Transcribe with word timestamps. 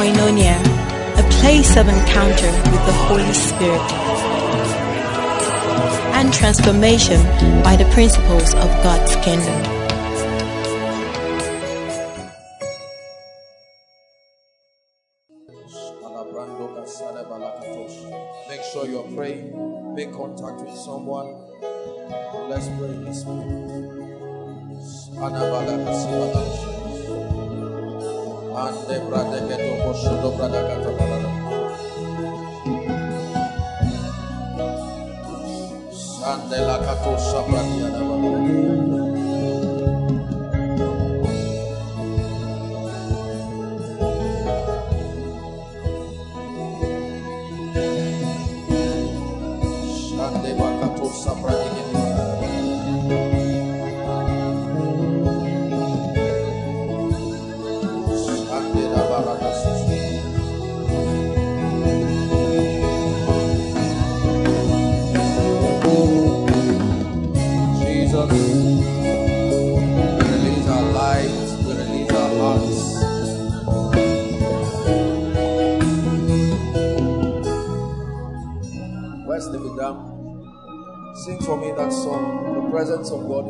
koinonia, 0.00 0.56
a 1.18 1.30
place 1.40 1.76
of 1.76 1.86
encounter 1.86 2.50
with 2.72 2.86
the 2.86 2.96
Holy 3.06 3.34
Spirit, 3.34 3.92
and 6.14 6.32
transformation 6.32 7.20
by 7.62 7.76
the 7.76 7.84
principles 7.92 8.54
of 8.54 8.68
God's 8.82 9.14
kingdom. 9.16 9.79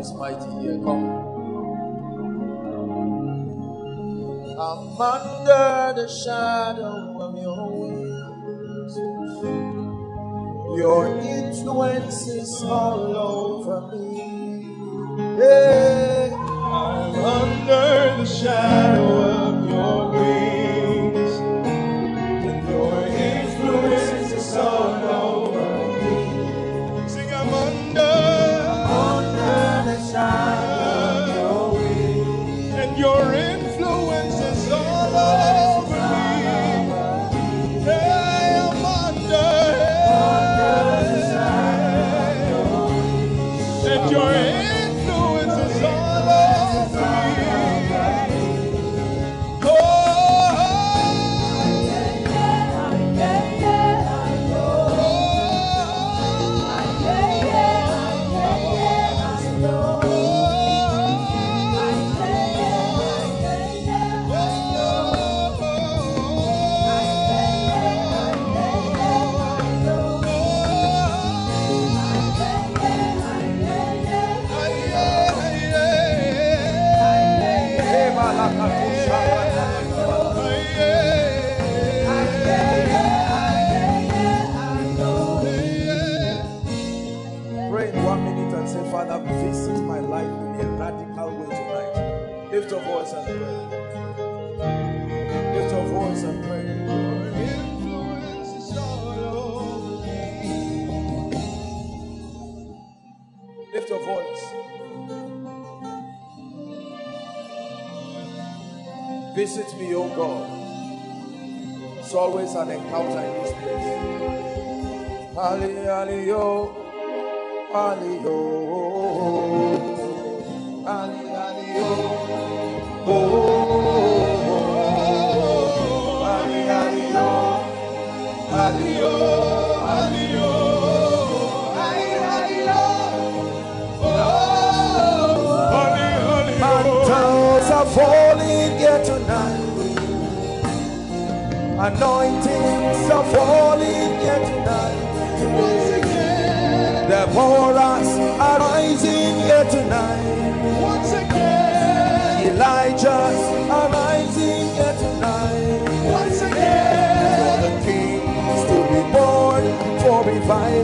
is 0.01 0.15
mighty 0.15 0.51
here. 0.63 0.80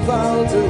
found 0.07 0.66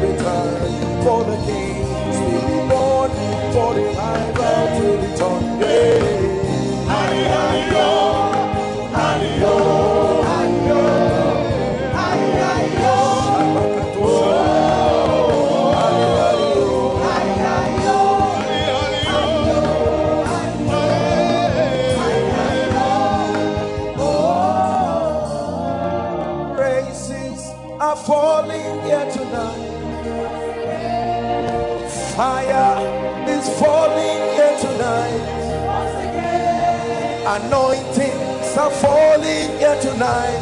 are 38.58 38.70
falling 38.70 39.50
here 39.58 39.78
tonight. 39.80 40.40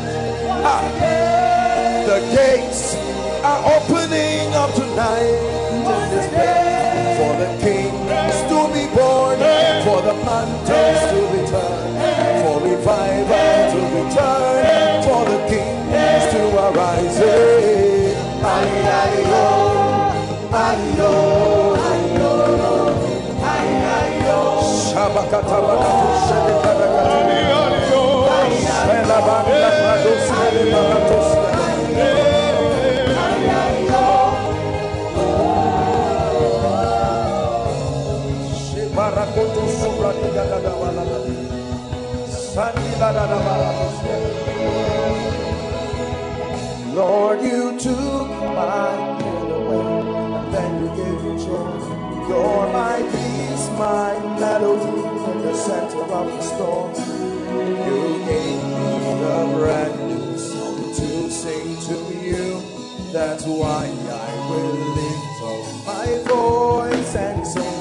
Ah, 0.62 0.82
the 2.06 2.20
gates 2.34 2.94
are 3.42 3.62
opening 3.74 4.54
up 4.54 4.72
tonight. 4.74 5.40
For 7.18 7.32
the 7.42 7.50
kings 7.60 8.36
to 8.50 8.58
be 8.72 8.86
born, 8.94 9.38
for 9.84 10.00
the 10.02 10.14
mountains 10.24 11.00
to 11.10 11.18
return, 11.34 11.90
for 12.42 12.56
revival 12.62 13.56
to 13.72 13.80
return, 13.98 15.02
for 15.02 15.22
the 15.30 15.38
kings 15.50 16.24
to 16.32 16.42
arise. 16.66 17.20
Ali, 18.44 18.76
ali, 19.00 19.22
oh, 19.26 20.52
ali, 20.52 21.00
oh. 21.00 21.54
Shabakatabakatu 24.94 26.08
Shabakatabakatu 26.28 28.03
Lord, 46.94 47.42
you 47.42 47.78
took 47.78 48.28
my 48.54 49.18
pain 49.18 49.50
away, 49.50 49.86
and 50.38 50.54
then 50.54 50.70
you 50.80 50.88
gave 50.96 51.24
me 51.24 51.44
joy. 51.44 52.28
You're 52.28 52.66
my 52.72 53.02
peace, 53.10 53.68
my 53.76 54.12
melody 54.38 55.02
in 55.32 55.42
the 55.42 55.54
center 55.54 56.02
of 56.02 56.26
the 56.26 56.40
storm. 56.40 57.13
A 59.22 59.54
brand 59.54 60.08
new 60.08 60.38
song 60.38 60.92
to 60.94 61.30
sing 61.30 61.76
to 61.88 61.98
you. 62.18 62.60
That's 63.12 63.44
why 63.46 63.86
I 63.86 64.48
will 64.50 64.74
lift 64.98 65.42
up 65.52 65.86
my 65.86 66.06
voice 66.28 67.14
and 67.14 67.46
sing. 67.46 67.73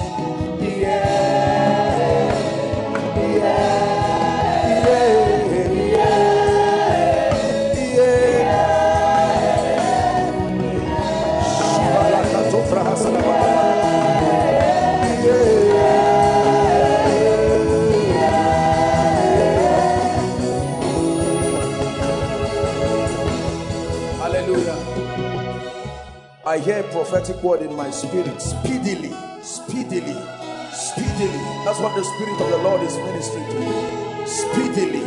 I 26.54 26.60
hear 26.60 26.82
a 26.82 26.84
prophetic 26.94 27.42
word 27.42 27.64
in 27.64 27.76
my 27.76 27.90
spirit. 27.90 28.40
Speedily, 28.40 29.10
speedily, 29.42 30.14
speedily. 30.70 31.42
That's 31.66 31.80
what 31.82 31.98
the 31.98 32.04
Spirit 32.06 32.40
of 32.46 32.50
the 32.52 32.60
Lord 32.62 32.84
is 32.84 32.96
ministering 32.96 33.50
to 33.50 33.60
me. 33.60 33.74
Speedily, 34.30 35.02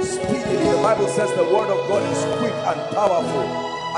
speedily. 0.00 0.64
The 0.64 0.80
Bible 0.80 1.08
says 1.08 1.28
the 1.36 1.44
word 1.44 1.68
of 1.68 1.76
God 1.92 2.00
is 2.08 2.24
quick 2.40 2.56
and 2.72 2.80
powerful. 2.96 3.44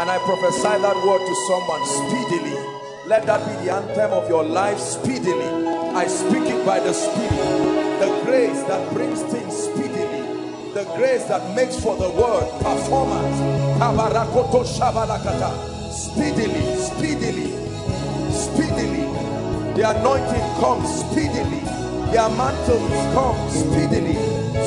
And 0.03 0.11
I 0.11 0.19
prophesy 0.27 0.83
that 0.83 0.97
word 1.07 1.23
to 1.23 1.35
someone 1.47 1.87
speedily. 1.87 2.59
Let 3.07 3.25
that 3.27 3.39
be 3.47 3.65
the 3.65 3.73
anthem 3.73 4.11
of 4.11 4.29
your 4.29 4.43
life 4.43 4.81
speedily. 4.81 5.47
I 5.95 6.09
speak 6.09 6.43
it 6.51 6.67
by 6.67 6.81
the 6.81 6.93
Spirit. 6.93 8.01
The 8.03 8.11
grace 8.27 8.65
that 8.65 8.93
brings 8.93 9.23
things 9.31 9.55
speedily. 9.57 10.27
The 10.75 10.91
grace 10.97 11.23
that 11.27 11.55
makes 11.55 11.79
for 11.79 11.97
the 11.97 12.11
word 12.11 12.51
performance. 12.59 13.39
Speedily, 15.91 16.80
The 19.81 19.99
anointing 19.99 20.61
comes 20.61 20.91
speedily. 21.07 21.61
Their 22.13 22.29
mantles 22.37 22.93
come 23.15 23.49
speedily. 23.49 24.13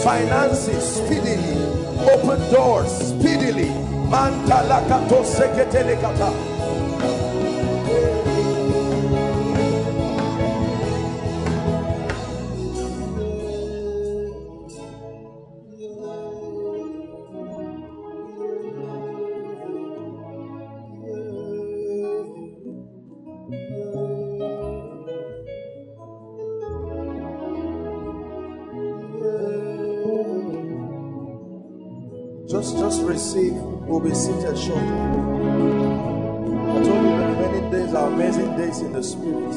Finances 0.02 0.96
speedily. 0.96 1.54
Open 2.10 2.40
doors 2.52 2.90
speedily. 3.10 3.70
Be. 34.72 35.20
I 36.60 36.84
told 36.84 37.06
you 37.06 37.18
the 37.18 37.28
remaining 37.28 37.72
days 37.72 37.94
are 37.94 38.08
amazing 38.14 38.58
days 38.58 38.82
in 38.82 38.94
the 38.94 39.04
spirit. 39.04 39.54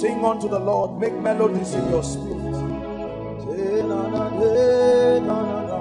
Sing 0.00 0.24
unto 0.24 0.48
the 0.48 0.58
Lord. 0.60 0.98
Make 1.00 1.14
melodies 1.20 1.74
in 1.74 1.88
your 1.90 2.02
spirit. 2.02 2.54
Say, 3.44 3.82
na, 3.88 4.08
na, 4.08 4.30
de, 4.40 5.20
na, 5.20 5.42
na, 5.42 5.62
na. 5.66 5.80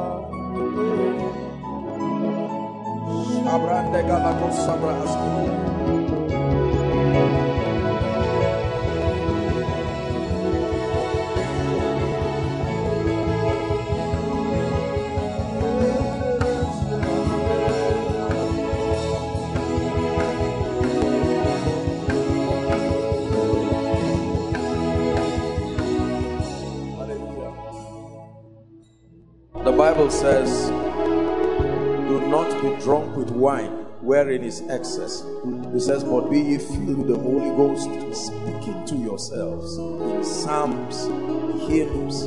Shabrande 3.50 4.54
sabra 4.54 4.94
The 29.70 29.78
Bible 29.78 30.10
says, 30.10 30.70
Do 30.70 32.28
not 32.28 32.50
be 32.60 32.76
drunk 32.84 33.16
with 33.16 33.30
wine, 33.30 33.70
wherein 34.02 34.44
is 34.44 34.62
excess. 34.62 35.24
It 35.76 35.82
says, 35.82 36.04
But 36.04 36.32
be 36.32 36.40
ye 36.40 36.58
filled 36.58 36.98
with 36.98 37.08
the 37.10 37.20
Holy 37.20 37.52
Ghost, 37.52 37.84
speaking 38.18 38.84
to 38.88 38.96
yourselves 38.96 39.78
in 39.78 40.24
psalms, 40.24 41.06
hymns, 41.68 42.22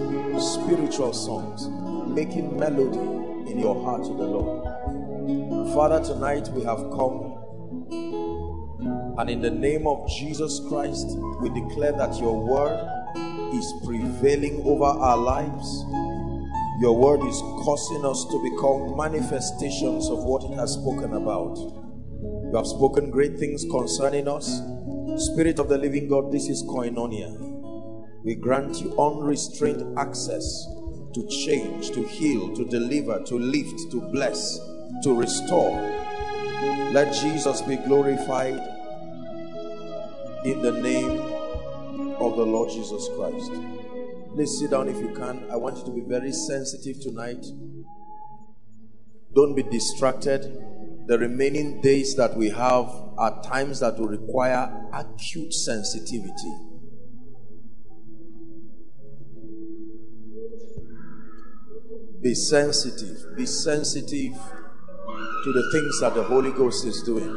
spiritual 0.55 1.13
songs, 1.13 1.67
making 2.07 2.57
melody 2.57 3.51
in 3.51 3.59
your 3.59 3.75
heart 3.83 4.05
to 4.05 4.11
the 4.11 4.23
Lord. 4.23 5.75
Father, 5.75 6.01
tonight 6.05 6.47
we 6.51 6.63
have 6.63 6.79
come 6.93 7.43
and 9.19 9.29
in 9.29 9.41
the 9.43 9.51
name 9.51 9.89
of 9.89 10.09
Jesus 10.09 10.61
Christ, 10.69 11.19
we 11.41 11.49
declare 11.49 11.93
that 11.93 12.21
your 12.21 12.41
word 12.41 13.03
is 13.53 13.75
prevailing 13.85 14.63
over 14.65 14.85
our 14.85 15.17
lives. 15.17 15.85
Your 16.83 16.97
word 16.97 17.25
is 17.29 17.39
causing 17.39 18.05
us 18.05 18.25
to 18.25 18.43
become 18.43 18.97
manifestations 18.97 20.09
of 20.09 20.25
what 20.25 20.43
it 20.43 20.57
has 20.57 20.73
spoken 20.73 21.15
about. 21.15 21.57
You 21.57 22.53
have 22.57 22.67
spoken 22.67 23.09
great 23.09 23.39
things 23.39 23.65
concerning 23.71 24.27
us. 24.27 24.61
Spirit 25.17 25.61
of 25.61 25.69
the 25.69 25.79
living 25.79 26.09
God, 26.09 26.33
this 26.33 26.49
is 26.49 26.65
koinonia. 26.65 27.39
We 28.25 28.35
grant 28.35 28.81
you 28.81 28.99
unrestrained 28.99 29.97
access 29.97 30.67
to 31.15 31.25
change, 31.29 31.93
to 31.93 32.03
heal, 32.03 32.53
to 32.57 32.65
deliver, 32.65 33.23
to 33.27 33.39
lift, 33.39 33.93
to 33.93 34.01
bless, 34.01 34.59
to 35.05 35.15
restore. 35.15 35.81
Let 36.91 37.15
Jesus 37.15 37.63
be 37.63 37.77
glorified 37.77 38.61
in 40.45 40.61
the 40.63 40.73
name 40.83 41.21
of 42.19 42.37
the 42.37 42.45
Lord 42.45 42.71
Jesus 42.71 43.09
Christ. 43.15 43.82
Please 44.35 44.59
sit 44.59 44.71
down 44.71 44.89
if 44.89 44.97
you 44.97 45.15
can. 45.15 45.45
I 45.51 45.57
want 45.57 45.77
you 45.79 45.85
to 45.85 45.91
be 45.91 46.01
very 46.01 46.33
sensitive 46.33 47.01
tonight. 47.01 47.45
Don't 49.35 49.55
be 49.55 49.63
distracted. 49.63 50.43
The 51.07 51.19
remaining 51.19 51.83
days 51.83 52.17
that 52.17 52.35
we 52.37 52.49
have 52.49 52.87
are 53.19 53.43
times 53.43 53.81
that 53.81 53.99
will 53.99 54.09
require 54.09 54.89
acute 54.95 55.53
sensitivity. 55.53 56.55
Be 62.23 62.35
sensitive. 62.35 63.37
Be 63.37 63.45
sensitive 63.45 64.35
to 65.45 65.53
the 65.53 65.71
things 65.73 66.01
that 66.01 66.15
the 66.15 66.23
Holy 66.23 66.53
Ghost 66.53 66.87
is 66.87 67.03
doing. 67.03 67.37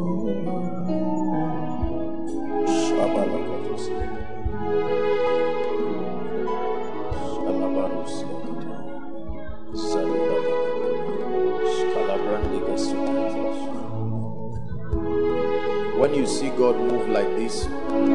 you 16.21 16.27
see 16.27 16.49
God 16.49 16.75
move 16.77 17.09
like 17.09 17.27
this, 17.35 17.65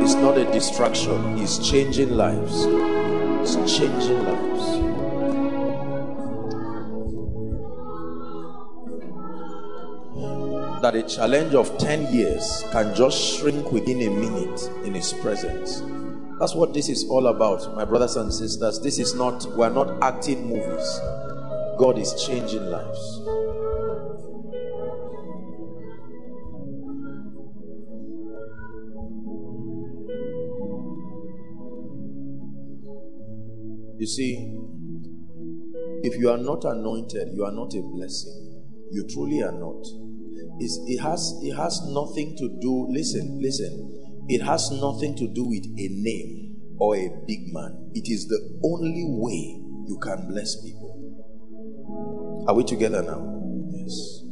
it's 0.01 0.15
not 0.15 0.39
a 0.39 0.45
distraction, 0.53 1.37
He's 1.37 1.59
changing 1.59 2.17
lives. 2.17 2.65
It's 3.43 3.77
changing 3.77 4.23
lives. 4.23 4.65
That 10.83 10.95
a 10.95 11.03
challenge 11.03 11.55
of 11.55 11.77
10 11.79 12.15
years 12.15 12.63
can 12.71 12.95
just 12.95 13.39
shrink 13.39 13.73
within 13.73 14.01
a 14.03 14.11
minute 14.11 14.71
in 14.85 14.95
His 14.95 15.13
presence. 15.13 15.83
That's 16.39 16.55
what 16.55 16.75
this 16.75 16.89
is 16.89 17.09
all 17.09 17.27
about, 17.27 17.75
my 17.75 17.85
brothers 17.85 18.15
and 18.15 18.33
sisters. 18.33 18.79
This 18.79 19.01
is 19.01 19.17
not, 19.17 19.45
we're 19.57 19.69
not 19.69 20.01
acting 20.01 20.47
movies. 20.47 21.01
God 21.77 21.99
is 21.99 22.15
changing 22.25 22.71
lives. 22.71 23.21
You 33.99 34.07
see, 34.07 34.55
if 36.03 36.19
you 36.19 36.31
are 36.31 36.39
not 36.39 36.65
anointed, 36.65 37.29
you 37.33 37.45
are 37.45 37.53
not 37.53 37.75
a 37.75 37.83
blessing. 37.83 38.63
You 38.93 39.07
truly 39.09 39.43
are 39.43 39.53
not. 39.53 39.85
It's, 40.59 40.79
it 40.87 41.01
has 41.03 41.39
it 41.43 41.55
has 41.55 41.81
nothing 41.89 42.37
to 42.39 42.49
do. 42.61 42.87
Listen, 42.91 43.41
listen. 43.43 44.25
It 44.29 44.43
has 44.43 44.71
nothing 44.71 45.17
to 45.17 45.29
do 45.29 45.45
with 45.45 45.65
a 45.65 45.89
name 45.91 46.57
or 46.79 46.97
a 46.97 47.09
big 47.27 47.53
man. 47.53 47.91
It 47.95 48.09
is 48.11 48.27
the 48.29 48.61
only 48.65 49.05
way 49.07 49.61
you 49.87 49.99
can 50.03 50.29
bless 50.29 50.57
people. 50.63 52.45
Are 52.49 52.55
we 52.55 52.65
together 52.65 53.03
now? 53.03 53.23
Yes. 53.71 54.23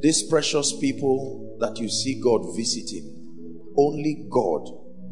These 0.00 0.24
precious 0.28 0.76
people 0.78 1.56
that 1.60 1.78
you 1.78 1.88
see 1.88 2.20
God 2.22 2.42
visiting, 2.56 3.14
only 3.76 4.26
God 4.30 4.68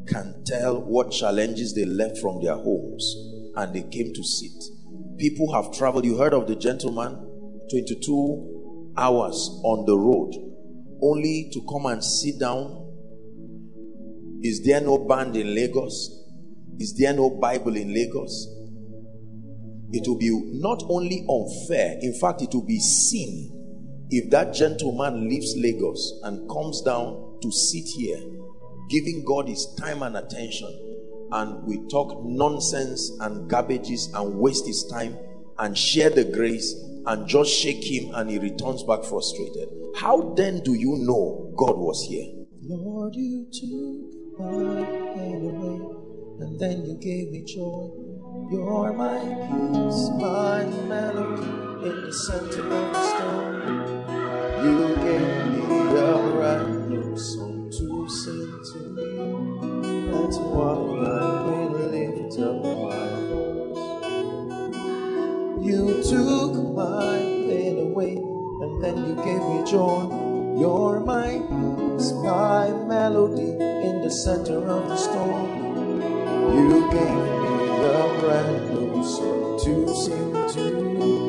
can 0.07 0.43
tell 0.45 0.81
what 0.81 1.11
challenges 1.11 1.75
they 1.75 1.85
left 1.85 2.19
from 2.19 2.43
their 2.43 2.57
homes 2.57 3.15
and 3.57 3.75
they 3.75 3.83
came 3.83 4.13
to 4.15 4.23
sit. 4.23 4.65
People 5.19 5.53
have 5.53 5.73
traveled. 5.73 6.05
You 6.05 6.17
heard 6.19 6.35
of 6.35 6.47
the 6.47 6.57
gentleman, 6.57 7.15
22 7.71 8.93
hours 8.97 9.61
on 9.65 9.87
the 9.87 9.97
road, 9.97 10.35
only 11.03 11.51
to 11.53 11.61
come 11.69 11.87
and 11.87 12.03
sit 12.03 12.39
down. 12.39 12.83
Is 14.43 14.63
there 14.65 14.81
no 14.81 14.99
band 15.07 15.37
in 15.37 15.55
Lagos? 15.55 16.25
Is 16.79 16.97
there 16.97 17.13
no 17.13 17.31
Bible 17.31 17.77
in 17.77 17.93
Lagos? 17.93 18.49
It 19.93 20.07
will 20.07 20.19
be 20.19 20.31
not 20.61 20.83
only 20.89 21.25
unfair, 21.29 21.99
in 22.01 22.13
fact, 22.21 22.43
it 22.43 22.51
will 22.53 22.67
be 22.67 22.79
sin 22.79 23.53
if 24.11 24.31
that 24.31 24.55
gentleman 24.55 25.29
leaves 25.29 25.55
Lagos 25.57 26.21
and 26.23 26.49
comes 26.49 26.83
down 26.83 27.39
to 27.43 27.51
sit 27.51 27.85
here 27.97 28.36
giving 28.89 29.25
God 29.25 29.49
his 29.49 29.67
time 29.79 30.03
and 30.03 30.17
attention, 30.17 30.69
and 31.33 31.65
we 31.65 31.87
talk 31.89 32.23
nonsense 32.25 33.11
and 33.21 33.51
garbages 33.51 34.13
and 34.15 34.39
waste 34.39 34.67
his 34.67 34.85
time 34.85 35.17
and 35.59 35.77
share 35.77 36.11
the 36.11 36.25
grace 36.25 36.75
and 37.07 37.27
just 37.29 37.51
shake 37.51 37.85
him 37.85 38.15
and 38.15 38.31
he 38.31 38.39
returns 38.39 38.83
back 38.83 39.03
frustrated. 39.05 39.69
How 39.97 40.35
then 40.35 40.63
do 40.63 40.75
you 40.75 40.97
know 41.01 41.53
God 41.57 41.77
was 41.79 42.05
here? 42.09 42.27
Lord, 42.63 43.15
you 43.15 43.47
took 43.53 44.39
my 44.39 44.85
pain 45.15 45.51
away 45.51 45.97
and 46.41 46.61
then 46.61 46.85
you 46.85 46.95
gave 47.01 47.31
me 47.31 47.43
joy. 47.45 47.91
You're 48.51 48.93
my 48.93 49.19
peace, 49.19 50.11
my 50.19 50.65
melody 50.87 51.43
in 51.89 52.03
the 52.03 52.13
center 52.13 52.63
of 52.63 52.93
the 52.93 53.03
storm. 53.17 53.57
You 54.65 54.95
gave 54.97 55.21
me 55.53 55.99
a 55.99 56.33
brand 56.35 56.91
new 56.91 57.17
song. 57.17 57.46
That's 60.27 60.39
why 60.39 60.73
I 60.73 61.69
will 61.71 61.87
lift 61.87 62.37
up 62.41 62.61
my. 62.61 63.07
You 65.63 66.03
took 66.03 66.53
my 66.75 67.19
pain 67.47 67.79
away, 67.79 68.17
and 68.17 68.83
then 68.83 68.97
you 69.07 69.15
gave 69.23 69.41
me 69.41 69.63
joy. 69.71 70.11
You're 70.59 70.99
my 70.99 71.39
peace, 71.47 72.11
my 72.11 72.73
melody 72.89 73.53
in 73.53 74.01
the 74.03 74.11
center 74.11 74.59
of 74.67 74.89
the 74.89 74.97
storm. 74.97 76.03
You 76.57 76.91
gave 76.91 77.19
me 77.31 77.85
a 77.87 78.19
brand 78.19 78.75
new 78.75 79.05
song 79.05 79.61
to 79.63 79.95
sing 79.95 80.33
to. 80.55 81.26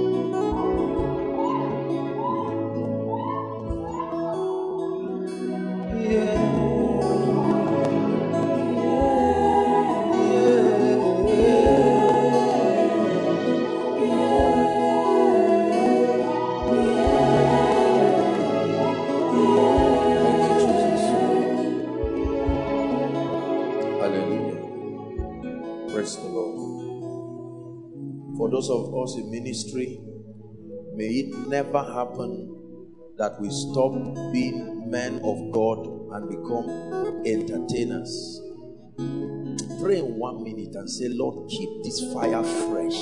Ministry, 29.48 29.98
may 30.94 31.08
it 31.08 31.48
never 31.48 31.82
happen 31.82 32.54
that 33.18 33.40
we 33.40 33.50
stop 33.50 33.94
being 34.34 34.92
men 34.92 35.22
of 35.24 35.54
God 35.54 35.88
and 36.12 36.28
become 36.28 36.68
entertainers. 37.26 38.42
Pray 39.80 40.00
in 40.00 40.16
one 40.20 40.44
minute 40.44 40.76
and 40.76 40.90
say, 40.90 41.08
Lord, 41.08 41.50
keep 41.50 41.70
this 41.82 42.14
fire 42.14 42.44
fresh. 42.44 43.00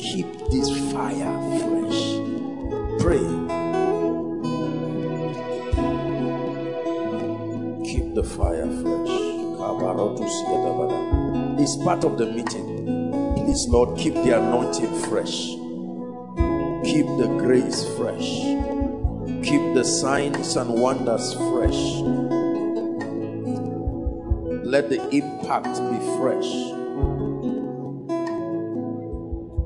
Keep 0.00 0.32
this 0.50 0.70
fire 0.90 1.36
fresh. 1.60 2.00
Pray. 3.02 3.20
Keep 7.84 8.14
the 8.14 8.24
fire 8.24 8.70
fresh. 8.80 9.20
It's 11.60 11.76
part 11.84 12.04
of 12.04 12.16
the 12.16 12.26
meeting. 12.34 12.71
Please, 13.52 13.68
Lord, 13.68 13.98
keep 13.98 14.14
the 14.14 14.38
anointing 14.40 14.98
fresh. 15.10 15.48
Keep 16.90 17.06
the 17.20 17.28
grace 17.38 17.84
fresh. 17.98 18.40
Keep 19.46 19.74
the 19.74 19.84
signs 19.84 20.56
and 20.56 20.80
wonders 20.80 21.34
fresh. 21.34 22.00
Let 24.64 24.88
the 24.88 25.06
impact 25.10 25.76
be 25.90 25.98
fresh. 26.16 26.48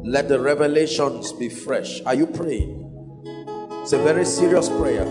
Let 0.05 0.27
the 0.27 0.41
revelations 0.41 1.31
be 1.35 1.49
fresh. 1.49 2.03
Are 2.07 2.15
you 2.17 2.27
praying? 2.27 2.83
It's 3.83 3.93
a 3.93 3.99
very 3.99 4.25
serious 4.25 4.69
prayer. 4.69 5.07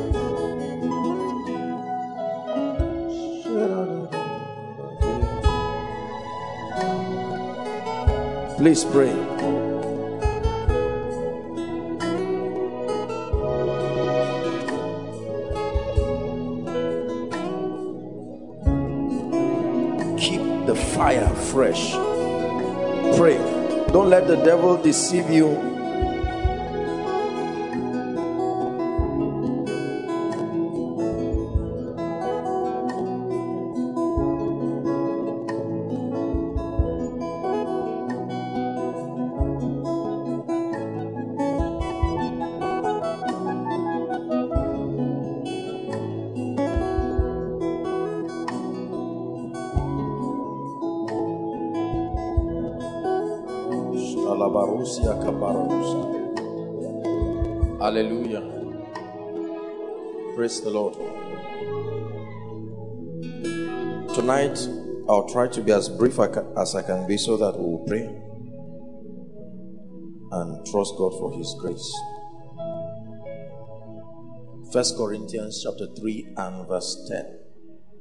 Please 8.65 8.83
pray. 8.83 9.13
Keep 20.17 20.65
the 20.65 20.73
fire 20.95 21.29
fresh. 21.35 21.91
Pray. 23.17 23.37
Don't 23.93 24.09
let 24.09 24.25
the 24.25 24.41
devil 24.43 24.81
deceive 24.81 25.29
you 25.29 25.74
Praise 60.55 60.63
the 60.63 60.69
Lord. 60.71 60.93
Tonight, 64.15 64.57
I'll 65.09 65.27
try 65.27 65.47
to 65.47 65.61
be 65.61 65.73
as 65.73 65.89
brief 65.89 66.17
as 66.19 66.75
I 66.75 66.81
can 66.81 67.05
be 67.07 67.17
so 67.17 67.35
that 67.35 67.59
we 67.59 67.65
will 67.65 67.85
pray 67.85 68.05
and 70.31 70.65
trust 70.67 70.95
God 70.97 71.11
for 71.19 71.33
His 71.33 71.53
grace. 71.59 71.93
First 74.71 74.95
Corinthians 74.97 75.61
chapter 75.61 75.87
3 75.93 76.35
and 76.37 76.67
verse 76.69 77.05
10. 77.09 77.25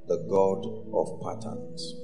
The 0.07 0.19
God 0.31 0.65
of 0.95 1.21
patterns. 1.23 1.95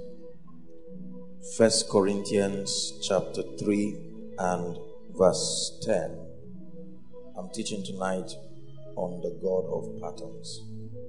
First 1.57 1.89
Corinthians 1.89 2.99
chapter 3.07 3.43
3 3.57 3.97
and 4.39 4.77
verse 5.17 5.79
10. 5.85 6.19
I'm 7.39 7.51
teaching 7.51 7.85
tonight 7.85 8.33
on 8.97 9.21
the 9.21 9.39
God 9.43 9.67
of 9.73 10.01
patterns. 10.01 10.61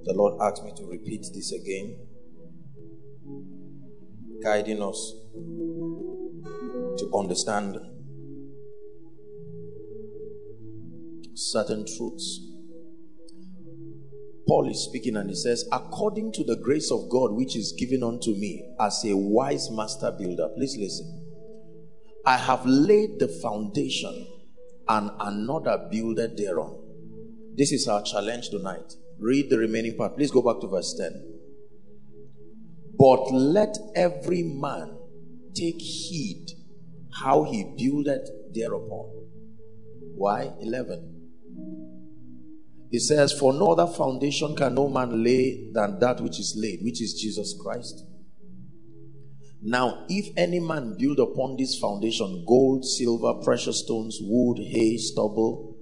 The 0.04 0.14
Lord 0.14 0.40
asked 0.40 0.64
me 0.64 0.72
to 0.76 0.86
repeat 0.86 1.26
this 1.34 1.52
again, 1.52 1.96
guiding 4.42 4.82
us 4.82 5.14
to 6.98 7.10
understand 7.14 7.78
certain 11.34 11.84
truths. 11.96 12.40
Paul 14.48 14.68
is 14.68 14.84
speaking 14.84 15.16
and 15.16 15.30
he 15.30 15.36
says, 15.36 15.64
According 15.70 16.32
to 16.32 16.44
the 16.44 16.56
grace 16.56 16.90
of 16.90 17.08
God 17.08 17.32
which 17.32 17.56
is 17.56 17.74
given 17.78 18.02
unto 18.02 18.32
me 18.32 18.74
as 18.80 19.04
a 19.04 19.16
wise 19.16 19.70
master 19.70 20.10
builder. 20.10 20.48
Please 20.56 20.76
listen. 20.78 21.20
I 22.26 22.36
have 22.36 22.64
laid 22.66 23.18
the 23.18 23.28
foundation 23.28 24.26
and 24.88 25.10
another 25.20 25.88
builded 25.90 26.36
thereon. 26.36 26.81
This 27.56 27.72
is 27.72 27.86
our 27.86 28.02
challenge 28.02 28.48
tonight. 28.48 28.94
Read 29.18 29.50
the 29.50 29.58
remaining 29.58 29.96
part. 29.96 30.16
Please 30.16 30.30
go 30.30 30.42
back 30.42 30.60
to 30.62 30.68
verse 30.68 30.94
10. 30.98 31.40
But 32.98 33.30
let 33.30 33.76
every 33.94 34.42
man 34.42 34.96
take 35.54 35.80
heed 35.80 36.46
how 37.20 37.44
he 37.44 37.64
buildeth 37.76 38.28
thereupon. 38.54 39.10
Why? 40.14 40.52
11. 40.60 41.20
It 42.90 43.00
says, 43.00 43.32
For 43.32 43.52
no 43.52 43.72
other 43.72 43.92
foundation 43.92 44.56
can 44.56 44.74
no 44.74 44.88
man 44.88 45.22
lay 45.22 45.70
than 45.72 45.98
that 46.00 46.20
which 46.20 46.38
is 46.38 46.54
laid, 46.56 46.80
which 46.82 47.02
is 47.02 47.14
Jesus 47.14 47.54
Christ. 47.60 48.04
Now, 49.62 50.04
if 50.08 50.26
any 50.36 50.58
man 50.58 50.96
build 50.98 51.18
upon 51.20 51.56
this 51.56 51.78
foundation 51.78 52.44
gold, 52.46 52.84
silver, 52.84 53.34
precious 53.44 53.84
stones, 53.84 54.18
wood, 54.20 54.58
hay, 54.58 54.96
stubble, 54.96 55.76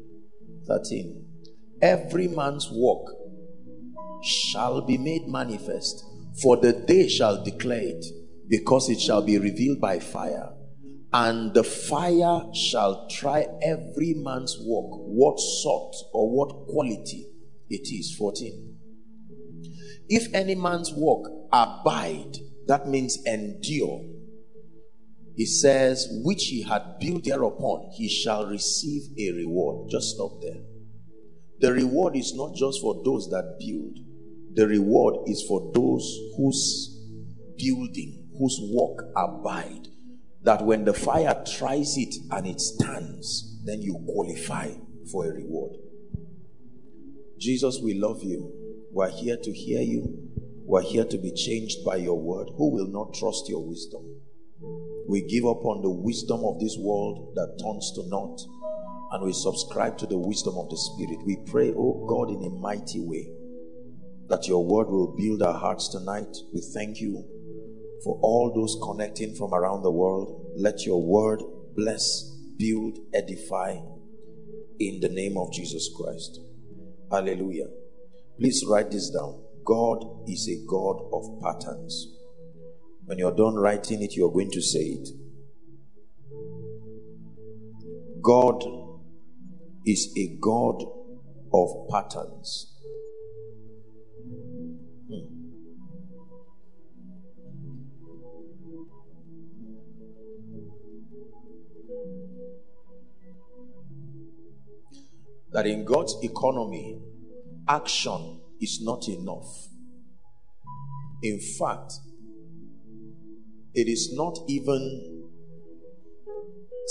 13. 0.67 1.20
Every 1.83 2.29
man's 2.29 2.69
work 2.71 3.07
shall 4.23 4.83
be 4.83 4.99
made 4.99 5.27
manifest, 5.27 6.05
for 6.43 6.57
the 6.57 6.73
day 6.73 7.09
shall 7.09 7.43
declare 7.43 7.83
it, 7.83 8.05
because 8.49 8.89
it 8.89 9.01
shall 9.01 9.23
be 9.23 9.39
revealed 9.39 9.81
by 9.81 9.99
fire 9.99 10.53
and 11.13 11.53
the 11.55 11.65
fire 11.65 12.43
shall 12.55 13.09
try 13.09 13.47
every 13.63 14.15
man's 14.15 14.57
work, 14.61 14.91
what 14.91 15.41
sort 15.41 15.95
or 16.13 16.31
what 16.31 16.69
quality 16.69 17.27
it 17.69 17.89
is. 17.93 18.15
14. 18.17 18.77
If 20.09 20.33
any 20.33 20.55
man's 20.55 20.93
work 20.93 21.31
abide, 21.53 22.37
that 22.67 22.87
means 22.87 23.19
endure. 23.27 24.05
He 25.37 25.47
says, 25.47 26.07
which 26.25 26.45
he 26.45 26.63
had 26.63 26.99
built 27.01 27.25
thereupon, 27.25 27.91
he 27.97 28.09
shall 28.09 28.47
receive 28.47 29.03
a 29.19 29.33
reward. 29.33 29.91
Just 29.91 30.15
stop 30.15 30.41
there. 30.43 30.63
The 31.61 31.73
reward 31.73 32.17
is 32.17 32.35
not 32.35 32.55
just 32.55 32.81
for 32.81 33.03
those 33.05 33.29
that 33.31 33.59
build, 33.59 33.99
the 34.55 34.67
reward 34.67 35.29
is 35.29 35.43
for 35.47 35.71
those 35.75 36.19
whose 36.37 36.99
building, 37.57 38.29
whose 38.39 38.59
work 38.73 39.07
abide 39.17 39.89
that 40.43 40.65
when 40.65 40.85
the 40.85 40.95
fire 40.95 41.43
tries 41.47 41.97
it 41.97 42.15
and 42.31 42.47
it 42.47 42.61
stands, 42.61 43.59
then 43.65 43.83
you 43.83 44.03
qualify 44.07 44.71
for 45.13 45.27
a 45.27 45.35
reward. 45.35 45.77
Jesus, 47.39 47.79
we 47.83 47.95
love 47.95 48.23
you. 48.23 48.53
We're 48.93 49.11
here 49.11 49.37
to 49.37 49.53
hear 49.53 49.83
you. 49.83 50.31
We're 50.65 50.83
here 50.83 51.05
to 51.05 51.19
be 51.19 51.33
changed 51.33 51.85
by 51.85 51.97
your 51.97 52.19
word. 52.19 52.49
Who 52.57 52.71
will 52.71 52.87
not 52.87 53.15
trust 53.15 53.49
your 53.49 53.67
wisdom? 53.67 54.03
We 55.09 55.23
give 55.23 55.45
up 55.45 55.65
on 55.65 55.83
the 55.83 55.91
wisdom 55.91 56.45
of 56.45 56.61
this 56.61 56.77
world 56.79 57.35
that 57.35 57.59
turns 57.63 57.93
to 57.97 58.09
naught 58.09 58.41
and 59.11 59.25
we 59.25 59.33
subscribe 59.33 59.99
to 59.99 60.07
the 60.07 60.19
wisdom 60.19 60.55
of 60.57 60.69
the 60.71 60.77
Spirit. 60.77 61.19
We 61.27 61.39
pray, 61.51 61.73
oh 61.77 62.07
God, 62.09 62.31
in 62.31 62.45
a 62.45 62.51
mighty 62.51 63.01
way 63.01 63.29
that 64.29 64.47
your 64.47 64.65
word 64.65 64.89
will 64.89 65.17
build 65.17 65.43
our 65.43 65.59
hearts 65.59 65.89
tonight. 65.89 66.37
We 66.55 66.63
thank 66.73 67.01
you 67.01 67.25
for 68.05 68.19
all 68.23 68.53
those 68.55 68.79
connecting 68.83 69.35
from 69.35 69.53
around 69.53 69.83
the 69.83 69.91
world. 69.91 70.53
Let 70.57 70.87
your 70.87 71.03
word 71.03 71.43
bless, 71.77 72.31
build, 72.57 72.99
edify 73.13 73.79
in 74.79 75.01
the 75.01 75.09
name 75.09 75.37
of 75.37 75.53
Jesus 75.53 75.91
Christ. 75.97 76.41
Hallelujah. 77.11 77.67
Please 78.39 78.65
write 78.67 78.93
this 78.93 79.11
down. 79.11 79.43
God 79.65 80.05
is 80.29 80.49
a 80.49 80.65
God 80.67 81.03
of 81.13 81.43
patterns. 81.43 82.07
When 83.05 83.19
you're 83.19 83.35
done 83.35 83.57
writing 83.57 84.03
it, 84.03 84.17
you're 84.17 84.33
going 84.33 84.53
to 84.53 84.63
say 84.63 84.81
it. 84.81 85.09
God 88.23 88.63
is 89.91 90.13
a 90.17 90.37
God 90.41 90.83
of 91.53 91.89
patterns. 91.91 92.77
Hmm. 95.09 95.41
that 105.53 105.67
in 105.67 105.85
God's 105.85 106.17
economy, 106.23 107.01
action 107.69 108.41
is 108.61 108.81
not 108.83 109.09
enough. 109.09 109.67
In 111.23 111.41
fact, 111.59 111.93
it 113.75 113.89
is 113.89 114.13
not 114.15 114.39
even 114.49 115.20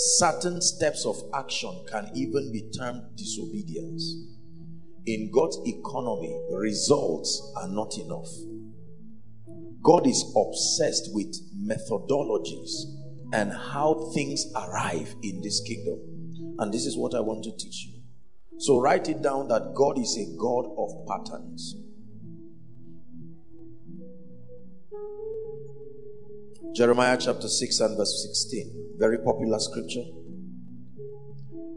certain 0.00 0.62
steps 0.62 1.04
of 1.04 1.16
action 1.34 1.84
can 1.90 2.10
even 2.14 2.50
be 2.52 2.70
termed 2.76 3.02
disobedience. 3.16 4.14
In 5.06 5.30
God's 5.30 5.58
economy, 5.66 6.40
results 6.50 7.52
are 7.56 7.68
not 7.68 7.98
enough. 7.98 8.28
God 9.82 10.06
is 10.06 10.24
obsessed 10.36 11.10
with 11.12 11.34
methodologies 11.54 12.70
and 13.32 13.52
how 13.52 14.10
things 14.14 14.46
arrive 14.54 15.14
in 15.22 15.40
this 15.42 15.60
kingdom. 15.60 15.98
And 16.58 16.72
this 16.72 16.86
is 16.86 16.96
what 16.96 17.14
I 17.14 17.20
want 17.20 17.44
to 17.44 17.56
teach 17.56 17.86
you. 17.86 18.00
So 18.58 18.78
write 18.78 19.08
it 19.08 19.22
down 19.22 19.48
that 19.48 19.74
God 19.74 19.98
is 19.98 20.16
a 20.16 20.36
God 20.38 20.66
of 20.76 21.06
patterns. 21.06 21.76
Jeremiah 26.72 27.18
chapter 27.18 27.48
6 27.48 27.80
and 27.80 27.96
verse 27.96 28.26
16. 28.28 28.94
Very 28.98 29.18
popular 29.18 29.58
scripture. 29.58 30.04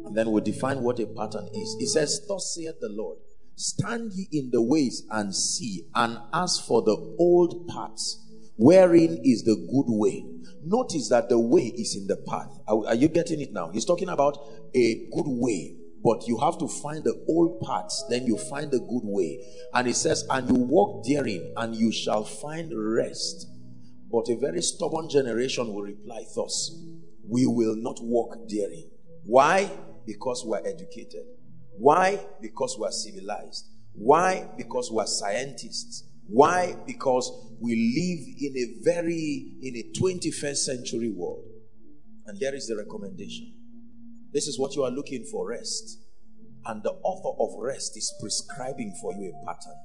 And 0.06 0.15
then 0.15 0.32
we'll 0.32 0.43
define 0.43 0.84
what 0.84 0.99
a 0.99 1.08
pattern 1.08 1.47
is. 1.53 1.75
It 1.79 1.89
says, 1.89 2.25
Thus 2.27 2.53
saith 2.53 2.79
the 2.79 2.89
Lord, 2.89 3.17
stand 3.56 4.12
ye 4.13 4.27
in 4.32 4.51
the 4.51 4.62
ways 4.62 5.03
and 5.10 5.36
see, 5.36 5.88
and 5.95 6.19
ask 6.32 6.65
for 6.65 6.84
the 6.84 6.95
old 7.19 7.67
paths, 7.67 8.19
wherein 8.56 9.19
is 9.23 9.43
the 9.43 9.56
good 9.56 9.91
way. 9.91 10.25
Notice 10.63 11.10
that 11.10 11.27
the 11.27 11.39
way 11.39 11.73
is 11.75 11.95
in 11.95 12.06
the 12.06 12.17
path. 12.17 12.51
Are, 12.67 12.88
are 12.88 12.95
you 12.95 13.08
getting 13.08 13.41
it 13.41 13.51
now? 13.51 13.71
He's 13.71 13.86
talking 13.86 14.10
about 14.10 14.38
a 14.75 15.08
good 15.12 15.27
way 15.27 15.77
but 16.03 16.27
you 16.27 16.38
have 16.39 16.58
to 16.58 16.67
find 16.67 17.01
the 17.06 17.23
old 17.29 17.62
paths, 17.62 18.03
then 18.10 18.25
you 18.25 18.38
find 18.38 18.69
the 18.69 18.79
good 18.79 19.03
way. 19.03 19.39
And 19.73 19.88
it 19.88 19.95
says, 19.95 20.25
And 20.29 20.49
you 20.49 20.56
walk 20.56 21.06
therein, 21.08 21.53
and 21.56 21.73
you 21.73 21.93
shall 21.93 22.25
find 22.25 22.73
rest. 22.75 23.47
But 24.13 24.30
a 24.30 24.38
very 24.38 24.62
stubborn 24.62 25.10
generation 25.10 25.73
will 25.73 25.82
reply 25.82 26.23
thus 26.36 26.71
We 27.28 27.47
will 27.47 27.76
not 27.76 27.97
walk 28.02 28.38
therein. 28.47 28.91
Why? 29.26 29.71
Because 30.06 30.45
we 30.45 30.56
are 30.56 30.67
educated. 30.67 31.26
Why? 31.80 32.23
Because 32.39 32.78
we 32.80 32.86
are 32.86 32.91
civilized. 32.91 33.65
Why? 33.93 34.47
Because 34.56 34.91
we 34.91 34.99
are 34.99 35.08
scientists. 35.08 36.04
Why? 36.28 36.76
Because 36.86 37.32
we 37.60 37.71
live 37.76 38.28
in 38.39 38.58
a 38.58 38.84
very 38.84 39.56
in 39.63 39.78
a 39.78 39.99
21st 39.99 40.58
century 40.58 41.10
world. 41.10 41.45
And 42.28 42.39
there 42.39 42.54
is 42.54 42.67
the 42.67 42.78
recommendation. 42.78 43.52
This 44.32 44.47
is 44.47 44.60
what 44.60 44.76
you 44.76 44.84
are 44.84 44.91
looking 44.91 45.26
for 45.32 45.49
rest. 45.49 45.99
And 46.65 46.84
the 46.84 46.91
author 46.91 47.41
of 47.41 47.60
rest 47.60 47.97
is 47.97 48.13
prescribing 48.21 48.95
for 49.02 49.13
you 49.13 49.34
a 49.34 49.45
pattern 49.45 49.80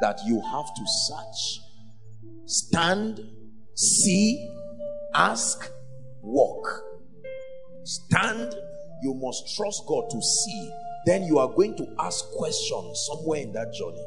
that 0.00 0.18
you 0.24 0.40
have 0.40 0.74
to 0.74 0.82
search, 0.86 1.60
stand, 2.46 3.20
see, 3.74 4.50
ask, 5.14 5.70
walk. 6.22 6.82
Stand, 7.84 8.54
you 9.02 9.14
must 9.14 9.56
trust 9.56 9.84
God 9.86 10.10
to 10.10 10.20
see. 10.20 10.70
Then 11.06 11.24
you 11.24 11.38
are 11.38 11.48
going 11.48 11.76
to 11.76 11.86
ask 11.98 12.24
questions 12.32 13.08
somewhere 13.10 13.40
in 13.40 13.52
that 13.52 13.72
journey. 13.72 14.04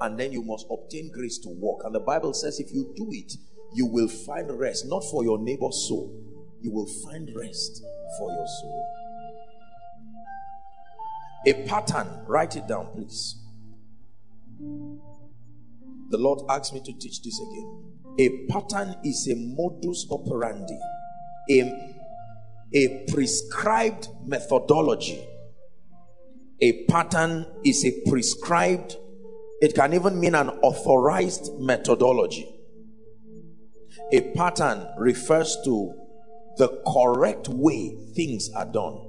And 0.00 0.18
then 0.18 0.32
you 0.32 0.42
must 0.42 0.66
obtain 0.70 1.10
grace 1.10 1.38
to 1.38 1.48
walk. 1.48 1.82
And 1.84 1.94
the 1.94 2.00
Bible 2.00 2.34
says 2.34 2.60
if 2.60 2.72
you 2.72 2.92
do 2.96 3.08
it, 3.12 3.32
you 3.74 3.86
will 3.86 4.08
find 4.08 4.50
rest, 4.58 4.86
not 4.86 5.02
for 5.10 5.24
your 5.24 5.38
neighbor's 5.38 5.86
soul. 5.88 6.12
You 6.60 6.70
will 6.70 6.88
find 7.04 7.28
rest 7.34 7.82
for 8.18 8.30
your 8.30 8.46
soul. 8.46 8.86
A 11.46 11.52
pattern, 11.66 12.08
write 12.26 12.56
it 12.56 12.66
down, 12.66 12.86
please. 12.94 13.36
The 16.10 16.18
Lord 16.18 16.40
asked 16.48 16.72
me 16.72 16.80
to 16.80 16.92
teach 16.92 17.22
this 17.22 17.40
again. 17.40 17.93
A 18.18 18.46
pattern 18.48 18.96
is 19.04 19.28
a 19.28 19.34
modus 19.34 20.06
operandi, 20.10 20.78
a, 21.50 21.60
a 22.74 23.06
prescribed 23.12 24.08
methodology. 24.24 25.26
A 26.62 26.84
pattern 26.86 27.46
is 27.64 27.84
a 27.84 28.08
prescribed, 28.08 28.96
it 29.60 29.74
can 29.74 29.94
even 29.94 30.20
mean 30.20 30.34
an 30.34 30.48
authorized 30.48 31.50
methodology. 31.58 32.48
A 34.12 34.20
pattern 34.32 34.86
refers 34.96 35.56
to 35.64 35.94
the 36.56 36.68
correct 36.86 37.48
way 37.48 37.96
things 38.14 38.48
are 38.54 38.66
done. 38.66 39.00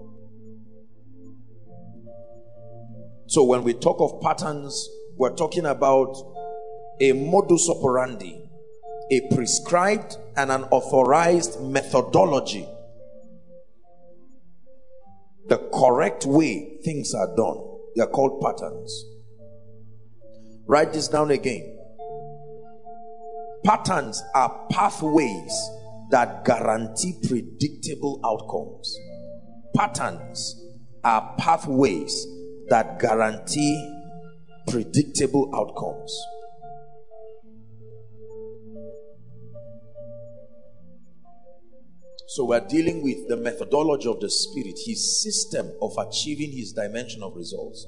So 3.28 3.44
when 3.44 3.64
we 3.64 3.74
talk 3.74 3.98
of 4.00 4.22
patterns, 4.22 4.90
we're 5.18 5.36
talking 5.36 5.66
about 5.66 6.16
a 7.02 7.12
modus 7.14 7.70
operandi, 7.70 8.45
a 9.12 9.36
prescribed 9.36 10.18
and 10.36 10.52
an 10.52 10.64
authorized 10.66 11.62
methodology. 11.62 12.68
The 15.48 15.58
correct 15.74 16.26
way 16.26 16.80
things 16.84 17.14
are 17.14 17.36
done. 17.36 17.58
They 17.96 18.02
are 18.02 18.08
called 18.08 18.42
patterns. 18.42 19.06
Write 20.68 20.94
this 20.94 21.08
down 21.08 21.30
again. 21.32 21.78
Patterns 23.64 24.24
are 24.34 24.68
pathways 24.72 25.70
that 26.12 26.46
guarantee 26.46 27.16
predictable 27.28 28.20
outcomes. 28.26 28.98
Patterns 29.76 30.62
are 31.04 31.36
pathways 31.38 32.28
that 32.70 33.00
guarantee 33.00 34.02
predictable 34.68 35.52
outcomes. 35.56 36.16
So 42.28 42.46
we're 42.46 42.68
dealing 42.68 43.04
with 43.04 43.28
the 43.28 43.38
methodology 43.38 44.10
of 44.10 44.20
the 44.20 44.32
spirit, 44.32 44.80
his 44.84 45.22
system 45.22 45.72
of 45.80 45.92
achieving 45.98 46.52
his 46.52 46.74
dimension 46.74 47.22
of 47.22 47.36
results. 47.36 47.86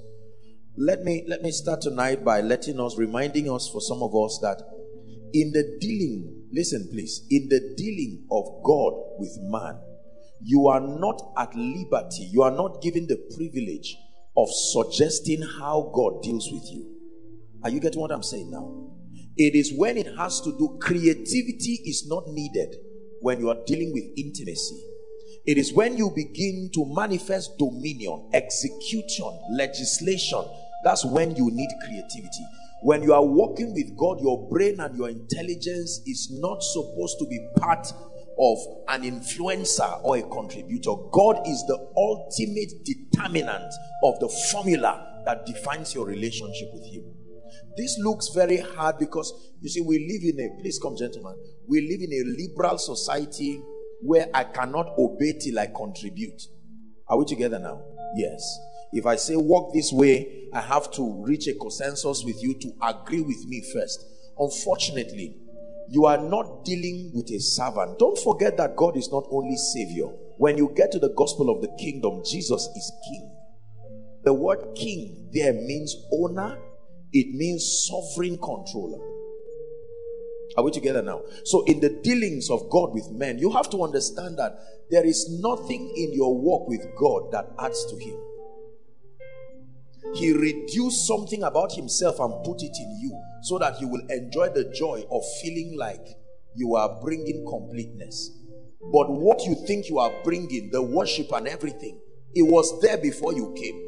Let 0.77 1.01
me 1.01 1.25
let 1.27 1.41
me 1.41 1.49
start 1.51 1.81
tonight 1.81 2.23
by 2.23 2.41
letting 2.41 2.79
us 2.79 2.97
reminding 2.99 3.51
us 3.51 3.67
for 3.67 3.81
some 3.81 4.03
of 4.03 4.13
us 4.15 4.37
that 4.43 4.61
in 5.33 5.51
the 5.53 5.77
dealing, 5.81 6.45
listen 6.53 6.87
please, 6.91 7.25
in 7.31 7.49
the 7.49 7.73
dealing 7.75 8.27
of 8.31 8.45
God 8.63 8.93
with 9.17 9.35
man, 9.41 9.79
you 10.43 10.67
are 10.67 10.81
not 10.81 11.19
at 11.35 11.55
liberty, 11.55 12.29
you 12.31 12.43
are 12.43 12.51
not 12.51 12.79
given 12.83 13.07
the 13.07 13.17
privilege 13.35 13.97
of 14.37 14.47
suggesting 14.51 15.41
how 15.41 15.91
God 15.95 16.21
deals 16.21 16.47
with 16.51 16.71
you. 16.71 16.93
Are 17.63 17.71
you 17.71 17.79
getting 17.79 17.99
what 17.99 18.11
I'm 18.11 18.21
saying 18.21 18.51
now? 18.51 18.91
It 19.35 19.55
is 19.55 19.73
when 19.75 19.97
it 19.97 20.15
has 20.15 20.41
to 20.41 20.51
do, 20.59 20.77
creativity 20.79 21.81
is 21.85 22.05
not 22.07 22.27
needed 22.27 22.75
when 23.21 23.39
you 23.39 23.49
are 23.49 23.57
dealing 23.65 23.93
with 23.93 24.03
intimacy. 24.17 24.81
It 25.45 25.57
is 25.57 25.73
when 25.73 25.95
you 25.95 26.11
begin 26.13 26.69
to 26.73 26.85
manifest 26.93 27.57
dominion, 27.57 28.29
execution, 28.33 29.31
legislation. 29.51 30.43
That's 30.83 31.05
when 31.05 31.35
you 31.35 31.49
need 31.51 31.69
creativity. 31.85 32.45
When 32.83 33.01
you 33.01 33.13
are 33.13 33.25
working 33.25 33.73
with 33.73 33.97
God, 33.97 34.19
your 34.21 34.49
brain 34.49 34.79
and 34.79 34.95
your 34.97 35.09
intelligence 35.09 36.01
is 36.05 36.29
not 36.39 36.61
supposed 36.61 37.17
to 37.19 37.25
be 37.27 37.39
part 37.57 37.87
of 38.39 38.57
an 38.89 39.03
influencer 39.03 39.99
or 40.03 40.17
a 40.17 40.21
contributor. 40.23 40.93
God 41.11 41.47
is 41.47 41.63
the 41.65 41.91
ultimate 41.95 42.85
determinant 42.85 43.73
of 44.03 44.19
the 44.19 44.29
formula 44.51 45.23
that 45.25 45.45
defines 45.45 45.95
your 45.95 46.05
relationship 46.05 46.69
with 46.73 46.85
Him. 46.85 47.16
This 47.77 47.97
looks 47.99 48.29
very 48.29 48.57
hard 48.57 48.97
because 48.97 49.31
you 49.61 49.69
see, 49.69 49.81
we 49.81 49.99
live 49.99 50.35
in 50.35 50.43
a 50.43 50.61
please 50.61 50.79
come, 50.81 50.97
gentlemen. 50.97 51.35
We 51.67 51.81
live 51.81 52.01
in 52.01 52.11
a 52.11 52.23
liberal 52.37 52.77
society 52.77 53.61
where 54.01 54.27
I 54.33 54.45
cannot 54.45 54.97
obey 54.97 55.33
till 55.39 55.59
I 55.59 55.67
contribute. 55.67 56.41
Are 57.07 57.17
we 57.17 57.25
together 57.25 57.59
now? 57.59 57.81
Yes. 58.15 58.41
If 58.91 59.05
I 59.05 59.15
say 59.15 59.35
walk 59.35 59.73
this 59.73 59.91
way, 59.91 60.49
I 60.53 60.61
have 60.61 60.91
to 60.93 61.23
reach 61.25 61.47
a 61.47 61.53
consensus 61.53 62.23
with 62.23 62.41
you 62.41 62.57
to 62.59 62.73
agree 62.81 63.21
with 63.21 63.45
me 63.47 63.63
first. 63.73 64.03
Unfortunately, 64.39 65.37
you 65.89 66.05
are 66.05 66.17
not 66.17 66.65
dealing 66.65 67.11
with 67.13 67.29
a 67.31 67.39
servant. 67.39 67.99
Don't 67.99 68.17
forget 68.17 68.57
that 68.57 68.75
God 68.75 68.97
is 68.97 69.11
not 69.11 69.25
only 69.29 69.55
Savior. 69.55 70.07
When 70.37 70.57
you 70.57 70.73
get 70.75 70.91
to 70.93 70.99
the 70.99 71.13
gospel 71.15 71.49
of 71.49 71.61
the 71.61 71.69
kingdom, 71.79 72.21
Jesus 72.25 72.67
is 72.75 72.91
King. 73.07 73.31
The 74.23 74.33
word 74.33 74.75
king 74.75 75.29
there 75.31 75.53
means 75.53 75.95
owner, 76.11 76.57
it 77.17 77.33
means 77.33 77.87
sovereign 77.89 78.37
controller. 78.37 78.99
Are 80.55 80.63
we 80.63 80.71
together 80.71 81.01
now? 81.01 81.21
So, 81.43 81.63
in 81.65 81.79
the 81.79 81.89
dealings 81.89 82.49
of 82.49 82.69
God 82.69 82.93
with 82.93 83.09
men, 83.11 83.37
you 83.37 83.51
have 83.51 83.69
to 83.71 83.83
understand 83.83 84.37
that 84.39 84.57
there 84.89 85.05
is 85.05 85.39
nothing 85.41 85.93
in 85.95 86.13
your 86.13 86.35
walk 86.35 86.67
with 86.67 86.81
God 86.97 87.31
that 87.31 87.49
adds 87.59 87.85
to 87.85 87.97
Him. 87.97 88.17
He 90.15 90.31
reduced 90.33 91.05
something 91.05 91.43
about 91.43 91.73
Himself 91.73 92.19
and 92.19 92.43
put 92.43 92.63
it 92.63 92.75
in 92.79 92.99
you 93.01 93.21
so 93.43 93.59
that 93.59 93.79
you 93.81 93.87
will 93.87 94.01
enjoy 94.09 94.49
the 94.49 94.71
joy 94.73 95.03
of 95.11 95.21
feeling 95.41 95.75
like 95.77 96.05
you 96.55 96.75
are 96.75 96.99
bringing 97.01 97.45
completeness. 97.47 98.31
But 98.91 99.11
what 99.11 99.41
you 99.41 99.55
think 99.67 99.89
you 99.89 99.99
are 99.99 100.13
bringing, 100.23 100.69
the 100.71 100.81
worship 100.81 101.31
and 101.33 101.47
everything, 101.47 101.99
it 102.33 102.43
was 102.43 102.81
there 102.81 102.97
before 102.97 103.33
you 103.33 103.53
came. 103.57 103.86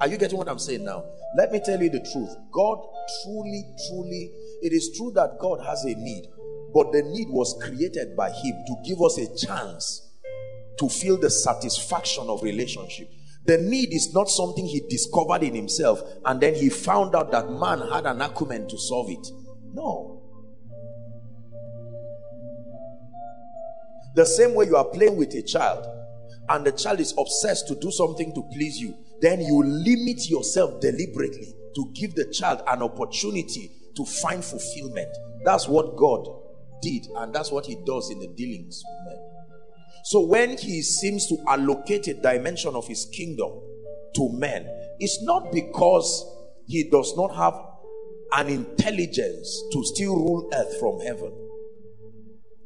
Are 0.00 0.08
you 0.08 0.18
getting 0.18 0.38
what 0.38 0.48
I'm 0.48 0.58
saying 0.58 0.84
now? 0.84 1.04
Let 1.36 1.52
me 1.52 1.60
tell 1.64 1.80
you 1.80 1.90
the 1.90 2.00
truth. 2.12 2.34
God 2.52 2.78
truly, 3.22 3.64
truly, 3.88 4.30
it 4.62 4.72
is 4.72 4.96
true 4.96 5.12
that 5.14 5.38
God 5.40 5.64
has 5.64 5.84
a 5.84 5.94
need, 5.94 6.26
but 6.74 6.92
the 6.92 7.02
need 7.02 7.28
was 7.30 7.58
created 7.62 8.16
by 8.16 8.30
Him 8.30 8.62
to 8.66 8.74
give 8.84 9.00
us 9.02 9.18
a 9.18 9.46
chance 9.46 10.06
to 10.78 10.88
feel 10.88 11.16
the 11.16 11.30
satisfaction 11.30 12.28
of 12.28 12.42
relationship. 12.42 13.10
The 13.46 13.58
need 13.58 13.92
is 13.92 14.12
not 14.12 14.28
something 14.28 14.66
he 14.66 14.80
discovered 14.88 15.42
in 15.44 15.54
himself 15.54 16.02
and 16.24 16.40
then 16.40 16.54
he 16.54 16.68
found 16.68 17.14
out 17.14 17.30
that 17.30 17.48
man 17.48 17.80
had 17.92 18.04
an 18.04 18.20
acumen 18.20 18.68
to 18.68 18.76
solve 18.76 19.08
it. 19.08 19.26
No. 19.72 20.22
The 24.16 24.26
same 24.26 24.54
way 24.54 24.66
you 24.66 24.76
are 24.76 24.84
playing 24.84 25.16
with 25.16 25.32
a 25.34 25.42
child 25.42 25.86
and 26.48 26.66
the 26.66 26.72
child 26.72 27.00
is 27.00 27.14
obsessed 27.16 27.68
to 27.68 27.76
do 27.76 27.90
something 27.92 28.34
to 28.34 28.42
please 28.52 28.78
you, 28.78 28.96
then 29.20 29.40
you 29.40 29.62
limit 29.62 30.28
yourself 30.28 30.80
deliberately 30.80 31.54
to 31.74 31.92
give 31.94 32.14
the 32.14 32.26
child 32.32 32.62
an 32.68 32.82
opportunity 32.82 33.70
to 33.96 34.04
find 34.04 34.44
fulfillment. 34.44 35.08
That's 35.44 35.68
what 35.68 35.96
God 35.96 36.26
did, 36.82 37.06
and 37.16 37.34
that's 37.34 37.50
what 37.50 37.66
He 37.66 37.76
does 37.86 38.10
in 38.10 38.18
the 38.20 38.28
dealings 38.28 38.82
with 38.86 39.14
men. 39.14 39.26
So 40.06 40.20
when 40.20 40.56
he 40.56 40.82
seems 40.82 41.26
to 41.26 41.36
allocate 41.48 42.06
a 42.06 42.14
dimension 42.14 42.76
of 42.76 42.86
his 42.86 43.06
kingdom 43.06 43.50
to 44.14 44.28
men, 44.34 44.64
it's 45.00 45.20
not 45.24 45.50
because 45.50 46.24
he 46.68 46.88
does 46.88 47.16
not 47.16 47.34
have 47.34 47.54
an 48.34 48.48
intelligence 48.48 49.64
to 49.72 49.84
still 49.84 50.14
rule 50.14 50.48
earth 50.54 50.78
from 50.78 51.00
heaven. 51.00 51.32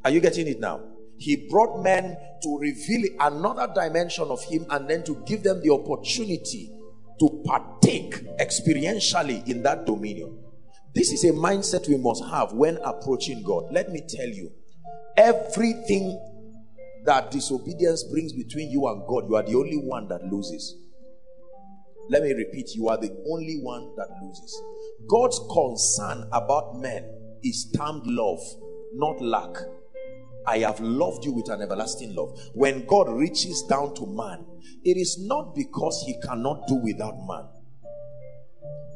Are 0.05 0.11
you 0.11 0.19
getting 0.19 0.45
it 0.45 0.59
now? 0.59 0.81
He 1.21 1.47
brought 1.51 1.83
men 1.83 2.17
to 2.41 2.57
reveal 2.57 3.11
another 3.19 3.71
dimension 3.75 4.29
of 4.29 4.43
him 4.43 4.65
and 4.71 4.89
then 4.89 5.03
to 5.03 5.23
give 5.27 5.43
them 5.43 5.61
the 5.61 5.69
opportunity 5.69 6.71
to 7.19 7.43
partake 7.45 8.25
experientially 8.39 9.47
in 9.47 9.61
that 9.61 9.85
dominion. 9.85 10.43
This 10.95 11.11
is 11.11 11.23
a 11.25 11.31
mindset 11.31 11.87
we 11.87 11.97
must 11.97 12.23
have 12.25 12.53
when 12.53 12.77
approaching 12.77 13.43
God. 13.43 13.65
Let 13.71 13.91
me 13.91 14.01
tell 14.09 14.27
you, 14.27 14.51
everything 15.15 16.19
that 17.05 17.29
disobedience 17.29 18.03
brings 18.11 18.33
between 18.33 18.71
you 18.71 18.87
and 18.87 19.03
God, 19.07 19.29
you 19.29 19.35
are 19.35 19.43
the 19.43 19.55
only 19.55 19.77
one 19.77 20.07
that 20.07 20.23
loses. 20.23 20.75
Let 22.09 22.23
me 22.23 22.33
repeat, 22.33 22.71
you 22.73 22.89
are 22.89 22.97
the 22.97 23.11
only 23.29 23.59
one 23.61 23.93
that 23.95 24.07
loses. 24.23 24.59
God's 25.07 25.39
concern 25.53 26.27
about 26.33 26.79
men 26.79 27.05
is 27.43 27.71
termed 27.77 28.07
love, 28.07 28.39
not 28.95 29.21
lack. 29.21 29.55
I 30.47 30.59
have 30.59 30.79
loved 30.79 31.25
you 31.25 31.33
with 31.33 31.49
an 31.49 31.61
everlasting 31.61 32.15
love. 32.15 32.37
When 32.53 32.85
God 32.85 33.09
reaches 33.09 33.63
down 33.63 33.93
to 33.95 34.05
man, 34.05 34.45
it 34.83 34.97
is 34.97 35.17
not 35.19 35.55
because 35.55 36.03
he 36.05 36.19
cannot 36.21 36.67
do 36.67 36.75
without 36.75 37.15
man. 37.27 37.47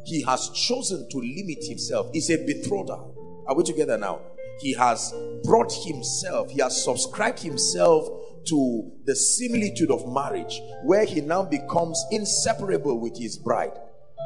He 0.05 0.23
has 0.23 0.49
chosen 0.49 1.07
to 1.09 1.17
limit 1.17 1.63
himself. 1.63 2.09
He's 2.13 2.29
a 2.29 2.37
betrothal. 2.37 3.43
Are 3.47 3.55
we 3.55 3.63
together 3.63 3.97
now? 3.97 4.21
he 4.59 4.73
has 4.73 5.13
brought 5.43 5.71
himself, 5.85 6.49
he 6.49 6.61
has 6.61 6.83
subscribed 6.83 7.39
himself 7.39 8.07
to 8.47 8.91
the 9.05 9.15
similitude 9.15 9.91
of 9.91 10.11
marriage, 10.11 10.61
where 10.83 11.05
he 11.05 11.21
now 11.21 11.43
becomes 11.43 12.03
inseparable 12.11 12.99
with 12.99 13.17
his 13.17 13.37
bride. 13.37 13.73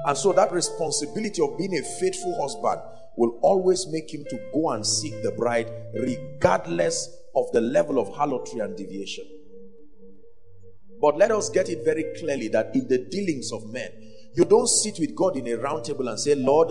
And 0.05 0.17
so 0.17 0.33
that 0.33 0.51
responsibility 0.51 1.41
of 1.41 1.57
being 1.57 1.77
a 1.77 1.83
faithful 1.99 2.39
husband 2.39 2.81
will 3.19 3.37
always 3.41 3.85
make 3.91 4.11
him 4.13 4.23
to 4.29 4.39
go 4.53 4.69
and 4.69 4.85
seek 4.85 5.21
the 5.21 5.31
bride, 5.31 5.69
regardless 5.93 7.09
of 7.35 7.51
the 7.51 7.59
level 7.59 7.99
of 7.99 8.15
harlotry 8.15 8.61
and 8.61 8.77
deviation. 8.77 9.25
But 11.01 11.17
let 11.17 11.31
us 11.31 11.49
get 11.49 11.69
it 11.69 11.83
very 11.83 12.05
clearly 12.17 12.47
that 12.47 12.73
in 12.73 12.87
the 12.87 12.97
dealings 12.97 13.51
of 13.51 13.69
men, 13.71 13.91
you 14.35 14.45
don't 14.45 14.67
sit 14.67 14.99
with 14.99 15.15
God 15.15 15.35
in 15.35 15.47
a 15.47 15.55
round 15.55 15.83
table 15.83 16.07
and 16.07 16.19
say, 16.19 16.35
Lord, 16.35 16.69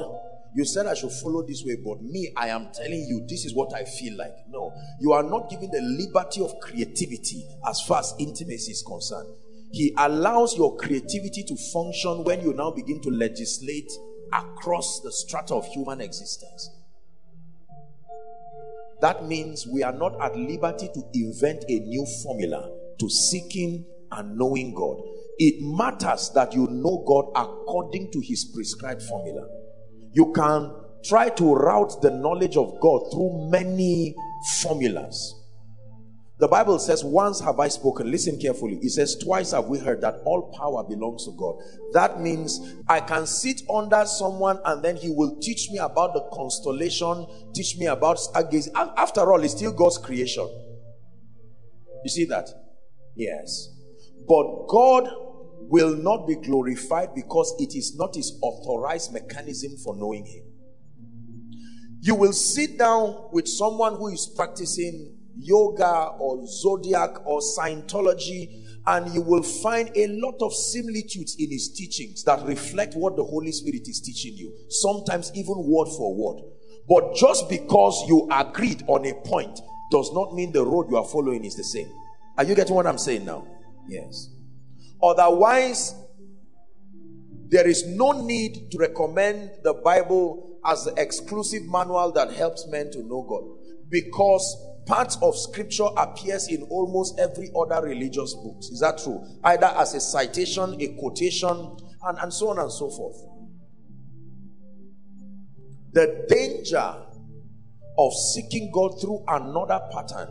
You 0.55 0.65
said 0.65 0.87
I 0.87 0.95
should 0.95 1.13
follow 1.13 1.47
this 1.47 1.63
way, 1.65 1.77
but 1.85 2.03
me, 2.03 2.33
I 2.37 2.49
am 2.49 2.69
telling 2.73 3.07
you, 3.09 3.27
this 3.29 3.45
is 3.45 3.55
what 3.55 3.75
I 3.75 3.85
feel 3.85 4.17
like. 4.17 4.35
No, 4.49 4.73
you 5.01 5.13
are 5.13 5.23
not 5.23 5.51
given 5.51 5.71
the 5.71 5.81
liberty 5.81 6.41
of 6.43 6.59
creativity 6.61 7.47
as 7.69 7.81
far 7.83 8.01
as 8.01 8.15
intimacy 8.19 8.73
is 8.73 8.83
concerned. 8.87 9.29
He 9.73 9.95
allows 9.99 10.57
your 10.57 10.77
creativity 10.77 11.45
to 11.45 11.57
function 11.73 12.25
when 12.25 12.41
you 12.41 12.55
now 12.55 12.71
begin 12.71 13.01
to 13.03 13.11
legislate 13.11 13.91
across 14.33 15.01
the 15.01 15.12
strata 15.12 15.55
of 15.55 15.67
human 15.67 16.01
existence. 16.01 16.71
That 19.01 19.27
means 19.27 19.67
we 19.67 19.83
are 19.83 19.93
not 19.93 20.21
at 20.21 20.37
liberty 20.37 20.88
to 20.93 21.03
invent 21.14 21.64
a 21.69 21.79
new 21.81 22.05
formula 22.23 22.71
to 22.99 23.09
seeking 23.09 23.87
and 24.11 24.37
knowing 24.37 24.75
God. 24.75 25.01
It 25.38 25.62
matters 25.62 26.31
that 26.35 26.53
you 26.53 26.67
know 26.67 27.05
God 27.07 27.31
according 27.37 28.11
to 28.12 28.21
his 28.21 28.45
prescribed 28.53 29.03
formula. 29.03 29.47
You 30.12 30.33
can 30.33 30.75
try 31.05 31.29
to 31.29 31.55
route 31.55 32.03
the 32.03 32.11
knowledge 32.11 32.57
of 32.57 32.81
God 32.81 33.03
through 33.12 33.49
many 33.51 34.17
formulas. 34.61 35.38
The 36.38 36.46
Bible 36.46 36.79
says, 36.79 37.03
Once 37.03 37.40
have 37.40 37.59
I 37.59 37.66
spoken. 37.68 38.11
Listen 38.11 38.38
carefully. 38.38 38.79
It 38.81 38.90
says, 38.90 39.16
Twice 39.16 39.51
have 39.51 39.66
we 39.66 39.79
heard 39.79 40.01
that 40.03 40.20
all 40.24 40.55
power 40.57 40.85
belongs 40.85 41.24
to 41.24 41.33
God. 41.33 41.57
That 41.92 42.20
means 42.20 42.77
I 42.88 43.01
can 43.01 43.27
sit 43.27 43.62
under 43.68 44.05
someone 44.07 44.61
and 44.64 44.83
then 44.83 44.96
he 44.96 45.11
will 45.11 45.38
teach 45.40 45.68
me 45.70 45.79
about 45.79 46.14
the 46.14 46.29
constellation, 46.33 47.27
teach 47.55 47.77
me 47.77 47.87
about 47.87 48.18
stargazing. 48.18 48.72
After 48.96 49.33
all, 49.33 49.42
it's 49.42 49.55
still 49.55 49.72
God's 49.72 49.98
creation. 49.98 50.48
You 52.05 52.11
see 52.11 52.24
that? 52.27 52.48
Yes. 53.16 53.70
But 54.29 54.68
God 54.68 55.09
will 55.70 55.96
not 55.96 56.29
be 56.29 56.37
glorified 56.37 57.14
because 57.16 57.53
it 57.59 57.77
is 57.77 57.96
not 57.96 58.14
his 58.14 58.38
authorized 58.42 59.12
mechanism 59.12 59.72
for 59.85 59.96
knowing 59.96 60.24
him. 60.24 60.44
You 62.01 62.14
will 62.14 62.33
sit 62.33 62.79
down 62.79 63.29
with 63.33 63.48
someone 63.48 63.96
who 63.96 64.09
is 64.09 64.33
practicing 64.37 65.17
yoga 65.38 66.12
or 66.18 66.46
zodiac 66.46 67.27
or 67.27 67.40
Scientology, 67.40 68.64
and 68.87 69.12
you 69.14 69.22
will 69.22 69.42
find 69.42 69.90
a 69.94 70.07
lot 70.09 70.37
of 70.40 70.53
similitudes 70.53 71.37
in 71.38 71.51
his 71.51 71.72
teachings 71.74 72.24
that 72.24 72.44
reflect 72.46 72.94
what 72.94 73.16
the 73.16 73.24
Holy 73.24 73.53
Spirit 73.53 73.87
is 73.87 74.01
teaching 74.01 74.37
you, 74.37 74.55
sometimes 74.68 75.31
even 75.35 75.55
word 75.57 75.88
for 75.96 76.14
word. 76.14 76.42
But 76.88 77.14
just 77.14 77.48
because 77.48 78.03
you 78.09 78.27
agreed 78.33 78.83
on 78.87 79.05
a 79.07 79.14
point 79.14 79.61
does 79.90 80.12
not 80.12 80.35
mean 80.35 80.53
the 80.53 80.64
road 80.64 80.87
you 80.90 80.96
are 80.96 81.05
following 81.05 81.44
is 81.44 81.55
the 81.55 81.64
same. 81.64 81.90
Are 82.38 82.44
you 82.44 82.55
getting 82.55 82.74
what 82.74 82.87
I'm 82.87 82.98
saying 82.98 83.24
now? 83.24 83.46
Yes. 83.88 84.31
Otherwise, 85.03 85.94
there 87.48 87.66
is 87.66 87.87
no 87.87 88.12
need 88.12 88.70
to 88.70 88.79
recommend 88.79 89.51
the 89.64 89.74
Bible 89.74 90.59
as 90.64 90.85
the 90.85 90.94
exclusive 90.96 91.62
manual 91.66 92.12
that 92.12 92.33
helps 92.33 92.66
men 92.68 92.90
to 92.92 92.98
know 93.03 93.22
God 93.22 93.44
because 93.90 94.67
part 94.88 95.14
of 95.22 95.37
scripture 95.37 95.87
appears 95.96 96.48
in 96.48 96.62
almost 96.62 97.20
every 97.20 97.51
other 97.55 97.87
religious 97.87 98.35
books. 98.35 98.68
Is 98.68 98.81
that 98.81 98.98
true? 98.98 99.22
Either 99.44 99.66
as 99.66 99.94
a 99.94 100.01
citation, 100.01 100.77
a 100.81 100.98
quotation, 100.98 101.77
and, 102.05 102.18
and 102.18 102.33
so 102.33 102.48
on 102.48 102.59
and 102.59 102.72
so 102.72 102.90
forth. 102.90 103.16
The 105.92 106.27
danger 106.29 106.94
of 107.98 108.12
seeking 108.35 108.70
God 108.72 109.01
through 109.01 109.24
another 109.29 109.81
pattern 109.92 110.29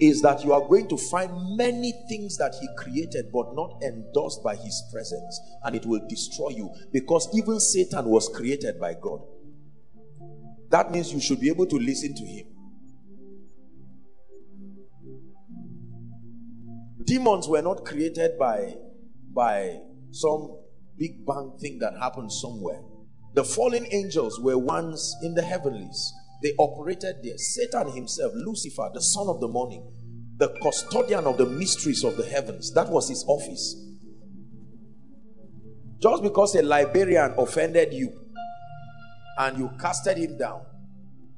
is 0.00 0.22
that 0.22 0.44
you 0.44 0.52
are 0.52 0.60
going 0.60 0.88
to 0.88 0.96
find 0.96 1.56
many 1.56 1.92
things 2.08 2.36
that 2.36 2.54
he 2.60 2.68
created 2.76 3.26
but 3.32 3.54
not 3.54 3.82
endorsed 3.82 4.42
by 4.42 4.54
his 4.54 4.82
presence 4.92 5.40
and 5.64 5.74
it 5.74 5.84
will 5.86 6.06
destroy 6.08 6.50
you 6.50 6.70
because 6.92 7.28
even 7.34 7.58
Satan 7.58 8.06
was 8.06 8.28
created 8.34 8.78
by 8.78 8.94
God. 8.94 9.20
That 10.70 10.90
means 10.90 11.12
you 11.12 11.20
should 11.20 11.40
be 11.40 11.48
able 11.48 11.66
to 11.66 11.76
listen 11.76 12.14
to 12.14 12.24
him. 12.24 12.46
Demons 17.10 17.48
were 17.48 17.60
not 17.60 17.84
created 17.84 18.38
by, 18.38 18.72
by 19.34 19.80
some 20.12 20.60
big 20.96 21.26
bang 21.26 21.50
thing 21.60 21.76
that 21.80 21.92
happened 22.00 22.30
somewhere. 22.30 22.80
The 23.34 23.42
fallen 23.42 23.84
angels 23.90 24.38
were 24.38 24.56
once 24.56 25.16
in 25.20 25.34
the 25.34 25.42
heavenlies. 25.42 26.12
They 26.40 26.52
operated 26.56 27.16
there. 27.24 27.36
Satan 27.36 27.90
himself, 27.90 28.30
Lucifer, 28.36 28.90
the 28.94 29.02
son 29.02 29.26
of 29.26 29.40
the 29.40 29.48
morning, 29.48 29.90
the 30.36 30.56
custodian 30.62 31.24
of 31.24 31.36
the 31.36 31.46
mysteries 31.46 32.04
of 32.04 32.16
the 32.16 32.24
heavens, 32.24 32.72
that 32.74 32.88
was 32.88 33.08
his 33.08 33.24
office. 33.26 33.74
Just 35.98 36.22
because 36.22 36.54
a 36.54 36.62
Liberian 36.62 37.34
offended 37.36 37.92
you 37.92 38.12
and 39.36 39.58
you 39.58 39.68
casted 39.80 40.16
him 40.16 40.38
down, 40.38 40.62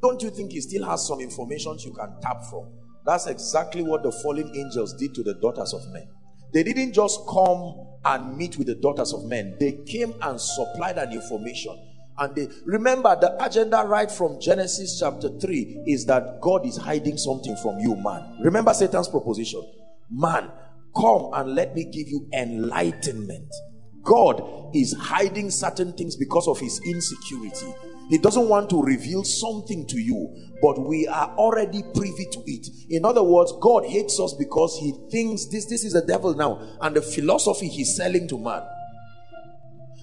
don't 0.02 0.22
you 0.22 0.28
think 0.28 0.52
he 0.52 0.61
still 0.61 0.85
has 0.85 1.06
some 1.08 1.20
information 1.20 1.78
you 1.78 1.94
can 1.94 2.20
tap 2.20 2.44
from? 2.50 2.81
That's 3.04 3.26
exactly 3.26 3.82
what 3.82 4.02
the 4.02 4.12
fallen 4.12 4.50
angels 4.54 4.94
did 4.94 5.14
to 5.14 5.22
the 5.22 5.34
daughters 5.34 5.72
of 5.72 5.86
men. 5.92 6.08
They 6.52 6.62
didn't 6.62 6.92
just 6.92 7.20
come 7.28 7.88
and 8.04 8.36
meet 8.36 8.56
with 8.58 8.66
the 8.66 8.74
daughters 8.74 9.12
of 9.12 9.24
men, 9.24 9.56
they 9.60 9.72
came 9.86 10.14
and 10.22 10.40
supplied 10.40 10.98
an 10.98 11.12
information. 11.12 11.78
And 12.18 12.34
they 12.34 12.48
remember 12.66 13.16
the 13.18 13.42
agenda 13.42 13.84
right 13.86 14.10
from 14.10 14.38
Genesis 14.40 14.98
chapter 15.00 15.28
3 15.38 15.84
is 15.86 16.04
that 16.06 16.40
God 16.40 16.66
is 16.66 16.76
hiding 16.76 17.16
something 17.16 17.56
from 17.56 17.78
you, 17.78 17.96
man. 17.96 18.38
Remember 18.42 18.74
Satan's 18.74 19.08
proposition, 19.08 19.62
man, 20.10 20.50
come 20.94 21.30
and 21.32 21.54
let 21.54 21.74
me 21.74 21.84
give 21.84 22.08
you 22.08 22.28
enlightenment. 22.34 23.48
God 24.02 24.42
is 24.74 24.92
hiding 24.92 25.50
certain 25.50 25.92
things 25.94 26.16
because 26.16 26.48
of 26.48 26.58
his 26.58 26.80
insecurity. 26.84 27.72
He 28.12 28.18
doesn't 28.18 28.46
want 28.51 28.68
to 28.68 28.83
reveal 28.83 29.25
something 29.25 29.87
to 29.87 29.98
you, 29.98 30.29
but 30.61 30.79
we 30.79 31.09
are 31.09 31.35
already 31.38 31.83
privy 31.94 32.27
to 32.33 32.42
it. 32.44 32.68
In 32.90 33.07
other 33.07 33.22
words, 33.22 33.55
God 33.59 33.87
hates 33.87 34.20
us 34.20 34.35
because 34.35 34.77
he 34.79 34.92
thinks 35.11 35.46
this, 35.46 35.64
this 35.64 35.83
is 35.83 35.94
the 35.94 36.03
devil 36.03 36.35
now, 36.35 36.61
and 36.83 36.94
the 36.94 37.01
philosophy 37.01 37.68
he's 37.68 37.96
selling 37.96 38.29
to 38.29 38.37
man. 38.37 38.61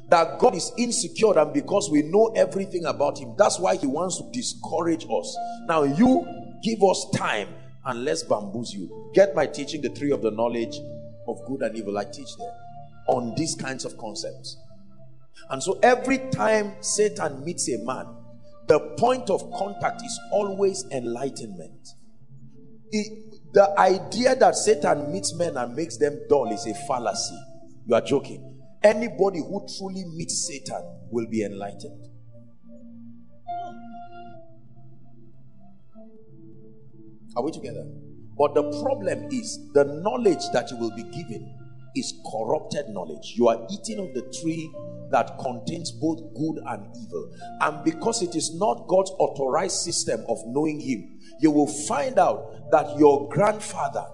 That 0.09 0.39
God 0.39 0.55
is 0.55 0.71
insecure, 0.75 1.37
and 1.37 1.53
because 1.53 1.91
we 1.91 2.01
know 2.01 2.33
everything 2.35 2.85
about 2.85 3.19
him, 3.19 3.35
that's 3.37 3.59
why 3.59 3.75
he 3.75 3.85
wants 3.85 4.17
to 4.17 4.27
discourage 4.33 5.05
us. 5.05 5.37
Now, 5.67 5.83
you 5.83 6.25
give 6.63 6.81
us 6.81 7.05
time 7.15 7.49
and 7.85 8.05
let's 8.05 8.23
bamboozle 8.23 8.73
you. 8.73 9.11
Get 9.13 9.35
my 9.35 9.45
teaching, 9.45 9.81
the 9.83 9.89
tree 9.89 10.09
of 10.11 10.23
the 10.23 10.31
knowledge 10.31 10.79
of 11.27 11.45
good 11.45 11.61
and 11.61 11.77
evil. 11.77 11.95
I 11.99 12.05
teach 12.05 12.35
there 12.39 12.55
on 13.07 13.35
these 13.37 13.53
kinds 13.53 13.85
of 13.85 13.95
concepts. 13.99 14.57
And 15.49 15.61
so 15.61 15.79
every 15.81 16.19
time 16.31 16.73
Satan 16.81 17.43
meets 17.43 17.67
a 17.69 17.83
man, 17.83 18.05
the 18.67 18.79
point 18.97 19.29
of 19.29 19.41
contact 19.57 20.01
is 20.03 20.19
always 20.31 20.85
enlightenment. 20.91 21.87
The 23.53 23.73
idea 23.79 24.35
that 24.35 24.55
Satan 24.55 25.11
meets 25.11 25.33
men 25.33 25.57
and 25.57 25.75
makes 25.75 25.97
them 25.97 26.19
dull 26.29 26.51
is 26.51 26.67
a 26.67 26.73
fallacy. 26.87 27.37
You 27.87 27.95
are 27.95 28.01
joking. 28.01 28.59
Anybody 28.83 29.39
who 29.39 29.65
truly 29.77 30.05
meets 30.15 30.47
Satan 30.47 30.81
will 31.09 31.25
be 31.29 31.43
enlightened. 31.43 32.07
Are 37.35 37.43
we 37.43 37.51
together? 37.51 37.85
But 38.37 38.53
the 38.53 38.63
problem 38.81 39.29
is 39.31 39.59
the 39.73 39.83
knowledge 39.83 40.43
that 40.53 40.69
you 40.71 40.77
will 40.77 40.95
be 40.95 41.03
given 41.03 41.53
is 41.95 42.13
corrupted 42.31 42.89
knowledge. 42.89 43.33
You 43.35 43.47
are 43.47 43.67
eating 43.71 43.99
of 43.99 44.13
the 44.13 44.21
tree 44.41 44.71
that 45.11 45.37
contains 45.39 45.91
both 45.91 46.19
good 46.35 46.61
and 46.67 46.85
evil. 46.95 47.33
And 47.61 47.83
because 47.83 48.21
it 48.21 48.35
is 48.35 48.53
not 48.55 48.87
God's 48.87 49.11
authorized 49.19 49.77
system 49.77 50.23
of 50.27 50.37
knowing 50.45 50.79
Him, 50.79 51.19
you 51.39 51.51
will 51.51 51.67
find 51.67 52.19
out 52.19 52.71
that 52.71 52.97
your 52.97 53.27
grandfather 53.29 54.05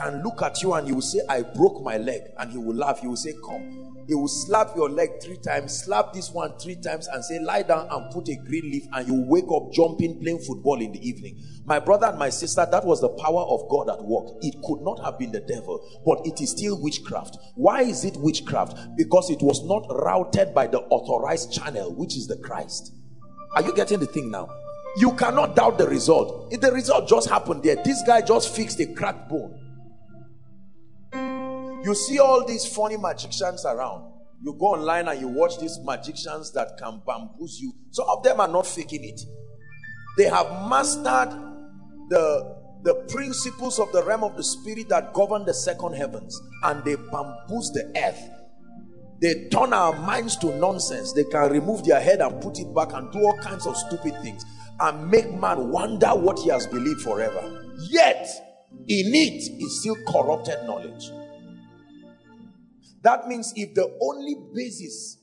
can 0.00 0.22
look 0.22 0.42
at 0.42 0.62
you 0.62 0.74
and 0.74 0.86
he 0.86 0.92
will 0.92 1.02
say, 1.02 1.20
I 1.28 1.42
broke 1.42 1.82
my 1.82 1.96
leg. 1.96 2.22
And 2.38 2.50
he 2.50 2.58
will 2.58 2.74
laugh. 2.74 3.00
He 3.00 3.06
will 3.06 3.16
say, 3.16 3.34
Come. 3.44 3.93
He 4.06 4.14
will 4.14 4.28
slap 4.28 4.76
your 4.76 4.90
leg 4.90 5.22
three 5.22 5.38
times, 5.38 5.84
slap 5.84 6.12
this 6.12 6.30
one 6.30 6.58
three 6.58 6.76
times, 6.76 7.06
and 7.08 7.24
say, 7.24 7.38
Lie 7.40 7.62
down 7.62 7.88
and 7.90 8.12
put 8.12 8.28
a 8.28 8.36
green 8.36 8.70
leaf. 8.70 8.84
And 8.92 9.08
you 9.08 9.24
wake 9.26 9.50
up 9.54 9.72
jumping, 9.72 10.20
playing 10.20 10.40
football 10.40 10.80
in 10.80 10.92
the 10.92 11.06
evening. 11.06 11.42
My 11.64 11.78
brother 11.78 12.08
and 12.08 12.18
my 12.18 12.28
sister, 12.28 12.66
that 12.70 12.84
was 12.84 13.00
the 13.00 13.08
power 13.08 13.42
of 13.42 13.68
God 13.70 13.88
at 13.88 14.04
work. 14.04 14.36
It 14.42 14.56
could 14.64 14.82
not 14.82 15.02
have 15.02 15.18
been 15.18 15.32
the 15.32 15.40
devil, 15.40 15.80
but 16.04 16.26
it 16.26 16.42
is 16.42 16.50
still 16.50 16.80
witchcraft. 16.80 17.38
Why 17.54 17.82
is 17.82 18.04
it 18.04 18.16
witchcraft? 18.16 18.76
Because 18.96 19.30
it 19.30 19.40
was 19.40 19.64
not 19.64 19.86
routed 19.88 20.54
by 20.54 20.66
the 20.66 20.80
authorized 20.80 21.52
channel, 21.52 21.94
which 21.94 22.16
is 22.16 22.26
the 22.26 22.36
Christ. 22.36 22.92
Are 23.54 23.62
you 23.62 23.74
getting 23.74 24.00
the 24.00 24.06
thing 24.06 24.30
now? 24.30 24.48
You 24.96 25.12
cannot 25.12 25.56
doubt 25.56 25.78
the 25.78 25.88
result. 25.88 26.52
If 26.52 26.60
the 26.60 26.70
result 26.70 27.08
just 27.08 27.28
happened 27.28 27.62
there, 27.62 27.76
this 27.76 28.02
guy 28.06 28.20
just 28.20 28.54
fixed 28.54 28.78
a 28.80 28.86
cracked 28.86 29.28
bone. 29.28 29.58
You 31.84 31.94
see 31.94 32.18
all 32.18 32.46
these 32.46 32.66
funny 32.66 32.96
magicians 32.96 33.66
around. 33.66 34.10
You 34.42 34.56
go 34.58 34.68
online 34.68 35.06
and 35.08 35.20
you 35.20 35.28
watch 35.28 35.58
these 35.58 35.78
magicians 35.82 36.50
that 36.52 36.78
can 36.78 37.02
bamboozle 37.06 37.60
you. 37.60 37.72
Some 37.90 38.06
of 38.08 38.22
them 38.22 38.40
are 38.40 38.48
not 38.48 38.66
faking 38.66 39.04
it. 39.04 39.20
They 40.16 40.24
have 40.24 40.46
mastered 40.68 41.30
the, 42.08 42.56
the 42.84 42.94
principles 43.12 43.78
of 43.78 43.92
the 43.92 44.02
realm 44.02 44.24
of 44.24 44.34
the 44.36 44.42
spirit 44.42 44.88
that 44.88 45.12
govern 45.12 45.44
the 45.44 45.52
second 45.52 45.94
heavens 45.94 46.40
and 46.62 46.82
they 46.84 46.94
bamboozle 46.94 47.74
the 47.74 47.92
earth. 48.02 48.30
They 49.20 49.48
turn 49.50 49.74
our 49.74 49.94
minds 50.00 50.36
to 50.38 50.54
nonsense. 50.56 51.12
They 51.12 51.24
can 51.24 51.50
remove 51.50 51.84
their 51.84 52.00
head 52.00 52.20
and 52.20 52.40
put 52.40 52.58
it 52.58 52.74
back 52.74 52.94
and 52.94 53.12
do 53.12 53.20
all 53.20 53.38
kinds 53.38 53.66
of 53.66 53.76
stupid 53.76 54.14
things 54.22 54.42
and 54.80 55.10
make 55.10 55.30
man 55.34 55.70
wonder 55.70 56.08
what 56.08 56.38
he 56.38 56.48
has 56.48 56.66
believed 56.66 57.02
forever. 57.02 57.62
Yet, 57.90 58.26
in 58.88 59.14
it 59.14 59.62
is 59.62 59.80
still 59.80 59.96
corrupted 60.08 60.66
knowledge. 60.66 61.10
That 63.04 63.28
means 63.28 63.52
if 63.54 63.74
the 63.74 63.96
only 64.02 64.34
basis 64.54 65.18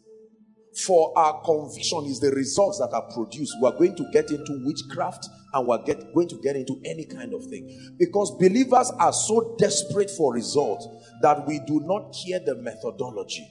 for 0.85 1.17
our 1.17 1.41
conviction 1.43 2.05
is 2.05 2.19
the 2.19 2.31
results 2.31 2.79
that 2.79 2.93
are 2.93 3.11
produced, 3.13 3.55
we're 3.59 3.71
going 3.77 3.95
to 3.95 4.05
get 4.13 4.31
into 4.31 4.61
witchcraft 4.63 5.27
and 5.53 5.67
we're 5.67 5.83
get, 5.83 6.13
going 6.13 6.29
to 6.29 6.39
get 6.41 6.55
into 6.55 6.79
any 6.85 7.05
kind 7.05 7.33
of 7.33 7.43
thing. 7.47 7.95
Because 7.99 8.31
believers 8.39 8.91
are 8.99 9.11
so 9.11 9.55
desperate 9.57 10.09
for 10.09 10.33
results 10.33 10.87
that 11.21 11.45
we 11.47 11.59
do 11.67 11.81
not 11.81 12.15
care 12.25 12.39
the 12.39 12.55
methodology. 12.55 13.47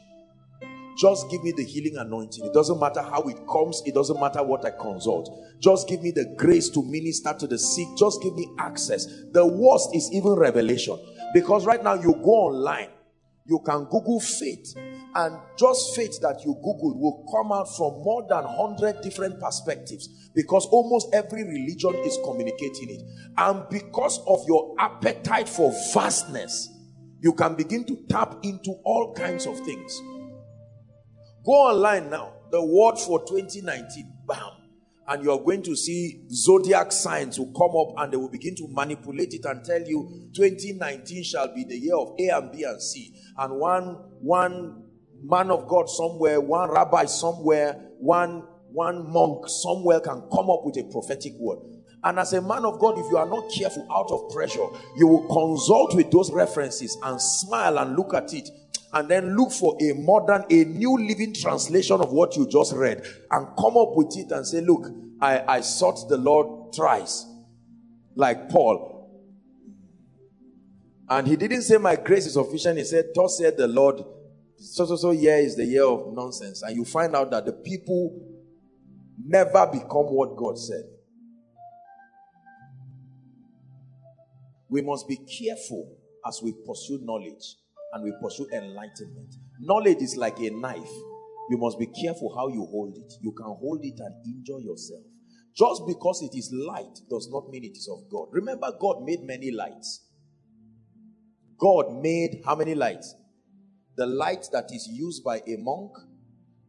Just 0.97 1.31
give 1.31 1.43
me 1.43 1.53
the 1.57 1.65
healing 1.65 1.97
anointing. 1.97 2.45
It 2.45 2.53
doesn't 2.53 2.79
matter 2.79 3.03
how 3.03 3.23
it 3.23 3.39
comes, 3.51 3.83
it 3.87 3.95
doesn't 3.95 4.21
matter 4.21 4.43
what 4.43 4.65
I 4.65 4.71
consult. 4.71 5.31
Just 5.59 5.89
give 5.89 6.03
me 6.03 6.11
the 6.11 6.35
grace 6.37 6.69
to 6.71 6.83
minister 6.85 7.35
to 7.39 7.47
the 7.47 7.59
sick. 7.59 7.87
Just 7.97 8.23
give 8.23 8.35
me 8.35 8.49
access. 8.59 9.07
The 9.33 9.45
worst 9.45 9.95
is 9.95 10.11
even 10.13 10.33
revelation. 10.33 10.99
Because 11.33 11.67
right 11.67 11.83
now 11.83 11.95
you 11.95 12.13
go 12.23 12.31
online, 12.31 12.89
you 13.51 13.61
can 13.67 13.85
Google 13.91 14.21
faith, 14.21 14.75
and 15.15 15.37
just 15.59 15.97
faith 15.97 16.21
that 16.21 16.41
you 16.45 16.55
Google 16.55 16.97
will 17.01 17.27
come 17.33 17.51
out 17.51 17.67
from 17.77 18.03
more 18.05 18.25
than 18.29 18.45
100 18.45 19.03
different 19.03 19.41
perspectives 19.41 20.31
because 20.35 20.67
almost 20.67 21.09
every 21.13 21.43
religion 21.43 21.95
is 22.05 22.17
communicating 22.25 22.91
it. 22.91 23.03
And 23.37 23.69
because 23.69 24.21
of 24.29 24.45
your 24.47 24.77
appetite 24.79 25.49
for 25.49 25.75
vastness, 25.93 26.69
you 27.21 27.33
can 27.33 27.57
begin 27.57 27.85
to 27.87 27.97
tap 28.09 28.37
into 28.45 28.71
all 28.85 29.13
kinds 29.15 29.47
of 29.47 29.59
things. 29.61 30.01
Go 31.45 31.53
online 31.53 32.09
now. 32.09 32.35
The 32.53 32.65
word 32.65 32.99
for 32.99 33.21
2019. 33.27 34.13
Bam. 34.27 34.61
And 35.09 35.25
you're 35.25 35.43
going 35.43 35.63
to 35.65 35.75
see 35.75 36.25
zodiac 36.31 36.93
signs 36.93 37.37
will 37.37 37.53
come 37.53 37.77
up 37.77 38.01
and 38.05 38.13
they 38.13 38.17
will 38.17 38.31
begin 38.31 38.55
to 38.55 38.69
manipulate 38.69 39.35
it 39.35 39.45
and 39.45 39.65
tell 39.65 39.83
you 39.83 40.31
2019 40.37 41.25
shall 41.25 41.53
be 41.53 41.65
the 41.65 41.77
year 41.77 41.97
of 41.97 42.15
A 42.21 42.29
and 42.29 42.53
B 42.53 42.63
and 42.63 42.81
C. 42.81 43.13
And 43.41 43.59
one 43.59 43.97
one 44.21 44.85
man 45.23 45.51
of 45.51 45.67
God 45.67 45.89
somewhere, 45.89 46.41
one 46.41 46.71
rabbi 46.71 47.07
somewhere, 47.07 47.73
one 47.99 48.45
one 48.73 49.11
monk 49.11 49.49
somewhere 49.49 50.01
can 50.01 50.23
come 50.33 50.51
up 50.51 50.65
with 50.65 50.77
a 50.77 50.85
prophetic 50.85 51.33
word. 51.39 51.59
And 52.05 52.19
as 52.19 52.33
a 52.33 52.41
man 52.41 52.65
of 52.65 52.79
God, 52.79 52.99
if 52.99 53.07
you 53.11 53.17
are 53.17 53.27
not 53.27 53.51
careful 53.51 53.87
out 53.93 54.11
of 54.11 54.31
pressure, 54.33 54.67
you 54.97 55.07
will 55.07 55.27
consult 55.27 55.95
with 55.95 56.11
those 56.11 56.31
references 56.31 56.97
and 57.03 57.21
smile 57.21 57.79
and 57.79 57.97
look 57.97 58.15
at 58.15 58.33
it 58.33 58.49
and 58.93 59.09
then 59.09 59.37
look 59.37 59.53
for 59.53 59.77
a 59.81 59.93
modern, 59.95 60.45
a 60.51 60.65
new 60.65 60.97
living 60.99 61.35
translation 61.35 62.01
of 62.01 62.13
what 62.13 62.37
you 62.37 62.49
just 62.49 62.73
read 62.75 63.03
and 63.31 63.47
come 63.59 63.77
up 63.77 63.91
with 63.95 64.17
it 64.17 64.31
and 64.33 64.47
say, 64.47 64.61
look, 64.61 64.87
I, 65.21 65.41
I 65.47 65.61
sought 65.61 66.09
the 66.09 66.17
Lord 66.17 66.75
thrice, 66.75 67.27
like 68.15 68.49
Paul. 68.49 69.00
And 71.11 71.27
he 71.27 71.35
didn't 71.35 71.63
say, 71.63 71.77
my 71.77 71.97
grace 71.97 72.27
is 72.27 72.35
sufficient. 72.35 72.79
He 72.79 72.85
said, 72.85 73.07
thus 73.13 73.39
said 73.39 73.57
the 73.57 73.67
Lord, 73.67 74.01
so, 74.57 74.87
so, 74.87 74.95
so 74.95 75.11
year 75.11 75.39
is 75.39 75.57
the 75.57 75.65
year 75.65 75.85
of 75.85 76.15
nonsense. 76.15 76.63
And 76.63 76.77
you 76.77 76.85
find 76.85 77.17
out 77.17 77.33
that 77.33 77.47
the 77.47 77.53
people 77.53 78.17
never 79.27 79.67
become 79.67 80.07
what 80.07 80.37
God 80.37 80.57
said. 80.57 80.85
We 84.69 84.83
must 84.83 85.09
be 85.09 85.17
careful 85.17 85.97
as 86.25 86.41
we 86.45 86.55
pursue 86.65 87.01
knowledge 87.03 87.57
and 87.93 88.05
we 88.05 88.13
pursue 88.23 88.47
enlightenment. 88.53 89.35
Knowledge 89.59 90.03
is 90.03 90.17
like 90.17 90.39
a 90.39 90.51
knife. 90.51 90.93
You 91.51 91.59
must 91.59 91.77
be 91.77 91.87
careful 91.87 92.33
how 92.37 92.47
you 92.47 92.65
hold 92.71 92.97
it. 92.97 93.13
You 93.21 93.33
can 93.33 93.47
hold 93.47 93.81
it 93.83 93.99
and 93.99 94.15
injure 94.25 94.61
yourself. 94.61 95.03
Just 95.57 95.83
because 95.89 96.23
it 96.23 96.39
is 96.39 96.53
light 96.53 97.01
does 97.11 97.29
not 97.33 97.49
mean 97.51 97.65
it 97.65 97.77
is 97.77 97.89
of 97.91 98.09
God. 98.09 98.29
Remember, 98.31 98.71
God 98.81 99.03
made 99.03 99.25
many 99.25 99.51
lights. 99.51 100.07
God 101.61 102.03
made 102.03 102.43
how 102.45 102.57
many 102.57 102.75
lights? 102.75 103.15
The 103.97 104.07
light 104.07 104.49
that 104.53 104.73
is 104.73 104.89
used 104.91 105.23
by 105.23 105.43
a 105.47 105.57
monk, 105.59 105.93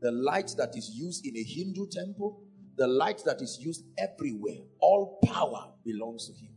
the 0.02 0.12
light 0.12 0.52
that 0.58 0.76
is 0.76 0.90
used 0.94 1.26
in 1.26 1.38
a 1.38 1.44
Hindu 1.44 1.88
temple, 1.90 2.44
the 2.78 2.88
light 2.88 3.22
that 3.26 3.42
is 3.42 3.58
used 3.62 3.86
everywhere. 3.98 4.58
All 4.82 5.20
power 5.24 5.72
belongs 5.86 6.28
to 6.28 6.34
Him. 6.34 6.52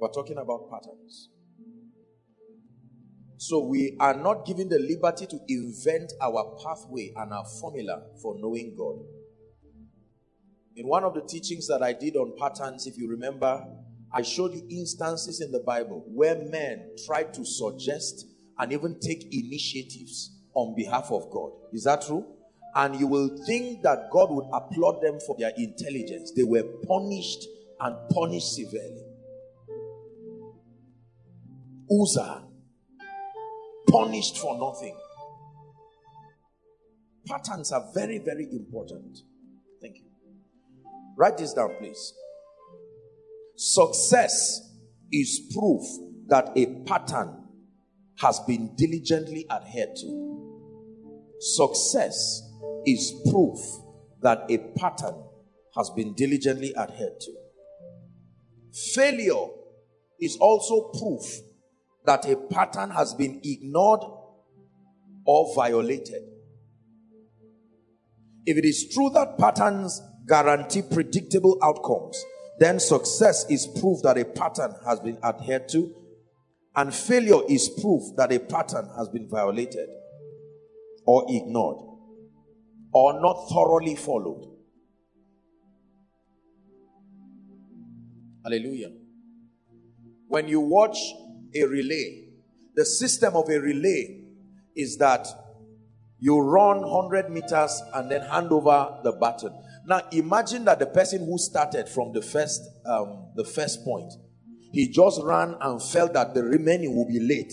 We're 0.00 0.08
talking 0.08 0.38
about 0.38 0.68
patterns. 0.68 1.28
So 3.36 3.60
we 3.60 3.96
are 4.00 4.14
not 4.14 4.46
given 4.46 4.68
the 4.68 4.78
liberty 4.78 5.26
to 5.26 5.38
invent 5.48 6.12
our 6.20 6.56
pathway 6.64 7.12
and 7.16 7.32
our 7.32 7.44
formula 7.60 8.02
for 8.20 8.36
knowing 8.40 8.74
God. 8.76 9.21
In 10.74 10.86
one 10.86 11.04
of 11.04 11.14
the 11.14 11.20
teachings 11.22 11.66
that 11.68 11.82
I 11.82 11.92
did 11.92 12.16
on 12.16 12.32
patterns, 12.38 12.86
if 12.86 12.96
you 12.96 13.08
remember, 13.08 13.62
I 14.12 14.22
showed 14.22 14.54
you 14.54 14.66
instances 14.70 15.40
in 15.40 15.52
the 15.52 15.60
Bible 15.60 16.04
where 16.06 16.36
men 16.36 16.90
tried 17.06 17.34
to 17.34 17.44
suggest 17.44 18.26
and 18.58 18.72
even 18.72 18.98
take 19.00 19.24
initiatives 19.32 20.38
on 20.54 20.74
behalf 20.74 21.10
of 21.10 21.30
God. 21.30 21.52
Is 21.72 21.84
that 21.84 22.02
true? 22.02 22.24
And 22.74 22.98
you 22.98 23.06
will 23.06 23.36
think 23.46 23.82
that 23.82 24.10
God 24.10 24.30
would 24.30 24.46
applaud 24.52 25.02
them 25.02 25.18
for 25.26 25.36
their 25.38 25.52
intelligence. 25.56 26.32
They 26.34 26.42
were 26.42 26.62
punished 26.86 27.46
and 27.80 27.96
punished 28.10 28.54
severely. 28.54 29.04
Uzzah, 31.90 32.44
punished 33.88 34.38
for 34.38 34.58
nothing. 34.58 34.96
Patterns 37.26 37.72
are 37.72 37.84
very, 37.94 38.18
very 38.18 38.48
important. 38.50 39.18
Thank 39.80 39.96
you. 39.96 40.11
Write 41.16 41.38
this 41.38 41.52
down, 41.52 41.74
please. 41.78 42.14
Success 43.56 44.60
is 45.10 45.40
proof 45.54 45.82
that 46.28 46.50
a 46.56 46.66
pattern 46.84 47.44
has 48.18 48.40
been 48.46 48.74
diligently 48.76 49.46
adhered 49.50 49.94
to. 49.96 50.32
Success 51.38 52.42
is 52.86 53.12
proof 53.30 53.58
that 54.22 54.50
a 54.50 54.58
pattern 54.78 55.22
has 55.76 55.90
been 55.90 56.14
diligently 56.14 56.74
adhered 56.76 57.20
to. 57.20 57.32
Failure 58.94 59.48
is 60.20 60.36
also 60.40 60.90
proof 60.98 61.22
that 62.06 62.24
a 62.28 62.36
pattern 62.36 62.90
has 62.90 63.14
been 63.14 63.40
ignored 63.42 64.00
or 65.26 65.54
violated. 65.54 66.22
If 68.44 68.56
it 68.56 68.64
is 68.64 68.92
true 68.92 69.10
that 69.10 69.38
patterns 69.38 70.00
guarantee 70.26 70.82
predictable 70.82 71.58
outcomes, 71.62 72.22
then 72.58 72.78
success 72.78 73.44
is 73.50 73.66
proof 73.80 74.02
that 74.02 74.18
a 74.18 74.24
pattern 74.24 74.74
has 74.86 75.00
been 75.00 75.18
adhered 75.24 75.68
to, 75.70 75.94
and 76.76 76.94
failure 76.94 77.40
is 77.48 77.68
proof 77.68 78.02
that 78.16 78.32
a 78.32 78.38
pattern 78.38 78.88
has 78.96 79.08
been 79.08 79.28
violated 79.28 79.88
or 81.04 81.24
ignored 81.28 81.78
or 82.92 83.20
not 83.20 83.48
thoroughly 83.50 83.96
followed. 83.96 84.48
Hallelujah. 88.44 88.92
When 90.28 90.48
you 90.48 90.60
watch 90.60 90.98
a 91.54 91.64
relay. 91.64 92.28
The 92.74 92.84
system 92.84 93.36
of 93.36 93.48
a 93.50 93.60
relay 93.60 94.24
is 94.74 94.96
that 94.98 95.26
you 96.18 96.38
run 96.40 96.80
100 96.80 97.30
meters 97.30 97.82
and 97.94 98.10
then 98.10 98.22
hand 98.22 98.50
over 98.50 98.98
the 99.02 99.12
baton. 99.12 99.52
Now 99.86 100.02
imagine 100.12 100.64
that 100.66 100.78
the 100.78 100.86
person 100.86 101.26
who 101.26 101.38
started 101.38 101.88
from 101.88 102.12
the 102.12 102.22
first 102.22 102.62
um, 102.86 103.30
the 103.34 103.44
first 103.44 103.84
point, 103.84 104.12
he 104.72 104.88
just 104.88 105.20
ran 105.22 105.56
and 105.60 105.82
felt 105.82 106.14
that 106.14 106.34
the 106.34 106.42
remaining 106.42 106.94
will 106.94 107.06
be 107.06 107.20
late. 107.20 107.52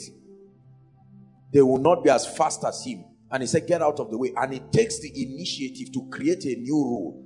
They 1.51 1.61
will 1.61 1.80
not 1.80 2.03
be 2.03 2.09
as 2.09 2.27
fast 2.38 2.63
as 2.63 2.84
him. 2.86 3.05
And 3.32 3.43
he 3.43 3.47
said, 3.47 3.67
get 3.67 3.82
out 3.82 3.99
of 3.99 4.09
the 4.09 4.17
way. 4.17 4.32
And 4.36 4.53
he 4.53 4.59
takes 4.59 4.99
the 4.99 5.09
initiative 5.09 5.91
to 5.93 6.07
create 6.11 6.45
a 6.45 6.55
new 6.55 6.75
rule 6.75 7.25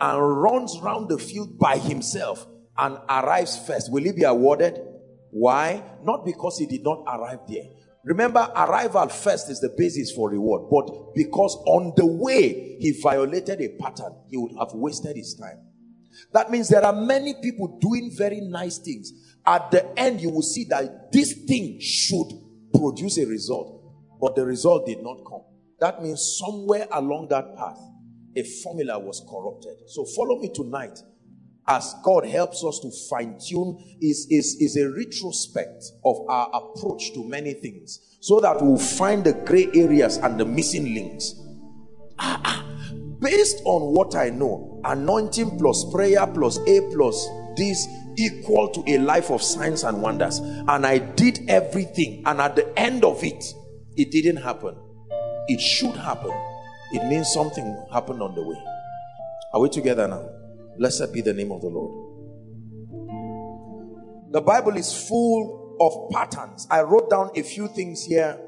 and 0.00 0.42
runs 0.42 0.76
around 0.80 1.08
the 1.08 1.18
field 1.18 1.58
by 1.58 1.78
himself 1.78 2.46
and 2.76 2.98
arrives 3.08 3.56
first. 3.56 3.92
Will 3.92 4.04
he 4.04 4.12
be 4.12 4.24
awarded? 4.24 4.80
Why? 5.30 5.82
Not 6.02 6.24
because 6.24 6.58
he 6.58 6.66
did 6.66 6.84
not 6.84 7.04
arrive 7.06 7.40
there. 7.48 7.64
Remember, 8.04 8.50
arrival 8.54 9.08
first 9.08 9.50
is 9.50 9.60
the 9.60 9.74
basis 9.76 10.12
for 10.12 10.30
reward. 10.30 10.70
But 10.70 11.14
because 11.14 11.56
on 11.66 11.94
the 11.96 12.06
way 12.06 12.76
he 12.78 13.00
violated 13.02 13.60
a 13.60 13.68
pattern, 13.80 14.14
he 14.28 14.36
would 14.36 14.52
have 14.58 14.72
wasted 14.74 15.16
his 15.16 15.34
time. 15.34 15.58
That 16.32 16.50
means 16.50 16.68
there 16.68 16.84
are 16.84 16.92
many 16.92 17.34
people 17.42 17.78
doing 17.80 18.10
very 18.14 18.40
nice 18.40 18.78
things. 18.78 19.12
At 19.46 19.70
the 19.70 19.98
end, 19.98 20.20
you 20.20 20.30
will 20.30 20.42
see 20.42 20.64
that 20.70 21.12
this 21.12 21.32
thing 21.46 21.78
should 21.80 22.28
produce 22.74 23.18
a 23.18 23.26
result, 23.26 23.82
but 24.20 24.36
the 24.36 24.44
result 24.44 24.86
did 24.86 25.02
not 25.02 25.18
come. 25.28 25.42
That 25.80 26.02
means 26.02 26.38
somewhere 26.38 26.86
along 26.92 27.28
that 27.30 27.56
path, 27.56 27.78
a 28.36 28.42
formula 28.62 28.98
was 28.98 29.24
corrupted. 29.28 29.88
So 29.88 30.04
follow 30.16 30.40
me 30.40 30.50
tonight 30.52 30.98
as 31.66 31.94
God 32.04 32.26
helps 32.26 32.64
us 32.64 32.80
to 32.80 32.90
fine 33.08 33.38
tune, 33.38 33.96
is, 34.00 34.26
is, 34.30 34.56
is 34.60 34.76
a 34.76 34.90
retrospect 34.90 35.84
of 36.04 36.16
our 36.28 36.50
approach 36.52 37.12
to 37.14 37.24
many 37.24 37.54
things 37.54 38.18
so 38.20 38.40
that 38.40 38.60
we'll 38.60 38.78
find 38.78 39.24
the 39.24 39.32
gray 39.32 39.68
areas 39.74 40.16
and 40.18 40.38
the 40.38 40.44
missing 40.44 40.94
links. 40.94 41.34
Ah, 42.18 42.40
ah. 42.44 42.64
Based 43.20 43.62
on 43.64 43.94
what 43.94 44.14
I 44.14 44.28
know, 44.28 44.80
anointing 44.84 45.58
plus 45.58 45.90
prayer 45.92 46.26
plus 46.26 46.58
A 46.66 46.80
plus 46.92 47.26
this 47.56 47.86
equal 48.16 48.68
to 48.68 48.84
a 48.86 48.98
life 48.98 49.30
of 49.30 49.42
signs 49.42 49.84
and 49.84 50.00
wonders. 50.02 50.38
And 50.38 50.86
I 50.86 50.98
did 50.98 51.48
everything, 51.48 52.22
and 52.26 52.40
at 52.40 52.56
the 52.56 52.78
end 52.78 53.04
of 53.04 53.22
it, 53.24 53.44
it 53.96 54.10
didn't 54.10 54.42
happen. 54.42 54.76
It 55.48 55.60
should 55.60 55.96
happen. 55.96 56.32
It 56.92 57.06
means 57.08 57.32
something 57.32 57.86
happened 57.92 58.22
on 58.22 58.34
the 58.34 58.42
way. 58.42 58.56
Are 59.52 59.60
we 59.60 59.68
together 59.68 60.08
now? 60.08 60.28
Blessed 60.78 61.12
be 61.12 61.20
the 61.20 61.32
name 61.32 61.52
of 61.52 61.60
the 61.60 61.68
Lord. 61.68 62.04
The 64.32 64.40
Bible 64.40 64.76
is 64.76 64.92
full 65.08 65.76
of 65.80 66.10
patterns. 66.10 66.66
I 66.70 66.82
wrote 66.82 67.10
down 67.10 67.30
a 67.36 67.42
few 67.42 67.68
things 67.68 68.04
here. 68.04 68.38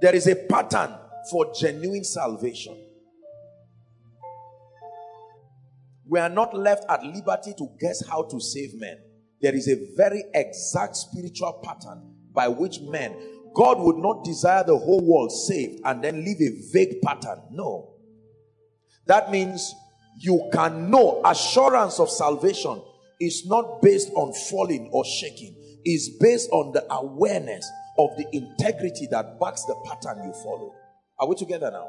There 0.00 0.14
is 0.14 0.26
a 0.26 0.34
pattern 0.34 0.94
for 1.30 1.52
genuine 1.54 2.04
salvation. 2.04 2.76
We 6.08 6.18
are 6.18 6.28
not 6.28 6.54
left 6.56 6.84
at 6.88 7.04
liberty 7.04 7.54
to 7.56 7.68
guess 7.78 8.04
how 8.08 8.24
to 8.24 8.40
save 8.40 8.74
men. 8.74 8.98
There 9.40 9.54
is 9.54 9.68
a 9.68 9.94
very 9.96 10.24
exact 10.34 10.96
spiritual 10.96 11.60
pattern 11.62 12.14
by 12.32 12.48
which 12.48 12.80
men, 12.80 13.14
God 13.54 13.78
would 13.80 13.96
not 13.96 14.24
desire 14.24 14.64
the 14.64 14.76
whole 14.76 15.00
world 15.00 15.32
saved 15.32 15.80
and 15.84 16.02
then 16.02 16.24
leave 16.24 16.40
a 16.40 16.72
vague 16.72 17.00
pattern. 17.02 17.40
No. 17.50 17.94
That 19.06 19.30
means 19.30 19.74
you 20.18 20.48
can 20.52 20.90
know 20.90 21.22
assurance 21.24 21.98
of 21.98 22.10
salvation 22.10 22.82
is 23.20 23.44
not 23.46 23.82
based 23.82 24.10
on 24.14 24.32
falling 24.50 24.90
or 24.92 25.04
shaking, 25.04 25.54
is 25.84 26.16
based 26.20 26.48
on 26.50 26.72
the 26.72 26.84
awareness 26.92 27.70
of 27.98 28.10
the 28.16 28.26
integrity 28.32 29.06
that 29.10 29.38
backs 29.38 29.64
the 29.64 29.76
pattern 29.86 30.24
you 30.24 30.32
follow. 30.42 30.74
Are 31.18 31.28
we 31.28 31.36
together 31.36 31.70
now? 31.70 31.88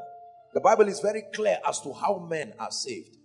The 0.54 0.60
Bible 0.60 0.88
is 0.88 1.00
very 1.00 1.24
clear 1.34 1.58
as 1.66 1.80
to 1.80 1.92
how 1.94 2.26
men 2.28 2.52
are 2.58 2.70
saved. 2.70 3.16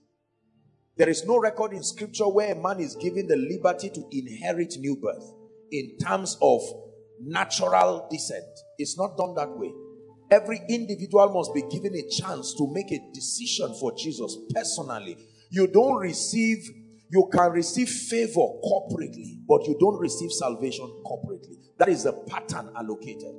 There 0.95 1.09
is 1.09 1.25
no 1.25 1.37
record 1.37 1.73
in 1.73 1.83
scripture 1.83 2.27
where 2.27 2.53
a 2.53 2.55
man 2.55 2.79
is 2.79 2.95
given 2.95 3.27
the 3.27 3.35
liberty 3.35 3.89
to 3.89 4.07
inherit 4.11 4.75
new 4.79 4.95
birth 4.95 5.31
in 5.71 5.97
terms 6.01 6.37
of 6.41 6.61
natural 7.21 8.07
descent. 8.09 8.45
It's 8.77 8.97
not 8.97 9.17
done 9.17 9.35
that 9.35 9.49
way. 9.57 9.71
Every 10.29 10.61
individual 10.67 11.29
must 11.33 11.53
be 11.53 11.63
given 11.69 11.95
a 11.95 12.09
chance 12.09 12.53
to 12.55 12.67
make 12.73 12.91
a 12.91 12.99
decision 13.13 13.73
for 13.79 13.93
Jesus 13.95 14.37
personally. 14.53 15.17
You 15.49 15.67
don't 15.67 15.97
receive, 15.97 16.69
you 17.09 17.29
can 17.31 17.51
receive 17.51 17.87
favor 17.87 18.47
corporately, 18.63 19.39
but 19.47 19.65
you 19.65 19.77
don't 19.79 19.99
receive 19.99 20.31
salvation 20.31 20.85
corporately. 21.05 21.55
That 21.77 21.89
is 21.89 22.03
the 22.03 22.13
pattern 22.13 22.71
allocated. 22.75 23.33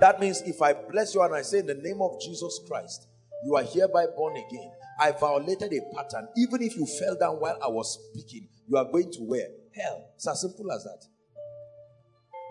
That 0.00 0.20
means 0.20 0.42
if 0.42 0.60
I 0.60 0.74
bless 0.74 1.14
you 1.14 1.22
and 1.22 1.34
I 1.34 1.42
say 1.42 1.60
in 1.60 1.66
the 1.66 1.74
name 1.74 2.00
of 2.02 2.20
Jesus 2.20 2.60
Christ, 2.68 3.08
you 3.44 3.56
are 3.56 3.62
hereby 3.62 4.06
born 4.16 4.36
again. 4.36 4.70
I 5.00 5.12
violated 5.12 5.72
a 5.72 5.94
pattern. 5.94 6.28
Even 6.36 6.62
if 6.62 6.76
you 6.76 6.86
fell 6.86 7.16
down 7.16 7.36
while 7.36 7.58
I 7.62 7.68
was 7.68 7.98
speaking, 8.12 8.48
you 8.66 8.76
are 8.76 8.84
going 8.84 9.10
to 9.12 9.20
where? 9.20 9.48
Hell. 9.74 10.10
It's 10.16 10.26
as 10.28 10.40
simple 10.40 10.70
as 10.72 10.84
that. 10.84 11.04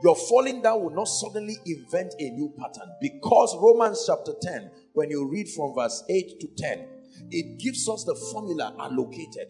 Your 0.04 0.16
falling 0.16 0.62
down 0.62 0.84
will 0.84 0.92
not 0.94 1.06
suddenly 1.06 1.58
invent 1.66 2.14
a 2.20 2.30
new 2.30 2.54
pattern 2.58 2.92
because 3.02 3.56
Romans 3.60 4.04
chapter 4.06 4.34
10, 4.42 4.72
when 4.94 5.10
you 5.10 5.28
read 5.28 5.48
from 5.50 5.74
verse 5.76 6.04
8 6.10 6.40
to 6.40 6.48
10, 6.56 6.88
it 7.32 7.60
gives 7.60 7.90
us 7.90 8.04
the 8.04 8.16
formula 8.32 8.76
allocated 8.80 9.48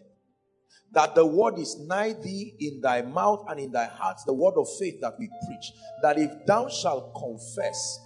that 0.94 1.16
the 1.16 1.26
word 1.26 1.60
is 1.60 1.78
nigh 1.80 2.14
thee 2.14 2.54
in 2.60 2.80
thy 2.82 3.02
mouth 3.02 3.46
and 3.50 3.60
in 3.60 3.72
thy 3.72 3.86
heart, 3.86 4.18
the 4.26 4.34
word 4.34 4.54
of 4.58 4.68
faith 4.80 5.00
that 5.02 5.14
we 5.20 5.30
preach. 5.46 5.72
That 6.02 6.18
if 6.18 6.32
thou 6.46 6.70
shalt 6.70 7.14
confess 7.14 8.00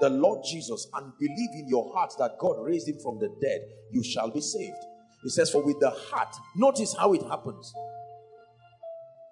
the 0.00 0.10
Lord 0.10 0.44
Jesus 0.44 0.88
and 0.94 1.12
believe 1.18 1.50
in 1.54 1.68
your 1.68 1.92
heart 1.94 2.12
that 2.18 2.38
God 2.38 2.56
raised 2.62 2.88
him 2.88 2.98
from 3.02 3.18
the 3.18 3.28
dead, 3.40 3.60
you 3.92 4.02
shall 4.02 4.30
be 4.30 4.40
saved. 4.40 4.76
He 5.22 5.30
says, 5.30 5.50
For 5.50 5.62
with 5.62 5.78
the 5.80 5.90
heart, 5.90 6.34
notice 6.56 6.94
how 6.98 7.14
it 7.14 7.22
happens. 7.22 7.72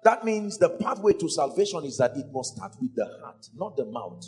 That 0.05 0.23
means 0.23 0.59
the 0.59 0.69
pathway 0.69 1.13
to 1.13 1.27
salvation 1.27 1.83
is 1.83 1.97
that 1.97 2.15
it 2.15 2.27
must 2.31 2.55
start 2.55 2.73
with 2.79 2.95
the 2.95 3.05
heart, 3.23 3.43
not 3.55 3.75
the 3.75 3.85
mouth. 3.85 4.23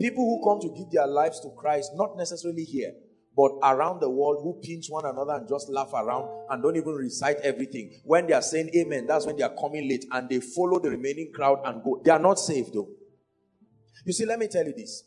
People 0.00 0.24
who 0.24 0.42
come 0.42 0.58
to 0.62 0.74
give 0.74 0.90
their 0.90 1.06
lives 1.06 1.38
to 1.40 1.50
Christ, 1.50 1.90
not 1.96 2.16
necessarily 2.16 2.64
here, 2.64 2.92
but 3.36 3.52
around 3.62 4.00
the 4.00 4.08
world, 4.08 4.38
who 4.42 4.58
pinch 4.66 4.86
one 4.88 5.04
another 5.04 5.34
and 5.34 5.46
just 5.46 5.68
laugh 5.68 5.92
around 5.92 6.30
and 6.48 6.62
don't 6.62 6.76
even 6.76 6.94
recite 6.94 7.36
everything. 7.42 8.00
When 8.04 8.26
they 8.26 8.32
are 8.32 8.40
saying 8.40 8.70
amen, 8.74 9.06
that's 9.06 9.26
when 9.26 9.36
they 9.36 9.42
are 9.42 9.54
coming 9.54 9.86
late 9.86 10.06
and 10.12 10.30
they 10.30 10.40
follow 10.40 10.80
the 10.80 10.88
remaining 10.88 11.30
crowd 11.34 11.60
and 11.66 11.84
go. 11.84 12.00
They 12.02 12.10
are 12.10 12.18
not 12.18 12.38
saved 12.38 12.72
though. 12.72 12.88
You 14.06 14.14
see, 14.14 14.24
let 14.24 14.38
me 14.38 14.48
tell 14.48 14.64
you 14.64 14.72
this. 14.74 15.04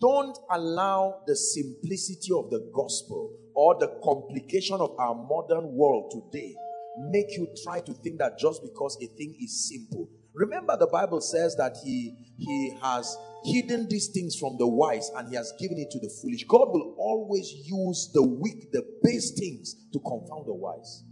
Don't 0.00 0.36
allow 0.50 1.22
the 1.28 1.36
simplicity 1.36 2.32
of 2.36 2.50
the 2.50 2.72
gospel 2.74 3.38
or 3.54 3.78
the 3.78 4.00
complication 4.02 4.80
of 4.80 4.96
our 4.98 5.14
modern 5.14 5.76
world 5.76 6.10
today 6.10 6.56
make 6.98 7.36
you 7.36 7.48
try 7.64 7.80
to 7.80 7.92
think 7.94 8.18
that 8.18 8.38
just 8.38 8.62
because 8.62 8.96
a 9.02 9.06
thing 9.16 9.36
is 9.40 9.68
simple. 9.68 10.08
Remember, 10.34 10.76
the 10.76 10.86
Bible 10.86 11.20
says 11.20 11.56
that 11.56 11.76
He 11.84 12.14
He 12.38 12.76
has 12.82 13.16
hidden 13.44 13.88
these 13.88 14.08
things 14.08 14.36
from 14.36 14.56
the 14.58 14.66
wise 14.66 15.10
and 15.16 15.28
He 15.28 15.36
has 15.36 15.52
given 15.58 15.78
it 15.78 15.90
to 15.92 15.98
the 15.98 16.12
foolish. 16.22 16.44
God 16.44 16.68
will 16.68 16.94
always 16.98 17.50
use 17.64 18.10
the 18.12 18.22
weak, 18.22 18.70
the 18.72 18.82
base 19.02 19.32
things 19.38 19.74
to 19.92 19.98
confound 20.00 20.46
the 20.46 20.54
wise. 20.54 21.04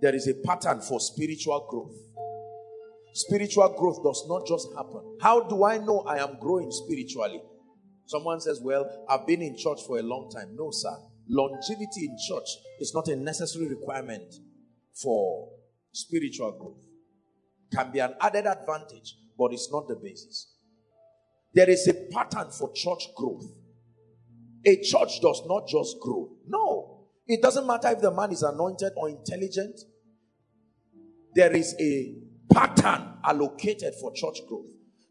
There 0.00 0.14
is 0.14 0.28
a 0.28 0.34
pattern 0.46 0.80
for 0.80 1.00
spiritual 1.00 1.66
growth. 1.68 1.96
Spiritual 3.14 3.74
growth 3.76 4.02
does 4.04 4.24
not 4.28 4.46
just 4.46 4.68
happen. 4.76 5.18
How 5.20 5.40
do 5.40 5.64
I 5.64 5.78
know 5.78 6.00
I 6.00 6.18
am 6.18 6.38
growing 6.38 6.70
spiritually? 6.70 7.42
Someone 8.06 8.40
says, 8.40 8.60
Well, 8.62 8.88
I've 9.10 9.26
been 9.26 9.42
in 9.42 9.56
church 9.56 9.80
for 9.86 9.98
a 9.98 10.02
long 10.02 10.30
time. 10.30 10.54
No, 10.56 10.70
sir 10.70 10.96
longevity 11.28 12.06
in 12.06 12.16
church 12.28 12.48
is 12.80 12.94
not 12.94 13.08
a 13.08 13.16
necessary 13.16 13.68
requirement 13.68 14.34
for 14.94 15.48
spiritual 15.92 16.52
growth. 16.52 16.84
Can 17.72 17.92
be 17.92 17.98
an 17.98 18.14
added 18.20 18.46
advantage, 18.46 19.14
but 19.36 19.52
it's 19.52 19.70
not 19.70 19.88
the 19.88 19.96
basis. 19.96 20.54
There 21.54 21.68
is 21.68 21.86
a 21.88 21.94
pattern 22.12 22.50
for 22.50 22.72
church 22.72 23.08
growth. 23.16 23.44
A 24.66 24.76
church 24.76 25.20
does 25.20 25.42
not 25.46 25.68
just 25.68 25.96
grow. 26.00 26.30
No. 26.46 27.06
It 27.26 27.42
doesn't 27.42 27.66
matter 27.66 27.88
if 27.88 28.00
the 28.00 28.10
man 28.10 28.32
is 28.32 28.42
anointed 28.42 28.92
or 28.96 29.10
intelligent. 29.10 29.80
There 31.34 31.52
is 31.54 31.74
a 31.78 32.14
pattern 32.52 33.14
allocated 33.24 33.94
for 34.00 34.12
church 34.14 34.38
growth. 34.48 34.66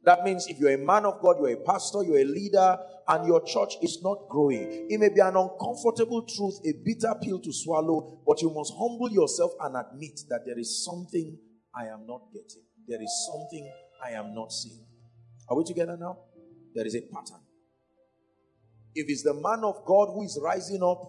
That 0.07 0.23
means 0.23 0.47
if 0.47 0.57
you're 0.57 0.71
a 0.71 0.77
man 0.77 1.03
of 1.03 1.19
God, 1.21 1.35
you're 1.37 1.51
a 1.51 1.57
pastor, 1.57 2.01
you're 2.01 2.19
a 2.19 2.23
leader, 2.23 2.79
and 3.09 3.27
your 3.27 3.43
church 3.43 3.75
is 3.81 3.99
not 4.01 4.29
growing, 4.29 4.87
it 4.89 4.97
may 5.01 5.09
be 5.09 5.19
an 5.19 5.35
uncomfortable 5.35 6.21
truth, 6.21 6.61
a 6.65 6.71
bitter 6.85 7.13
pill 7.21 7.41
to 7.41 7.51
swallow, 7.51 8.21
but 8.25 8.41
you 8.41 8.49
must 8.49 8.71
humble 8.79 9.11
yourself 9.11 9.51
and 9.59 9.75
admit 9.75 10.21
that 10.29 10.45
there 10.45 10.57
is 10.57 10.85
something 10.85 11.37
I 11.75 11.87
am 11.87 12.07
not 12.07 12.21
getting. 12.31 12.63
There 12.87 13.01
is 13.01 13.29
something 13.29 13.69
I 14.01 14.11
am 14.11 14.33
not 14.33 14.53
seeing. 14.53 14.85
Are 15.49 15.57
we 15.57 15.65
together 15.65 15.97
now? 15.99 16.19
There 16.73 16.85
is 16.85 16.95
a 16.95 17.01
pattern. 17.01 17.43
If 18.95 19.09
it's 19.09 19.23
the 19.23 19.33
man 19.33 19.65
of 19.65 19.83
God 19.83 20.07
who 20.13 20.23
is 20.23 20.39
rising 20.41 20.83
up, 20.83 21.01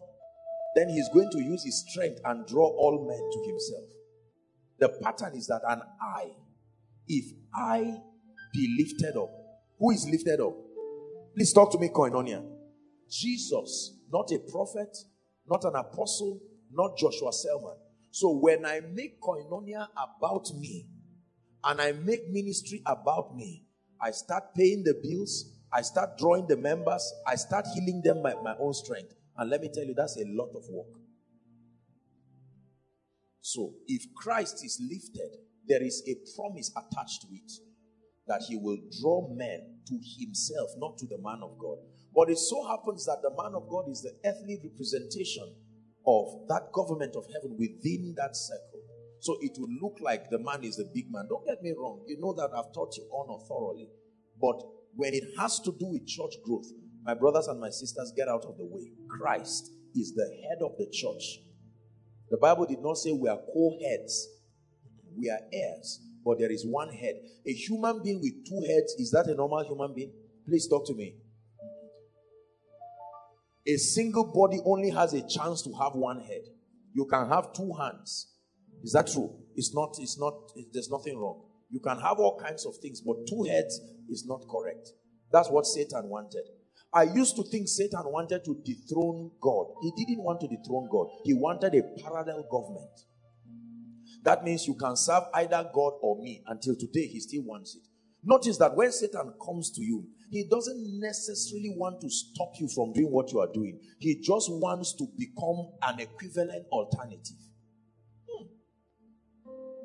then 0.75 0.89
he's 0.89 1.09
going 1.11 1.31
to 1.31 1.39
use 1.39 1.63
his 1.63 1.87
strength 1.89 2.21
and 2.25 2.45
draw 2.49 2.67
all 2.67 3.07
men 3.07 3.31
to 3.33 3.49
himself. 3.49 3.85
The 4.81 4.89
pattern 5.05 5.39
is 5.39 5.47
that 5.47 5.63
an 5.69 5.83
I, 6.03 6.33
if 7.07 7.27
I 7.55 8.03
be 8.53 8.77
lifted 8.79 9.17
up. 9.17 9.31
Who 9.79 9.91
is 9.91 10.09
lifted 10.09 10.41
up? 10.41 10.55
Please 11.35 11.53
talk 11.53 11.71
to 11.73 11.79
me, 11.79 11.89
Koinonia. 11.89 12.45
Jesus, 13.11 13.95
not 14.13 14.31
a 14.33 14.39
prophet, 14.39 14.97
not 15.47 15.65
an 15.65 15.77
apostle, 15.77 16.41
not 16.73 16.97
Joshua 16.99 17.33
Selman. 17.33 17.77
So 18.11 18.33
when 18.33 18.67
I 18.67 18.81
make 18.81 19.21
Koinonia 19.21 19.87
about 19.97 20.51
me 20.59 20.87
and 21.65 21.81
I 21.81 21.93
make 21.93 22.29
ministry 22.31 22.83
about 22.87 23.37
me, 23.37 23.65
I 24.01 24.11
start 24.11 24.55
paying 24.55 24.83
the 24.85 24.95
bills, 25.03 25.53
I 25.73 25.83
start 25.83 26.19
drawing 26.19 26.47
the 26.47 26.57
members, 26.57 27.13
I 27.27 27.37
start 27.37 27.67
healing 27.75 28.03
them 28.05 28.23
by 28.23 28.35
my 28.43 28.55
own 28.59 28.75
strength. 28.75 29.15
And 29.37 29.51
let 29.51 29.61
me 29.61 29.71
tell 29.73 29.85
you, 29.85 29.95
that's 29.95 30.17
a 30.17 30.25
lot 30.27 30.51
of 30.55 30.65
work. 30.71 31.01
So 33.41 33.75
if 33.87 34.03
Christ 34.15 34.65
is 34.65 34.81
lifted, 34.91 35.39
there 35.67 35.83
is 35.83 36.03
a 36.09 36.15
promise 36.37 36.71
attached 36.71 37.23
to 37.23 37.29
it 37.29 37.68
that 38.29 38.43
he 38.49 38.57
will 38.57 38.79
draw 39.01 39.29
men 39.35 39.81
to 39.89 39.99
himself, 40.21 40.71
not 40.77 40.99
to 40.99 41.07
the 41.07 41.19
man 41.19 41.41
of 41.43 41.59
God. 41.59 41.79
But 42.15 42.31
it 42.31 42.39
so 42.39 42.67
happens 42.67 43.07
that 43.07 43.23
the 43.23 43.31
man 43.31 43.55
of 43.55 43.69
God 43.69 43.89
is 43.91 44.03
the 44.03 44.15
earthly 44.29 44.59
representation 44.63 45.55
of 46.07 46.49
that 46.49 46.73
government 46.73 47.17
of 47.17 47.25
heaven 47.33 47.57
within 47.59 48.15
that 48.17 48.37
circle. 48.37 48.81
So 49.21 49.37
it 49.41 49.53
will 49.59 49.73
look 49.83 49.99
like 50.01 50.31
the 50.31 50.39
man 50.39 50.63
is 50.63 50.77
the 50.77 50.89
big 50.95 51.11
man. 51.11 51.27
Don't 51.29 51.47
get 51.47 51.63
me 51.63 51.75
wrong. 51.77 52.05
You 52.07 52.19
know 52.21 52.33
that 52.35 52.51
I've 52.55 52.73
taught 52.73 52.97
you 52.97 53.09
honor 53.13 53.39
thoroughly. 53.49 53.89
But 54.41 54.63
when 54.95 55.15
it 55.15 55.25
has 55.39 55.59
to 55.61 55.73
do 55.73 55.87
with 55.87 56.07
church 56.07 56.35
growth, 56.45 56.67
my 57.05 57.15
brothers 57.15 57.49
and 57.49 57.61
my 57.61 57.71
sisters, 57.71 58.13
get 58.17 58.29
out 58.29 58.45
of 58.45 58.57
the 58.57 58.65
way. 58.65 58.93
Christ 59.21 59.71
is 59.95 60.15
the 60.15 60.29
head 60.49 60.59
of 60.63 60.77
the 60.79 60.87
church. 60.93 61.41
The 62.31 62.37
Bible 62.37 62.67
did 62.67 62.81
not 62.81 62.99
say 62.99 63.13
we 63.13 63.29
are 63.29 63.39
co 63.39 63.79
heads, 63.83 64.29
we 65.17 65.31
are 65.31 65.41
heirs, 65.53 66.01
but 66.29 66.39
there 66.39 66.53
is 66.53 66.67
one 66.67 66.91
head. 66.91 67.15
A 67.47 67.53
human 67.55 68.03
being 68.03 68.21
with 68.21 68.47
two 68.47 68.61
heads, 68.69 68.93
is 68.99 69.11
that 69.13 69.29
a 69.29 69.35
normal 69.35 69.65
human 69.65 69.95
being? 69.95 70.13
Please 70.47 70.69
talk 70.69 70.87
to 70.87 70.95
me. 70.95 71.15
A 73.67 73.77
single 73.79 74.31
body 74.31 74.59
only 74.67 74.91
has 74.91 75.15
a 75.15 75.27
chance 75.27 75.63
to 75.63 75.73
have 75.81 75.95
one 75.95 76.21
head. 76.21 76.43
You 76.93 77.07
can 77.07 77.31
have 77.31 77.55
two 77.55 77.73
hands. 77.81 78.35
Is 78.83 78.93
that 78.93 79.07
true? 79.07 79.37
It's 79.57 79.75
not, 79.75 79.97
it's 80.01 80.19
not, 80.21 80.35
there's 80.71 80.91
nothing 80.91 81.19
wrong. 81.19 81.45
You 81.71 81.81
can 81.81 81.99
have 81.99 82.19
all 82.19 82.39
kinds 82.39 82.67
of 82.67 82.77
things, 82.77 83.01
but 83.01 83.27
two 83.27 83.45
heads 83.45 83.81
is 84.11 84.27
not 84.27 84.43
correct. 84.51 84.91
That's 85.33 85.49
what 85.49 85.65
Satan 85.65 86.11
wanted. 86.11 86.45
I 86.93 87.05
used 87.05 87.37
to 87.37 87.43
think 87.43 87.69
Satan 87.69 88.05
wanted 88.05 88.45
to 88.45 88.61
dethrone 88.67 89.31
God. 89.41 89.69
He 89.81 89.93
didn't 89.97 90.23
want 90.23 90.41
to 90.41 90.49
dethrone 90.49 90.91
God, 90.93 91.07
he 91.25 91.33
wanted 91.33 91.75
a 91.75 91.83
parallel 92.03 92.45
government. 92.51 93.08
That 94.23 94.45
means 94.45 94.67
you 94.67 94.75
can 94.75 94.97
serve 94.97 95.25
either 95.35 95.69
God 95.73 95.93
or 96.01 96.21
me. 96.21 96.43
Until 96.47 96.75
today, 96.75 97.07
he 97.07 97.21
still 97.21 97.43
wants 97.43 97.77
it. 97.77 97.83
Notice 98.25 98.59
that 98.59 98.75
when 98.75 98.91
Satan 98.93 99.33
comes 99.45 99.71
to 99.73 99.83
you, 99.83 100.05
he 100.31 100.45
doesn't 100.45 101.01
necessarily 101.01 101.75
want 101.77 102.01
to 102.01 102.11
stop 102.11 102.53
you 102.59 102.69
from 102.69 102.93
doing 102.93 103.11
what 103.11 103.33
you 103.33 103.41
are 103.41 103.51
doing. 103.53 103.81
He 103.99 104.21
just 104.21 104.51
wants 104.51 104.93
to 104.95 105.07
become 105.17 105.71
an 105.83 106.01
equivalent 106.01 106.67
alternative. 106.71 107.37
Hmm. 108.29 108.47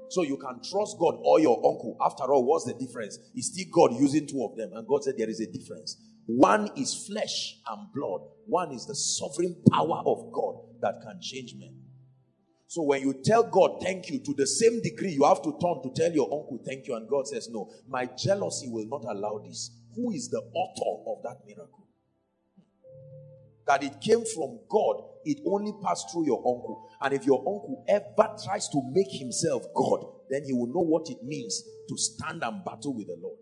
So 0.09 0.23
you 0.23 0.37
can 0.37 0.61
trust 0.69 0.97
God 0.99 1.15
or 1.21 1.39
your 1.39 1.57
uncle. 1.57 1.95
After 2.03 2.23
all, 2.23 2.43
what's 2.43 2.65
the 2.65 2.73
difference? 2.73 3.19
It's 3.35 3.47
still 3.47 3.67
God 3.71 3.99
using 3.99 4.27
two 4.27 4.43
of 4.43 4.57
them. 4.57 4.71
And 4.73 4.87
God 4.87 5.03
said 5.03 5.13
there 5.17 5.29
is 5.29 5.39
a 5.39 5.47
difference. 5.47 5.97
One 6.25 6.69
is 6.77 7.05
flesh 7.05 7.59
and 7.69 7.87
blood, 7.93 8.21
one 8.45 8.71
is 8.71 8.85
the 8.85 8.95
sovereign 8.95 9.57
power 9.71 10.01
of 10.05 10.31
God 10.31 10.55
that 10.81 11.01
can 11.05 11.19
change 11.21 11.53
men. 11.59 11.82
So 12.73 12.81
when 12.81 13.03
you 13.03 13.13
tell 13.23 13.43
God 13.43 13.83
thank 13.83 14.09
you, 14.09 14.17
to 14.17 14.33
the 14.33 14.47
same 14.47 14.81
degree, 14.81 15.11
you 15.11 15.25
have 15.25 15.43
to 15.43 15.51
turn 15.61 15.83
to 15.83 15.91
tell 15.95 16.11
your 16.11 16.25
uncle 16.25 16.59
thank 16.65 16.87
you, 16.87 16.95
and 16.95 17.07
God 17.07 17.27
says, 17.27 17.47
No, 17.51 17.69
my 17.87 18.09
jealousy 18.17 18.67
will 18.67 18.87
not 18.87 19.03
allow 19.07 19.37
this. 19.45 19.69
Who 19.95 20.11
is 20.11 20.27
the 20.29 20.39
author 20.39 21.11
of 21.11 21.21
that 21.21 21.45
miracle? 21.45 21.87
That 23.67 23.83
it 23.83 24.01
came 24.01 24.25
from 24.25 24.59
God, 24.67 25.03
it 25.23 25.41
only 25.45 25.71
passed 25.85 26.09
through 26.11 26.25
your 26.25 26.39
uncle. 26.39 26.89
And 26.99 27.13
if 27.13 27.27
your 27.27 27.41
uncle 27.41 27.85
ever 27.87 28.35
tries 28.43 28.67
to 28.69 28.81
make 28.91 29.11
himself 29.11 29.65
God, 29.75 30.07
then 30.31 30.43
he 30.43 30.53
will 30.53 30.73
know 30.73 30.81
what 30.81 31.11
it 31.11 31.23
means 31.23 31.61
to 31.89 31.95
stand 31.95 32.43
and 32.43 32.65
battle 32.65 32.95
with 32.95 33.05
the 33.05 33.17
Lord. 33.21 33.37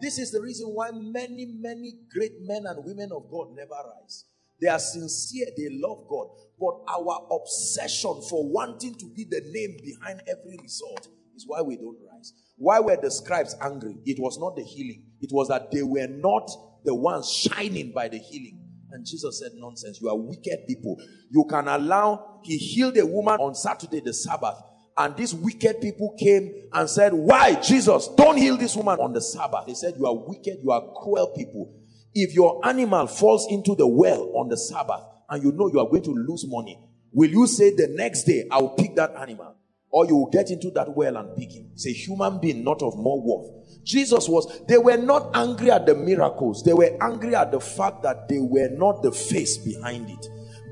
This 0.00 0.20
is 0.20 0.30
the 0.30 0.40
reason 0.40 0.68
why 0.68 0.92
many, 0.92 1.46
many 1.46 1.94
great 2.14 2.34
men 2.42 2.66
and 2.68 2.84
women 2.84 3.10
of 3.10 3.28
God 3.28 3.56
never 3.56 3.74
rise. 3.74 4.24
They 4.60 4.68
are 4.68 4.78
sincere, 4.78 5.48
they 5.56 5.68
love 5.70 6.06
God. 6.08 6.28
But 6.58 6.74
our 6.88 7.26
obsession 7.30 8.22
for 8.30 8.48
wanting 8.48 8.94
to 8.94 9.06
be 9.06 9.24
the 9.24 9.42
name 9.50 9.76
behind 9.82 10.22
every 10.28 10.58
result 10.62 11.08
is 11.34 11.44
why 11.46 11.62
we 11.62 11.76
don't 11.76 11.98
rise. 12.12 12.32
Why 12.56 12.80
were 12.80 12.96
the 13.00 13.10
scribes 13.10 13.56
angry? 13.60 13.96
It 14.04 14.20
was 14.20 14.38
not 14.38 14.56
the 14.56 14.62
healing, 14.62 15.04
it 15.20 15.30
was 15.32 15.48
that 15.48 15.70
they 15.72 15.82
were 15.82 16.06
not 16.06 16.48
the 16.84 16.94
ones 16.94 17.30
shining 17.30 17.92
by 17.92 18.08
the 18.08 18.18
healing. 18.18 18.60
And 18.92 19.04
Jesus 19.04 19.40
said, 19.40 19.52
Nonsense, 19.56 20.00
you 20.00 20.08
are 20.08 20.16
wicked 20.16 20.66
people. 20.68 20.96
You 21.30 21.44
can 21.50 21.66
allow, 21.66 22.40
he 22.44 22.56
healed 22.56 22.96
a 22.96 23.04
woman 23.04 23.40
on 23.40 23.54
Saturday, 23.56 24.00
the 24.00 24.14
Sabbath. 24.14 24.54
And 24.96 25.16
these 25.16 25.34
wicked 25.34 25.80
people 25.80 26.14
came 26.16 26.68
and 26.72 26.88
said, 26.88 27.12
Why, 27.12 27.56
Jesus, 27.60 28.06
don't 28.16 28.36
heal 28.36 28.56
this 28.56 28.76
woman 28.76 29.00
on 29.00 29.12
the 29.12 29.20
Sabbath? 29.20 29.66
They 29.66 29.74
said, 29.74 29.94
You 29.98 30.06
are 30.06 30.14
wicked, 30.14 30.58
you 30.62 30.70
are 30.70 30.82
cruel 31.02 31.32
people. 31.36 31.74
If 32.14 32.34
your 32.34 32.64
animal 32.64 33.08
falls 33.08 33.48
into 33.50 33.74
the 33.74 33.88
well 33.88 34.30
on 34.36 34.48
the 34.48 34.56
Sabbath 34.56 35.02
and 35.28 35.42
you 35.42 35.52
know 35.52 35.68
you 35.68 35.80
are 35.80 35.88
going 35.88 36.02
to 36.02 36.10
lose 36.10 36.44
money, 36.46 36.78
will 37.12 37.30
you 37.30 37.46
say 37.46 37.74
the 37.74 37.88
next 37.88 38.24
day, 38.24 38.46
I'll 38.50 38.70
pick 38.70 38.96
that 38.96 39.14
animal? 39.16 39.56
Or 39.90 40.06
you 40.06 40.16
will 40.16 40.30
get 40.30 40.50
into 40.50 40.70
that 40.72 40.96
well 40.96 41.16
and 41.16 41.36
pick 41.36 41.52
him? 41.52 41.70
It's 41.74 41.86
a 41.86 41.92
human 41.92 42.40
being, 42.40 42.64
not 42.64 42.82
of 42.82 42.96
more 42.96 43.20
worth. 43.22 43.84
Jesus 43.84 44.28
was, 44.28 44.62
they 44.66 44.78
were 44.78 44.96
not 44.96 45.30
angry 45.34 45.70
at 45.70 45.86
the 45.86 45.94
miracles, 45.94 46.64
they 46.64 46.72
were 46.72 46.96
angry 47.00 47.34
at 47.34 47.52
the 47.52 47.60
fact 47.60 48.02
that 48.02 48.28
they 48.28 48.38
were 48.40 48.70
not 48.70 49.02
the 49.02 49.12
face 49.12 49.58
behind 49.58 50.10
it. 50.10 50.26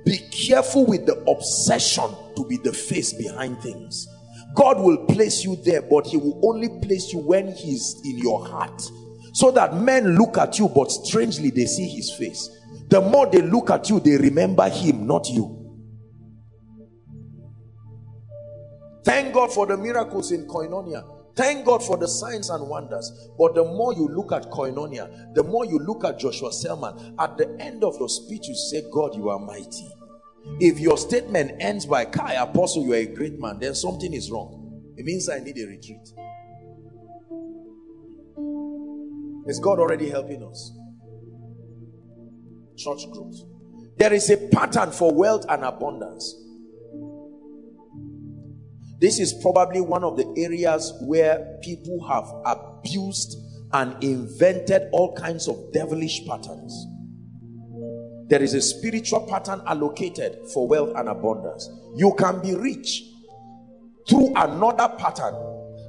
Be 0.05 0.19
careful 0.47 0.87
with 0.87 1.07
the 1.07 1.17
obsession 1.31 2.11
to 2.37 2.45
be 2.49 2.57
the 2.57 2.73
face 2.73 3.13
behind 3.13 3.61
things. 3.61 4.09
God 4.55 4.81
will 4.81 5.07
place 5.07 5.45
you 5.45 5.57
there, 5.57 5.83
but 5.83 6.07
He 6.07 6.17
will 6.17 6.41
only 6.45 6.69
place 6.81 7.13
you 7.13 7.21
when 7.21 7.53
He's 7.53 8.01
in 8.05 8.19
your 8.19 8.47
heart. 8.47 8.83
So 9.35 9.51
that 9.53 9.77
men 9.77 10.17
look 10.17 10.37
at 10.37 10.59
you, 10.59 10.69
but 10.69 10.91
strangely 10.91 11.51
they 11.51 11.67
see 11.67 11.89
His 11.89 12.13
face. 12.13 12.51
The 12.93 13.01
more 13.01 13.27
they 13.27 13.41
look 13.41 13.71
at 13.71 13.89
you, 13.89 14.01
they 14.01 14.19
remember 14.19 14.69
Him, 14.69 15.07
not 15.07 15.27
you. 15.31 15.59
Thank 19.03 19.33
God 19.33 19.51
for 19.51 19.67
the 19.67 19.79
miracles 19.79 20.31
in 20.31 20.47
Koinonia. 20.47 21.03
Thank 21.35 21.65
God 21.65 21.83
for 21.83 21.97
the 21.97 22.07
signs 22.07 22.51
and 22.51 22.69
wonders. 22.69 23.31
But 23.39 23.55
the 23.55 23.65
more 23.65 23.95
you 23.95 24.09
look 24.09 24.31
at 24.31 24.51
Koinonia, 24.51 25.33
the 25.35 25.43
more 25.43 25.65
you 25.65 25.79
look 25.79 26.05
at 26.05 26.19
Joshua 26.19 26.53
Selman, 26.53 27.17
at 27.19 27.39
the 27.39 27.57
end 27.59 27.83
of 27.83 27.97
your 27.99 28.11
speech, 28.11 28.47
you 28.49 28.55
say, 28.55 28.83
God, 28.93 29.17
you 29.17 29.31
are 29.31 29.39
mighty. 29.39 29.89
If 30.61 30.79
your 30.79 30.99
statement 30.99 31.53
ends 31.61 31.87
by 31.87 32.05
Kai 32.05 32.35
Apostle, 32.35 32.85
you 32.85 32.93
are 32.93 32.97
a 32.97 33.07
great 33.07 33.41
man, 33.41 33.59
then 33.59 33.75
something 33.75 34.13
is 34.13 34.31
wrong. 34.31 34.93
It 34.99 35.07
means 35.07 35.31
I 35.31 35.39
need 35.39 35.57
a 35.57 35.67
retreat. 35.67 36.13
Is 39.47 39.59
God 39.61 39.79
already 39.79 40.11
helping 40.11 40.43
us? 40.43 40.73
Church 42.77 43.11
growth. 43.13 43.37
There 43.99 44.13
is 44.13 44.31
a 44.31 44.37
pattern 44.49 44.91
for 44.91 45.13
wealth 45.15 45.45
and 45.49 45.65
abundance. 45.65 46.35
This 49.01 49.19
is 49.19 49.33
probably 49.43 49.81
one 49.81 50.05
of 50.05 50.17
the 50.17 50.33
areas 50.37 50.93
where 51.03 51.59
people 51.63 52.07
have 52.09 52.25
abused 52.47 53.37
and 53.73 54.03
invented 54.03 54.89
all 54.93 55.15
kinds 55.15 55.49
of 55.49 55.57
devilish 55.73 56.25
patterns. 56.27 56.87
There 58.29 58.43
is 58.43 58.55
a 58.55 58.63
spiritual 58.63 59.27
pattern 59.27 59.61
allocated 59.67 60.39
for 60.55 60.67
wealth 60.69 60.93
and 60.97 61.09
abundance. 61.09 61.69
You 61.97 62.15
can 62.19 62.41
be 62.41 62.55
rich 62.55 63.03
through 64.09 64.33
another 64.37 64.95
pattern 64.97 65.35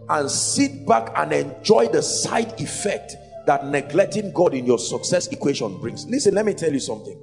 and 0.10 0.30
sit 0.30 0.86
back 0.86 1.14
and 1.16 1.32
enjoy 1.32 1.88
the 1.88 2.02
side 2.02 2.60
effect 2.60 3.16
that 3.46 3.66
neglecting 3.66 4.32
God 4.34 4.54
in 4.54 4.66
your 4.66 4.80
success 4.80 5.28
equation 5.28 5.80
brings. 5.80 6.06
Listen, 6.06 6.34
let 6.34 6.46
me 6.46 6.54
tell 6.54 6.72
you 6.72 6.80
something. 6.80 7.20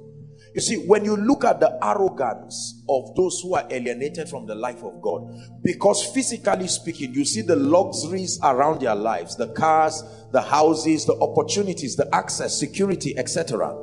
You 0.53 0.59
see, 0.59 0.85
when 0.85 1.05
you 1.05 1.15
look 1.15 1.45
at 1.45 1.61
the 1.61 1.77
arrogance 1.81 2.83
of 2.89 3.15
those 3.15 3.39
who 3.41 3.55
are 3.55 3.65
alienated 3.71 4.27
from 4.27 4.45
the 4.45 4.55
life 4.55 4.83
of 4.83 5.01
God, 5.01 5.33
because 5.63 6.03
physically 6.13 6.67
speaking, 6.67 7.13
you 7.13 7.23
see 7.23 7.41
the 7.41 7.55
luxuries 7.55 8.37
around 8.43 8.81
their 8.81 8.95
lives, 8.95 9.37
the 9.37 9.47
cars, 9.53 10.03
the 10.33 10.41
houses, 10.41 11.05
the 11.05 11.15
opportunities, 11.21 11.95
the 11.95 12.13
access, 12.13 12.59
security, 12.59 13.17
etc. 13.17 13.73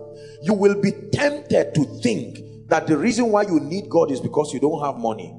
You 0.42 0.52
will 0.52 0.78
be 0.78 0.92
tempted 1.10 1.74
to 1.74 2.00
think 2.02 2.68
that 2.68 2.86
the 2.86 2.98
reason 2.98 3.30
why 3.30 3.42
you 3.42 3.60
need 3.60 3.88
God 3.88 4.10
is 4.10 4.20
because 4.20 4.52
you 4.52 4.60
don't 4.60 4.84
have 4.84 4.98
money. 4.98 5.34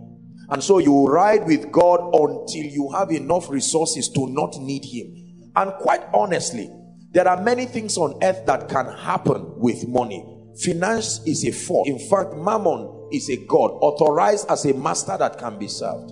And 0.50 0.64
so 0.64 0.80
you 0.80 1.06
ride 1.06 1.46
with 1.46 1.72
God 1.72 2.00
until 2.12 2.66
you 2.66 2.90
have 2.96 3.12
enough 3.12 3.52
resources 3.52 4.10
to 4.10 4.28
not 4.32 4.58
need 4.60 4.84
Him. 4.84 5.52
And 5.56 5.74
quite 5.74 6.02
honestly, 6.12 6.72
there 7.12 7.28
are 7.28 7.42
many 7.42 7.66
things 7.66 7.98
on 7.98 8.18
earth 8.24 8.46
that 8.46 8.70
can 8.70 8.86
happen 8.86 9.60
with 9.60 9.88
money 9.88 10.24
Finance 10.64 11.22
is 11.26 11.46
a 11.46 11.52
force. 11.52 11.88
In 11.88 12.00
fact, 12.00 12.36
mammon 12.36 13.10
is 13.14 13.30
a 13.30 13.38
god 13.46 13.72
authorized 13.82 14.50
as 14.50 14.66
a 14.66 14.74
master 14.74 15.18
that 15.18 15.38
can 15.38 15.58
be 15.58 15.68
served. 15.68 16.12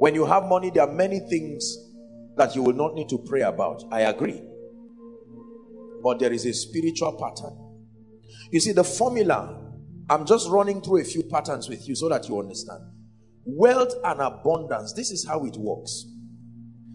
When 0.00 0.14
you 0.14 0.24
have 0.24 0.44
money, 0.44 0.70
there 0.70 0.88
are 0.88 0.92
many 0.92 1.20
things 1.20 1.76
that 2.36 2.56
you 2.56 2.62
will 2.62 2.72
not 2.72 2.94
need 2.94 3.08
to 3.10 3.18
pray 3.18 3.42
about. 3.42 3.84
I 3.92 4.00
agree. 4.02 4.42
But 6.02 6.18
there 6.18 6.32
is 6.32 6.44
a 6.46 6.52
spiritual 6.52 7.12
pattern. 7.12 7.56
You 8.50 8.58
see, 8.58 8.72
the 8.72 8.84
formula, 8.84 9.72
I'm 10.08 10.26
just 10.26 10.48
running 10.48 10.80
through 10.80 11.02
a 11.02 11.04
few 11.04 11.22
patterns 11.24 11.68
with 11.68 11.86
you 11.86 11.94
so 11.94 12.08
that 12.08 12.28
you 12.28 12.40
understand. 12.40 12.80
Wealth 13.44 13.94
and 14.04 14.20
abundance, 14.20 14.92
this 14.94 15.10
is 15.10 15.26
how 15.28 15.44
it 15.44 15.56
works. 15.56 16.06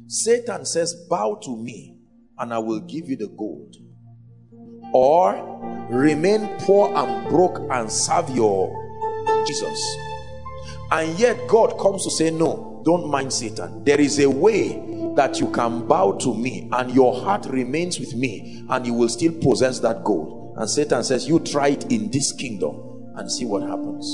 Satan 0.08 0.66
says, 0.66 1.06
Bow 1.10 1.39
to 1.43 1.56
me, 1.56 1.95
and 2.38 2.54
I 2.54 2.60
will 2.60 2.82
give 2.82 3.10
you 3.10 3.16
the 3.16 3.28
gold 3.28 3.76
or 4.94 5.88
remain 5.90 6.48
poor 6.60 6.94
and 6.96 7.30
broke 7.30 7.60
and 7.72 7.92
serve 7.92 8.30
your 8.30 8.82
Jesus. 9.46 9.98
And 10.92 11.18
yet 11.20 11.48
God 11.48 11.78
comes 11.80 12.04
to 12.04 12.12
say, 12.12 12.32
No, 12.32 12.82
don't 12.86 13.10
mind 13.10 13.34
Satan. 13.34 13.84
There 13.84 14.00
is 14.00 14.20
a 14.20 14.30
way 14.30 14.82
that 15.16 15.40
you 15.40 15.50
can 15.52 15.88
bow 15.88 16.14
to 16.20 16.34
me 16.34 16.70
and 16.72 16.94
your 16.94 17.20
heart 17.20 17.46
remains 17.48 18.00
with 18.00 18.14
me 18.16 18.66
and 18.70 18.86
you 18.86 18.94
will 18.94 19.10
still 19.10 19.34
possess 19.34 19.80
that 19.80 20.04
gold. 20.04 20.56
And 20.58 20.70
Satan 20.70 21.04
says, 21.04 21.28
You 21.28 21.40
try 21.40 21.70
it 21.70 21.92
in 21.92 22.12
this 22.12 22.32
kingdom 22.32 23.14
and 23.16 23.32
see 23.32 23.46
what 23.46 23.64
happens. 23.64 24.06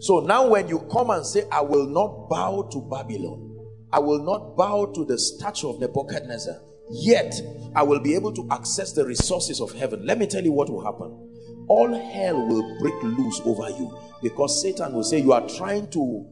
So 0.00 0.18
now, 0.18 0.48
when 0.48 0.68
you 0.68 0.80
come 0.90 1.10
and 1.10 1.24
say, 1.24 1.44
I 1.50 1.60
will 1.60 1.86
not 1.86 2.28
bow 2.28 2.68
to 2.72 2.80
Babylon, 2.90 3.51
I 3.92 3.98
will 3.98 4.22
not 4.22 4.56
bow 4.56 4.86
to 4.94 5.04
the 5.04 5.18
statue 5.18 5.68
of 5.68 5.80
Nebuchadnezzar, 5.80 6.56
yet 6.90 7.34
I 7.74 7.82
will 7.82 8.00
be 8.00 8.14
able 8.14 8.32
to 8.32 8.48
access 8.50 8.92
the 8.92 9.04
resources 9.06 9.60
of 9.60 9.72
heaven. 9.72 10.06
Let 10.06 10.18
me 10.18 10.26
tell 10.26 10.42
you 10.42 10.52
what 10.52 10.70
will 10.70 10.84
happen. 10.84 11.28
All 11.68 11.92
hell 11.94 12.46
will 12.48 12.78
break 12.80 12.94
loose 13.02 13.40
over 13.44 13.68
you 13.70 13.96
because 14.22 14.60
Satan 14.62 14.94
will 14.94 15.04
say 15.04 15.18
you 15.18 15.32
are 15.32 15.46
trying 15.48 15.90
to 15.90 16.26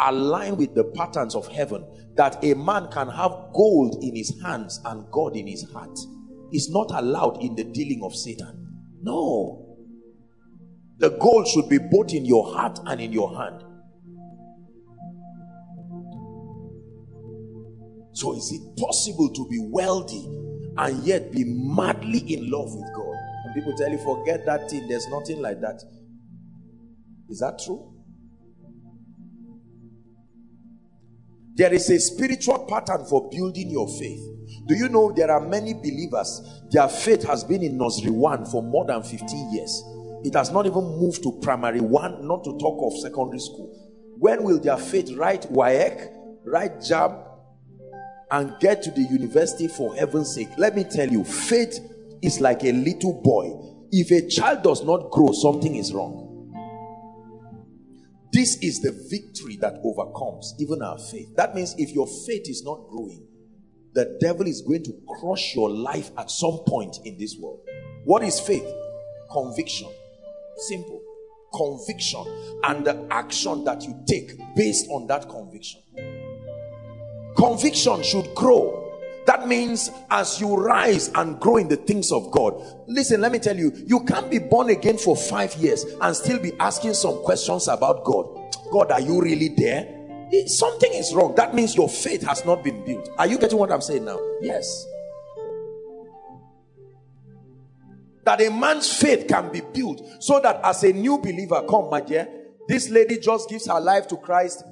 align 0.00 0.56
with 0.56 0.74
the 0.74 0.84
patterns 0.84 1.34
of 1.34 1.46
heaven 1.48 1.84
that 2.16 2.42
a 2.44 2.54
man 2.54 2.88
can 2.90 3.08
have 3.08 3.30
gold 3.54 4.02
in 4.02 4.14
his 4.16 4.40
hands 4.42 4.80
and 4.84 5.10
God 5.10 5.36
in 5.36 5.46
his 5.46 5.62
heart. 5.72 5.98
Is 6.52 6.70
not 6.70 6.90
allowed 6.92 7.42
in 7.42 7.56
the 7.56 7.64
dealing 7.64 8.02
of 8.04 8.14
Satan. 8.14 8.78
No. 9.02 9.76
The 10.98 11.10
gold 11.10 11.48
should 11.48 11.68
be 11.68 11.78
both 11.78 12.12
in 12.12 12.24
your 12.24 12.54
heart 12.54 12.78
and 12.86 13.00
in 13.00 13.12
your 13.12 13.36
hand. 13.36 13.64
So, 18.14 18.34
is 18.36 18.52
it 18.52 18.78
possible 18.78 19.28
to 19.32 19.48
be 19.48 19.58
wealthy 19.60 20.24
and 20.76 21.04
yet 21.04 21.32
be 21.32 21.44
madly 21.44 22.20
in 22.32 22.48
love 22.50 22.72
with 22.72 22.94
God? 22.94 23.16
And 23.44 23.54
people 23.54 23.74
tell 23.76 23.90
you, 23.90 23.98
forget 23.98 24.46
that 24.46 24.70
thing, 24.70 24.88
there's 24.88 25.08
nothing 25.08 25.42
like 25.42 25.60
that. 25.60 25.82
Is 27.28 27.40
that 27.40 27.60
true? 27.64 27.90
There 31.56 31.72
is 31.72 31.88
a 31.90 31.98
spiritual 31.98 32.66
pattern 32.66 33.04
for 33.06 33.28
building 33.30 33.70
your 33.70 33.88
faith. 33.88 34.20
Do 34.66 34.74
you 34.74 34.88
know 34.88 35.12
there 35.12 35.30
are 35.30 35.40
many 35.40 35.74
believers, 35.74 36.62
their 36.70 36.88
faith 36.88 37.24
has 37.24 37.44
been 37.44 37.62
in 37.62 37.78
nursery 37.78 38.10
one 38.10 38.44
for 38.44 38.62
more 38.62 38.84
than 38.86 39.02
15 39.02 39.52
years. 39.52 39.84
It 40.24 40.34
has 40.34 40.50
not 40.50 40.66
even 40.66 40.82
moved 40.82 41.22
to 41.22 41.38
primary 41.42 41.80
one, 41.80 42.26
not 42.26 42.44
to 42.44 42.56
talk 42.58 42.92
of 42.92 42.98
secondary 43.00 43.40
school. 43.40 43.70
When 44.18 44.42
will 44.42 44.58
their 44.58 44.76
faith 44.76 45.12
write 45.16 45.42
WAEC, 45.52 46.08
write 46.44 46.78
JAMB, 46.78 47.23
and 48.30 48.58
get 48.60 48.82
to 48.82 48.90
the 48.90 49.02
university 49.02 49.68
for 49.68 49.94
heaven's 49.94 50.34
sake? 50.34 50.48
Let 50.56 50.76
me 50.76 50.84
tell 50.84 51.08
you, 51.08 51.24
faith 51.24 51.78
is 52.22 52.40
like 52.40 52.64
a 52.64 52.72
little 52.72 53.20
boy. 53.22 53.52
If 53.92 54.10
a 54.10 54.28
child 54.28 54.62
does 54.62 54.82
not 54.84 55.10
grow, 55.10 55.32
something 55.32 55.74
is 55.76 55.92
wrong. 55.92 56.24
This 58.32 58.56
is 58.62 58.80
the 58.80 58.90
victory 59.10 59.56
that 59.60 59.80
overcomes 59.84 60.54
even 60.58 60.82
our 60.82 60.98
faith. 60.98 61.36
That 61.36 61.54
means 61.54 61.76
if 61.78 61.92
your 61.92 62.08
faith 62.26 62.48
is 62.48 62.64
not 62.64 62.88
growing, 62.88 63.24
the 63.92 64.18
devil 64.20 64.48
is 64.48 64.60
going 64.60 64.82
to 64.84 64.92
crush 65.20 65.54
your 65.54 65.70
life 65.70 66.10
at 66.18 66.32
some 66.32 66.58
point 66.66 66.96
in 67.04 67.16
this 67.16 67.36
world. 67.38 67.60
What 68.04 68.24
is 68.24 68.40
faith? 68.40 68.66
Conviction. 69.30 69.88
Simple. 70.56 71.00
Conviction 71.54 72.24
and 72.64 72.84
the 72.84 73.06
action 73.12 73.62
that 73.62 73.84
you 73.84 73.94
take 74.08 74.32
based 74.56 74.88
on 74.90 75.06
that 75.06 75.28
conviction. 75.28 75.80
Conviction 77.36 78.02
should 78.02 78.34
grow 78.34 78.84
that 79.26 79.48
means 79.48 79.90
as 80.10 80.40
you 80.40 80.54
rise 80.54 81.08
and 81.14 81.40
grow 81.40 81.56
in 81.56 81.68
the 81.68 81.76
things 81.76 82.12
of 82.12 82.30
God, 82.30 82.54
listen, 82.86 83.20
let 83.20 83.32
me 83.32 83.38
tell 83.38 83.56
you, 83.56 83.72
you 83.86 84.04
can't 84.04 84.30
be 84.30 84.38
born 84.38 84.68
again 84.68 84.98
for 84.98 85.16
five 85.16 85.54
years 85.54 85.84
and 85.84 86.14
still 86.14 86.38
be 86.38 86.52
asking 86.60 86.94
some 86.94 87.22
questions 87.22 87.68
about 87.68 88.04
God. 88.04 88.26
God, 88.70 88.90
are 88.90 89.00
you 89.00 89.20
really 89.20 89.48
there? 89.48 90.00
something 90.46 90.92
is 90.92 91.14
wrong. 91.14 91.32
That 91.36 91.54
means 91.54 91.76
your 91.76 91.88
faith 91.88 92.22
has 92.22 92.44
not 92.44 92.64
been 92.64 92.84
built. 92.84 93.08
Are 93.18 93.26
you 93.26 93.38
getting 93.38 93.56
what 93.56 93.70
I'm 93.70 93.82
saying 93.82 94.04
now? 94.04 94.18
Yes. 94.40 94.84
That 98.24 98.40
a 98.40 98.50
man's 98.50 98.92
faith 98.92 99.28
can 99.28 99.52
be 99.52 99.60
built 99.60 100.02
so 100.18 100.40
that 100.40 100.60
as 100.64 100.82
a 100.82 100.92
new 100.92 101.18
believer, 101.18 101.62
come, 101.68 101.88
my 101.88 102.00
dear, 102.00 102.26
this 102.66 102.90
lady 102.90 103.18
just 103.18 103.48
gives 103.48 103.68
her 103.68 103.78
life 103.78 104.08
to 104.08 104.16
Christ 104.16 104.64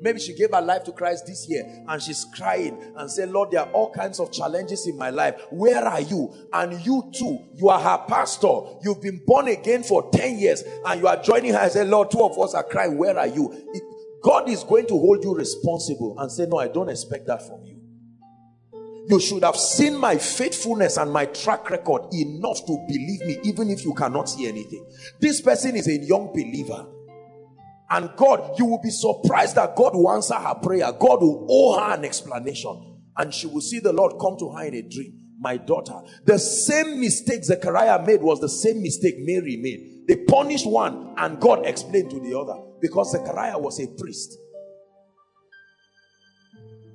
Maybe 0.00 0.20
she 0.20 0.34
gave 0.34 0.52
her 0.52 0.62
life 0.62 0.84
to 0.84 0.92
Christ 0.92 1.26
this 1.26 1.48
year 1.48 1.64
and 1.88 2.00
she's 2.00 2.24
crying 2.34 2.92
and 2.96 3.10
say, 3.10 3.26
Lord, 3.26 3.50
there 3.50 3.60
are 3.60 3.70
all 3.72 3.92
kinds 3.92 4.20
of 4.20 4.32
challenges 4.32 4.86
in 4.86 4.96
my 4.96 5.10
life. 5.10 5.40
Where 5.50 5.84
are 5.84 6.00
you? 6.00 6.32
And 6.52 6.80
you 6.84 7.10
too, 7.12 7.38
you 7.54 7.68
are 7.68 7.80
her 7.80 8.04
pastor. 8.06 8.60
You've 8.82 9.02
been 9.02 9.22
born 9.26 9.48
again 9.48 9.82
for 9.82 10.08
10 10.12 10.38
years 10.38 10.62
and 10.86 11.00
you 11.00 11.08
are 11.08 11.20
joining 11.20 11.52
her 11.52 11.60
and 11.60 11.72
say, 11.72 11.84
Lord, 11.84 12.10
two 12.10 12.22
of 12.22 12.38
us 12.38 12.54
are 12.54 12.62
crying. 12.64 12.96
Where 12.96 13.18
are 13.18 13.26
you? 13.26 13.52
It, 13.74 13.82
God 14.22 14.48
is 14.48 14.64
going 14.64 14.86
to 14.86 14.94
hold 14.94 15.24
you 15.24 15.34
responsible 15.34 16.18
and 16.18 16.30
say, 16.30 16.46
No, 16.46 16.58
I 16.58 16.68
don't 16.68 16.88
expect 16.88 17.26
that 17.26 17.46
from 17.46 17.64
you. 17.64 17.80
You 19.08 19.20
should 19.20 19.42
have 19.42 19.56
seen 19.56 19.96
my 19.96 20.18
faithfulness 20.18 20.98
and 20.98 21.10
my 21.10 21.24
track 21.26 21.70
record 21.70 22.12
enough 22.12 22.66
to 22.66 22.84
believe 22.86 23.20
me, 23.20 23.38
even 23.44 23.70
if 23.70 23.84
you 23.84 23.94
cannot 23.94 24.28
see 24.28 24.46
anything. 24.46 24.84
This 25.18 25.40
person 25.40 25.76
is 25.76 25.88
a 25.88 25.96
young 25.96 26.28
believer 26.28 26.86
and 27.90 28.10
God, 28.16 28.58
you 28.58 28.66
will 28.66 28.80
be 28.82 28.90
surprised 28.90 29.56
that 29.56 29.74
God 29.74 29.94
will 29.94 30.10
answer 30.10 30.34
her 30.34 30.54
prayer. 30.56 30.92
God 30.92 31.22
will 31.22 31.46
owe 31.48 31.80
her 31.80 31.94
an 31.94 32.04
explanation. 32.04 33.00
And 33.16 33.32
she 33.32 33.46
will 33.46 33.62
see 33.62 33.80
the 33.80 33.92
Lord 33.92 34.14
come 34.20 34.36
to 34.38 34.50
her 34.50 34.64
in 34.64 34.74
a 34.74 34.82
dream. 34.82 35.14
My 35.40 35.56
daughter. 35.56 35.94
The 36.24 36.38
same 36.38 37.00
mistake 37.00 37.44
Zechariah 37.44 38.04
made 38.04 38.20
was 38.20 38.40
the 38.40 38.48
same 38.48 38.82
mistake 38.82 39.14
Mary 39.18 39.56
made. 39.56 40.06
They 40.08 40.24
punished 40.24 40.66
one 40.66 41.14
and 41.16 41.40
God 41.40 41.64
explained 41.64 42.10
to 42.10 42.20
the 42.20 42.36
other 42.38 42.60
because 42.80 43.12
Zechariah 43.12 43.58
was 43.58 43.80
a 43.80 43.86
priest. 43.86 44.36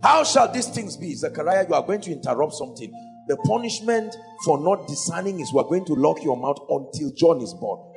How 0.03 0.25
shall 0.25 0.51
these 0.51 0.67
things 0.67 0.97
be? 0.97 1.15
Zechariah, 1.15 1.65
you 1.67 1.73
are 1.73 1.85
going 1.85 2.01
to 2.01 2.11
interrupt 2.11 2.53
something. 2.53 2.91
The 3.29 3.37
punishment 3.47 4.13
for 4.43 4.59
not 4.59 4.87
discerning 4.87 5.39
is 5.39 5.53
we're 5.53 5.63
going 5.63 5.85
to 5.85 5.93
lock 5.93 6.21
your 6.21 6.35
mouth 6.35 6.59
until 6.69 7.11
John 7.15 7.41
is 7.41 7.53
born. 7.53 7.92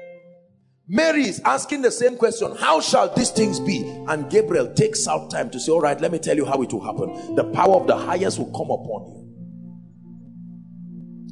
Mary 0.89 1.23
is 1.23 1.41
asking 1.45 1.83
the 1.83 1.91
same 1.91 2.17
question 2.17 2.55
How 2.57 2.81
shall 2.81 3.13
these 3.13 3.31
things 3.31 3.59
be? 3.59 3.83
And 4.09 4.31
Gabriel 4.31 4.73
takes 4.73 5.09
out 5.09 5.31
time 5.31 5.51
to 5.51 5.59
say, 5.59 5.73
All 5.73 5.81
right, 5.81 6.01
let 6.01 6.13
me 6.13 6.19
tell 6.19 6.37
you 6.37 6.45
how 6.45 6.63
it 6.63 6.73
will 6.73 6.85
happen. 6.85 7.35
The 7.35 7.45
power 7.53 7.75
of 7.75 7.89
the 7.89 7.97
highest 7.97 8.39
will 8.39 8.53
come 8.53 8.71
upon 8.71 9.09
you. 9.09 9.23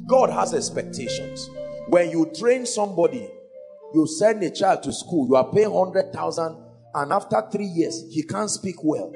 God 0.07 0.29
has 0.29 0.53
expectations. 0.53 1.49
When 1.87 2.11
you 2.11 2.31
train 2.37 2.65
somebody, 2.65 3.29
you 3.93 4.07
send 4.07 4.43
a 4.43 4.51
child 4.51 4.83
to 4.83 4.91
school, 4.91 5.27
you 5.27 5.35
are 5.35 5.49
paying 5.51 5.71
100,000, 5.71 6.57
and 6.95 7.13
after 7.13 7.41
three 7.51 7.65
years, 7.65 8.03
he 8.11 8.23
can't 8.23 8.49
speak 8.49 8.83
well. 8.83 9.11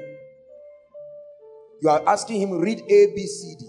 You 1.82 1.90
are 1.90 2.08
asking 2.08 2.40
him 2.40 2.52
read 2.52 2.80
A, 2.80 3.12
B, 3.14 3.26
C, 3.26 3.56
D 3.58 3.66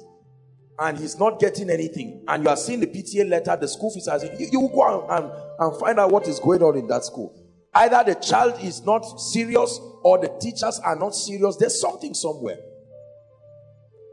and 0.82 0.97
he's 0.97 1.19
not 1.19 1.39
getting 1.39 1.69
anything, 1.69 2.23
and 2.27 2.43
you 2.43 2.49
are 2.49 2.57
seeing 2.57 2.79
the 2.79 2.88
PTA 2.88 3.29
letter, 3.29 3.55
the 3.55 3.67
school 3.67 3.91
fees, 3.91 4.09
you, 4.39 4.49
you 4.51 4.69
go 4.73 5.05
and, 5.07 5.23
and, 5.23 5.32
and 5.59 5.79
find 5.79 5.99
out 5.99 6.11
what 6.11 6.27
is 6.27 6.39
going 6.39 6.63
on 6.63 6.75
in 6.75 6.88
that 6.88 7.05
school. 7.05 7.38
Either 7.75 8.03
the 8.03 8.19
child 8.19 8.55
is 8.63 8.84
not 8.84 9.01
serious 9.03 9.79
or 10.03 10.17
the 10.17 10.36
teachers 10.41 10.79
are 10.84 10.95
not 10.95 11.13
serious. 11.15 11.55
There's 11.55 11.79
something 11.79 12.15
somewhere. 12.15 12.57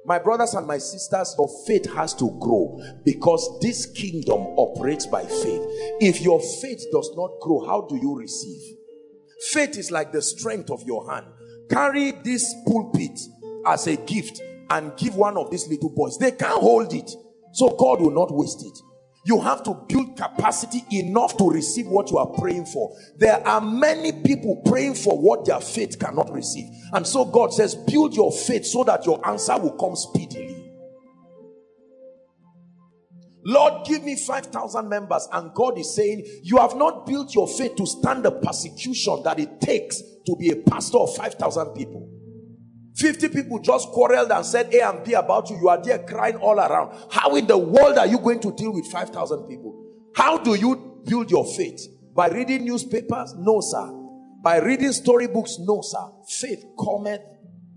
My 0.04 0.18
brothers 0.18 0.52
and 0.54 0.66
my 0.66 0.76
sisters, 0.76 1.34
your 1.38 1.48
faith 1.66 1.90
has 1.94 2.12
to 2.14 2.30
grow 2.38 2.78
because 3.02 3.58
this 3.60 3.86
kingdom 3.86 4.40
operates 4.58 5.06
by 5.06 5.24
faith. 5.24 5.62
If 6.00 6.20
your 6.20 6.40
faith 6.40 6.84
does 6.92 7.10
not 7.16 7.30
grow, 7.40 7.66
how 7.66 7.86
do 7.88 7.96
you 7.96 8.16
receive? 8.16 8.76
Faith 9.52 9.78
is 9.78 9.90
like 9.90 10.12
the 10.12 10.22
strength 10.22 10.70
of 10.70 10.82
your 10.84 11.10
hand. 11.10 11.26
Carry 11.70 12.12
this 12.12 12.54
pulpit 12.66 13.18
as 13.66 13.86
a 13.86 13.96
gift 13.96 14.40
and 14.70 14.96
give 14.96 15.16
one 15.16 15.36
of 15.36 15.50
these 15.50 15.66
little 15.68 15.90
boys. 15.90 16.18
They 16.18 16.32
can't 16.32 16.60
hold 16.60 16.92
it. 16.92 17.10
So 17.52 17.70
God 17.70 18.00
will 18.00 18.10
not 18.10 18.30
waste 18.30 18.64
it. 18.64 18.78
You 19.24 19.40
have 19.40 19.62
to 19.64 19.74
build 19.88 20.16
capacity 20.16 20.82
enough 20.90 21.36
to 21.36 21.50
receive 21.50 21.86
what 21.86 22.10
you 22.10 22.18
are 22.18 22.28
praying 22.38 22.66
for. 22.66 22.96
There 23.16 23.46
are 23.46 23.60
many 23.60 24.12
people 24.12 24.62
praying 24.64 24.94
for 24.94 25.18
what 25.18 25.44
their 25.44 25.60
faith 25.60 25.98
cannot 25.98 26.32
receive. 26.32 26.66
And 26.92 27.06
so 27.06 27.24
God 27.24 27.52
says, 27.52 27.74
build 27.74 28.14
your 28.14 28.32
faith 28.32 28.64
so 28.64 28.84
that 28.84 29.04
your 29.04 29.26
answer 29.28 29.58
will 29.58 29.76
come 29.76 29.96
speedily. 29.96 30.68
Lord, 33.44 33.86
give 33.86 34.04
me 34.04 34.16
5,000 34.16 34.88
members. 34.88 35.26
And 35.32 35.54
God 35.54 35.78
is 35.78 35.94
saying, 35.94 36.24
You 36.42 36.58
have 36.58 36.76
not 36.76 37.06
built 37.06 37.34
your 37.34 37.48
faith 37.48 37.76
to 37.76 37.86
stand 37.86 38.24
the 38.24 38.30
persecution 38.30 39.22
that 39.24 39.38
it 39.38 39.60
takes 39.60 40.02
to 40.26 40.36
be 40.38 40.50
a 40.50 40.56
pastor 40.56 40.98
of 40.98 41.16
5,000 41.16 41.74
people. 41.74 42.17
50 42.98 43.28
people 43.28 43.60
just 43.60 43.88
quarreled 43.90 44.32
and 44.32 44.44
said 44.44 44.74
A 44.74 44.88
and 44.88 45.04
B 45.04 45.12
about 45.12 45.48
you. 45.50 45.56
You 45.56 45.68
are 45.68 45.80
there 45.80 46.00
crying 46.00 46.36
all 46.36 46.58
around. 46.58 46.98
How 47.10 47.36
in 47.36 47.46
the 47.46 47.56
world 47.56 47.96
are 47.96 48.06
you 48.06 48.18
going 48.18 48.40
to 48.40 48.52
deal 48.52 48.72
with 48.72 48.86
5,000 48.90 49.46
people? 49.48 49.84
How 50.16 50.38
do 50.38 50.54
you 50.56 51.00
build 51.06 51.30
your 51.30 51.46
faith? 51.46 51.80
By 52.12 52.28
reading 52.28 52.64
newspapers? 52.64 53.34
No, 53.38 53.60
sir. 53.60 53.88
By 54.42 54.58
reading 54.58 54.92
storybooks? 54.92 55.58
No, 55.60 55.80
sir. 55.80 56.10
Faith 56.28 56.64
cometh 56.84 57.20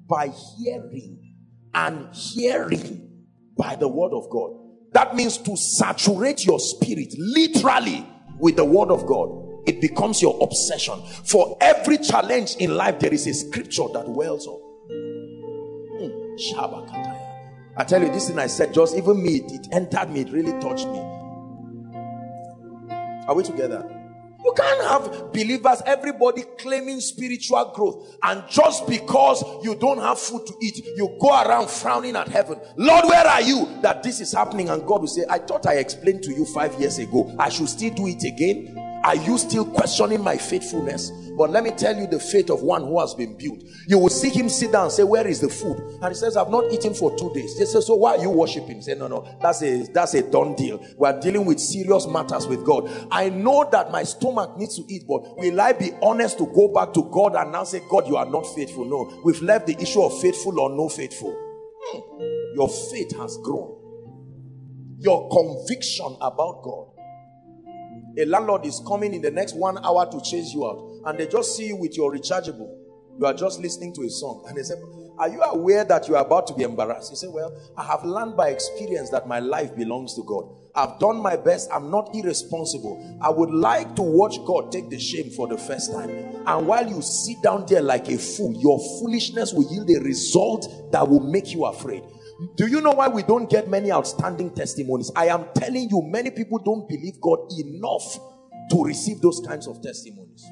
by 0.07 0.31
hearing 0.57 1.35
and 1.75 2.13
hearing 2.15 3.25
by 3.55 3.75
the 3.75 3.87
word 3.87 4.13
of 4.13 4.27
God. 4.31 4.53
That 4.93 5.15
means 5.15 5.37
to 5.37 5.55
saturate 5.55 6.45
your 6.45 6.59
spirit 6.59 7.13
literally 7.17 8.07
with 8.39 8.55
the 8.55 8.65
word 8.65 8.89
of 8.89 9.05
God. 9.05 9.29
It 9.67 9.79
becomes 9.81 10.19
your 10.19 10.37
obsession. 10.41 10.99
For 11.25 11.57
every 11.61 11.99
challenge 11.99 12.55
in 12.55 12.75
life, 12.75 12.99
there 12.99 13.13
is 13.13 13.27
a 13.27 13.33
scripture 13.35 13.85
that 13.93 14.09
wells 14.09 14.47
up. 14.47 14.70
I 17.77 17.83
tell 17.83 18.01
you, 18.01 18.11
this 18.11 18.27
thing 18.27 18.39
I 18.39 18.47
said, 18.47 18.73
just 18.73 18.97
even 18.97 19.21
me, 19.23 19.37
it, 19.37 19.51
it 19.51 19.67
entered 19.71 20.09
me, 20.11 20.21
it 20.21 20.31
really 20.31 20.51
touched 20.59 20.87
me. 20.87 20.99
Are 23.27 23.35
we 23.35 23.43
together? 23.43 23.97
You 24.43 24.53
can't 24.57 24.81
have 24.81 25.31
believers, 25.31 25.83
everybody 25.85 26.43
claiming 26.57 26.99
spiritual 26.99 27.71
growth, 27.75 28.17
and 28.23 28.43
just 28.49 28.87
because 28.87 29.43
you 29.63 29.75
don't 29.75 29.99
have 29.99 30.19
food 30.19 30.47
to 30.47 30.53
eat, 30.61 30.83
you 30.97 31.15
go 31.21 31.29
around 31.29 31.69
frowning 31.69 32.15
at 32.15 32.27
heaven. 32.27 32.59
Lord, 32.75 33.05
where 33.05 33.25
are 33.25 33.41
you? 33.41 33.67
That 33.81 34.01
this 34.01 34.19
is 34.19 34.33
happening, 34.33 34.69
and 34.69 34.85
God 34.85 35.01
will 35.01 35.07
say, 35.07 35.25
I 35.29 35.37
thought 35.37 35.67
I 35.67 35.75
explained 35.75 36.23
to 36.23 36.31
you 36.31 36.45
five 36.45 36.73
years 36.79 36.97
ago. 36.97 37.33
I 37.37 37.49
should 37.49 37.69
still 37.69 37.93
do 37.93 38.07
it 38.07 38.23
again. 38.23 38.75
Are 39.03 39.15
you 39.15 39.37
still 39.37 39.65
questioning 39.65 40.23
my 40.23 40.37
faithfulness? 40.37 41.11
But 41.37 41.49
let 41.49 41.63
me 41.63 41.71
tell 41.71 41.97
you 41.97 42.05
the 42.05 42.19
faith 42.19 42.51
of 42.51 42.61
one 42.61 42.83
who 42.83 42.99
has 42.99 43.15
been 43.15 43.35
built. 43.35 43.63
You 43.87 43.97
will 43.97 44.09
see 44.09 44.29
him 44.29 44.47
sit 44.47 44.73
down 44.73 44.83
and 44.83 44.91
say, 44.91 45.03
Where 45.03 45.25
is 45.25 45.39
the 45.41 45.49
food? 45.49 45.77
And 46.01 46.09
he 46.09 46.13
says, 46.13 46.37
I've 46.37 46.49
not 46.49 46.71
eaten 46.71 46.93
for 46.93 47.17
two 47.17 47.33
days. 47.33 47.57
They 47.57 47.65
say, 47.65 47.79
So 47.81 47.95
why 47.95 48.17
are 48.17 48.21
you 48.21 48.29
worshiping? 48.29 48.81
He 48.81 48.93
No, 48.93 49.07
no, 49.07 49.27
that's 49.41 49.63
a 49.63 49.83
that's 49.91 50.13
a 50.13 50.29
done 50.29 50.53
deal. 50.55 50.85
We 50.97 51.07
are 51.07 51.19
dealing 51.19 51.45
with 51.45 51.59
serious 51.59 52.05
matters 52.05 52.45
with 52.45 52.63
God. 52.63 52.91
I 53.09 53.29
know 53.29 53.67
that 53.71 53.91
my 53.91 54.03
stomach 54.03 54.57
needs 54.57 54.75
to 54.77 54.83
eat, 54.93 55.03
but 55.07 55.35
will 55.37 55.59
I 55.59 55.73
be 55.73 55.91
honest 56.03 56.37
to 56.37 56.45
go 56.45 56.67
back 56.67 56.93
to 56.93 57.03
God 57.11 57.35
and 57.35 57.51
now 57.51 57.63
say, 57.63 57.81
God, 57.89 58.07
you 58.07 58.17
are 58.17 58.29
not 58.29 58.45
faithful? 58.53 58.85
No, 58.85 59.21
we've 59.23 59.41
left 59.41 59.65
the 59.65 59.81
issue 59.81 60.03
of 60.03 60.19
faithful 60.21 60.59
or 60.59 60.69
no 60.69 60.89
faithful. 60.89 61.33
Hmm. 61.33 62.55
Your 62.55 62.69
faith 62.69 63.17
has 63.17 63.37
grown. 63.37 63.77
Your 64.99 65.27
conviction 65.31 66.15
about 66.21 66.61
God 66.61 66.90
a 68.17 68.25
landlord 68.25 68.65
is 68.65 68.81
coming 68.87 69.13
in 69.13 69.21
the 69.21 69.31
next 69.31 69.55
one 69.55 69.77
hour 69.83 70.09
to 70.11 70.21
chase 70.21 70.53
you 70.53 70.65
out, 70.65 71.01
and 71.05 71.19
they 71.19 71.27
just 71.27 71.55
see 71.55 71.67
you 71.67 71.75
with 71.77 71.95
your 71.95 72.13
rechargeable. 72.13 72.77
You 73.19 73.25
are 73.25 73.33
just 73.33 73.59
listening 73.59 73.93
to 73.95 74.03
a 74.03 74.09
song, 74.09 74.45
and 74.47 74.57
they 74.57 74.63
say, 74.63 74.75
Are 75.17 75.29
you 75.29 75.41
aware 75.41 75.83
that 75.85 76.07
you 76.07 76.15
are 76.15 76.25
about 76.25 76.47
to 76.47 76.53
be 76.53 76.63
embarrassed? 76.63 77.11
You 77.11 77.17
say, 77.17 77.27
Well, 77.27 77.55
I 77.77 77.83
have 77.83 78.03
learned 78.03 78.35
by 78.35 78.49
experience 78.49 79.09
that 79.11 79.27
my 79.27 79.39
life 79.39 79.75
belongs 79.75 80.15
to 80.15 80.23
God. 80.23 80.49
I've 80.73 80.99
done 80.99 81.21
my 81.21 81.35
best. 81.35 81.69
I'm 81.71 81.91
not 81.91 82.09
irresponsible. 82.15 83.19
I 83.21 83.29
would 83.29 83.51
like 83.51 83.95
to 83.97 84.01
watch 84.01 84.37
God 84.45 84.71
take 84.71 84.89
the 84.89 84.99
shame 84.99 85.29
for 85.31 85.47
the 85.47 85.57
first 85.57 85.91
time. 85.91 86.09
And 86.47 86.67
while 86.67 86.87
you 86.87 87.01
sit 87.01 87.41
down 87.43 87.65
there 87.67 87.81
like 87.81 88.07
a 88.07 88.17
fool, 88.17 88.53
your 88.59 88.79
foolishness 88.99 89.53
will 89.53 89.71
yield 89.71 89.89
a 89.89 90.01
result 90.01 90.91
that 90.91 91.07
will 91.07 91.19
make 91.19 91.53
you 91.53 91.65
afraid. 91.65 92.03
Do 92.55 92.67
you 92.67 92.81
know 92.81 92.91
why 92.91 93.07
we 93.07 93.23
don't 93.23 93.49
get 93.49 93.69
many 93.69 93.91
outstanding 93.91 94.55
testimonies? 94.55 95.11
I 95.15 95.27
am 95.27 95.45
telling 95.53 95.89
you, 95.89 96.01
many 96.01 96.31
people 96.31 96.57
don't 96.57 96.87
believe 96.89 97.21
God 97.21 97.39
enough 97.59 98.19
to 98.71 98.83
receive 98.83 99.21
those 99.21 99.41
kinds 99.45 99.67
of 99.67 99.81
testimonies. 99.81 100.43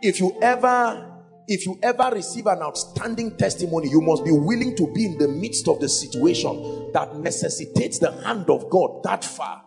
If 0.00 0.20
you 0.20 0.36
ever 0.40 1.14
if 1.50 1.64
you 1.64 1.78
ever 1.82 2.10
receive 2.12 2.46
an 2.46 2.60
outstanding 2.60 3.34
testimony, 3.38 3.88
you 3.88 4.02
must 4.02 4.22
be 4.22 4.30
willing 4.30 4.76
to 4.76 4.92
be 4.92 5.06
in 5.06 5.16
the 5.16 5.26
midst 5.26 5.66
of 5.66 5.80
the 5.80 5.88
situation 5.88 6.92
that 6.92 7.16
necessitates 7.16 7.98
the 7.98 8.12
hand 8.22 8.50
of 8.50 8.68
God 8.68 9.02
that 9.04 9.24
far. 9.24 9.64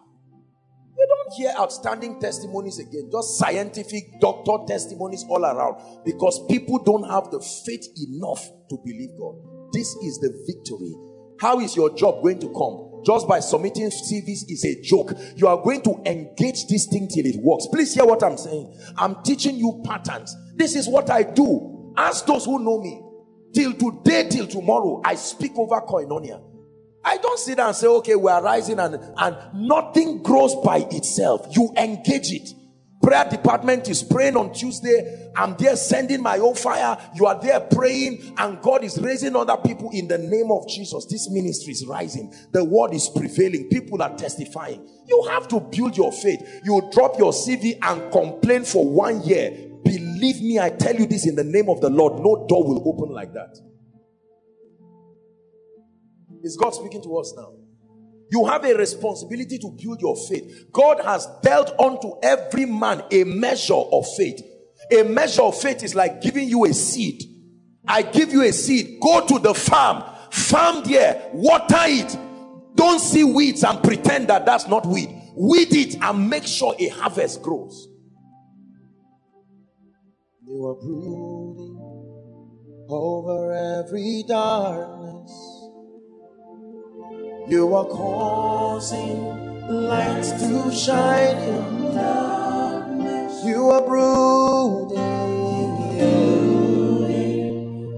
You 0.95 1.07
don't 1.07 1.33
hear 1.33 1.51
outstanding 1.57 2.19
testimonies 2.19 2.77
again, 2.77 3.09
just 3.11 3.39
scientific 3.39 4.19
doctor 4.19 4.57
testimonies 4.67 5.25
all 5.27 5.43
around 5.43 6.03
because 6.05 6.45
people 6.45 6.77
don't 6.83 7.09
have 7.09 7.31
the 7.31 7.39
faith 7.39 7.87
enough 8.07 8.47
to 8.69 8.77
believe 8.85 9.09
God. 9.17 9.50
This 9.71 9.95
is 10.03 10.19
the 10.19 10.31
victory. 10.47 10.93
How 11.39 11.59
is 11.59 11.75
your 11.75 11.95
job 11.95 12.21
going 12.21 12.39
to 12.39 12.49
come? 12.49 13.01
Just 13.03 13.27
by 13.27 13.39
submitting 13.39 13.87
CVs 13.87 14.49
is 14.49 14.63
a 14.65 14.81
joke. 14.81 15.13
You 15.35 15.47
are 15.47 15.61
going 15.61 15.81
to 15.83 16.01
engage 16.05 16.67
this 16.67 16.87
thing 16.87 17.07
till 17.07 17.25
it 17.25 17.37
works. 17.41 17.67
Please 17.71 17.93
hear 17.93 18.05
what 18.05 18.23
I'm 18.23 18.37
saying. 18.37 18.77
I'm 18.97 19.23
teaching 19.23 19.55
you 19.55 19.81
patterns. 19.85 20.35
This 20.55 20.75
is 20.75 20.87
what 20.87 21.09
I 21.09 21.23
do. 21.23 21.93
Ask 21.97 22.25
those 22.25 22.45
who 22.45 22.59
know 22.63 22.79
me. 22.81 23.01
Till 23.53 23.73
today, 23.73 24.29
till 24.29 24.47
tomorrow, 24.47 25.01
I 25.03 25.15
speak 25.15 25.53
over 25.57 25.81
koinonia. 25.81 26.41
I 27.03 27.17
don't 27.17 27.39
sit 27.39 27.59
and 27.59 27.75
say, 27.75 27.87
okay, 27.87 28.15
we 28.15 28.29
are 28.29 28.43
rising 28.43 28.79
and, 28.79 28.99
and 29.17 29.37
nothing 29.55 30.21
grows 30.21 30.55
by 30.63 30.85
itself. 30.91 31.47
You 31.55 31.73
engage 31.77 32.31
it 32.31 32.49
prayer 33.01 33.25
department 33.29 33.89
is 33.89 34.03
praying 34.03 34.37
on 34.37 34.53
Tuesday. 34.53 35.31
I'm 35.35 35.55
there 35.57 35.75
sending 35.75 36.21
my 36.21 36.37
own 36.37 36.55
fire. 36.55 36.97
You 37.15 37.25
are 37.25 37.39
there 37.41 37.59
praying, 37.59 38.33
and 38.37 38.61
God 38.61 38.83
is 38.83 38.99
raising 39.01 39.35
other 39.35 39.57
people 39.57 39.89
in 39.93 40.07
the 40.07 40.17
name 40.17 40.51
of 40.51 40.67
Jesus. 40.67 41.05
This 41.05 41.29
ministry 41.29 41.73
is 41.73 41.85
rising. 41.85 42.33
The 42.51 42.63
word 42.63 42.93
is 42.93 43.09
prevailing. 43.09 43.69
People 43.69 44.01
are 44.01 44.15
testifying. 44.15 44.87
You 45.07 45.27
have 45.29 45.47
to 45.49 45.59
build 45.59 45.97
your 45.97 46.11
faith. 46.11 46.61
You 46.63 46.89
drop 46.91 47.17
your 47.17 47.31
CV 47.31 47.77
and 47.81 48.11
complain 48.11 48.63
for 48.63 48.87
one 48.87 49.21
year. 49.23 49.69
Believe 49.83 50.41
me, 50.41 50.59
I 50.59 50.69
tell 50.69 50.95
you 50.95 51.05
this 51.07 51.27
in 51.27 51.35
the 51.35 51.43
name 51.43 51.69
of 51.69 51.81
the 51.81 51.89
Lord. 51.89 52.13
No 52.23 52.45
door 52.47 52.63
will 52.63 52.87
open 52.87 53.13
like 53.13 53.33
that. 53.33 53.57
Is 56.43 56.57
God 56.57 56.71
speaking 56.71 57.01
to 57.03 57.17
us 57.17 57.33
now? 57.35 57.60
You 58.31 58.45
have 58.45 58.63
a 58.63 58.73
responsibility 58.73 59.57
to 59.59 59.69
build 59.77 59.99
your 59.99 60.15
faith. 60.15 60.71
God 60.71 61.01
has 61.03 61.27
dealt 61.43 61.77
unto 61.77 62.13
every 62.23 62.65
man 62.65 63.03
a 63.11 63.25
measure 63.25 63.73
of 63.73 64.07
faith. 64.15 64.41
A 64.89 65.03
measure 65.03 65.41
of 65.41 65.59
faith 65.59 65.83
is 65.83 65.95
like 65.95 66.21
giving 66.21 66.47
you 66.47 66.63
a 66.63 66.73
seed. 66.73 67.21
I 67.85 68.03
give 68.03 68.31
you 68.31 68.43
a 68.43 68.53
seed. 68.53 69.01
Go 69.01 69.25
to 69.27 69.37
the 69.37 69.53
farm. 69.53 70.03
Farm 70.31 70.81
there. 70.85 71.29
Water 71.33 71.75
it. 71.87 72.17
Don't 72.75 72.99
see 72.99 73.25
weeds 73.25 73.65
and 73.65 73.83
pretend 73.83 74.29
that 74.29 74.45
that's 74.45 74.65
not 74.65 74.85
weed. 74.85 75.09
Weed 75.35 75.73
it 75.75 75.97
and 76.01 76.29
make 76.29 76.45
sure 76.45 76.73
a 76.79 76.87
harvest 76.87 77.41
grows. 77.41 77.89
You 80.47 80.67
are 80.67 80.75
brooding 80.75 81.77
over 82.89 83.51
every 83.83 84.23
darkness 84.25 85.60
you 87.51 87.75
are 87.75 87.85
causing 87.85 89.67
lights 89.67 90.31
to 90.31 90.71
shine 90.73 91.35
in 91.35 91.93
darkness. 91.93 93.43
You 93.43 93.69
are 93.71 93.81
brooding, 93.85 95.01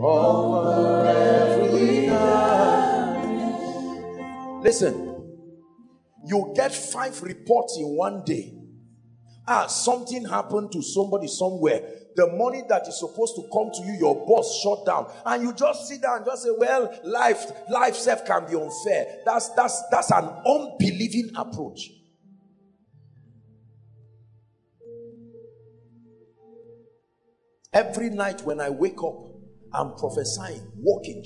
over 0.02 1.06
every 1.06 2.08
darkness. 2.08 3.62
Listen, 4.64 4.96
you 6.26 6.52
get 6.56 6.74
five 6.74 7.22
reports 7.22 7.78
in 7.78 7.86
one 7.96 8.24
day. 8.26 8.56
Ah, 9.48 9.68
something 9.68 10.26
happened 10.26 10.72
to 10.72 10.82
somebody 10.82 11.28
somewhere 11.28 11.84
the 12.16 12.28
money 12.28 12.64
that 12.70 12.88
is 12.88 13.00
supposed 13.00 13.36
to 13.36 13.44
come 13.52 13.72
to 13.74 13.82
you, 13.84 13.98
your 14.00 14.26
boss 14.26 14.62
shut 14.62 14.86
down, 14.86 15.12
and 15.26 15.44
you 15.44 15.54
just 15.54 15.88
sit 15.88 16.02
down 16.02 16.18
and 16.18 16.26
just 16.26 16.44
say, 16.44 16.50
"Well, 16.58 16.94
life, 17.04 17.52
life 17.70 17.96
self 17.96 18.26
can 18.26 18.46
be 18.46 18.56
unfair." 18.56 19.22
That's 19.26 19.50
that's 19.50 19.82
that's 19.90 20.12
an 20.12 20.26
unbelieving 20.26 21.32
approach. 21.36 21.92
Every 27.74 28.12
night 28.12 28.44
when 28.44 28.62
I 28.62 28.70
wake 28.70 29.02
up, 29.04 29.34
I'm 29.74 29.96
prophesying, 29.96 30.72
walking, 30.78 31.24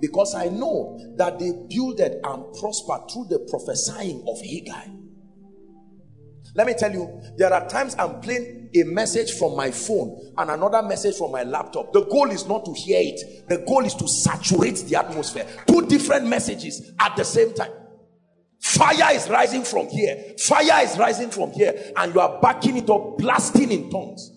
because 0.00 0.34
I 0.36 0.46
know 0.46 0.96
that 1.16 1.40
they 1.40 1.50
builded 1.68 2.20
and 2.22 2.54
prospered 2.54 3.10
through 3.10 3.26
the 3.30 3.40
prophesying 3.50 4.24
of 4.28 4.40
Haggai. 4.40 5.03
Let 6.56 6.66
me 6.68 6.74
tell 6.74 6.92
you, 6.92 7.20
there 7.36 7.52
are 7.52 7.68
times 7.68 7.96
I'm 7.98 8.20
playing 8.20 8.70
a 8.74 8.84
message 8.84 9.32
from 9.32 9.56
my 9.56 9.70
phone 9.70 10.32
and 10.36 10.50
another 10.50 10.82
message 10.82 11.16
from 11.16 11.32
my 11.32 11.42
laptop. 11.42 11.92
The 11.92 12.04
goal 12.04 12.30
is 12.30 12.46
not 12.46 12.64
to 12.66 12.72
hear 12.72 13.00
it, 13.00 13.48
the 13.48 13.58
goal 13.58 13.84
is 13.84 13.94
to 13.94 14.06
saturate 14.06 14.76
the 14.76 14.96
atmosphere. 14.96 15.46
Two 15.66 15.86
different 15.86 16.26
messages 16.28 16.92
at 17.00 17.16
the 17.16 17.24
same 17.24 17.54
time. 17.54 17.72
Fire 18.60 19.14
is 19.14 19.28
rising 19.28 19.62
from 19.62 19.88
here, 19.88 20.34
fire 20.38 20.84
is 20.84 20.96
rising 20.96 21.30
from 21.30 21.50
here, 21.52 21.92
and 21.96 22.14
you 22.14 22.20
are 22.20 22.40
backing 22.40 22.76
it 22.76 22.88
up, 22.88 23.18
blasting 23.18 23.70
in 23.72 23.90
tongues. 23.90 24.30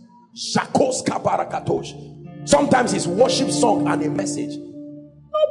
Sometimes 2.45 2.93
it's 2.93 3.07
worship 3.07 3.51
song 3.51 3.87
and 3.87 4.03
a 4.03 4.09
message. 4.09 4.57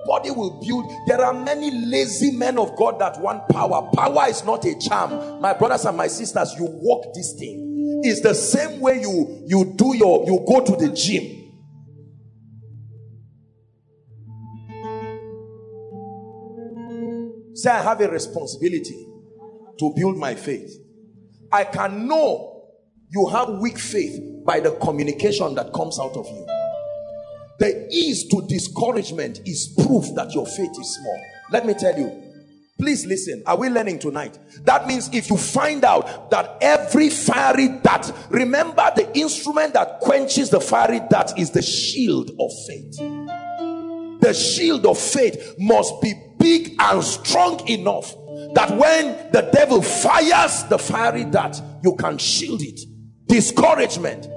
Nobody 0.07 0.31
will 0.31 0.61
build. 0.61 0.93
There 1.07 1.21
are 1.21 1.33
many 1.33 1.71
lazy 1.71 2.31
men 2.31 2.59
of 2.59 2.77
God 2.77 2.99
that 3.01 3.21
want 3.21 3.49
power. 3.49 3.91
Power 3.95 4.29
is 4.29 4.45
not 4.45 4.65
a 4.65 4.79
charm. 4.79 5.41
My 5.41 5.53
brothers 5.53 5.85
and 5.85 5.97
my 5.97 6.07
sisters, 6.07 6.55
you 6.59 6.67
walk 6.69 7.13
this 7.15 7.35
thing. 7.39 8.03
It's 8.05 8.21
the 8.21 8.35
same 8.35 8.81
way 8.81 9.01
you 9.01 9.45
you 9.47 9.75
do 9.77 9.97
your 9.97 10.25
you 10.27 10.45
go 10.47 10.65
to 10.65 10.77
the 10.77 10.93
gym. 10.93 11.33
Say, 17.55 17.71
I 17.71 17.83
have 17.83 18.01
a 18.03 18.09
responsibility 18.09 19.07
to 19.79 19.93
build 19.97 20.19
my 20.19 20.35
faith. 20.35 20.71
I 21.51 21.65
can 21.65 22.07
know 22.07 22.69
you 23.09 23.27
have 23.29 23.49
weak 23.61 23.79
faith 23.79 24.45
by 24.45 24.61
the 24.61 24.73
communication 24.73 25.55
that 25.55 25.73
comes 25.73 25.99
out 25.99 26.17
of 26.17 26.27
you. 26.27 26.56
The 27.59 27.89
ease 27.91 28.29
to 28.29 28.47
discouragement 28.47 29.41
is 29.47 29.75
proof 29.79 30.07
that 30.15 30.33
your 30.35 30.47
faith 30.47 30.73
is 30.79 30.95
small. 30.95 31.23
Let 31.51 31.67
me 31.67 31.75
tell 31.75 31.99
you. 31.99 32.23
Please 32.79 33.07
listen. 33.07 33.43
Are 33.47 33.57
we 33.57 33.71
learning 33.71 34.01
tonight? 34.01 34.39
That 34.65 34.87
means 34.87 35.09
if 35.13 35.31
you 35.31 35.39
find 35.39 35.83
out 35.83 36.31
that 36.31 36.59
every 36.61 37.09
fiery 37.09 37.69
dart, 37.83 38.13
remember 38.29 38.91
the 38.95 39.11
instrument 39.19 39.73
that 39.73 40.01
quenches 40.01 40.51
the 40.51 40.61
fiery 40.61 41.01
dart 41.09 41.39
is 41.39 41.51
the 41.51 41.63
shield 41.63 42.31
of 42.39 42.51
faith. 42.67 42.99
The 44.21 44.35
shield 44.35 44.85
of 44.85 44.99
faith 44.99 45.55
must 45.59 46.03
be 46.03 46.13
big 46.39 46.75
and 46.79 47.03
strong 47.03 47.67
enough 47.67 48.15
that 48.55 48.71
when 48.77 49.33
the 49.33 49.49
devil 49.53 49.81
fires 49.81 50.65
the 50.65 50.79
fiery 50.79 51.25
dart, 51.25 51.61
you 51.83 51.97
can 51.97 52.19
shield 52.19 52.61
it. 52.63 52.81
Discouragement. 53.27 54.29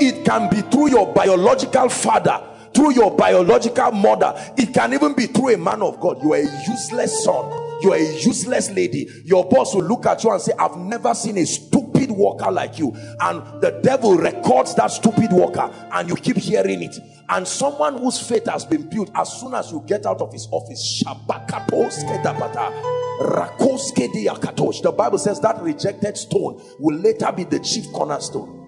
It 0.00 0.24
can 0.24 0.50
be 0.50 0.60
through 0.62 0.90
your 0.90 1.12
biological 1.14 1.88
father, 1.88 2.42
through 2.74 2.94
your 2.94 3.16
biological 3.16 3.92
mother. 3.92 4.34
It 4.56 4.74
can 4.74 4.92
even 4.94 5.14
be 5.14 5.26
through 5.26 5.54
a 5.54 5.58
man 5.58 5.82
of 5.82 6.00
God. 6.00 6.22
You 6.22 6.34
are 6.34 6.38
a 6.38 6.62
useless 6.68 7.24
son. 7.24 7.50
You 7.82 7.92
are 7.92 7.96
a 7.96 8.12
useless 8.20 8.70
lady. 8.70 9.08
Your 9.24 9.48
boss 9.48 9.74
will 9.74 9.84
look 9.84 10.06
at 10.06 10.24
you 10.24 10.30
and 10.30 10.40
say, 10.40 10.52
I've 10.58 10.76
never 10.76 11.14
seen 11.14 11.38
a 11.38 11.46
stupid 11.46 12.10
worker 12.10 12.50
like 12.50 12.78
you. 12.78 12.92
And 13.20 13.62
the 13.62 13.80
devil 13.82 14.16
records 14.16 14.74
that 14.76 14.88
stupid 14.88 15.32
worker 15.32 15.70
and 15.92 16.08
you 16.08 16.16
keep 16.16 16.36
hearing 16.36 16.82
it 16.82 16.96
and 17.30 17.46
someone 17.46 17.98
whose 17.98 18.18
faith 18.20 18.46
has 18.46 18.64
been 18.64 18.88
built 18.88 19.10
as 19.14 19.32
soon 19.40 19.54
as 19.54 19.70
you 19.70 19.82
get 19.86 20.04
out 20.06 20.20
of 20.20 20.32
his 20.32 20.46
office 20.50 21.02
the 24.82 24.94
bible 24.96 25.18
says 25.18 25.40
that 25.40 25.60
rejected 25.60 26.16
stone 26.16 26.60
will 26.78 26.96
later 26.98 27.30
be 27.32 27.44
the 27.44 27.58
chief 27.60 27.90
cornerstone 27.92 28.60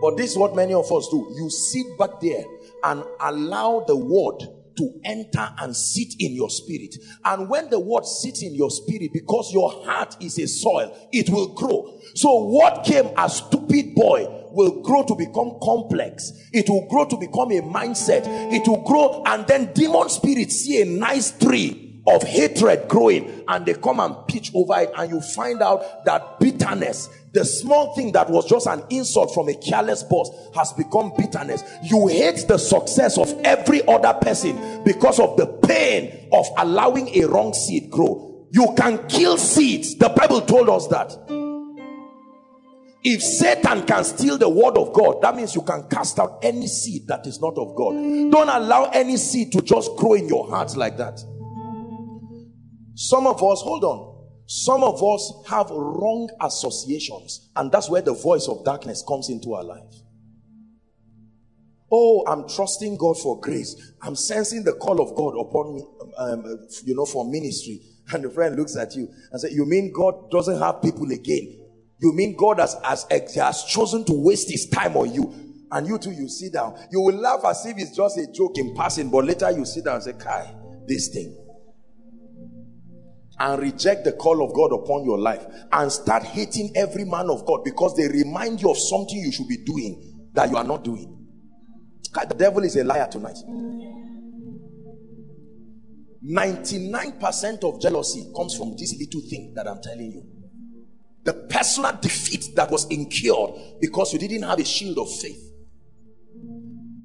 but 0.00 0.16
this 0.16 0.30
is 0.32 0.36
what 0.38 0.54
many 0.54 0.74
of 0.74 0.90
us 0.92 1.08
do 1.08 1.32
you 1.36 1.50
sit 1.50 1.98
back 1.98 2.20
there 2.20 2.44
and 2.84 3.04
allow 3.20 3.84
the 3.86 3.96
word 3.96 4.42
to 4.76 5.00
enter 5.04 5.48
and 5.58 5.74
sit 5.74 6.14
in 6.20 6.32
your 6.32 6.50
spirit 6.50 6.94
and 7.24 7.48
when 7.50 7.68
the 7.70 7.80
word 7.80 8.04
sits 8.04 8.42
in 8.42 8.54
your 8.54 8.70
spirit 8.70 9.10
because 9.12 9.52
your 9.52 9.84
heart 9.84 10.16
is 10.20 10.38
a 10.38 10.46
soil 10.46 10.96
it 11.12 11.28
will 11.30 11.52
grow 11.54 11.98
so 12.14 12.44
what 12.44 12.84
came 12.84 13.10
as 13.16 13.38
stupid 13.38 13.94
boy 13.94 14.38
will 14.50 14.82
grow 14.82 15.04
to 15.04 15.14
become 15.14 15.58
complex. 15.62 16.32
It 16.52 16.68
will 16.68 16.86
grow 16.88 17.04
to 17.06 17.16
become 17.16 17.52
a 17.52 17.62
mindset. 17.62 18.22
It 18.52 18.66
will 18.66 18.82
grow 18.84 19.22
and 19.26 19.46
then 19.46 19.72
demon 19.72 20.08
spirits 20.08 20.56
see 20.56 20.82
a 20.82 20.84
nice 20.84 21.32
tree 21.32 22.02
of 22.06 22.22
hatred 22.22 22.88
growing 22.88 23.44
and 23.48 23.66
they 23.66 23.74
come 23.74 24.00
and 24.00 24.14
pitch 24.26 24.50
over 24.54 24.80
it 24.80 24.90
and 24.96 25.10
you 25.10 25.20
find 25.20 25.60
out 25.60 26.04
that 26.06 26.40
bitterness 26.40 27.08
the 27.32 27.44
small 27.44 27.94
thing 27.94 28.12
that 28.12 28.30
was 28.30 28.48
just 28.48 28.66
an 28.66 28.82
insult 28.90 29.32
from 29.34 29.48
a 29.48 29.54
careless 29.54 30.02
boss 30.02 30.30
has 30.54 30.72
become 30.72 31.12
bitterness 31.16 31.62
you 31.84 32.06
hate 32.06 32.46
the 32.48 32.58
success 32.58 33.18
of 33.18 33.32
every 33.44 33.86
other 33.86 34.14
person 34.20 34.82
because 34.84 35.20
of 35.20 35.36
the 35.36 35.46
pain 35.66 36.28
of 36.32 36.46
allowing 36.58 37.08
a 37.16 37.26
wrong 37.26 37.52
seed 37.52 37.90
grow 37.90 38.46
you 38.50 38.74
can 38.76 39.06
kill 39.08 39.36
seeds 39.36 39.94
the 39.96 40.08
bible 40.10 40.40
told 40.40 40.68
us 40.68 40.86
that 40.88 41.12
if 43.04 43.22
Satan 43.22 43.86
can 43.86 44.04
steal 44.04 44.36
the 44.36 44.48
word 44.48 44.76
of 44.76 44.92
God, 44.92 45.22
that 45.22 45.36
means 45.36 45.54
you 45.54 45.62
can 45.62 45.88
cast 45.88 46.18
out 46.18 46.40
any 46.42 46.66
seed 46.66 47.06
that 47.06 47.26
is 47.26 47.40
not 47.40 47.56
of 47.56 47.74
God. 47.76 47.92
Don't 47.94 48.48
allow 48.48 48.90
any 48.92 49.16
seed 49.16 49.52
to 49.52 49.62
just 49.62 49.96
grow 49.96 50.14
in 50.14 50.28
your 50.28 50.48
heart 50.48 50.76
like 50.76 50.96
that. 50.98 51.18
Some 52.94 53.28
of 53.28 53.36
us, 53.36 53.62
hold 53.62 53.84
on. 53.84 54.17
Some 54.50 54.82
of 54.82 55.02
us 55.04 55.30
have 55.50 55.68
wrong 55.68 56.30
associations, 56.40 57.50
and 57.54 57.70
that's 57.70 57.90
where 57.90 58.00
the 58.00 58.14
voice 58.14 58.48
of 58.48 58.64
darkness 58.64 59.04
comes 59.06 59.28
into 59.28 59.52
our 59.52 59.62
life. 59.62 59.92
Oh, 61.92 62.24
I'm 62.26 62.48
trusting 62.48 62.96
God 62.96 63.18
for 63.18 63.38
grace. 63.40 63.92
I'm 64.00 64.16
sensing 64.16 64.64
the 64.64 64.72
call 64.72 65.02
of 65.02 65.14
God 65.14 65.38
upon 65.38 65.74
me, 65.74 65.84
um, 66.16 66.66
you 66.86 66.94
know, 66.94 67.04
for 67.04 67.30
ministry. 67.30 67.82
And 68.10 68.24
the 68.24 68.30
friend 68.30 68.56
looks 68.56 68.74
at 68.76 68.96
you 68.96 69.10
and 69.30 69.38
says, 69.38 69.52
You 69.52 69.66
mean 69.66 69.92
God 69.92 70.30
doesn't 70.30 70.58
have 70.58 70.80
people 70.80 71.10
again? 71.12 71.66
You 72.00 72.14
mean 72.14 72.34
God 72.34 72.58
has, 72.58 72.74
has, 72.82 73.04
has 73.34 73.64
chosen 73.64 74.06
to 74.06 74.12
waste 74.14 74.50
his 74.50 74.66
time 74.66 74.96
on 74.96 75.12
you? 75.12 75.34
And 75.70 75.86
you 75.86 75.98
too, 75.98 76.12
you 76.12 76.26
sit 76.26 76.54
down. 76.54 76.78
You 76.90 77.02
will 77.02 77.16
laugh 77.16 77.40
as 77.44 77.66
if 77.66 77.76
it's 77.76 77.94
just 77.94 78.16
a 78.16 78.26
joke 78.32 78.56
in 78.56 78.74
passing, 78.74 79.10
but 79.10 79.26
later 79.26 79.50
you 79.50 79.66
sit 79.66 79.84
down 79.84 79.96
and 79.96 80.04
say, 80.04 80.14
Kai, 80.14 80.54
this 80.86 81.08
thing. 81.08 81.36
And 83.40 83.62
reject 83.62 84.04
the 84.04 84.12
call 84.12 84.44
of 84.44 84.52
God 84.52 84.72
upon 84.72 85.04
your 85.04 85.18
life 85.18 85.44
and 85.72 85.92
start 85.92 86.24
hating 86.24 86.72
every 86.74 87.04
man 87.04 87.30
of 87.30 87.46
God 87.46 87.62
because 87.64 87.96
they 87.96 88.08
remind 88.08 88.60
you 88.60 88.70
of 88.70 88.78
something 88.78 89.16
you 89.16 89.30
should 89.30 89.48
be 89.48 89.58
doing 89.58 90.28
that 90.32 90.50
you 90.50 90.56
are 90.56 90.64
not 90.64 90.82
doing. 90.82 91.14
Kai, 92.12 92.24
the 92.24 92.34
devil 92.34 92.64
is 92.64 92.76
a 92.76 92.84
liar 92.84 93.08
tonight. 93.10 93.36
99% 96.24 97.64
of 97.64 97.80
jealousy 97.80 98.32
comes 98.36 98.56
from 98.56 98.76
this 98.76 98.94
little 98.98 99.20
thing 99.30 99.52
that 99.54 99.68
I'm 99.68 99.80
telling 99.80 100.12
you 100.12 100.38
the 101.28 101.34
personal 101.34 101.92
defeat 102.00 102.56
that 102.56 102.70
was 102.70 102.86
incurred 102.86 103.50
because 103.82 104.14
you 104.14 104.18
didn't 104.18 104.44
have 104.44 104.58
a 104.58 104.64
shield 104.64 104.98
of 104.98 105.10
faith. 105.20 105.47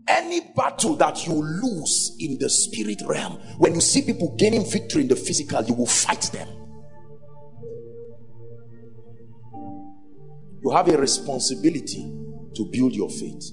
Any 0.08 0.42
battle 0.56 0.96
that 0.98 1.26
you 1.26 1.34
lose 1.34 2.16
in 2.20 2.38
the 2.40 2.50
spirit 2.50 3.02
realm, 3.06 3.34
when 3.58 3.76
you 3.76 3.82
see 3.82 4.02
people 4.02 4.36
gaining 4.38 4.70
victory 4.70 5.04
in 5.04 5.08
the 5.08 5.16
physical, 5.16 5.64
you 5.64 5.74
will 5.74 5.88
fight 5.88 6.30
them. 6.34 6.48
You 10.62 10.72
have 10.72 10.88
a 10.90 10.98
responsibility 10.98 12.04
to 12.56 12.66
build 12.72 12.94
your 12.94 13.10
faith. 13.10 13.52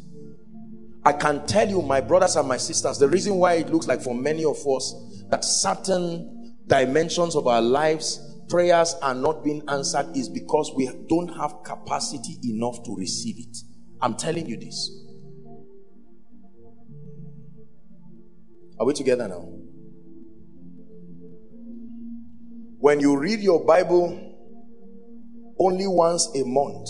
I 1.05 1.12
can 1.12 1.46
tell 1.46 1.68
you, 1.68 1.82
my 1.82 2.01
brothers 2.01 2.36
and 2.36 2.46
my 2.46 2.57
sisters, 2.57 2.98
the 2.98 3.09
reason 3.09 3.36
why 3.36 3.55
it 3.55 3.70
looks 3.70 3.86
like 3.86 4.03
for 4.03 4.14
many 4.14 4.44
of 4.44 4.59
us 4.66 4.94
that 5.30 5.44
certain 5.44 6.57
dimensions 6.66 7.34
of 7.34 7.46
our 7.46 7.62
lives 7.62 8.20
prayers 8.48 8.94
are 9.01 9.14
not 9.14 9.44
being 9.44 9.62
answered 9.68 10.14
is 10.16 10.28
because 10.28 10.72
we 10.76 10.90
don't 11.09 11.28
have 11.28 11.62
capacity 11.64 12.36
enough 12.44 12.82
to 12.82 12.94
receive 12.96 13.36
it. 13.38 13.57
I'm 14.03 14.14
telling 14.14 14.46
you 14.46 14.59
this. 14.59 14.90
Are 18.81 18.87
we 18.87 18.95
together 18.95 19.28
now? 19.28 19.47
When 22.78 22.99
you 22.99 23.18
read 23.18 23.41
your 23.41 23.62
Bible 23.62 24.39
only 25.59 25.87
once 25.87 26.35
a 26.35 26.45
month, 26.47 26.89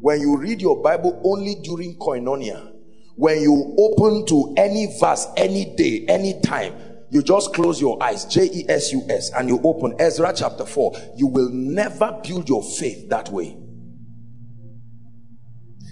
when 0.00 0.20
you 0.20 0.36
read 0.36 0.62
your 0.62 0.80
Bible 0.80 1.20
only 1.24 1.56
during 1.56 1.98
koinonia, 1.98 2.70
when 3.16 3.42
you 3.42 3.74
open 3.76 4.26
to 4.26 4.54
any 4.56 4.96
verse 5.00 5.26
any 5.36 5.74
day, 5.74 6.04
any 6.08 6.40
time, 6.40 6.74
you 7.10 7.20
just 7.20 7.52
close 7.52 7.80
your 7.80 8.00
eyes, 8.00 8.24
J 8.26 8.44
E 8.44 8.66
S 8.68 8.92
U 8.92 9.02
S, 9.10 9.32
and 9.32 9.48
you 9.48 9.60
open 9.64 9.96
Ezra 9.98 10.32
chapter 10.32 10.64
4. 10.64 11.14
You 11.16 11.26
will 11.26 11.48
never 11.50 12.20
build 12.22 12.48
your 12.48 12.62
faith 12.62 13.08
that 13.08 13.28
way. 13.30 13.56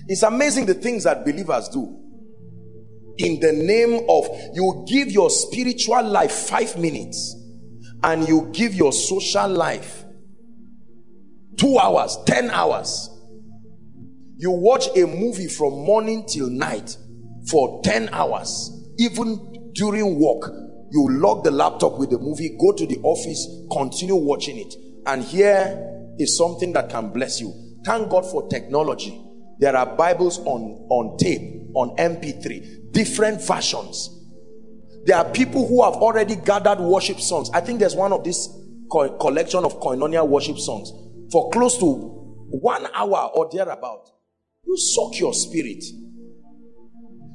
It's 0.07 0.23
amazing 0.23 0.67
the 0.67 0.75
things 0.75 1.03
that 1.03 1.25
believers 1.25 1.69
do. 1.69 2.06
In 3.19 3.41
the 3.41 3.53
name 3.53 4.07
of, 4.09 4.27
you 4.55 4.85
give 4.89 5.11
your 5.11 5.31
spiritual 5.31 6.03
life 6.05 6.33
five 6.33 6.77
minutes 6.79 7.35
and 8.03 8.29
you 8.29 8.51
give 8.53 8.75
your 8.75 8.93
social 8.93 9.49
life 9.49 10.05
two 11.57 11.79
hours, 11.79 12.17
10 12.27 12.51
hours. 12.51 13.11
You 14.37 14.51
watch 14.51 14.89
a 14.97 15.07
movie 15.07 15.49
from 15.49 15.73
morning 15.73 16.27
till 16.29 16.51
night 16.51 16.97
for 17.51 17.81
10 17.85 18.11
hours, 18.13 18.71
even 18.99 19.73
during 19.75 20.21
work 20.21 20.53
you 20.91 21.09
log 21.11 21.45
the 21.45 21.51
laptop 21.51 21.99
with 21.99 22.11
the 22.11 22.19
movie, 22.19 22.57
go 22.61 22.73
to 22.73 22.87
the 22.87 22.99
office, 23.03 23.47
continue 23.73 24.15
watching 24.15 24.59
it. 24.59 24.75
And 25.07 25.23
here 25.23 26.15
is 26.19 26.37
something 26.37 26.73
that 26.75 26.91
can 26.91 27.13
bless 27.13 27.41
you. 27.41 27.53
Thank 27.85 28.09
God 28.11 28.25
for 28.25 28.49
technology. 28.49 29.21
There 29.59 29.77
are 29.77 29.97
Bibles 29.97 30.39
on, 30.41 30.87
on 30.91 31.17
tape, 31.19 31.71
on 31.75 31.97
MP3, 31.97 32.86
different 32.97 33.47
versions. 33.47 34.11
There 35.05 35.17
are 35.17 35.31
people 35.31 35.69
who 35.69 35.85
have 35.85 35.95
already 35.95 36.37
gathered 36.37 36.81
worship 36.81 37.21
songs. 37.21 37.51
I 37.53 37.61
think 37.61 37.79
there's 37.79 37.95
one 37.95 38.13
of 38.13 38.25
this 38.25 38.49
co 38.91 39.09
collection 39.19 39.65
of 39.65 39.79
koinonia 39.81 40.27
worship 40.27 40.59
songs 40.59 40.91
for 41.31 41.51
close 41.51 41.77
to 41.79 41.87
one 41.87 42.87
hour 42.95 43.31
or 43.35 43.49
thereabout. 43.53 44.09
You 44.67 44.77
soak 44.79 45.19
your 45.19 45.35
spirit. 45.35 45.85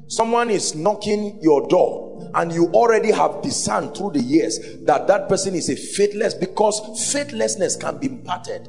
Someone 0.08 0.50
is 0.50 0.74
knocking 0.74 1.38
your 1.40 1.66
door 1.68 2.30
and 2.34 2.52
you 2.52 2.66
already 2.72 3.12
have 3.12 3.40
discerned 3.42 3.96
through 3.96 4.10
the 4.12 4.20
years 4.20 4.58
that 4.84 5.06
that 5.06 5.28
person 5.28 5.54
is 5.54 5.70
a 5.70 5.76
faithless 5.76 6.34
because 6.34 7.12
faithlessness 7.12 7.76
can 7.76 7.98
be 7.98 8.08
imparted 8.08 8.68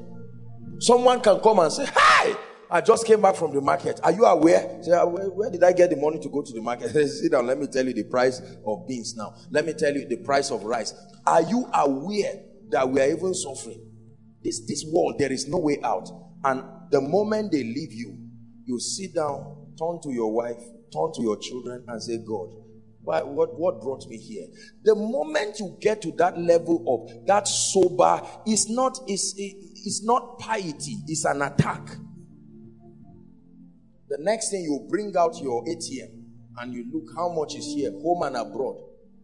someone 0.83 1.21
can 1.21 1.39
come 1.39 1.59
and 1.59 1.71
say 1.71 1.85
hi 1.95 2.35
I 2.73 2.81
just 2.81 3.05
came 3.05 3.21
back 3.21 3.35
from 3.35 3.53
the 3.53 3.61
market. 3.61 3.99
Are 4.01 4.11
you 4.11 4.25
aware? 4.25 4.81
Say, 4.81 4.89
where, 4.89 5.29
where, 5.29 5.51
did 5.51 5.63
I 5.63 5.73
get 5.73 5.91
the 5.91 5.95
money 5.95 6.17
to 6.17 6.27
go 6.27 6.41
to 6.41 6.51
the 6.51 6.59
market? 6.59 6.89
Sit 7.07 7.31
down. 7.31 7.45
Let 7.45 7.59
me 7.59 7.67
tell 7.67 7.85
you 7.85 7.93
the 7.93 8.05
price 8.05 8.41
of 8.65 8.87
beans 8.87 9.15
now. 9.15 9.35
Let 9.51 9.67
me 9.67 9.73
tell 9.73 9.93
you 9.93 10.07
the 10.07 10.17
price 10.17 10.49
of 10.49 10.63
rice. 10.63 10.91
Are 11.27 11.43
you 11.43 11.69
aware 11.71 12.41
that 12.71 12.89
we 12.89 12.99
are 12.99 13.11
even 13.11 13.35
suffering? 13.35 13.79
This, 14.43 14.65
this 14.65 14.83
world, 14.91 15.17
there 15.19 15.31
is 15.31 15.47
no 15.47 15.59
way 15.59 15.77
out. 15.83 16.09
And 16.43 16.63
the 16.89 16.99
moment 16.99 17.51
they 17.51 17.63
leave 17.63 17.93
you, 17.93 18.17
you 18.65 18.79
sit 18.79 19.13
down, 19.13 19.67
turn 19.77 19.99
to 20.01 20.11
your 20.11 20.33
wife, 20.33 20.57
turn 20.91 21.11
to 21.13 21.21
your 21.21 21.37
children, 21.37 21.83
and 21.87 22.01
say, 22.01 22.17
God, 22.27 22.55
why, 23.03 23.21
what, 23.21 23.53
what 23.59 23.81
brought 23.81 24.07
me 24.07 24.17
here? 24.17 24.47
The 24.83 24.95
moment 24.95 25.59
you 25.59 25.77
get 25.79 26.01
to 26.01 26.11
that 26.13 26.39
level 26.39 26.83
of 26.87 27.27
that 27.27 27.47
sober, 27.47 28.19
it's 28.47 28.67
not, 28.67 28.97
it's, 29.05 29.35
it's 29.37 30.03
not 30.03 30.39
piety, 30.39 30.97
it's 31.07 31.25
an 31.25 31.43
attack. 31.43 31.97
The 34.13 34.23
next 34.23 34.51
thing 34.51 34.61
you 34.61 34.85
bring 34.91 35.11
out 35.17 35.41
your 35.41 35.65
ATM 35.65 36.21
and 36.59 36.71
you 36.71 36.85
look 36.93 37.15
how 37.17 37.33
much 37.33 37.55
is 37.55 37.65
here, 37.65 37.89
home 37.89 38.21
and 38.21 38.35
abroad. 38.35 38.77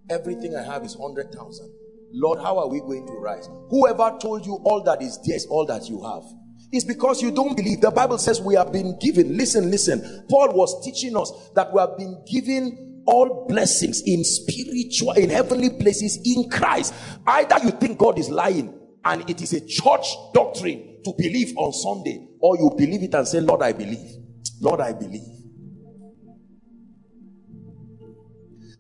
Everything 0.09 0.55
I 0.55 0.63
have 0.63 0.83
is 0.83 0.97
100,000. 0.97 1.71
Lord, 2.11 2.39
how 2.39 2.57
are 2.57 2.67
we 2.67 2.79
going 2.79 3.05
to 3.05 3.13
rise? 3.13 3.47
Whoever 3.69 4.17
told 4.19 4.47
you 4.47 4.55
all 4.63 4.81
that 4.85 5.03
is 5.03 5.19
there 5.27 5.35
is 5.35 5.45
all 5.45 5.67
that 5.67 5.87
you 5.87 6.01
have? 6.01 6.23
It's 6.71 6.85
because 6.85 7.21
you 7.21 7.29
don't 7.29 7.55
believe. 7.55 7.81
The 7.81 7.91
Bible 7.91 8.17
says 8.17 8.41
we 8.41 8.55
have 8.55 8.73
been 8.73 8.97
given. 8.97 9.37
Listen, 9.37 9.69
listen. 9.69 10.25
Paul 10.27 10.55
was 10.55 10.83
teaching 10.83 11.15
us 11.15 11.51
that 11.53 11.71
we 11.71 11.79
have 11.81 11.95
been 11.95 12.23
given 12.25 13.03
all 13.05 13.45
blessings 13.47 14.01
in 14.07 14.23
spiritual, 14.23 15.11
in 15.11 15.29
heavenly 15.29 15.69
places 15.69 16.17
in 16.25 16.49
Christ. 16.49 16.95
Either 17.27 17.63
you 17.63 17.69
think 17.73 17.99
God 17.99 18.17
is 18.17 18.31
lying 18.31 18.73
and 19.05 19.29
it 19.29 19.39
is 19.43 19.53
a 19.53 19.61
church 19.61 20.07
doctrine 20.33 21.03
to 21.05 21.13
believe 21.15 21.55
on 21.57 21.73
Sunday, 21.73 22.27
or 22.39 22.57
you 22.57 22.71
believe 22.75 23.03
it 23.03 23.13
and 23.13 23.27
say, 23.27 23.39
Lord, 23.39 23.61
I 23.61 23.73
believe. 23.73 24.15
Lord, 24.60 24.82
I 24.82 24.93
believe. 24.93 25.22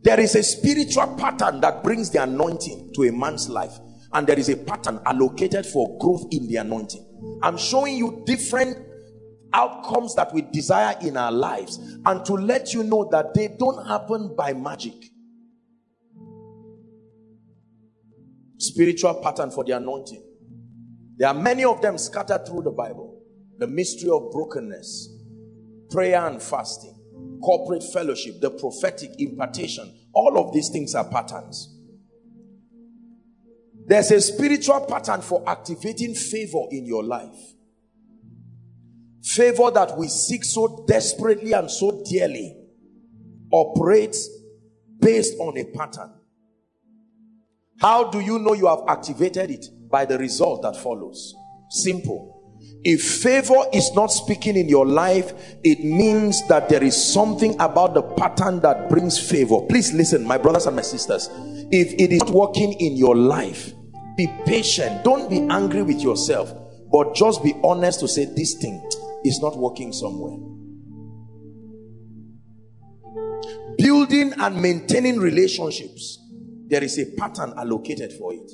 There 0.01 0.19
is 0.19 0.35
a 0.35 0.43
spiritual 0.43 1.15
pattern 1.17 1.61
that 1.61 1.83
brings 1.83 2.09
the 2.09 2.23
anointing 2.23 2.91
to 2.95 3.03
a 3.03 3.11
man's 3.11 3.49
life, 3.49 3.77
and 4.13 4.25
there 4.25 4.39
is 4.39 4.49
a 4.49 4.57
pattern 4.57 4.99
allocated 5.05 5.65
for 5.65 5.97
growth 5.99 6.25
in 6.31 6.47
the 6.47 6.55
anointing. 6.57 7.05
I'm 7.43 7.57
showing 7.57 7.97
you 7.97 8.23
different 8.25 8.77
outcomes 9.51 10.15
that 10.15 10.33
we 10.33 10.41
desire 10.41 10.95
in 11.01 11.17
our 11.17 11.31
lives, 11.31 11.77
and 12.05 12.25
to 12.25 12.33
let 12.33 12.73
you 12.73 12.83
know 12.83 13.09
that 13.11 13.33
they 13.33 13.49
don't 13.59 13.85
happen 13.87 14.35
by 14.37 14.53
magic. 14.53 14.93
Spiritual 18.57 19.15
pattern 19.21 19.51
for 19.51 19.63
the 19.63 19.71
anointing. 19.71 20.23
There 21.17 21.27
are 21.27 21.33
many 21.33 21.65
of 21.65 21.81
them 21.81 21.97
scattered 21.97 22.45
through 22.47 22.63
the 22.63 22.71
Bible. 22.71 23.21
The 23.57 23.67
mystery 23.67 24.09
of 24.09 24.31
brokenness, 24.31 25.09
prayer 25.89 26.25
and 26.27 26.41
fasting, 26.41 26.95
corporate 27.43 27.83
fellowship, 27.93 28.39
the 28.41 28.51
prophetic 28.51 29.11
impartation. 29.19 29.93
All 30.13 30.37
of 30.37 30.53
these 30.53 30.69
things 30.69 30.95
are 30.95 31.09
patterns. 31.09 31.75
There's 33.85 34.11
a 34.11 34.21
spiritual 34.21 34.81
pattern 34.81 35.21
for 35.21 35.43
activating 35.47 36.13
favor 36.13 36.65
in 36.69 36.85
your 36.85 37.03
life. 37.03 37.35
Favor 39.23 39.71
that 39.71 39.97
we 39.97 40.07
seek 40.07 40.43
so 40.43 40.85
desperately 40.87 41.53
and 41.53 41.69
so 41.69 42.03
dearly 42.09 42.55
operates 43.51 44.29
based 44.99 45.35
on 45.39 45.57
a 45.57 45.63
pattern. 45.65 46.13
How 47.79 48.11
do 48.11 48.19
you 48.19 48.39
know 48.39 48.53
you 48.53 48.67
have 48.67 48.83
activated 48.87 49.49
it? 49.49 49.65
By 49.89 50.05
the 50.05 50.19
result 50.19 50.61
that 50.61 50.75
follows. 50.75 51.33
Simple. 51.69 52.38
If 52.83 53.21
favor 53.21 53.65
is 53.73 53.91
not 53.93 54.07
speaking 54.07 54.55
in 54.55 54.69
your 54.69 54.85
life, 54.85 55.33
it 55.63 55.83
means 55.83 56.47
that 56.47 56.69
there 56.69 56.83
is 56.83 56.95
something 56.95 57.53
about 57.59 57.93
the 57.93 58.01
pattern 58.01 58.61
that 58.61 58.89
brings 58.89 59.19
favor. 59.19 59.59
Please 59.67 59.91
listen, 59.91 60.23
my 60.23 60.37
brothers 60.37 60.65
and 60.65 60.75
my 60.75 60.81
sisters. 60.81 61.29
If 61.71 61.93
it 61.93 62.13
is 62.13 62.23
working 62.31 62.73
in 62.73 62.95
your 62.95 63.17
life, 63.17 63.73
be 64.15 64.27
patient. 64.45 65.03
Don't 65.03 65.29
be 65.29 65.41
angry 65.49 65.83
with 65.83 65.99
yourself, 66.01 66.53
but 66.89 67.15
just 67.15 67.43
be 67.43 67.53
honest 67.63 67.99
to 67.99 68.07
say 68.07 68.25
this 68.25 68.55
thing 68.55 68.81
is 69.25 69.39
not 69.41 69.57
working 69.57 69.91
somewhere. 69.91 70.37
Building 73.77 74.33
and 74.37 74.61
maintaining 74.61 75.19
relationships, 75.19 76.17
there 76.67 76.83
is 76.83 76.97
a 76.97 77.05
pattern 77.17 77.53
allocated 77.57 78.13
for 78.13 78.33
it 78.33 78.51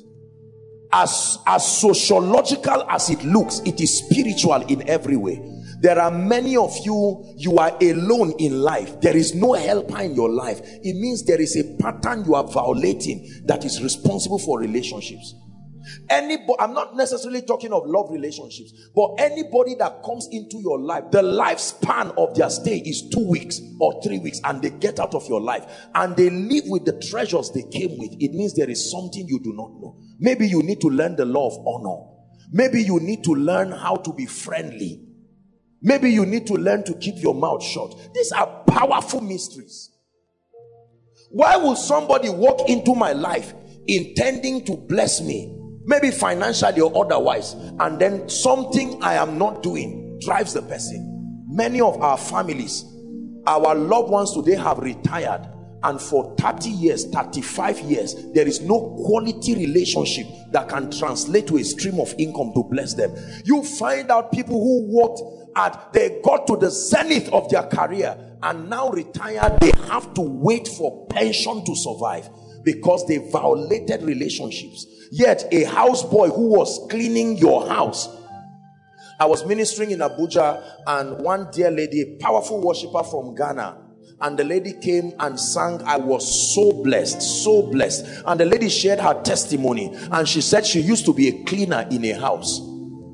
as 0.92 1.38
as 1.46 1.80
sociological 1.80 2.84
as 2.88 3.10
it 3.10 3.22
looks 3.24 3.60
it 3.64 3.80
is 3.80 3.98
spiritual 3.98 4.62
in 4.66 4.88
every 4.88 5.16
way. 5.16 5.40
There 5.80 6.00
are 6.00 6.10
many 6.10 6.56
of 6.56 6.74
you 6.84 7.34
you 7.36 7.58
are 7.58 7.76
alone 7.80 8.34
in 8.38 8.60
life. 8.60 9.00
There 9.00 9.16
is 9.16 9.34
no 9.34 9.52
helper 9.52 10.00
in 10.00 10.14
your 10.14 10.30
life. 10.30 10.60
It 10.62 10.96
means 10.96 11.24
there 11.24 11.40
is 11.40 11.56
a 11.56 11.64
pattern 11.82 12.24
you 12.24 12.34
are 12.34 12.44
violating 12.44 13.42
that 13.44 13.64
is 13.64 13.82
responsible 13.82 14.38
for 14.38 14.58
relationships 14.58 15.34
anybody 16.08 16.54
i'm 16.60 16.74
not 16.74 16.96
necessarily 16.96 17.42
talking 17.42 17.72
of 17.72 17.82
love 17.86 18.08
relationships 18.10 18.72
but 18.94 19.14
anybody 19.18 19.74
that 19.74 20.02
comes 20.04 20.28
into 20.32 20.58
your 20.58 20.78
life 20.80 21.04
the 21.12 21.22
lifespan 21.22 22.12
of 22.16 22.34
their 22.36 22.50
stay 22.50 22.78
is 22.78 23.08
two 23.10 23.26
weeks 23.28 23.60
or 23.80 24.00
three 24.02 24.18
weeks 24.18 24.40
and 24.44 24.62
they 24.62 24.70
get 24.70 24.98
out 24.98 25.14
of 25.14 25.26
your 25.28 25.40
life 25.40 25.64
and 25.94 26.16
they 26.16 26.30
live 26.30 26.64
with 26.66 26.84
the 26.84 26.98
treasures 27.10 27.50
they 27.52 27.62
came 27.62 27.98
with. 27.98 28.12
It 28.20 28.32
means 28.32 28.54
there 28.54 28.70
is 28.70 28.90
something 28.90 29.26
you 29.26 29.40
do 29.40 29.52
not 29.52 29.70
know. 29.80 29.98
Maybe 30.18 30.48
you 30.48 30.62
need 30.62 30.80
to 30.80 30.88
learn 30.88 31.16
the 31.16 31.24
law 31.24 31.48
of 31.48 31.66
honor. 31.66 32.12
Maybe 32.52 32.82
you 32.82 33.00
need 33.00 33.24
to 33.24 33.32
learn 33.32 33.72
how 33.72 33.96
to 33.96 34.12
be 34.12 34.26
friendly. 34.26 35.02
Maybe 35.82 36.10
you 36.10 36.24
need 36.24 36.46
to 36.46 36.54
learn 36.54 36.84
to 36.84 36.94
keep 36.94 37.16
your 37.18 37.34
mouth 37.34 37.62
shut. 37.62 37.94
These 38.14 38.32
are 38.32 38.64
powerful 38.66 39.20
mysteries. 39.20 39.90
Why 41.30 41.56
will 41.56 41.76
somebody 41.76 42.28
walk 42.28 42.68
into 42.68 42.94
my 42.94 43.12
life 43.12 43.52
intending 43.86 44.64
to 44.64 44.76
bless 44.76 45.20
me 45.20 45.55
maybe 45.86 46.10
financially 46.10 46.80
or 46.80 47.04
otherwise 47.04 47.54
and 47.80 47.98
then 47.98 48.28
something 48.28 49.02
i 49.02 49.14
am 49.14 49.38
not 49.38 49.62
doing 49.62 50.06
drives 50.20 50.54
the 50.54 50.62
person. 50.62 51.44
Many 51.48 51.80
of 51.80 52.00
our 52.02 52.18
families 52.18 52.84
our 53.46 53.74
loved 53.76 54.10
ones 54.10 54.32
today 54.32 54.56
have 54.56 54.78
retired 54.78 55.48
and 55.84 56.00
for 56.00 56.34
30 56.36 56.68
years 56.68 57.06
35 57.06 57.78
years 57.80 58.16
there 58.32 58.46
is 58.46 58.60
no 58.60 58.94
quality 59.06 59.54
relationship 59.54 60.26
that 60.50 60.68
can 60.68 60.90
translate 60.90 61.46
to 61.46 61.58
a 61.58 61.64
stream 61.64 62.00
of 62.00 62.12
income 62.18 62.52
to 62.54 62.64
bless 62.64 62.94
them. 62.94 63.14
You 63.44 63.62
find 63.62 64.10
out 64.10 64.32
people 64.32 64.58
who 64.60 64.88
worked 64.90 65.20
at 65.56 65.92
they 65.92 66.20
got 66.24 66.46
to 66.48 66.56
the 66.56 66.70
zenith 66.70 67.32
of 67.32 67.48
their 67.50 67.62
career 67.64 68.18
and 68.42 68.68
now 68.68 68.90
retired 68.90 69.60
they 69.60 69.72
have 69.88 70.12
to 70.14 70.22
wait 70.22 70.66
for 70.66 71.06
pension 71.06 71.64
to 71.64 71.76
survive 71.76 72.28
because 72.66 73.06
they 73.06 73.18
violated 73.30 74.02
relationships. 74.02 74.86
Yet 75.12 75.44
a 75.52 75.64
houseboy 75.64 76.34
who 76.34 76.48
was 76.48 76.84
cleaning 76.90 77.38
your 77.38 77.66
house. 77.68 78.08
I 79.20 79.24
was 79.24 79.46
ministering 79.46 79.92
in 79.92 80.00
Abuja 80.00 80.62
and 80.86 81.18
one 81.20 81.48
dear 81.52 81.70
lady, 81.70 82.02
a 82.02 82.22
powerful 82.22 82.60
worshiper 82.60 83.04
from 83.04 83.36
Ghana, 83.36 83.78
and 84.20 84.36
the 84.36 84.44
lady 84.44 84.72
came 84.72 85.12
and 85.20 85.38
sang 85.38 85.82
i 85.82 85.96
was 85.98 86.54
so 86.54 86.82
blessed 86.82 87.22
so 87.22 87.62
blessed. 87.62 88.04
And 88.26 88.40
the 88.40 88.44
lady 88.46 88.68
shared 88.68 88.98
her 88.98 89.22
testimony 89.22 89.94
and 90.10 90.26
she 90.28 90.40
said 90.40 90.66
she 90.66 90.80
used 90.80 91.04
to 91.06 91.14
be 91.14 91.28
a 91.28 91.44
cleaner 91.44 91.86
in 91.90 92.04
a 92.04 92.12
house. 92.18 92.60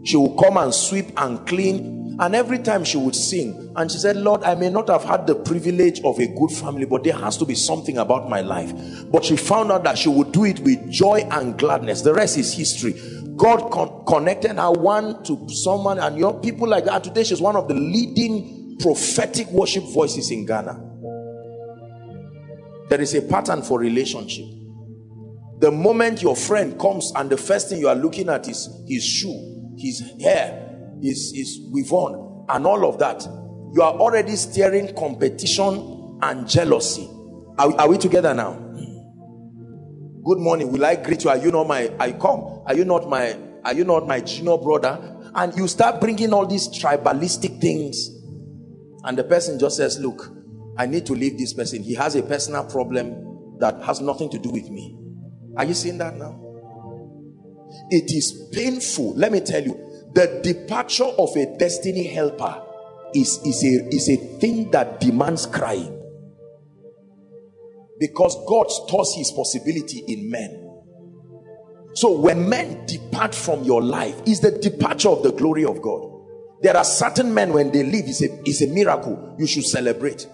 She 0.05 0.17
would 0.17 0.37
come 0.39 0.57
and 0.57 0.73
sweep 0.73 1.13
and 1.17 1.47
clean 1.47 2.02
and 2.19 2.35
every 2.35 2.59
time 2.59 2.85
she 2.85 2.97
would 2.97 3.15
sing, 3.15 3.73
and 3.77 3.91
she 3.91 3.99
said, 3.99 4.17
Lord, 4.17 4.43
I 4.43 4.55
may 4.55 4.69
not 4.71 4.89
have 4.89 5.05
had 5.05 5.27
the 5.27 5.35
privilege 5.35 6.01
of 6.05 6.19
a 6.19 6.27
good 6.27 6.51
family, 6.51 6.85
but 6.85 7.05
there 7.05 7.15
has 7.15 7.37
to 7.39 7.45
be 7.45 7.55
something 7.55 7.99
about 7.99 8.29
my 8.29 8.41
life. 8.41 8.73
But 9.11 9.25
she 9.25 9.37
found 9.37 9.73
out 9.73 9.85
that 9.85 9.99
she 9.99 10.09
would 10.09 10.33
do 10.33 10.45
it 10.45 10.61
with 10.61 10.91
joy 10.91 11.27
and 11.31 11.59
gladness. 11.59 12.03
The 12.03 12.15
rest 12.15 12.39
is 12.39 12.53
history. 12.53 12.95
God 13.37 13.71
con- 13.71 14.05
connected 14.07 14.57
her 14.57 14.73
one 14.73 15.25
to 15.25 15.49
someone, 15.49 15.99
and 15.99 16.19
your 16.19 16.39
people 16.41 16.69
like 16.69 16.85
that. 16.85 17.05
Today, 17.05 17.25
she's 17.25 17.41
one 17.41 17.57
of 17.57 17.69
the 17.69 17.75
leading 17.75 18.77
prophetic 18.79 19.47
worship 19.49 19.85
voices 19.85 20.31
in 20.31 20.45
Ghana. 20.47 20.91
There 22.89 23.01
is 23.01 23.15
a 23.15 23.23
pattern 23.23 23.63
for 23.63 23.79
relationship. 23.79 24.45
The 25.61 25.71
moment 25.71 26.21
your 26.21 26.37
friend 26.37 26.79
comes, 26.79 27.13
and 27.17 27.31
the 27.31 27.37
first 27.37 27.69
thing 27.69 27.79
you 27.79 27.89
are 27.89 27.95
looking 27.95 28.29
at 28.29 28.49
is 28.49 28.69
his 28.87 29.05
shoe, 29.05 29.75
his 29.79 30.03
hair, 30.21 30.62
is 31.03 31.33
is 31.35 31.59
with 31.71 31.91
won 31.91 32.47
and 32.49 32.67
all 32.67 32.89
of 32.89 32.99
that. 32.99 33.23
You 33.75 33.83
are 33.83 33.95
already 33.95 34.37
steering 34.37 34.95
competition 34.95 36.19
and 36.23 36.49
jealousy. 36.49 37.09
Are, 37.59 37.73
are 37.81 37.89
we 37.89 37.99
together 37.99 38.35
now? 38.35 38.53
Good 40.25 40.39
morning. 40.39 40.71
Will 40.71 40.85
i 40.85 40.95
greet 40.95 41.25
you? 41.25 41.31
Are 41.31 41.37
you 41.37 41.51
not 41.51 41.67
my 41.67 41.93
i 41.99 42.13
come. 42.13 42.63
Are 42.67 42.75
you 42.75 42.85
not 42.85 43.09
my 43.09 43.37
are 43.65 43.75
you 43.75 43.85
not 43.85 44.07
my 44.07 44.21
junior 44.21 44.57
brother? 44.59 45.19
And 45.35 45.57
you 45.57 45.67
start 45.67 46.01
bringing 46.01 46.33
all 46.33 46.47
these 46.47 46.69
tribalistic 46.69 47.61
things. 47.61 48.11
And 49.05 49.19
the 49.19 49.25
person 49.25 49.59
just 49.59 49.77
says 49.77 49.99
look 49.99 50.31
i 50.79 50.87
need 50.87 51.05
to 51.07 51.13
leave 51.15 51.39
this 51.39 51.53
person. 51.53 51.83
He 51.83 51.95
has 51.95 52.15
a 52.15 52.23
personal 52.23 52.65
problem 52.65 53.59
that 53.59 53.83
has 53.83 54.01
nothing 54.01 54.31
to 54.31 54.39
do 54.39 54.51
with 54.51 54.69
me. 54.71 54.97
Are 55.57 55.65
you 55.65 55.75
seeing 55.75 55.99
that 55.99 56.17
now? 56.17 56.39
It 57.91 58.13
is 58.13 58.49
painful. 58.53 59.15
Let 59.17 59.33
me 59.33 59.41
tell 59.41 59.63
you 59.63 59.92
the 60.15 60.41
departure 60.43 61.05
of 61.05 61.35
a 61.37 61.57
destiny 61.59 62.05
helper 62.05 62.63
is, 63.15 63.39
is, 63.45 63.65
a, 63.65 63.89
is 63.95 64.09
a 64.09 64.17
thing 64.39 64.71
that 64.71 65.01
demands 65.01 65.47
crying 65.47 65.99
because 67.99 68.37
God 68.49 68.71
stores 68.71 69.15
his 69.15 69.31
possibility 69.31 70.03
in 70.09 70.31
men. 70.31 70.71
So 71.95 72.19
when 72.19 72.49
men 72.49 72.85
depart 72.87 73.35
from 73.35 73.63
your 73.65 73.83
life, 73.83 74.17
is 74.27 74.41
the 74.41 74.51
departure 74.51 75.11
of 75.11 75.23
the 75.23 75.33
glory 75.33 75.65
of 75.65 75.81
God. 75.83 76.09
There 76.63 76.77
are 76.77 76.85
certain 76.85 77.33
men 77.33 77.53
when 77.53 77.71
they 77.71 77.83
leave, 77.83 78.05
it's 78.07 78.23
a, 78.23 78.41
it's 78.49 78.63
a 78.63 78.67
miracle. 78.69 79.37
You 79.39 79.47
should 79.47 79.65
celebrate. 79.65 80.27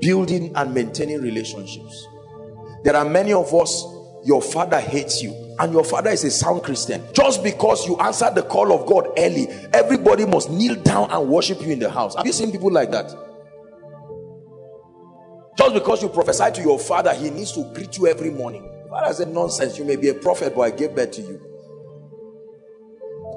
Building 0.00 0.54
and 0.54 0.74
maintaining 0.74 1.20
relationships. 1.22 2.06
There 2.84 2.94
are 2.94 3.04
many 3.04 3.32
of 3.32 3.52
us 3.52 3.84
your 4.26 4.42
father 4.42 4.80
hates 4.80 5.22
you 5.22 5.32
and 5.58 5.72
your 5.72 5.84
father 5.84 6.10
is 6.10 6.24
a 6.24 6.30
sound 6.30 6.62
Christian 6.62 7.02
just 7.12 7.42
because 7.42 7.86
you 7.86 7.96
answered 7.98 8.34
the 8.34 8.42
call 8.42 8.72
of 8.72 8.86
God 8.86 9.08
early 9.16 9.46
everybody 9.72 10.26
must 10.26 10.50
kneel 10.50 10.74
down 10.74 11.10
and 11.10 11.28
worship 11.28 11.60
you 11.62 11.72
in 11.72 11.78
the 11.78 11.90
house 11.90 12.14
have 12.16 12.26
you 12.26 12.32
seen 12.32 12.50
people 12.52 12.70
like 12.72 12.90
that 12.90 13.14
Just 15.56 15.72
because 15.72 16.02
you 16.02 16.08
prophesy 16.10 16.50
to 16.52 16.60
your 16.60 16.78
father, 16.78 17.14
he 17.14 17.30
needs 17.30 17.52
to 17.52 17.64
greet 17.72 17.96
you 17.96 18.06
every 18.06 18.30
morning. 18.30 18.68
Father 18.90 19.14
said, 19.14 19.28
nonsense. 19.28 19.78
You 19.78 19.84
may 19.84 19.96
be 19.96 20.10
a 20.10 20.14
prophet, 20.14 20.54
but 20.54 20.60
I 20.62 20.70
gave 20.70 20.94
birth 20.94 21.12
to 21.12 21.22
you. 21.22 21.40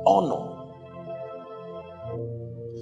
Honor. 0.06 0.49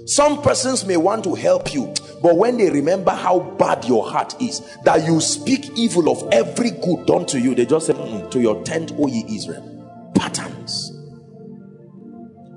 Some 0.08 0.40
persons 0.40 0.86
may 0.86 0.96
want 0.96 1.22
to 1.24 1.34
help 1.34 1.74
you, 1.74 1.92
but 2.22 2.34
when 2.34 2.56
they 2.56 2.70
remember 2.70 3.10
how 3.10 3.40
bad 3.40 3.84
your 3.84 4.08
heart 4.08 4.40
is, 4.40 4.62
that 4.84 5.06
you 5.06 5.20
speak 5.20 5.70
evil 5.76 6.08
of 6.08 6.26
every 6.32 6.70
good 6.70 7.04
done 7.04 7.26
to 7.26 7.38
you, 7.38 7.54
they 7.54 7.66
just 7.66 7.88
say, 7.88 7.92
mm, 7.92 8.30
To 8.30 8.40
your 8.40 8.64
tent, 8.64 8.94
O 8.96 9.06
ye 9.06 9.22
Israel. 9.28 10.10
Patterns. 10.14 10.92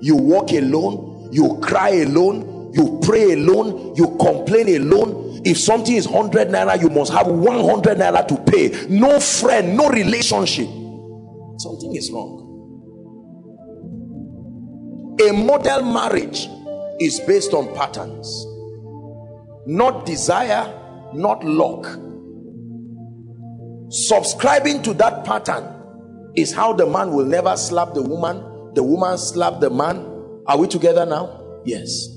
You 0.00 0.16
walk 0.16 0.50
alone, 0.52 1.28
you 1.30 1.58
cry 1.62 1.90
alone, 1.90 2.72
you 2.72 2.98
pray 3.02 3.34
alone, 3.34 3.96
you 3.96 4.16
complain 4.18 4.74
alone. 4.74 5.42
If 5.44 5.58
something 5.58 5.94
is 5.94 6.08
100 6.08 6.48
naira, 6.48 6.80
you 6.80 6.88
must 6.88 7.12
have 7.12 7.26
100 7.26 7.98
naira 7.98 8.26
to 8.28 8.36
pay. 8.50 8.86
No 8.88 9.20
friend, 9.20 9.76
no 9.76 9.90
relationship. 9.90 10.68
Something 11.58 11.96
is 11.96 12.10
wrong. 12.10 12.38
A 15.20 15.32
model 15.34 15.92
marriage 15.92 16.48
is 17.04 17.20
based 17.20 17.52
on 17.52 17.74
patterns, 17.74 18.46
not 19.66 20.06
desire, 20.06 20.66
not 21.14 21.44
luck. 21.44 21.86
Subscribing 23.90 24.82
to 24.82 24.94
that 24.94 25.24
pattern 25.24 26.32
is 26.36 26.52
how 26.52 26.72
the 26.72 26.86
man 26.86 27.12
will 27.12 27.26
never 27.26 27.56
slap 27.56 27.92
the 27.94 28.02
woman, 28.02 28.72
the 28.74 28.82
woman 28.82 29.18
slap 29.18 29.60
the 29.60 29.70
man. 29.70 30.08
Are 30.46 30.58
we 30.58 30.66
together 30.66 31.04
now? 31.04 31.60
Yes. 31.64 32.08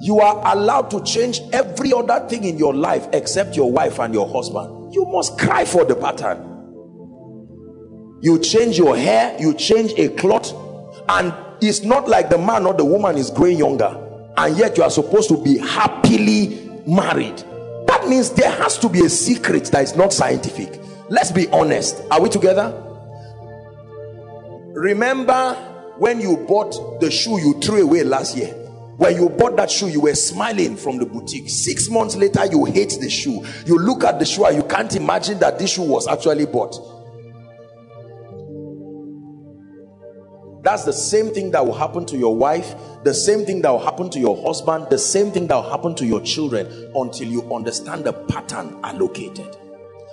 You 0.00 0.20
are 0.20 0.54
allowed 0.56 0.90
to 0.90 1.02
change 1.04 1.40
every 1.52 1.92
other 1.92 2.26
thing 2.28 2.44
in 2.44 2.58
your 2.58 2.74
life 2.74 3.06
except 3.12 3.56
your 3.56 3.70
wife 3.70 3.98
and 3.98 4.14
your 4.14 4.28
husband. 4.28 4.94
You 4.94 5.04
must 5.06 5.38
cry 5.38 5.64
for 5.64 5.84
the 5.84 5.94
pattern. 5.94 6.48
You 8.20 8.38
change 8.38 8.78
your 8.78 8.96
hair, 8.96 9.36
you 9.40 9.54
change 9.54 9.92
a 9.98 10.08
cloth, 10.10 10.52
and 11.08 11.34
it's 11.62 11.82
not 11.82 12.08
like 12.08 12.28
the 12.28 12.38
man 12.38 12.66
or 12.66 12.74
the 12.74 12.84
woman 12.84 13.16
is 13.16 13.30
growing 13.30 13.56
younger 13.56 13.96
and 14.36 14.56
yet 14.56 14.76
you 14.76 14.82
are 14.82 14.90
supposed 14.90 15.28
to 15.28 15.42
be 15.42 15.58
happily 15.58 16.68
married. 16.86 17.38
That 17.86 18.06
means 18.08 18.30
there 18.30 18.50
has 18.50 18.78
to 18.78 18.88
be 18.88 19.04
a 19.04 19.08
secret 19.08 19.66
that 19.66 19.84
is 19.84 19.94
not 19.94 20.12
scientific. 20.12 20.80
Let's 21.08 21.30
be 21.30 21.48
honest. 21.50 22.02
Are 22.10 22.20
we 22.20 22.28
together? 22.28 22.72
Remember 24.74 25.54
when 25.98 26.20
you 26.20 26.36
bought 26.48 27.00
the 27.00 27.10
shoe 27.10 27.38
you 27.38 27.60
threw 27.60 27.82
away 27.82 28.02
last 28.02 28.36
year? 28.36 28.48
When 28.96 29.14
you 29.14 29.28
bought 29.28 29.56
that 29.56 29.70
shoe 29.70 29.88
you 29.88 30.00
were 30.00 30.14
smiling 30.14 30.76
from 30.76 30.98
the 30.98 31.06
boutique. 31.06 31.48
Six 31.48 31.88
months 31.88 32.16
later 32.16 32.44
you 32.46 32.64
hate 32.64 32.96
the 33.00 33.08
shoe. 33.08 33.44
You 33.66 33.78
look 33.78 34.02
at 34.02 34.18
the 34.18 34.24
shoe 34.24 34.46
and 34.46 34.56
you 34.56 34.64
can't 34.64 34.94
imagine 34.96 35.38
that 35.38 35.58
this 35.58 35.74
shoe 35.74 35.82
was 35.82 36.08
actually 36.08 36.46
bought 36.46 36.74
That's 40.62 40.84
the 40.84 40.92
same 40.92 41.34
thing 41.34 41.50
that 41.50 41.66
will 41.66 41.74
happen 41.74 42.06
to 42.06 42.16
your 42.16 42.36
wife, 42.36 42.76
the 43.02 43.12
same 43.12 43.44
thing 43.44 43.62
that 43.62 43.70
will 43.70 43.80
happen 43.84 44.08
to 44.10 44.20
your 44.20 44.40
husband, 44.46 44.86
the 44.90 44.98
same 44.98 45.32
thing 45.32 45.48
that 45.48 45.56
will 45.56 45.68
happen 45.70 45.94
to 45.96 46.06
your 46.06 46.20
children 46.20 46.92
until 46.94 47.26
you 47.28 47.52
understand 47.52 48.04
the 48.04 48.12
pattern 48.12 48.78
allocated. 48.84 49.56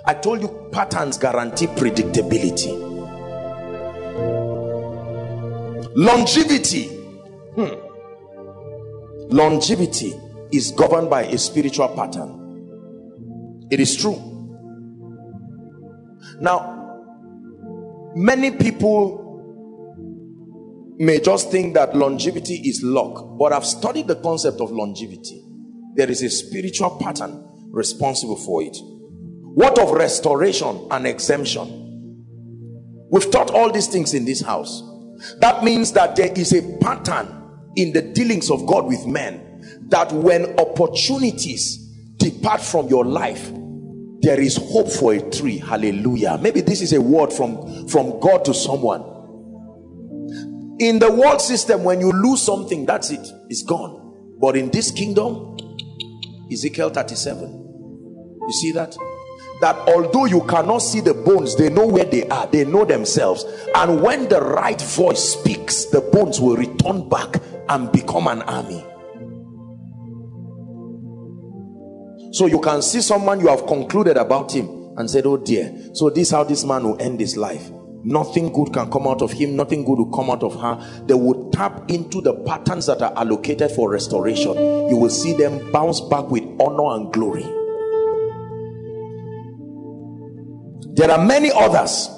I 0.04 0.14
told 0.14 0.40
you 0.42 0.68
patterns 0.72 1.18
guarantee 1.18 1.66
predictability. 1.68 2.88
Longevity. 5.94 6.88
Hmm. 7.54 7.74
Longevity 9.28 10.14
is 10.50 10.72
governed 10.72 11.10
by 11.10 11.22
a 11.22 11.38
spiritual 11.38 11.88
pattern. 11.90 13.68
It 13.70 13.78
is 13.78 13.96
true. 13.96 14.18
Now, 16.40 16.96
many 18.16 18.50
people 18.50 19.29
may 21.00 21.18
just 21.18 21.50
think 21.50 21.74
that 21.74 21.96
longevity 21.96 22.56
is 22.56 22.82
luck 22.82 23.38
but 23.38 23.54
i've 23.54 23.64
studied 23.64 24.06
the 24.06 24.16
concept 24.16 24.60
of 24.60 24.70
longevity. 24.70 25.42
There 25.94 26.10
is 26.10 26.22
a 26.22 26.30
spiritual 26.30 26.98
pattern 26.98 27.46
responsible 27.70 28.36
for 28.36 28.62
it. 28.62 28.76
What 28.80 29.78
of 29.78 29.90
restoration 29.90 30.86
and 30.90 31.06
exemption? 31.06 32.26
We've 33.10 33.30
taught 33.30 33.50
all 33.50 33.72
these 33.72 33.88
things 33.88 34.14
in 34.14 34.24
this 34.24 34.40
house. 34.40 34.82
That 35.40 35.64
means 35.64 35.92
that 35.92 36.16
there 36.16 36.32
is 36.32 36.52
a 36.52 36.78
pattern 36.78 37.36
in 37.76 37.92
the 37.92 38.02
dealings 38.02 38.50
of 38.50 38.66
god 38.66 38.86
with 38.86 39.06
men 39.06 39.78
that 39.88 40.12
when 40.12 40.58
opportunities 40.58 41.78
depart 42.18 42.60
from 42.60 42.88
your 42.88 43.04
life 43.04 43.50
there 44.22 44.40
is 44.40 44.56
hope 44.56 44.90
for 44.90 45.14
a 45.14 45.30
tree. 45.30 45.58
Hallelujah. 45.58 46.38
Maybe 46.40 46.60
this 46.60 46.82
is 46.82 46.92
a 46.92 47.00
word 47.00 47.32
from 47.32 47.88
from 47.88 48.20
god 48.20 48.44
to 48.44 48.54
someone 48.54 49.02
in 50.80 50.98
the 50.98 51.12
world 51.12 51.40
system 51.42 51.84
when 51.84 52.00
you 52.00 52.10
lose 52.10 52.42
something 52.42 52.86
that's 52.86 53.10
it. 53.10 53.26
It's 53.48 53.62
gone. 53.62 54.36
But 54.40 54.56
in 54.56 54.70
this 54.70 54.90
kingdom 54.90 55.56
ezekiel 56.50 56.90
37 56.90 57.48
you 58.40 58.52
see 58.52 58.72
that? 58.72 58.96
That 59.60 59.76
although 59.88 60.24
you 60.24 60.40
cannot 60.46 60.78
see 60.78 61.00
the 61.00 61.12
bones 61.12 61.54
they 61.54 61.68
know 61.68 61.86
where 61.86 62.06
they 62.06 62.26
are. 62.28 62.46
They 62.46 62.64
know 62.64 62.86
themselves. 62.86 63.44
And 63.74 64.02
when 64.02 64.28
the 64.28 64.40
right 64.40 64.80
voice 64.80 65.34
speaks 65.34 65.84
the 65.84 66.00
bones 66.00 66.40
will 66.40 66.56
return 66.56 67.08
back 67.08 67.36
and 67.68 67.92
become 67.92 68.26
an 68.26 68.42
army. 68.42 68.84
So 72.32 72.46
you 72.46 72.58
can 72.60 72.80
see 72.80 73.02
someone 73.02 73.38
you 73.40 73.48
have 73.48 73.66
concluded 73.66 74.16
about 74.16 74.52
him 74.52 74.94
and 74.96 75.10
said 75.10 75.26
oh 75.26 75.36
dear 75.36 75.72
so 75.92 76.08
this 76.08 76.28
is 76.28 76.30
how 76.30 76.44
this 76.44 76.64
man 76.64 76.84
will 76.84 77.00
end 77.00 77.20
his 77.20 77.36
life 77.36 77.70
nothing 78.04 78.52
good 78.52 78.72
can 78.72 78.90
come 78.90 79.06
out 79.06 79.22
of 79.22 79.32
him 79.32 79.56
nothing 79.56 79.84
good 79.84 79.98
will 79.98 80.10
come 80.10 80.30
out 80.30 80.42
of 80.42 80.54
her. 80.60 81.04
They 81.06 81.14
will 81.14 81.50
tap 81.50 81.90
into 81.90 82.20
the 82.20 82.34
patterns 82.44 82.86
that 82.86 83.02
are 83.02 83.12
allocated 83.16 83.70
for 83.72 83.90
restoration. 83.90 84.54
You 84.88 84.96
will 84.96 85.10
see 85.10 85.32
them 85.34 85.70
bounce 85.72 86.00
back 86.00 86.30
with 86.30 86.44
honor 86.60 86.96
and 86.96 87.12
glory. 87.12 87.42
There 90.94 91.10
are 91.10 91.24
many 91.24 91.50
others 91.52 92.08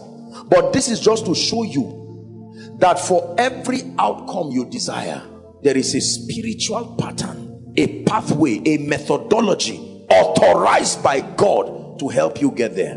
but 0.48 0.72
this 0.72 0.88
is 0.88 1.00
just 1.00 1.26
to 1.26 1.34
show 1.34 1.62
you 1.62 2.74
that 2.78 2.98
for 2.98 3.34
every 3.38 3.82
outcome 3.98 4.50
you 4.50 4.64
desire 4.64 5.22
there 5.62 5.76
is 5.76 5.94
a 5.94 6.00
spiritual 6.00 6.96
pattern 6.96 7.72
a 7.76 8.02
pathway 8.04 8.60
a 8.66 8.78
methodology 8.78 9.78
authorized 10.10 11.02
by 11.02 11.20
god 11.20 11.98
to 11.98 12.08
help 12.08 12.40
you 12.40 12.50
get 12.50 12.74
there. 12.74 12.96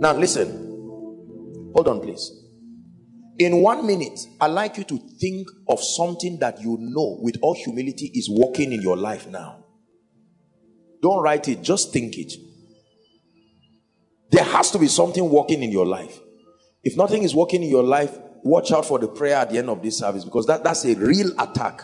Now 0.00 0.12
listen 0.14 0.67
Hold 1.78 1.86
on, 1.86 2.00
please. 2.00 2.32
In 3.38 3.62
one 3.62 3.86
minute, 3.86 4.18
I'd 4.40 4.48
like 4.48 4.78
you 4.78 4.82
to 4.82 4.98
think 5.20 5.46
of 5.68 5.80
something 5.80 6.40
that 6.40 6.60
you 6.60 6.76
know 6.80 7.18
with 7.20 7.36
all 7.40 7.54
humility 7.54 8.10
is 8.14 8.28
working 8.28 8.72
in 8.72 8.82
your 8.82 8.96
life 8.96 9.28
now. 9.28 9.64
Don't 11.00 11.22
write 11.22 11.46
it, 11.46 11.62
just 11.62 11.92
think 11.92 12.18
it. 12.18 12.32
There 14.32 14.42
has 14.42 14.72
to 14.72 14.80
be 14.80 14.88
something 14.88 15.30
working 15.30 15.62
in 15.62 15.70
your 15.70 15.86
life. 15.86 16.18
If 16.82 16.96
nothing 16.96 17.22
is 17.22 17.32
working 17.32 17.62
in 17.62 17.68
your 17.68 17.84
life, 17.84 18.18
watch 18.42 18.72
out 18.72 18.84
for 18.84 18.98
the 18.98 19.06
prayer 19.06 19.36
at 19.36 19.50
the 19.50 19.58
end 19.58 19.70
of 19.70 19.80
this 19.80 20.00
service 20.00 20.24
because 20.24 20.46
that, 20.46 20.64
that's 20.64 20.84
a 20.84 20.96
real 20.96 21.30
attack. 21.38 21.82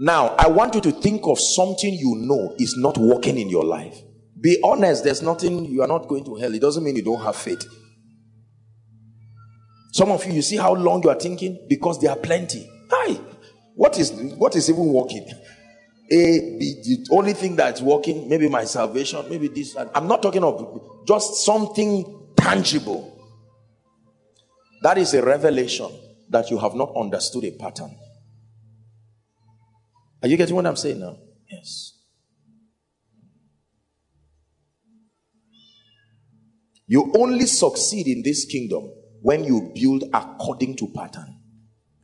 Now, 0.00 0.34
I 0.38 0.48
want 0.48 0.76
you 0.76 0.80
to 0.80 0.92
think 0.92 1.26
of 1.26 1.38
something 1.38 1.92
you 1.92 2.14
know 2.20 2.54
is 2.58 2.74
not 2.78 2.96
working 2.96 3.38
in 3.38 3.50
your 3.50 3.64
life. 3.66 3.98
Be 4.40 4.58
honest, 4.62 5.04
there's 5.04 5.22
nothing, 5.22 5.64
you 5.64 5.82
are 5.82 5.88
not 5.88 6.06
going 6.08 6.24
to 6.24 6.36
hell. 6.36 6.54
It 6.54 6.60
doesn't 6.60 6.84
mean 6.84 6.96
you 6.96 7.02
don't 7.02 7.22
have 7.22 7.36
faith. 7.36 7.64
Some 9.92 10.10
of 10.10 10.24
you, 10.26 10.34
you 10.34 10.42
see 10.42 10.56
how 10.56 10.74
long 10.74 11.02
you 11.02 11.10
are 11.10 11.18
thinking? 11.18 11.66
Because 11.68 12.00
there 12.00 12.10
are 12.10 12.16
plenty. 12.16 12.70
Hi, 12.90 13.14
what 13.74 13.98
is 13.98 14.12
what 14.36 14.54
is 14.54 14.70
even 14.70 14.92
working? 14.92 15.26
A, 16.10 16.56
B, 16.58 16.82
the 16.84 17.06
only 17.10 17.32
thing 17.32 17.56
that's 17.56 17.82
working, 17.82 18.28
maybe 18.28 18.48
my 18.48 18.64
salvation, 18.64 19.24
maybe 19.28 19.48
this. 19.48 19.76
I'm 19.94 20.06
not 20.06 20.22
talking 20.22 20.44
of 20.44 21.04
just 21.06 21.44
something 21.44 22.32
tangible. 22.36 23.14
That 24.82 24.98
is 24.98 25.12
a 25.14 25.22
revelation 25.22 25.90
that 26.30 26.50
you 26.50 26.58
have 26.58 26.74
not 26.74 26.92
understood 26.96 27.44
a 27.44 27.50
pattern. 27.50 27.94
Are 30.22 30.28
you 30.28 30.36
getting 30.36 30.54
what 30.54 30.66
I'm 30.66 30.76
saying 30.76 31.00
now? 31.00 31.16
Yes. 31.50 31.97
You 36.90 37.12
only 37.18 37.44
succeed 37.44 38.06
in 38.06 38.22
this 38.22 38.46
kingdom 38.46 38.90
when 39.20 39.44
you 39.44 39.72
build 39.74 40.04
according 40.14 40.76
to 40.76 40.88
pattern. 40.96 41.38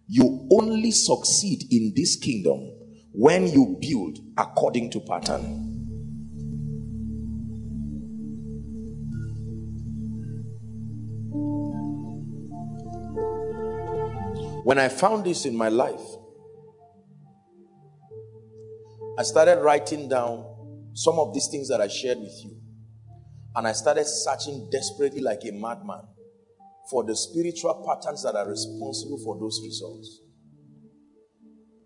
You 0.06 0.46
only 0.52 0.90
succeed 0.90 1.64
in 1.70 1.94
this 1.96 2.16
kingdom 2.16 2.70
when 3.12 3.46
you 3.46 3.78
build 3.80 4.18
according 4.36 4.90
to 4.90 5.00
pattern. 5.00 5.70
When 14.64 14.78
I 14.78 14.88
found 14.88 15.24
this 15.24 15.46
in 15.46 15.56
my 15.56 15.70
life, 15.70 16.00
I 19.18 19.22
started 19.22 19.62
writing 19.62 20.10
down 20.10 20.44
some 20.92 21.18
of 21.18 21.32
these 21.32 21.48
things 21.50 21.68
that 21.70 21.80
I 21.80 21.88
shared 21.88 22.18
with 22.18 22.38
you. 22.44 22.63
And 23.56 23.66
I 23.68 23.72
started 23.72 24.06
searching 24.06 24.68
desperately 24.70 25.20
like 25.20 25.40
a 25.44 25.52
madman 25.52 26.02
for 26.90 27.04
the 27.04 27.16
spiritual 27.16 27.84
patterns 27.86 28.22
that 28.24 28.34
are 28.34 28.48
responsible 28.48 29.18
for 29.24 29.38
those 29.38 29.60
results. 29.64 30.20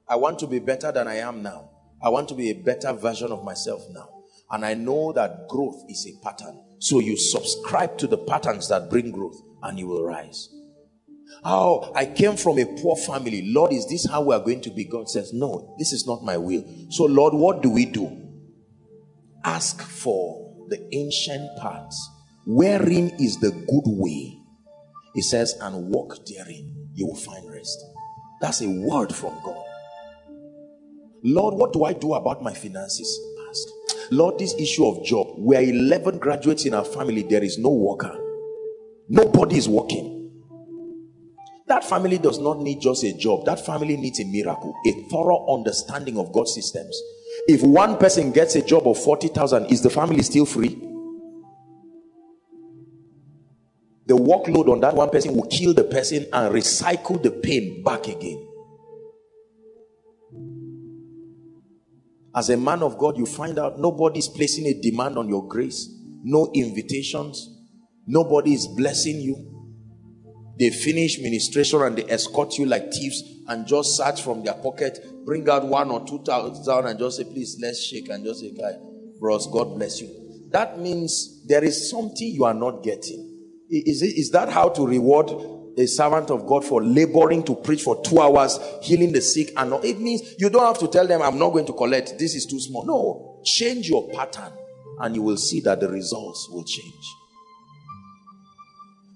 I 0.08 0.16
want 0.16 0.38
to 0.40 0.46
be 0.46 0.58
better 0.58 0.90
than 0.90 1.06
I 1.06 1.16
am 1.16 1.42
now. 1.42 1.70
I 2.02 2.08
want 2.08 2.28
to 2.30 2.34
be 2.34 2.50
a 2.50 2.54
better 2.54 2.92
version 2.92 3.30
of 3.30 3.44
myself 3.44 3.82
now. 3.90 4.08
And 4.50 4.64
I 4.64 4.74
know 4.74 5.12
that 5.12 5.48
growth 5.48 5.84
is 5.88 6.06
a 6.06 6.24
pattern. 6.24 6.58
So 6.78 7.00
you 7.00 7.16
subscribe 7.16 7.98
to 7.98 8.06
the 8.06 8.16
patterns 8.16 8.68
that 8.68 8.88
bring 8.88 9.10
growth 9.10 9.38
and 9.62 9.78
you 9.78 9.88
will 9.88 10.04
rise. 10.04 10.48
Oh, 11.44 11.92
I 11.94 12.06
came 12.06 12.36
from 12.36 12.58
a 12.58 12.64
poor 12.64 12.96
family. 12.96 13.52
Lord, 13.52 13.72
is 13.72 13.86
this 13.88 14.08
how 14.08 14.22
we 14.22 14.34
are 14.34 14.40
going 14.40 14.62
to 14.62 14.70
be? 14.70 14.84
God 14.84 15.08
says, 15.10 15.32
No, 15.32 15.76
this 15.78 15.92
is 15.92 16.06
not 16.06 16.24
my 16.24 16.38
will. 16.38 16.64
So, 16.90 17.04
Lord, 17.04 17.34
what 17.34 17.62
do 17.62 17.70
we 17.70 17.84
do? 17.84 18.28
Ask 19.44 19.82
for 19.82 20.47
the 20.68 20.88
ancient 20.94 21.58
paths. 21.58 22.10
Wherein 22.46 23.10
is 23.18 23.38
the 23.40 23.50
good 23.50 23.84
way? 23.86 24.38
He 25.14 25.22
says, 25.22 25.54
and 25.60 25.90
walk 25.90 26.24
therein. 26.26 26.90
You 26.94 27.06
will 27.06 27.16
find 27.16 27.50
rest. 27.50 27.78
That's 28.40 28.60
a 28.62 28.68
word 28.68 29.14
from 29.14 29.34
God. 29.44 29.64
Lord, 31.22 31.54
what 31.54 31.72
do 31.72 31.84
I 31.84 31.92
do 31.92 32.14
about 32.14 32.42
my 32.42 32.54
finances? 32.54 33.18
Ask. 33.48 33.68
Lord, 34.10 34.38
this 34.38 34.54
issue 34.54 34.86
of 34.86 35.04
job, 35.04 35.34
we 35.38 35.56
are 35.56 35.62
11 35.62 36.18
graduates 36.18 36.64
in 36.64 36.74
our 36.74 36.84
family, 36.84 37.22
there 37.22 37.42
is 37.42 37.58
no 37.58 37.70
worker. 37.70 38.16
Nobody 39.08 39.56
is 39.56 39.68
working. 39.68 40.30
That 41.66 41.84
family 41.84 42.18
does 42.18 42.38
not 42.38 42.60
need 42.60 42.80
just 42.80 43.04
a 43.04 43.12
job, 43.12 43.44
that 43.44 43.64
family 43.64 43.96
needs 43.96 44.20
a 44.20 44.24
miracle, 44.24 44.74
a 44.86 44.92
thorough 45.10 45.54
understanding 45.54 46.18
of 46.18 46.32
God's 46.32 46.54
systems. 46.54 46.98
If 47.46 47.62
one 47.62 47.96
person 47.98 48.32
gets 48.32 48.56
a 48.56 48.62
job 48.62 48.86
of 48.88 48.98
40,000, 48.98 49.66
is 49.66 49.82
the 49.82 49.90
family 49.90 50.22
still 50.22 50.46
free? 50.46 50.88
The 54.06 54.16
workload 54.16 54.68
on 54.68 54.80
that 54.80 54.94
one 54.94 55.10
person 55.10 55.34
will 55.34 55.46
kill 55.48 55.74
the 55.74 55.84
person 55.84 56.26
and 56.32 56.54
recycle 56.54 57.22
the 57.22 57.30
pain 57.30 57.82
back 57.84 58.08
again. 58.08 58.42
As 62.34 62.50
a 62.50 62.56
man 62.56 62.82
of 62.82 62.96
God, 62.98 63.18
you 63.18 63.26
find 63.26 63.58
out 63.58 63.78
nobody's 63.78 64.28
placing 64.28 64.66
a 64.66 64.80
demand 64.80 65.18
on 65.18 65.28
your 65.28 65.46
grace, 65.46 65.90
no 66.22 66.50
invitations, 66.54 67.54
nobody 68.06 68.54
is 68.54 68.66
blessing 68.66 69.20
you. 69.20 69.57
They 70.58 70.70
finish 70.70 71.18
ministration 71.20 71.82
and 71.82 71.96
they 71.96 72.04
escort 72.04 72.58
you 72.58 72.66
like 72.66 72.92
thieves 72.92 73.22
and 73.46 73.66
just 73.66 73.96
search 73.96 74.22
from 74.22 74.42
their 74.42 74.54
pocket, 74.54 74.98
bring 75.24 75.48
out 75.48 75.64
one 75.66 75.90
or 75.90 76.06
two 76.06 76.22
thousand 76.24 76.86
and 76.86 76.98
just 76.98 77.18
say, 77.18 77.24
please, 77.24 77.58
let's 77.62 77.82
shake 77.82 78.08
and 78.08 78.24
just 78.24 78.40
say, 78.40 78.50
guy, 78.50 78.72
bros, 79.20 79.46
God 79.46 79.76
bless 79.76 80.00
you. 80.00 80.48
That 80.50 80.78
means 80.78 81.46
there 81.46 81.62
is 81.62 81.90
something 81.90 82.26
you 82.28 82.44
are 82.44 82.54
not 82.54 82.82
getting. 82.82 83.24
Is, 83.70 84.02
it, 84.02 84.18
is 84.18 84.30
that 84.30 84.48
how 84.48 84.70
to 84.70 84.86
reward 84.86 85.30
a 85.78 85.86
servant 85.86 86.30
of 86.30 86.46
God 86.46 86.64
for 86.64 86.82
laboring 86.82 87.44
to 87.44 87.54
preach 87.54 87.82
for 87.82 88.02
two 88.02 88.20
hours, 88.20 88.58
healing 88.82 89.12
the 89.12 89.20
sick, 89.20 89.52
and. 89.56 89.72
It 89.84 90.00
means 90.00 90.34
you 90.38 90.50
don't 90.50 90.66
have 90.66 90.78
to 90.78 90.88
tell 90.88 91.06
them, 91.06 91.22
I'm 91.22 91.38
not 91.38 91.50
going 91.50 91.66
to 91.66 91.72
collect, 91.72 92.18
this 92.18 92.34
is 92.34 92.46
too 92.46 92.58
small. 92.58 92.84
No, 92.84 93.42
change 93.44 93.88
your 93.88 94.08
pattern, 94.10 94.52
and 94.98 95.14
you 95.14 95.22
will 95.22 95.36
see 95.36 95.60
that 95.60 95.78
the 95.80 95.88
results 95.88 96.48
will 96.50 96.64
change. 96.64 97.04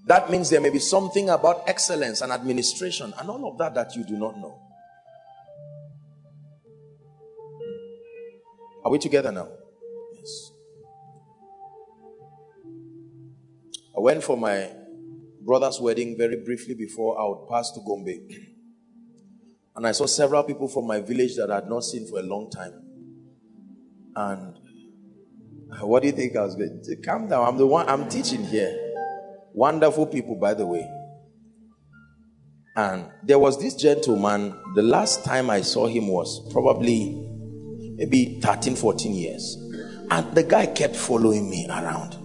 That 0.05 0.29
means 0.29 0.49
there 0.49 0.59
may 0.59 0.69
be 0.69 0.79
something 0.79 1.29
about 1.29 1.63
excellence 1.67 2.21
and 2.21 2.31
administration 2.31 3.13
and 3.17 3.29
all 3.29 3.49
of 3.49 3.57
that 3.57 3.73
that 3.75 3.95
you 3.95 4.03
do 4.03 4.17
not 4.17 4.37
know. 4.37 4.59
Are 8.83 8.91
we 8.91 8.99
together 8.99 9.31
now? 9.31 9.47
Yes. 10.13 10.51
I 13.95 14.01
went 14.01 14.23
for 14.23 14.35
my 14.35 14.69
brother's 15.41 15.79
wedding 15.79 16.17
very 16.17 16.35
briefly 16.35 16.73
before 16.73 17.19
I 17.19 17.25
would 17.25 17.47
pass 17.49 17.71
to 17.71 17.79
Gombe. 17.79 18.27
And 19.75 19.87
I 19.87 19.93
saw 19.93 20.05
several 20.05 20.43
people 20.43 20.67
from 20.67 20.85
my 20.85 20.99
village 20.99 21.35
that 21.37 21.49
I 21.49 21.55
had 21.55 21.69
not 21.69 21.83
seen 21.83 22.07
for 22.07 22.19
a 22.19 22.23
long 22.23 22.49
time. 22.49 22.73
And 24.15 24.57
uh, 25.71 25.87
what 25.87 26.01
do 26.01 26.07
you 26.07 26.13
think 26.13 26.35
I 26.35 26.43
was 26.43 26.55
going 26.55 26.81
to 26.83 26.95
calm 26.97 27.29
down? 27.29 27.47
I'm 27.47 27.57
the 27.57 27.65
one 27.65 27.87
I'm 27.87 28.09
teaching 28.09 28.43
here. 28.43 28.92
Wonderful 29.53 30.07
people, 30.07 30.35
by 30.35 30.53
the 30.53 30.65
way. 30.65 30.89
And 32.75 33.05
there 33.23 33.37
was 33.37 33.59
this 33.59 33.75
gentleman, 33.75 34.59
the 34.75 34.81
last 34.81 35.23
time 35.23 35.49
I 35.49 35.61
saw 35.61 35.87
him 35.87 36.07
was 36.07 36.51
probably 36.51 37.13
maybe 37.95 38.39
13, 38.41 38.75
14 38.75 39.13
years. 39.13 39.57
And 40.09 40.33
the 40.35 40.43
guy 40.43 40.65
kept 40.65 40.95
following 40.95 41.49
me 41.49 41.67
around. 41.69 42.17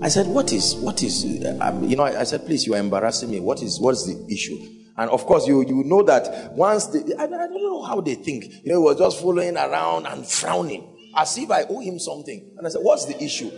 I 0.00 0.08
said, 0.08 0.26
What 0.26 0.52
is, 0.52 0.74
what 0.76 1.02
is, 1.02 1.24
um, 1.60 1.84
you 1.84 1.96
know, 1.96 2.04
I, 2.04 2.20
I, 2.20 2.24
said, 2.24 2.46
Please, 2.46 2.66
you 2.66 2.74
are 2.74 2.78
embarrassing 2.78 3.30
me. 3.30 3.40
What 3.40 3.62
is, 3.62 3.80
what 3.80 3.92
is 3.92 4.06
the 4.06 4.32
issue? 4.32 4.56
And 4.96 5.10
of 5.10 5.26
course, 5.26 5.46
you, 5.46 5.64
you 5.64 5.84
know 5.84 6.02
that 6.04 6.52
once 6.54 6.86
they, 6.86 7.14
I, 7.14 7.24
I 7.24 7.26
don't 7.26 7.54
know 7.62 7.82
how 7.82 8.00
they 8.00 8.14
think. 8.14 8.44
You 8.64 8.72
know, 8.72 8.80
he 8.80 8.84
was 8.84 8.98
just 8.98 9.20
following 9.20 9.56
around 9.56 10.06
and 10.06 10.26
frowning 10.26 10.96
as 11.16 11.36
if 11.38 11.50
I 11.50 11.62
owe 11.64 11.80
him 11.80 11.98
something. 11.98 12.52
And 12.56 12.66
I 12.66 12.70
said, 12.70 12.80
What's 12.82 13.06
the 13.06 13.22
issue? 13.22 13.50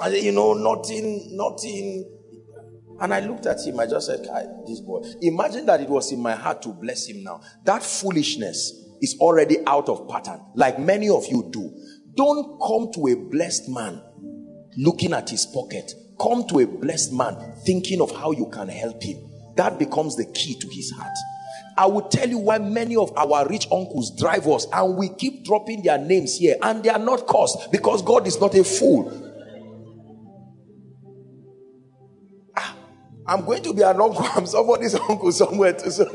I 0.00 0.10
said, 0.10 0.22
You 0.22 0.32
know, 0.32 0.54
nothing, 0.54 1.36
nothing. 1.36 2.10
And 3.00 3.12
I 3.12 3.20
looked 3.20 3.46
at 3.46 3.60
him, 3.60 3.80
I 3.80 3.86
just 3.86 4.06
said, 4.06 4.26
This 4.66 4.80
boy. 4.80 5.02
Imagine 5.22 5.66
that 5.66 5.80
it 5.80 5.88
was 5.88 6.12
in 6.12 6.20
my 6.20 6.34
heart 6.34 6.62
to 6.62 6.68
bless 6.70 7.06
him 7.06 7.22
now. 7.22 7.40
That 7.64 7.82
foolishness 7.82 8.72
is 9.02 9.16
already 9.20 9.58
out 9.66 9.88
of 9.88 10.08
pattern, 10.08 10.40
like 10.54 10.78
many 10.78 11.08
of 11.08 11.26
you 11.26 11.48
do. 11.52 11.72
Don't 12.14 12.58
come 12.60 12.92
to 12.94 13.08
a 13.12 13.16
blessed 13.16 13.68
man 13.68 14.00
looking 14.76 15.12
at 15.12 15.30
his 15.30 15.46
pocket. 15.46 15.92
Come 16.20 16.46
to 16.48 16.60
a 16.60 16.66
blessed 16.66 17.12
man 17.12 17.54
thinking 17.66 18.00
of 18.00 18.14
how 18.16 18.30
you 18.30 18.48
can 18.50 18.68
help 18.68 19.02
him. 19.02 19.18
That 19.56 19.78
becomes 19.78 20.16
the 20.16 20.26
key 20.26 20.58
to 20.60 20.68
his 20.68 20.92
heart. 20.92 21.16
I 21.76 21.86
will 21.86 22.02
tell 22.02 22.28
you 22.28 22.38
why 22.38 22.58
many 22.58 22.94
of 22.94 23.12
our 23.16 23.48
rich 23.48 23.66
uncles 23.72 24.12
drive 24.16 24.46
us 24.46 24.66
and 24.72 24.96
we 24.96 25.08
keep 25.08 25.44
dropping 25.44 25.82
their 25.82 25.98
names 25.98 26.36
here 26.36 26.56
and 26.62 26.84
they 26.84 26.88
are 26.88 27.00
not 27.00 27.26
cursed 27.26 27.72
because 27.72 28.00
God 28.02 28.28
is 28.28 28.40
not 28.40 28.54
a 28.54 28.62
fool. 28.62 29.33
I'm 33.26 33.44
going 33.44 33.62
to 33.62 33.72
be 33.72 33.82
an 33.82 34.00
uncle. 34.00 34.26
I'm 34.34 34.46
somebody's 34.46 34.94
uncle 35.08 35.32
somewhere 35.32 35.72
too. 35.72 35.90
So 35.90 36.06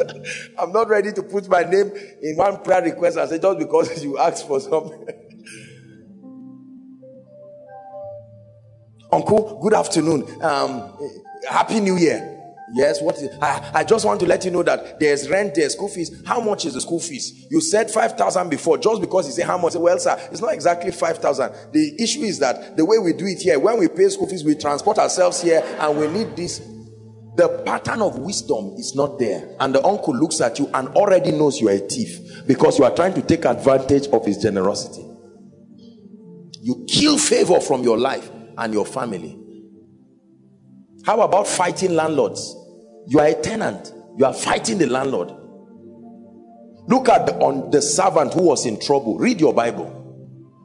I'm 0.57 0.71
not 0.71 0.89
ready 0.89 1.11
to 1.13 1.23
put 1.23 1.49
my 1.49 1.63
name 1.63 1.91
in 2.21 2.35
one 2.37 2.61
prayer 2.63 2.83
request 2.83 3.17
and 3.17 3.29
say 3.29 3.39
just 3.39 3.57
because 3.59 4.03
you 4.03 4.17
asked 4.17 4.47
for 4.47 4.59
something. 4.59 5.07
Uncle, 9.11 9.59
good 9.59 9.73
afternoon. 9.73 10.23
Um, 10.43 10.95
Happy 11.49 11.79
New 11.79 11.97
Year. 11.97 12.35
Yes, 12.73 13.01
what 13.01 13.15
is 13.17 13.35
I, 13.41 13.71
I 13.73 13.83
just 13.83 14.05
want 14.05 14.19
to 14.19 14.27
let 14.27 14.45
you 14.45 14.51
know 14.51 14.61
that 14.61 14.99
there's 14.99 15.27
rent, 15.27 15.55
there's 15.55 15.73
school 15.73 15.89
fees. 15.89 16.21
How 16.25 16.39
much 16.39 16.65
is 16.65 16.75
the 16.75 16.81
school 16.81 16.99
fees? 16.99 17.47
You 17.49 17.61
said 17.61 17.89
5,000 17.89 18.49
before, 18.49 18.77
just 18.77 19.01
because 19.01 19.25
you 19.25 19.33
say 19.33 19.41
how 19.41 19.57
much. 19.57 19.73
Well, 19.73 19.97
sir, 19.97 20.15
it's 20.31 20.41
not 20.41 20.53
exactly 20.53 20.91
5,000. 20.91 21.71
The 21.71 21.95
issue 21.99 22.21
is 22.21 22.37
that 22.39 22.77
the 22.77 22.85
way 22.85 22.99
we 22.99 23.13
do 23.13 23.25
it 23.25 23.41
here, 23.41 23.57
when 23.57 23.79
we 23.79 23.87
pay 23.87 24.09
school 24.09 24.27
fees, 24.27 24.43
we 24.43 24.53
transport 24.53 24.99
ourselves 24.99 25.41
here 25.41 25.63
and 25.79 25.97
we 25.97 26.07
need 26.07 26.35
this. 26.35 26.59
The 27.39 27.47
pattern 27.65 28.01
of 28.01 28.19
wisdom 28.19 28.73
is 28.77 28.95
not 28.95 29.17
there. 29.17 29.55
And 29.61 29.73
the 29.73 29.81
uncle 29.85 30.13
looks 30.13 30.41
at 30.41 30.59
you 30.59 30.69
and 30.73 30.89
already 30.89 31.31
knows 31.31 31.61
you 31.61 31.69
are 31.69 31.75
a 31.75 31.79
thief 31.79 32.19
because 32.45 32.77
you 32.77 32.83
are 32.83 32.93
trying 32.93 33.13
to 33.13 33.21
take 33.21 33.45
advantage 33.45 34.07
of 34.07 34.25
his 34.25 34.39
generosity. 34.39 35.05
You 36.61 36.85
kill 36.85 37.17
favor 37.17 37.61
from 37.61 37.83
your 37.83 37.97
life 37.97 38.29
and 38.57 38.73
your 38.73 38.85
family. 38.85 39.39
How 41.05 41.21
about 41.21 41.47
fighting 41.47 41.95
landlords? 41.95 42.53
You 43.07 43.19
are 43.19 43.27
a 43.27 43.35
tenant, 43.35 43.93
you 44.17 44.25
are 44.25 44.33
fighting 44.33 44.77
the 44.77 44.87
landlord. 44.87 45.29
Look 46.89 47.07
at 47.07 47.25
the, 47.25 47.35
on 47.35 47.71
the 47.71 47.81
servant 47.81 48.33
who 48.33 48.41
was 48.41 48.65
in 48.65 48.81
trouble. 48.81 49.17
Read 49.17 49.39
your 49.39 49.53
Bible. 49.53 49.98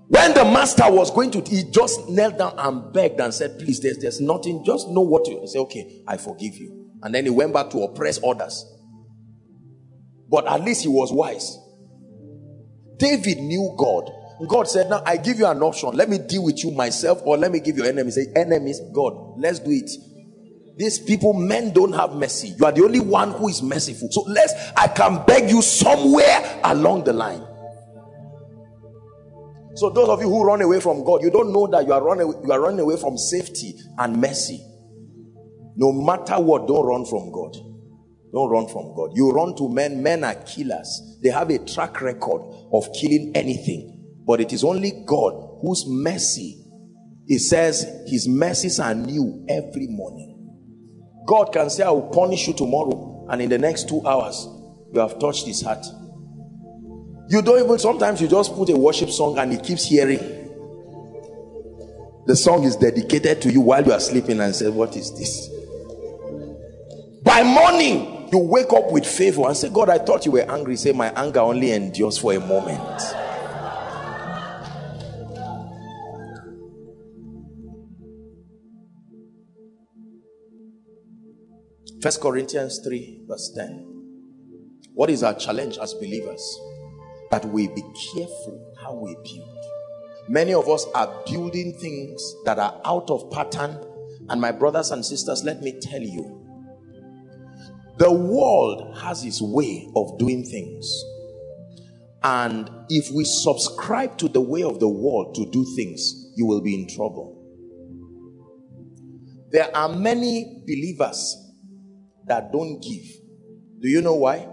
When 0.09 0.35
the 0.35 0.45
master 0.45 0.85
was 0.91 1.11
going 1.11 1.31
to, 1.33 1.41
he 1.41 1.65
just 1.71 2.09
knelt 2.09 2.39
down 2.39 2.55
and 2.59 2.93
begged 2.93 3.21
and 3.21 3.33
said, 3.33 3.59
Please, 3.59 3.81
there's, 3.81 3.99
there's 3.99 4.21
nothing, 4.21 4.63
just 4.65 4.89
know 4.89 5.01
what 5.01 5.27
you 5.27 5.47
say, 5.47 5.59
okay, 5.61 6.03
I 6.07 6.19
forgive 6.19 6.57
you. 6.57 6.91
And 7.03 7.15
then 7.15 7.25
he 7.25 7.31
went 7.31 7.53
back 7.53 7.71
to 7.71 7.79
oppress 7.83 8.21
others. 8.23 8.65
But 10.29 10.47
at 10.47 10.63
least 10.63 10.83
he 10.83 10.89
was 10.89 11.13
wise. 11.13 11.59
David 12.99 13.39
knew 13.39 13.75
God. 13.79 14.11
God 14.49 14.69
said, 14.69 14.91
Now 14.91 15.03
I 15.07 15.17
give 15.17 15.39
you 15.39 15.47
an 15.47 15.63
option. 15.63 15.91
Let 15.91 16.09
me 16.09 16.19
deal 16.19 16.45
with 16.45 16.63
you 16.63 16.71
myself, 16.71 17.21
or 17.25 17.37
let 17.37 17.51
me 17.53 17.61
give 17.61 17.77
you 17.77 17.85
enemies. 17.85 18.17
Say, 18.17 18.27
enemies, 18.37 18.81
God, 18.93 19.39
let's 19.39 19.59
do 19.59 19.71
it. 19.71 19.91
These 20.77 21.01
people, 21.01 21.35
men 21.35 21.73
don't 21.73 21.93
have 21.93 22.15
mercy. 22.15 22.49
You 22.59 22.65
are 22.65 22.73
the 22.73 22.83
only 22.83 23.01
one 23.01 23.31
who 23.31 23.49
is 23.49 23.63
merciful. 23.63 24.09
So 24.11 24.23
let's, 24.23 24.53
I 24.77 24.89
can 24.89 25.25
beg 25.25 25.49
you 25.49 25.63
somewhere 25.63 26.61
along 26.65 27.05
the 27.05 27.13
line. 27.13 27.47
So 29.77 29.91
those 29.91 30.09
of 30.09 30.21
you 30.21 30.29
who 30.29 30.45
run 30.45 30.63
away 30.63 30.81
from 30.81 31.05
God, 31.05 31.23
you 31.23 31.31
don't 31.31 31.53
know 31.53 31.67
that 31.69 31.87
you 31.87 31.93
are 31.93 32.03
running, 32.03 32.33
you 32.45 32.53
are 32.53 32.61
running 32.61 32.81
away 32.81 32.97
from 32.97 33.19
safety 33.19 33.75
and 33.99 34.21
mercy. 34.21 34.61
No 35.77 35.93
matter 35.93 36.41
what, 36.41 36.69
don't 36.69 36.87
run 36.87 37.05
from 37.05 37.33
God. 37.33 37.57
Don't 38.33 38.51
run 38.51 38.69
from 38.69 38.95
God. 38.95 39.11
You 39.15 39.31
run 39.33 39.57
to 39.57 39.69
men. 39.69 40.03
Men 40.03 40.25
are 40.25 40.35
killers. 40.35 41.19
They 41.23 41.31
have 41.31 41.51
a 41.51 41.59
track 41.59 42.01
record 42.01 42.43
of 42.73 42.89
killing 43.01 43.33
anything. 43.35 43.91
But 44.27 44.41
it 44.41 44.53
is 44.53 44.65
only 44.65 45.05
God 45.07 45.59
whose 45.61 45.85
mercy, 45.87 46.65
it 47.27 47.41
says, 47.41 47.85
his 48.07 48.29
mercies 48.29 48.81
are 48.81 48.95
new 48.95 49.45
every 49.49 49.87
morning. 49.89 50.31
God 51.27 51.53
can 51.53 51.71
say, 51.71 51.85
I 51.85 51.91
will 51.91 52.11
punish 52.11 52.47
you 52.47 52.55
tomorrow, 52.55 53.27
and 53.31 53.41
in 53.41 53.51
the 53.51 53.59
next 53.59 53.89
two 53.89 54.07
hours, 54.07 54.47
you 54.93 55.01
have 55.01 55.19
touched 55.19 55.47
his 55.47 55.63
heart. 55.63 55.85
You 57.29 57.41
don't 57.43 57.65
even 57.65 57.79
sometimes 57.79 58.21
you 58.21 58.29
just 58.29 58.55
put 58.55 58.69
a 58.71 58.77
worship 58.77 59.11
song 59.11 59.39
and 59.39 59.53
it 59.53 59.63
keeps 59.63 59.87
hearing. 59.87 60.19
The 62.27 62.37
song 62.37 62.65
is 62.65 62.77
dedicated 62.77 63.43
to 63.43 63.53
you 63.53 63.61
while 63.61 63.85
you 63.85 63.93
are 63.93 64.01
sleeping 64.01 64.41
and 64.41 64.55
say, 64.55 64.69
What 64.69 64.97
is 64.97 65.13
this? 65.17 65.51
By 67.23 67.43
morning, 67.43 68.29
you 68.33 68.39
wake 68.39 68.73
up 68.73 68.91
with 68.91 69.07
favor 69.07 69.47
and 69.47 69.57
say, 69.57 69.71
God, 69.71 69.89
I 69.89 69.99
thought 69.99 70.27
you 70.27 70.33
were 70.33 70.51
angry. 70.51 70.77
Say, 70.77 70.93
My 70.93 71.11
anger 71.13 71.41
only 71.41 71.73
endures 71.73 72.19
for 72.19 72.33
a 72.33 72.41
moment. 72.41 73.03
First 82.03 82.21
Corinthians 82.21 82.81
3, 82.85 83.23
verse 83.27 83.53
10. 83.57 83.91
What 84.93 85.09
is 85.09 85.23
our 85.23 85.35
challenge 85.35 85.79
as 85.79 85.95
believers? 85.95 86.61
That 87.35 87.47
we 87.47 87.67
be 87.67 87.83
careful 88.15 88.77
how 88.81 88.95
we 88.95 89.17
build. 89.25 89.59
Many 90.29 90.55
of 90.55 90.69
us 90.69 90.87
are 90.95 91.13
building 91.27 91.73
things 91.81 92.37
that 92.45 92.61
are 92.61 92.81
out 92.85 93.11
of 93.11 93.29
pattern. 93.33 93.77
And 94.29 94.41
my 94.41 94.53
brothers 94.53 94.93
and 94.93 95.05
sisters, 95.05 95.43
let 95.43 95.61
me 95.61 95.81
tell 95.81 96.01
you, 96.01 96.47
the 97.99 98.13
world 98.13 98.97
has 98.99 99.25
its 99.25 99.43
way 99.43 99.91
of 99.97 100.17
doing 100.17 100.45
things. 100.45 101.05
And 102.23 102.71
if 102.89 103.11
we 103.11 103.25
subscribe 103.25 104.17
to 104.19 104.29
the 104.29 104.41
way 104.41 104.63
of 104.63 104.79
the 104.79 104.89
world 104.89 105.35
to 105.35 105.51
do 105.51 105.65
things, 105.75 106.31
you 106.37 106.47
will 106.47 106.61
be 106.61 106.81
in 106.81 106.87
trouble. 106.87 107.43
There 109.51 109.77
are 109.77 109.89
many 109.89 110.63
believers 110.65 111.37
that 112.29 112.53
don't 112.53 112.81
give. 112.81 113.05
Do 113.81 113.89
you 113.89 114.03
know 114.03 114.15
why? 114.15 114.47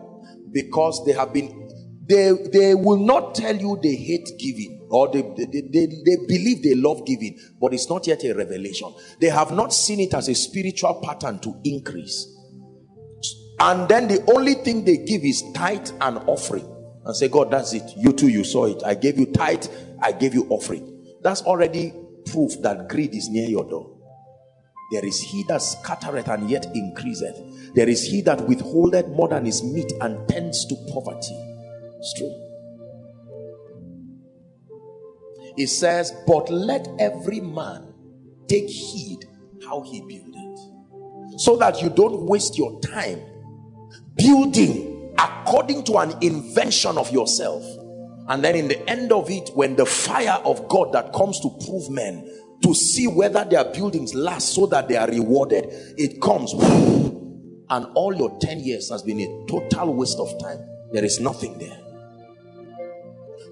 Because 0.52 1.06
they 1.06 1.12
have 1.12 1.32
been, 1.32 1.61
they, 2.08 2.32
they 2.52 2.74
will 2.74 2.98
not 2.98 3.36
tell 3.36 3.56
you 3.56 3.80
they 3.82 3.96
hate 3.96 4.30
giving 4.40 4.88
or 4.90 5.12
they, 5.12 5.22
they, 5.22 5.62
they, 5.72 5.86
they 5.86 6.18
believe 6.28 6.64
they 6.64 6.76
love 6.76 7.06
giving, 7.06 7.40
but 7.60 7.74
it's 7.74 7.90
not 7.90 8.08
yet 8.08 8.24
a 8.24 8.34
revelation. 8.34 8.94
They 9.20 9.30
have 9.30 9.52
not 9.52 9.72
seen 9.74 10.00
it 10.00 10.14
as 10.14 10.28
a 10.28 10.36
spiritual 10.36 11.02
pattern 11.04 11.40
to 11.40 11.60
increase. 11.64 12.28
And 13.60 13.88
then 13.88 14.08
the 14.08 14.24
only 14.34 14.56
thing 14.56 14.84
they 14.84 14.98
give 14.98 15.24
is 15.24 15.44
tithe 15.54 15.92
and 16.02 16.18
offering. 16.28 16.68
And 17.06 17.16
say, 17.16 17.28
God, 17.30 17.52
that's 17.52 17.74
it. 17.74 17.84
You 17.96 18.12
too, 18.14 18.28
you 18.28 18.44
saw 18.44 18.66
it. 18.66 18.82
I 18.84 18.96
gave 18.96 19.18
you 19.18 19.28
tithe, 19.28 19.66
I 20.02 20.12
gave 20.12 20.34
you 20.34 20.48
offering. 20.50 21.18
That's 21.22 21.44
already 21.44 21.94
proof 22.26 22.62
that 22.64 22.90
greed 22.90 23.14
is 23.14 23.30
near 23.30 23.48
your 23.48 23.64
door. 23.70 23.98
There 24.92 25.06
is 25.06 25.22
he 25.22 25.44
that 25.48 25.62
scattereth 25.62 26.28
and 26.28 26.50
yet 26.50 26.66
increaseth. 26.76 27.74
There 27.76 27.88
is 27.88 28.04
he 28.04 28.22
that 28.24 28.46
withholdeth 28.48 29.08
more 29.10 29.30
than 29.30 29.46
his 29.46 29.64
meat 29.64 29.92
and 30.02 30.28
tends 30.28 30.66
to 30.66 30.76
poverty. 30.92 31.51
It's 32.02 32.14
true. 32.16 32.34
It 35.56 35.68
says, 35.68 36.12
But 36.26 36.50
let 36.50 36.88
every 37.00 37.40
man 37.40 37.94
take 38.48 38.68
heed 38.68 39.20
how 39.68 39.82
he 39.82 40.02
buildeth, 40.02 41.40
so 41.40 41.58
that 41.58 41.80
you 41.82 41.90
don't 41.90 42.26
waste 42.26 42.58
your 42.58 42.80
time 42.82 43.22
building 44.16 45.14
according 45.20 45.84
to 45.84 45.98
an 46.00 46.16
invention 46.22 46.98
of 46.98 47.12
yourself. 47.12 47.64
And 48.28 48.44
then 48.44 48.56
in 48.56 48.68
the 48.68 48.90
end 48.90 49.12
of 49.12 49.30
it, 49.30 49.52
when 49.54 49.76
the 49.76 49.86
fire 49.86 50.42
of 50.44 50.68
God 50.70 50.94
that 50.94 51.14
comes 51.14 51.40
to 51.42 51.50
prove 51.66 51.90
men 51.92 52.28
to 52.64 52.74
see 52.74 53.06
whether 53.08 53.44
their 53.44 53.66
buildings 53.66 54.16
last 54.16 54.56
so 54.56 54.66
that 54.68 54.88
they 54.88 54.98
are 54.98 55.08
rewarded, 55.08 55.66
it 55.98 56.20
comes 56.20 56.54
and 57.70 57.86
all 57.94 58.14
your 58.14 58.38
10 58.40 58.60
years 58.60 58.90
has 58.90 59.04
been 59.04 59.20
a 59.20 59.46
total 59.48 59.94
waste 59.94 60.18
of 60.20 60.28
time. 60.42 60.60
There 60.92 61.06
is 61.06 61.20
nothing 61.20 61.58
there. 61.58 61.91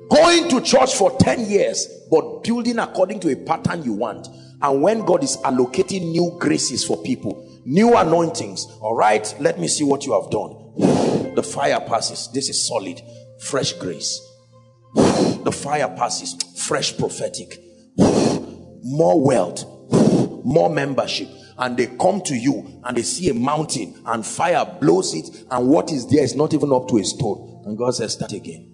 Going 0.09 0.49
to 0.49 0.61
church 0.61 0.95
for 0.95 1.15
10 1.17 1.45
years, 1.49 1.87
but 2.09 2.43
building 2.43 2.79
according 2.79 3.19
to 3.21 3.31
a 3.31 3.35
pattern 3.35 3.83
you 3.83 3.93
want. 3.93 4.27
And 4.61 4.81
when 4.81 5.05
God 5.05 5.23
is 5.23 5.37
allocating 5.37 6.11
new 6.11 6.35
graces 6.39 6.83
for 6.83 7.01
people, 7.03 7.61
new 7.65 7.95
anointings, 7.95 8.65
all 8.81 8.95
right, 8.95 9.33
let 9.39 9.59
me 9.59 9.67
see 9.67 9.83
what 9.83 10.05
you 10.05 10.19
have 10.19 10.31
done. 10.31 11.35
The 11.35 11.43
fire 11.43 11.79
passes. 11.79 12.29
This 12.33 12.49
is 12.49 12.67
solid, 12.67 13.01
fresh 13.39 13.73
grace. 13.73 14.19
The 14.95 15.51
fire 15.51 15.87
passes, 15.95 16.35
fresh 16.57 16.97
prophetic, 16.97 17.59
more 17.97 19.23
wealth, 19.23 19.63
more 20.43 20.69
membership, 20.69 21.29
and 21.59 21.77
they 21.77 21.87
come 21.87 22.21
to 22.21 22.35
you 22.35 22.81
and 22.85 22.97
they 22.97 23.03
see 23.03 23.29
a 23.29 23.33
mountain 23.33 24.01
and 24.05 24.25
fire 24.25 24.65
blows 24.81 25.13
it 25.13 25.45
and 25.51 25.67
what 25.67 25.91
is 25.91 26.09
there 26.09 26.23
is 26.23 26.35
not 26.35 26.53
even 26.53 26.71
up 26.71 26.87
to 26.87 26.97
a 26.97 27.03
stone 27.03 27.61
and 27.65 27.77
god 27.77 27.91
says 27.91 28.13
start 28.13 28.31
again 28.31 28.68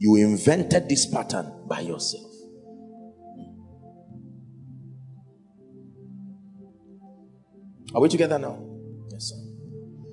you 0.00 0.16
invented 0.16 0.88
this 0.88 1.06
pattern 1.06 1.52
by 1.68 1.80
yourself. 1.80 2.32
Hmm. 3.36 3.44
Are 7.94 8.00
we 8.00 8.08
together 8.08 8.38
now? 8.38 8.58
Yes 9.12 9.28
sir. 9.28 9.36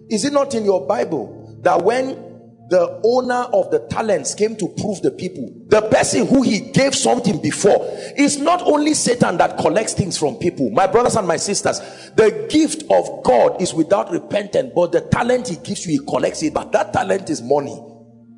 Is 0.10 0.26
it 0.26 0.34
not 0.34 0.54
in 0.54 0.66
your 0.66 0.86
bible 0.86 1.58
that 1.64 1.84
when 1.84 2.26
the 2.70 3.00
owner 3.06 3.48
of 3.54 3.72
the 3.72 3.80
talents 3.90 4.36
came 4.36 4.58
to 4.58 4.68
prove 4.68 5.02
the 5.02 5.10
people 5.10 5.50
the 5.68 5.82
person 5.84 6.28
who 6.28 6.42
he 6.42 6.60
gave 6.60 6.94
something 6.94 7.42
before 7.42 7.78
is 8.18 8.38
not 8.38 8.62
only 8.64 8.94
satan 8.94 9.38
that 9.38 9.58
collects 9.58 9.94
things 9.94 10.18
from 10.18 10.36
people. 10.36 10.70
My 10.72 10.86
brothers 10.86 11.16
and 11.16 11.26
my 11.26 11.38
sisters 11.38 11.80
the 12.18 12.46
gift 12.52 12.84
of 12.92 13.24
god 13.24 13.62
is 13.62 13.74
without 13.74 14.12
repentance 14.12 14.74
but 14.76 14.92
the 14.92 15.00
talent 15.00 15.48
he 15.48 15.56
gives 15.56 15.86
you 15.86 15.94
he 15.94 16.06
collects 16.06 16.44
it. 16.44 16.54
But 16.54 16.74
that 16.74 16.92
talent 16.92 17.30
is 17.30 17.42
money 17.42 17.82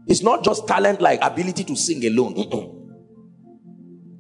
it's 0.10 0.22
not 0.22 0.44
just 0.44 0.68
talent 0.68 0.99
like 1.02 1.19
ability 1.22 1.64
to 1.64 1.76
sing 1.76 2.06
alone 2.06 2.36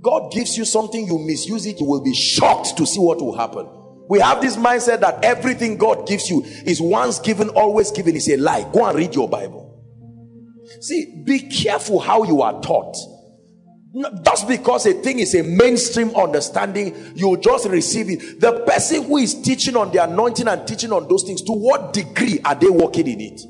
god 0.01 0.31
gives 0.31 0.57
you 0.57 0.65
something 0.65 1.05
you 1.07 1.19
misuse 1.19 1.65
it 1.65 1.79
you 1.79 1.85
will 1.85 2.03
be 2.03 2.13
shocked 2.13 2.77
to 2.77 2.85
see 2.85 2.99
what 2.99 3.19
will 3.19 3.35
happen 3.37 3.67
we 4.09 4.19
have 4.19 4.41
this 4.41 4.55
mindset 4.55 4.99
that 5.01 5.23
everything 5.23 5.77
god 5.77 6.07
gives 6.07 6.29
you 6.29 6.43
is 6.65 6.81
once 6.81 7.19
given 7.19 7.49
always 7.49 7.91
given 7.91 8.15
is 8.15 8.29
a 8.29 8.37
lie 8.37 8.67
go 8.71 8.85
and 8.87 8.97
read 8.97 9.13
your 9.13 9.27
bible 9.27 9.69
See, 10.79 11.23
be 11.25 11.39
careful 11.39 11.99
how 11.99 12.23
you 12.23 12.41
are 12.41 12.61
taught. 12.61 12.95
Just 14.23 14.47
because 14.47 14.85
a 14.85 14.93
thing 14.93 15.19
is 15.19 15.33
a 15.33 15.41
mainstream 15.41 16.15
understanding, 16.15 16.95
you 17.15 17.37
just 17.37 17.67
receive 17.67 18.09
it. 18.09 18.39
The 18.39 18.63
person 18.65 19.03
who 19.03 19.17
is 19.17 19.41
teaching 19.41 19.75
on 19.75 19.91
the 19.91 20.03
anointing 20.03 20.47
and 20.47 20.67
teaching 20.67 20.93
on 20.93 21.07
those 21.07 21.23
things, 21.23 21.41
to 21.43 21.51
what 21.51 21.93
degree 21.93 22.39
are 22.45 22.53
they 22.53 22.69
working 22.69 23.07
in 23.07 23.19
it? 23.19 23.41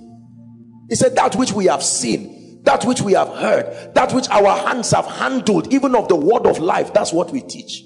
He 0.90 0.96
said, 0.96 1.16
That 1.16 1.36
which 1.36 1.54
we 1.54 1.66
have 1.66 1.84
seen, 1.84 2.62
that 2.64 2.84
which 2.86 3.02
we 3.02 3.14
have 3.14 3.30
heard, 3.30 3.94
that 3.96 4.14
which 4.14 4.28
our 4.30 4.58
hands 4.68 4.92
have 4.92 5.06
handled, 5.06 5.74
even 5.74 5.96
of 5.96 6.08
the 6.08 6.16
word 6.16 6.46
of 6.46 6.60
life, 6.60 6.94
that's 6.94 7.14
what 7.14 7.32
we 7.32 7.42
teach. 7.42 7.84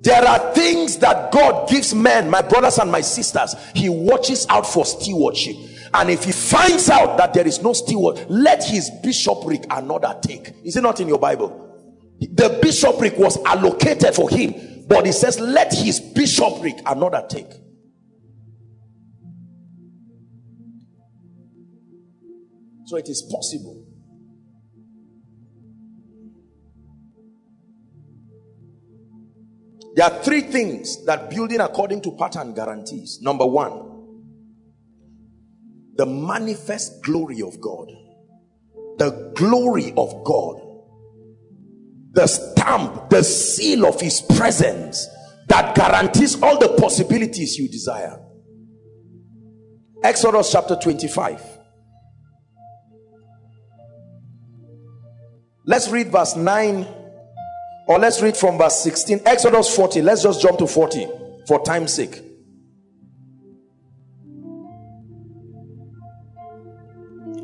There 0.00 0.24
are 0.24 0.54
things 0.54 0.98
that 0.98 1.32
God 1.32 1.68
gives 1.68 1.94
men, 1.94 2.30
my 2.30 2.42
brothers 2.42 2.78
and 2.78 2.90
my 2.90 3.00
sisters, 3.00 3.54
He 3.74 3.88
watches 3.88 4.46
out 4.48 4.66
for 4.66 4.84
stewardship. 4.84 5.56
And 5.94 6.10
if 6.10 6.24
he 6.24 6.32
finds 6.32 6.90
out 6.90 7.16
that 7.16 7.32
there 7.32 7.46
is 7.46 7.62
no 7.62 7.72
steward 7.72 8.26
let 8.28 8.62
his 8.64 8.90
bishopric 9.02 9.64
another 9.70 10.18
take. 10.20 10.52
Is 10.64 10.76
it 10.76 10.82
not 10.82 11.00
in 11.00 11.08
your 11.08 11.18
bible? 11.18 11.62
The 12.20 12.58
bishopric 12.60 13.16
was 13.16 13.42
allocated 13.44 14.14
for 14.14 14.28
him 14.28 14.52
but 14.88 15.06
he 15.06 15.12
says 15.12 15.38
let 15.40 15.72
his 15.72 16.00
bishopric 16.00 16.76
another 16.86 17.24
take 17.28 17.46
so 22.86 22.96
it 22.96 23.08
is 23.08 23.22
possible 23.30 23.84
there 29.94 30.06
are 30.06 30.22
three 30.22 30.40
things 30.40 31.04
that 31.04 31.28
building 31.28 31.60
according 31.60 32.00
to 32.00 32.12
pattern 32.12 32.54
guarantees 32.54 33.18
number 33.20 33.46
one 33.46 33.96
the 35.96 36.06
manifest 36.06 37.02
glory 37.02 37.40
of 37.42 37.60
God, 37.60 37.90
the 38.98 39.32
glory 39.34 39.92
of 39.96 40.24
God, 40.24 40.60
the 42.12 42.26
stamp, 42.26 43.10
the 43.10 43.22
seal 43.22 43.86
of 43.86 44.00
His 44.00 44.20
presence 44.20 45.06
that 45.48 45.74
guarantees 45.74 46.42
all 46.42 46.58
the 46.58 46.68
possibilities 46.80 47.56
you 47.56 47.68
desire. 47.68 48.20
Exodus 50.02 50.52
chapter 50.52 50.76
25. 50.76 51.55
Let's 55.66 55.88
read 55.88 56.12
verse 56.12 56.36
9 56.36 56.86
or 57.88 57.98
let's 57.98 58.22
read 58.22 58.36
from 58.36 58.56
verse 58.56 58.80
16. 58.82 59.22
Exodus 59.26 59.74
40. 59.74 60.00
Let's 60.02 60.22
just 60.22 60.40
jump 60.40 60.58
to 60.58 60.66
40 60.66 61.08
for 61.48 61.62
time's 61.64 61.92
sake. 61.92 62.22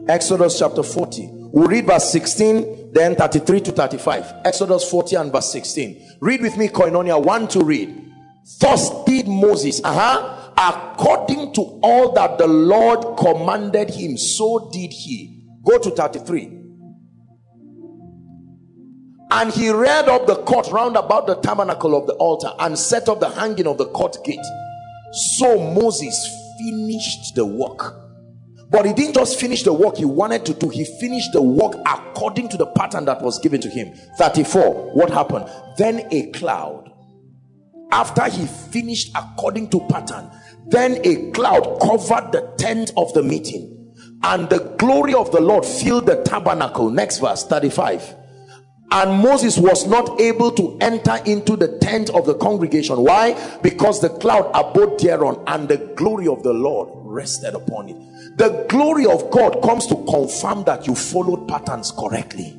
Exodus 0.08 0.58
chapter 0.58 0.82
40. 0.82 1.28
We'll 1.52 1.68
read 1.68 1.86
verse 1.86 2.10
16 2.10 2.82
then 2.92 3.16
33 3.16 3.60
to 3.60 3.72
35 3.72 4.34
exodus 4.44 4.88
40 4.90 5.16
and 5.16 5.32
verse 5.32 5.50
16 5.50 6.18
read 6.20 6.42
with 6.42 6.56
me 6.58 6.68
koinonia 6.68 7.22
one 7.22 7.48
to 7.48 7.64
read 7.64 8.12
thus 8.60 9.04
did 9.04 9.26
moses 9.26 9.80
uh-huh 9.82 10.50
according 10.58 11.54
to 11.54 11.62
all 11.82 12.12
that 12.12 12.36
the 12.36 12.46
lord 12.46 13.16
commanded 13.16 13.88
him 13.88 14.16
so 14.18 14.70
did 14.72 14.92
he 14.92 15.42
go 15.64 15.78
to 15.78 15.90
33 15.90 16.61
and 19.34 19.50
he 19.52 19.70
reared 19.70 20.08
up 20.08 20.26
the 20.26 20.36
court 20.36 20.68
round 20.70 20.96
about 20.96 21.26
the 21.26 21.34
tabernacle 21.36 21.96
of 21.96 22.06
the 22.06 22.12
altar 22.14 22.50
and 22.60 22.78
set 22.78 23.08
up 23.08 23.18
the 23.18 23.30
hanging 23.30 23.66
of 23.66 23.78
the 23.78 23.86
court 23.86 24.16
gate 24.24 24.44
so 25.12 25.58
moses 25.72 26.28
finished 26.58 27.34
the 27.34 27.44
work 27.44 28.02
but 28.72 28.86
he 28.86 28.94
didn't 28.94 29.14
just 29.14 29.38
finish 29.38 29.62
the 29.62 29.72
work 29.72 29.98
he 29.98 30.06
wanted 30.06 30.46
to 30.46 30.54
do, 30.54 30.70
he 30.70 30.86
finished 30.98 31.32
the 31.32 31.42
work 31.42 31.74
according 31.86 32.48
to 32.48 32.56
the 32.56 32.64
pattern 32.64 33.04
that 33.04 33.20
was 33.20 33.38
given 33.38 33.60
to 33.60 33.68
him. 33.68 33.92
34. 34.16 34.94
What 34.94 35.10
happened? 35.10 35.46
Then 35.76 36.08
a 36.10 36.30
cloud, 36.30 36.90
after 37.92 38.24
he 38.30 38.46
finished 38.46 39.14
according 39.14 39.68
to 39.70 39.80
pattern, 39.90 40.30
then 40.68 41.02
a 41.04 41.30
cloud 41.32 41.80
covered 41.82 42.32
the 42.32 42.50
tent 42.56 42.92
of 42.96 43.12
the 43.12 43.22
meeting, 43.22 43.94
and 44.22 44.48
the 44.48 44.74
glory 44.78 45.12
of 45.12 45.30
the 45.32 45.40
Lord 45.42 45.66
filled 45.66 46.06
the 46.06 46.22
tabernacle. 46.22 46.88
Next 46.88 47.18
verse 47.18 47.44
35 47.44 48.21
and 48.92 49.22
Moses 49.22 49.56
was 49.56 49.86
not 49.86 50.20
able 50.20 50.50
to 50.52 50.76
enter 50.82 51.16
into 51.24 51.56
the 51.56 51.78
tent 51.78 52.10
of 52.10 52.26
the 52.26 52.34
congregation. 52.34 53.02
Why? 53.02 53.32
Because 53.62 54.02
the 54.02 54.10
cloud 54.10 54.50
abode 54.54 54.98
thereon 54.98 55.42
and 55.46 55.66
the 55.66 55.78
glory 55.96 56.28
of 56.28 56.42
the 56.42 56.52
Lord 56.52 56.90
rested 56.92 57.54
upon 57.54 57.88
it. 57.88 57.96
The 58.36 58.66
glory 58.68 59.06
of 59.06 59.30
God 59.30 59.62
comes 59.62 59.86
to 59.86 59.94
confirm 60.04 60.64
that 60.64 60.86
you 60.86 60.94
followed 60.94 61.48
patterns 61.48 61.90
correctly. 61.90 62.58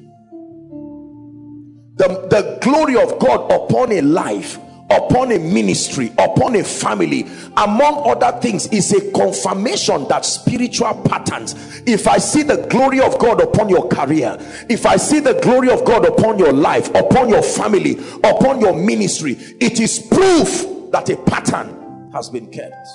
The, 1.97 2.07
the 2.29 2.57
glory 2.63 2.95
of 2.95 3.19
God 3.19 3.51
upon 3.51 3.91
a 3.91 4.01
life 4.01 4.57
upon 4.93 5.31
a 5.31 5.39
ministry, 5.39 6.11
upon 6.17 6.55
a 6.55 6.63
family, 6.63 7.23
among 7.57 8.09
other 8.09 8.39
things, 8.39 8.67
is 8.67 8.91
a 8.93 9.11
confirmation 9.11 10.07
that 10.07 10.25
spiritual 10.25 10.93
patterns. 11.03 11.81
If 11.85 12.07
I 12.07 12.17
see 12.17 12.43
the 12.43 12.67
glory 12.67 13.01
of 13.01 13.17
God 13.19 13.41
upon 13.41 13.69
your 13.69 13.87
career, 13.87 14.37
if 14.69 14.85
I 14.85 14.97
see 14.97 15.19
the 15.19 15.33
glory 15.41 15.69
of 15.69 15.83
God 15.85 16.05
upon 16.05 16.39
your 16.39 16.53
life, 16.53 16.89
upon 16.95 17.29
your 17.29 17.43
family, 17.43 17.97
upon 18.23 18.61
your 18.61 18.73
ministry, 18.73 19.33
it 19.59 19.79
is 19.79 19.99
proof 19.99 20.91
that 20.91 21.09
a 21.09 21.17
pattern 21.17 22.11
has 22.13 22.29
been 22.29 22.51
kept. 22.51 22.87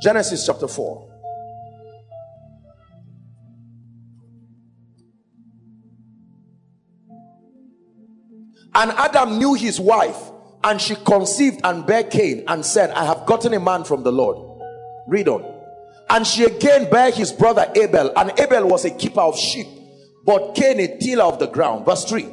Genesis 0.00 0.46
chapter 0.46 0.68
4. 0.68 1.05
And 8.76 8.92
Adam 8.92 9.38
knew 9.38 9.54
his 9.54 9.80
wife, 9.80 10.18
and 10.62 10.78
she 10.80 10.96
conceived 10.96 11.62
and 11.64 11.86
bare 11.86 12.04
Cain, 12.04 12.44
and 12.46 12.64
said, 12.64 12.90
I 12.90 13.06
have 13.06 13.24
gotten 13.24 13.54
a 13.54 13.60
man 13.60 13.84
from 13.84 14.02
the 14.02 14.12
Lord. 14.12 14.36
Read 15.08 15.28
on. 15.28 15.54
And 16.10 16.26
she 16.26 16.44
again 16.44 16.90
bare 16.90 17.10
his 17.10 17.32
brother 17.32 17.72
Abel, 17.74 18.12
and 18.16 18.38
Abel 18.38 18.68
was 18.68 18.84
a 18.84 18.90
keeper 18.90 19.22
of 19.22 19.38
sheep, 19.38 19.66
but 20.26 20.54
Cain 20.54 20.78
a 20.78 20.98
tiller 20.98 21.24
of 21.24 21.38
the 21.38 21.46
ground. 21.46 21.86
Verse 21.86 22.04
3. 22.04 22.24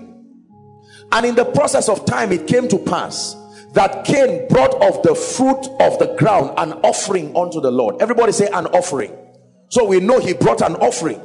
And 1.13 1.25
in 1.25 1.35
the 1.35 1.45
process 1.45 1.87
of 1.87 2.05
time, 2.05 2.33
it 2.33 2.45
came 2.45 2.67
to 2.67 2.77
pass 2.77 3.35
that 3.73 4.03
Cain 4.03 4.47
brought 4.49 4.73
of 4.81 5.01
the 5.03 5.15
fruit 5.15 5.65
of 5.79 5.97
the 5.97 6.15
ground 6.19 6.51
an 6.57 6.73
offering 6.83 7.35
unto 7.37 7.61
the 7.61 7.71
Lord. 7.71 8.01
Everybody 8.01 8.33
say 8.33 8.47
an 8.47 8.67
offering. 8.67 9.15
So 9.69 9.85
we 9.85 9.99
know 9.99 10.19
he 10.19 10.33
brought 10.33 10.61
an 10.61 10.75
offering. 10.75 11.21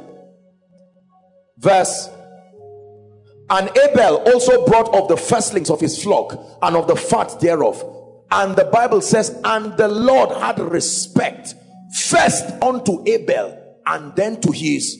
Verse 1.57 2.09
and 3.49 3.69
Abel 3.77 4.17
also 4.27 4.65
brought 4.65 4.93
of 4.93 5.07
the 5.07 5.17
firstlings 5.17 5.69
of 5.69 5.81
his 5.81 6.01
flock 6.01 6.39
and 6.61 6.75
of 6.75 6.87
the 6.87 6.95
fat 6.95 7.39
thereof. 7.39 7.83
And 8.31 8.55
the 8.55 8.65
Bible 8.65 9.01
says, 9.01 9.39
and 9.43 9.75
the 9.75 9.87
Lord 9.87 10.29
had 10.29 10.59
respect 10.59 11.55
first 11.95 12.45
unto 12.61 13.03
Abel 13.07 13.77
and 13.87 14.15
then 14.15 14.39
to 14.41 14.51
his. 14.51 14.97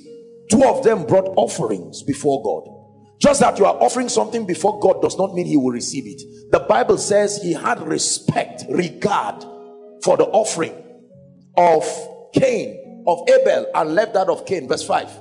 Two 0.49 0.63
of 0.65 0.83
them 0.83 1.05
brought 1.05 1.31
offerings 1.37 2.01
before 2.01 2.41
God. 2.43 2.75
Just 3.19 3.41
that 3.41 3.59
you 3.59 3.65
are 3.65 3.75
offering 3.75 4.09
something 4.09 4.47
before 4.47 4.79
God 4.79 5.01
does 5.01 5.17
not 5.17 5.35
mean 5.35 5.45
he 5.45 5.57
will 5.57 5.71
receive 5.71 6.05
it. 6.07 6.51
The 6.51 6.61
Bible 6.61 6.97
says 6.97 7.39
he 7.41 7.53
had 7.53 7.85
respect, 7.85 8.63
regard 8.69 9.43
for 10.03 10.17
the 10.17 10.25
offering 10.25 10.73
of 11.55 11.83
Cain, 12.33 13.03
of 13.05 13.19
Abel, 13.29 13.67
and 13.75 13.93
left 13.93 14.13
that 14.15 14.29
of 14.29 14.45
Cain. 14.47 14.67
Verse 14.67 14.83
5. 14.83 15.11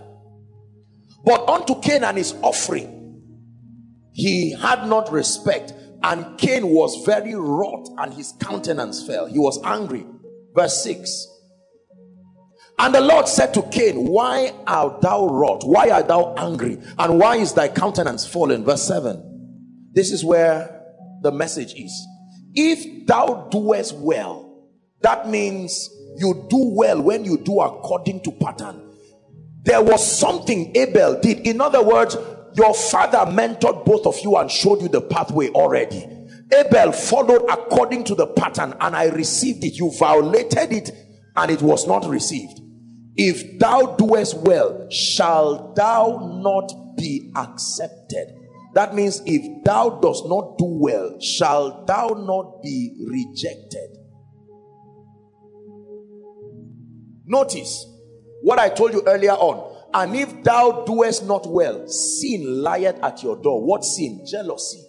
But 1.24 1.46
unto 1.48 1.78
Cain 1.80 2.04
and 2.04 2.16
his 2.16 2.34
offering, 2.40 2.97
he 4.18 4.50
had 4.50 4.88
not 4.88 5.12
respect 5.12 5.72
and 6.02 6.36
Cain 6.38 6.66
was 6.66 7.04
very 7.06 7.36
wroth 7.36 7.86
and 7.98 8.12
his 8.12 8.32
countenance 8.40 9.06
fell. 9.06 9.26
He 9.26 9.38
was 9.38 9.60
angry. 9.64 10.04
Verse 10.56 10.82
6 10.82 11.28
and 12.80 12.94
the 12.94 13.00
Lord 13.00 13.28
said 13.28 13.54
to 13.54 13.62
Cain 13.62 14.08
why 14.08 14.52
art 14.66 15.02
thou 15.02 15.28
wroth? 15.28 15.62
Why 15.62 15.90
art 15.90 16.08
thou 16.08 16.34
angry? 16.36 16.78
And 16.98 17.20
why 17.20 17.36
is 17.36 17.52
thy 17.52 17.68
countenance 17.68 18.26
fallen? 18.26 18.64
Verse 18.64 18.82
7 18.82 19.92
this 19.94 20.10
is 20.10 20.24
where 20.24 20.82
the 21.22 21.30
message 21.30 21.74
is. 21.74 21.92
If 22.54 23.06
thou 23.06 23.48
doest 23.52 23.94
well 23.98 24.66
that 25.00 25.28
means 25.28 25.90
you 26.16 26.44
do 26.50 26.72
well 26.74 27.00
when 27.00 27.24
you 27.24 27.38
do 27.38 27.60
according 27.60 28.24
to 28.24 28.32
pattern. 28.32 28.82
There 29.62 29.82
was 29.82 30.18
something 30.18 30.76
Abel 30.76 31.20
did. 31.20 31.46
In 31.46 31.60
other 31.60 31.84
words 31.84 32.16
your 32.58 32.74
father 32.74 33.18
mentored 33.18 33.84
both 33.86 34.04
of 34.04 34.18
you 34.20 34.36
and 34.36 34.50
showed 34.50 34.82
you 34.82 34.88
the 34.88 35.00
pathway 35.00 35.48
already. 35.50 36.04
Abel 36.52 36.92
followed 36.92 37.46
according 37.48 38.02
to 38.04 38.14
the 38.14 38.26
pattern 38.26 38.74
and 38.80 38.96
I 38.96 39.06
received 39.06 39.64
it. 39.64 39.74
You 39.78 39.92
violated 39.96 40.72
it 40.72 40.90
and 41.36 41.50
it 41.50 41.62
was 41.62 41.86
not 41.86 42.04
received. 42.06 42.60
If 43.14 43.58
thou 43.58 43.96
doest 43.96 44.36
well, 44.38 44.88
shall 44.90 45.72
thou 45.74 46.40
not 46.42 46.96
be 46.96 47.32
accepted? 47.36 48.34
That 48.74 48.94
means 48.94 49.22
if 49.24 49.64
thou 49.64 49.90
dost 50.00 50.24
not 50.26 50.58
do 50.58 50.66
well, 50.66 51.20
shall 51.20 51.84
thou 51.84 52.08
not 52.08 52.62
be 52.62 53.06
rejected? 53.06 53.90
Notice 57.24 57.86
what 58.42 58.58
I 58.58 58.68
told 58.68 58.94
you 58.94 59.02
earlier 59.06 59.32
on 59.32 59.77
and 59.94 60.14
if 60.14 60.42
thou 60.42 60.84
doest 60.84 61.24
not 61.24 61.46
well, 61.46 61.86
sin 61.88 62.62
lieth 62.62 63.02
at 63.02 63.22
your 63.22 63.36
door. 63.36 63.64
What 63.64 63.84
sin? 63.84 64.24
Jealousy. 64.26 64.82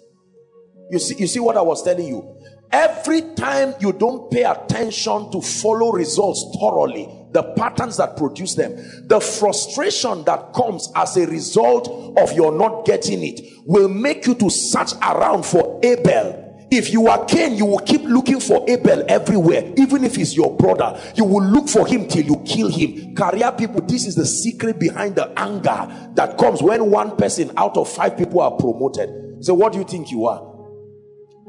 You 0.92 1.00
see, 1.00 1.16
you 1.18 1.28
see 1.28 1.40
what 1.40 1.58
I 1.58 1.62
was 1.62 1.84
telling 1.84 2.08
you? 2.08 2.36
Every 2.72 3.22
time 3.34 3.74
you 3.80 3.94
don't 3.94 4.30
pay 4.32 4.44
attention 4.44 5.32
to 5.32 5.42
follow 5.42 5.92
results 5.92 6.56
thoroughly, 6.60 7.08
the 7.32 7.44
patterns 7.58 7.98
that 7.98 8.18
produce 8.18 8.56
them, 8.56 8.76
the 9.08 9.20
frustration 9.20 10.24
that 10.26 10.54
comes 10.54 10.92
as 10.96 11.18
a 11.18 11.26
result 11.28 12.18
of 12.18 12.34
your 12.34 12.52
not 12.52 12.86
getting 12.86 13.24
it 13.24 13.42
will 13.66 13.88
make 13.88 14.26
you 14.28 14.36
to 14.36 14.50
search 14.50 14.94
around 15.02 15.46
for 15.46 15.80
Abel 15.84 16.49
if 16.72 16.94
you 16.94 17.08
are 17.08 17.26
Cain, 17.26 17.56
you 17.56 17.66
will 17.66 17.80
keep 17.80 18.04
looking 18.04 18.40
for 18.40 18.64
Abel 18.70 19.04
everywhere, 19.08 19.74
even 19.78 20.04
if 20.04 20.16
he's 20.16 20.36
your 20.36 20.56
brother. 20.56 21.00
You 21.16 21.26
will 21.26 21.44
look 21.44 21.68
for 21.68 21.88
him 21.88 22.08
till 22.08 22.24
you 22.24 22.44
kill 22.46 22.70
him. 22.70 23.16
Career 23.16 23.52
people, 23.52 23.82
this 23.82 24.06
is 24.06 24.16
the 24.16 24.26
secret 24.26 24.80
behind 24.80 25.16
the 25.16 25.34
anger 25.40 26.12
that 26.14 26.38
comes 26.38 26.62
when 26.62 26.91
one 26.91 27.16
person 27.18 27.52
out 27.58 27.76
of 27.76 27.90
five 27.90 28.18
people 28.18 28.41
are 28.41 28.52
promoted. 28.52 29.44
So, 29.44 29.54
what 29.54 29.74
do 29.74 29.80
you 29.80 29.86
think 29.86 30.12
you 30.12 30.28
are? 30.28 30.46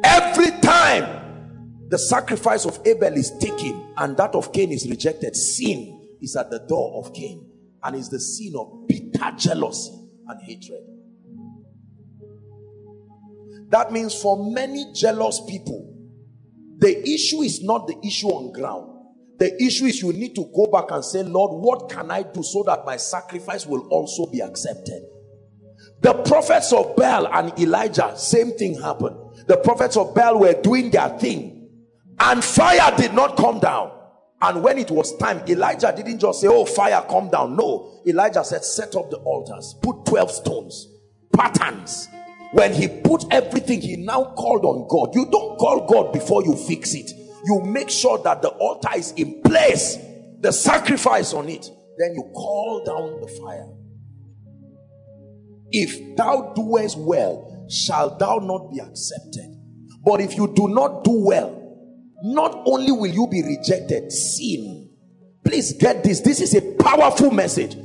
Every 0.05 0.51
time 0.61 1.85
the 1.89 1.99
sacrifice 1.99 2.65
of 2.65 2.79
Abel 2.87 3.13
is 3.15 3.37
taken 3.39 3.93
and 3.99 4.17
that 4.17 4.35
of 4.35 4.53
Cain 4.53 4.73
is 4.73 4.89
rejected, 4.89 5.37
sin 5.37 6.17
is 6.23 6.35
at 6.37 6.51
the 6.51 6.61
door 6.61 7.05
of 7.05 7.13
Cain 7.13 7.47
and 7.83 7.97
is 7.97 8.09
the 8.09 8.21
sin 8.21 8.55
of 8.57 8.87
bitter 8.87 9.33
jealousy 9.37 9.93
and 10.29 10.41
hatred. 10.43 10.81
That 13.71 13.93
means 13.93 14.21
for 14.21 14.53
many 14.53 14.93
jealous 14.93 15.41
people, 15.49 15.97
the 16.79 17.01
issue 17.09 17.43
is 17.43 17.63
not 17.63 17.87
the 17.87 17.99
issue 18.05 18.29
on 18.29 18.53
ground. 18.53 18.89
The 19.39 19.63
issue 19.63 19.87
is 19.87 20.03
you 20.03 20.13
need 20.13 20.35
to 20.35 20.51
go 20.55 20.67
back 20.71 20.91
and 20.91 21.05
say, 21.05 21.23
Lord, 21.23 21.53
what 21.53 21.91
can 21.91 22.11
I 22.11 22.23
do 22.23 22.43
so 22.43 22.63
that 22.65 22.85
my 22.85 22.97
sacrifice 22.97 23.65
will 23.67 23.87
also 23.89 24.31
be 24.31 24.41
accepted? 24.41 25.03
The 26.03 26.15
prophets 26.15 26.73
of 26.73 26.97
Baal 26.97 27.27
and 27.27 27.59
Elijah, 27.59 28.13
same 28.17 28.53
thing 28.53 28.81
happened. 28.81 29.17
The 29.47 29.57
prophets 29.59 29.97
of 29.97 30.15
Baal 30.15 30.41
were 30.41 30.61
doing 30.61 30.91
their 30.91 31.09
thing 31.19 31.61
and 32.21 32.45
fire 32.45 32.95
did 32.97 33.15
not 33.15 33.37
come 33.37 33.59
down. 33.61 33.93
And 34.43 34.63
when 34.63 34.79
it 34.79 34.91
was 34.91 35.17
time, 35.17 35.43
Elijah 35.49 35.93
didn't 35.95 36.19
just 36.19 36.41
say, 36.41 36.49
Oh, 36.49 36.65
fire, 36.65 37.05
come 37.09 37.31
down. 37.31 37.57
No, 37.57 38.03
Elijah 38.07 38.45
said, 38.45 38.65
Set 38.65 38.95
up 38.97 39.11
the 39.11 39.19
altars, 39.19 39.75
put 39.83 40.05
12 40.07 40.31
stones, 40.31 40.89
patterns, 41.35 42.09
when 42.53 42.73
he 42.73 42.89
put 42.89 43.25
everything, 43.31 43.81
he 43.81 43.97
now 43.97 44.35
called 44.37 44.65
on 44.65 44.89
God. 44.89 45.15
You 45.15 45.27
don't 45.31 45.57
call 45.59 45.87
God 45.87 46.13
before 46.13 46.45
you 46.45 46.57
fix 46.57 46.95
it. 46.95 47.11
You 47.45 47.63
make 47.65 47.91
sure 47.91 48.19
that 48.19 48.43
the 48.43 48.49
altar 48.49 48.91
is 48.97 49.13
in 49.13 49.41
place, 49.43 49.97
the 50.41 50.53
sacrifice 50.53 51.33
on 51.33 51.49
it. 51.49 51.71
Then 51.99 52.15
you 52.15 52.23
call 52.35 52.83
down 52.85 53.21
the 53.21 53.29
fire. 53.41 53.69
If 55.71 56.17
thou 56.17 56.53
doest 56.55 56.99
well, 56.99 57.67
shall 57.71 58.17
thou 58.19 58.39
not 58.39 58.71
be 58.73 58.81
accepted. 58.81 59.57
But 60.05 60.21
if 60.21 60.37
you 60.37 60.53
do 60.55 60.69
not 60.69 61.05
do 61.05 61.13
well, 61.13 61.57
not 62.23 62.63
only 62.67 62.93
will 62.93 63.07
you 63.07 63.29
be 63.31 63.43
rejected, 63.43 64.11
sin. 64.11 64.91
Please 65.45 65.73
get 65.75 66.03
this. 66.03 66.21
This 66.21 66.41
is 66.41 66.55
a 66.55 66.75
powerful 66.77 67.31
message. 67.31 67.77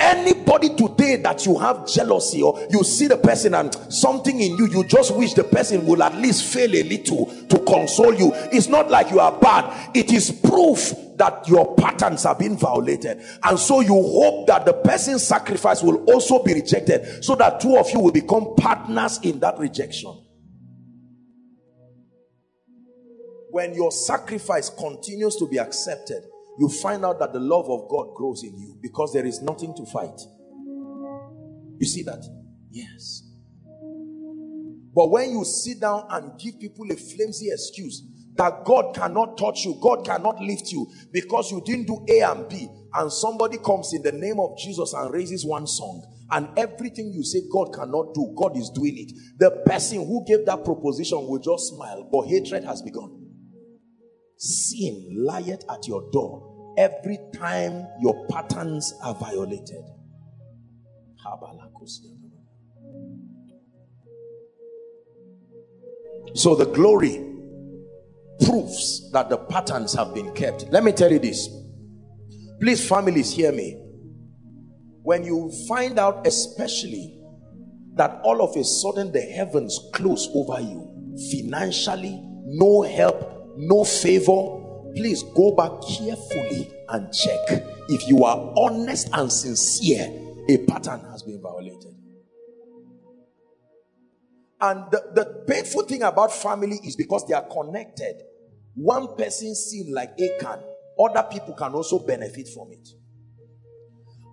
Anybody 0.00 0.74
today 0.76 1.16
that 1.16 1.44
you 1.44 1.58
have 1.58 1.86
jealousy 1.86 2.42
or 2.42 2.58
you 2.70 2.84
see 2.84 3.08
the 3.08 3.16
person 3.16 3.54
and 3.54 3.74
something 3.92 4.40
in 4.40 4.56
you, 4.56 4.68
you 4.68 4.84
just 4.84 5.14
wish 5.14 5.34
the 5.34 5.44
person 5.44 5.84
will 5.86 6.02
at 6.02 6.14
least 6.14 6.52
fail 6.52 6.72
a 6.72 6.82
little 6.84 7.26
to 7.48 7.58
console 7.60 8.14
you. 8.14 8.30
It's 8.52 8.68
not 8.68 8.90
like 8.90 9.10
you 9.10 9.18
are 9.18 9.32
bad, 9.40 9.96
it 9.96 10.12
is 10.12 10.30
proof 10.30 10.92
that 11.16 11.48
your 11.48 11.74
patterns 11.74 12.24
are 12.24 12.34
being 12.34 12.56
violated. 12.56 13.20
And 13.42 13.58
so 13.58 13.80
you 13.80 13.94
hope 13.94 14.46
that 14.46 14.64
the 14.64 14.72
person's 14.72 15.26
sacrifice 15.26 15.82
will 15.82 16.04
also 16.04 16.42
be 16.42 16.54
rejected 16.54 17.24
so 17.24 17.34
that 17.34 17.60
two 17.60 17.76
of 17.76 17.90
you 17.90 17.98
will 18.00 18.12
become 18.12 18.54
partners 18.56 19.18
in 19.22 19.40
that 19.40 19.58
rejection. 19.58 20.24
When 23.50 23.74
your 23.74 23.90
sacrifice 23.90 24.70
continues 24.70 25.36
to 25.36 25.48
be 25.48 25.58
accepted, 25.58 26.22
you 26.58 26.68
find 26.68 27.04
out 27.04 27.18
that 27.20 27.32
the 27.32 27.40
love 27.40 27.70
of 27.70 27.88
God 27.88 28.14
grows 28.14 28.42
in 28.42 28.58
you 28.58 28.76
because 28.82 29.12
there 29.12 29.26
is 29.26 29.40
nothing 29.42 29.74
to 29.76 29.86
fight. 29.86 30.20
You 31.78 31.86
see 31.86 32.02
that? 32.02 32.24
Yes. 32.70 33.22
But 34.94 35.10
when 35.10 35.30
you 35.30 35.44
sit 35.44 35.80
down 35.80 36.06
and 36.10 36.38
give 36.40 36.58
people 36.58 36.90
a 36.90 36.96
flimsy 36.96 37.50
excuse 37.52 38.02
that 38.34 38.64
God 38.64 38.94
cannot 38.94 39.38
touch 39.38 39.64
you, 39.64 39.78
God 39.80 40.04
cannot 40.04 40.40
lift 40.40 40.72
you 40.72 40.90
because 41.12 41.52
you 41.52 41.62
didn't 41.64 41.86
do 41.86 42.04
A 42.08 42.20
and 42.20 42.48
B, 42.48 42.68
and 42.94 43.12
somebody 43.12 43.58
comes 43.58 43.92
in 43.92 44.02
the 44.02 44.12
name 44.12 44.40
of 44.40 44.56
Jesus 44.58 44.92
and 44.94 45.12
raises 45.12 45.44
one 45.44 45.66
song, 45.66 46.04
and 46.30 46.48
everything 46.56 47.12
you 47.12 47.22
say 47.22 47.40
God 47.52 47.72
cannot 47.74 48.14
do, 48.14 48.34
God 48.36 48.56
is 48.56 48.70
doing 48.70 48.96
it. 48.96 49.12
The 49.38 49.62
person 49.66 50.06
who 50.06 50.24
gave 50.26 50.46
that 50.46 50.64
proposition 50.64 51.26
will 51.26 51.38
just 51.38 51.74
smile, 51.74 52.08
but 52.10 52.26
hatred 52.26 52.64
has 52.64 52.82
begun. 52.82 53.26
Sin 54.36 55.24
lieth 55.26 55.64
at 55.68 55.86
your 55.86 56.08
door 56.12 56.47
every 56.78 57.18
time 57.34 57.86
your 58.00 58.26
patterns 58.28 58.94
are 59.02 59.14
violated. 59.14 59.84
So 66.34 66.54
the 66.54 66.66
glory 66.66 67.24
proves 68.44 69.10
that 69.12 69.28
the 69.28 69.36
patterns 69.36 69.92
have 69.94 70.14
been 70.14 70.32
kept. 70.34 70.68
Let 70.70 70.84
me 70.84 70.92
tell 70.92 71.10
you 71.10 71.18
this. 71.18 71.48
Please, 72.60 72.88
families, 72.88 73.32
hear 73.32 73.50
me. 73.50 73.82
When 75.02 75.24
you 75.24 75.50
find 75.66 75.98
out, 75.98 76.26
especially, 76.26 77.18
that 77.94 78.20
all 78.22 78.40
of 78.40 78.56
a 78.56 78.62
sudden 78.62 79.10
the 79.10 79.20
heavens 79.20 79.80
close 79.94 80.28
over 80.32 80.60
you, 80.60 81.16
financially, 81.32 82.20
no 82.46 82.82
help, 82.82 83.54
no 83.56 83.82
favor, 83.84 84.67
please 84.94 85.22
go 85.34 85.54
back 85.54 85.70
carefully 85.86 86.70
and 86.88 87.12
check 87.12 87.62
if 87.88 88.06
you 88.06 88.24
are 88.24 88.52
honest 88.56 89.08
and 89.12 89.32
sincere, 89.32 90.08
a 90.48 90.58
pattern 90.66 91.00
has 91.10 91.22
been 91.22 91.40
violated. 91.40 91.94
And 94.60 94.90
the, 94.90 95.02
the 95.14 95.44
painful 95.46 95.82
thing 95.84 96.02
about 96.02 96.32
family 96.32 96.78
is 96.84 96.96
because 96.96 97.26
they 97.26 97.34
are 97.34 97.46
connected. 97.48 98.22
One 98.74 99.16
person 99.16 99.54
sin 99.54 99.92
like 99.92 100.10
Achan, 100.20 100.60
other 101.00 101.26
people 101.30 101.54
can 101.54 101.72
also 101.72 101.98
benefit 102.00 102.48
from 102.48 102.72
it. 102.72 102.88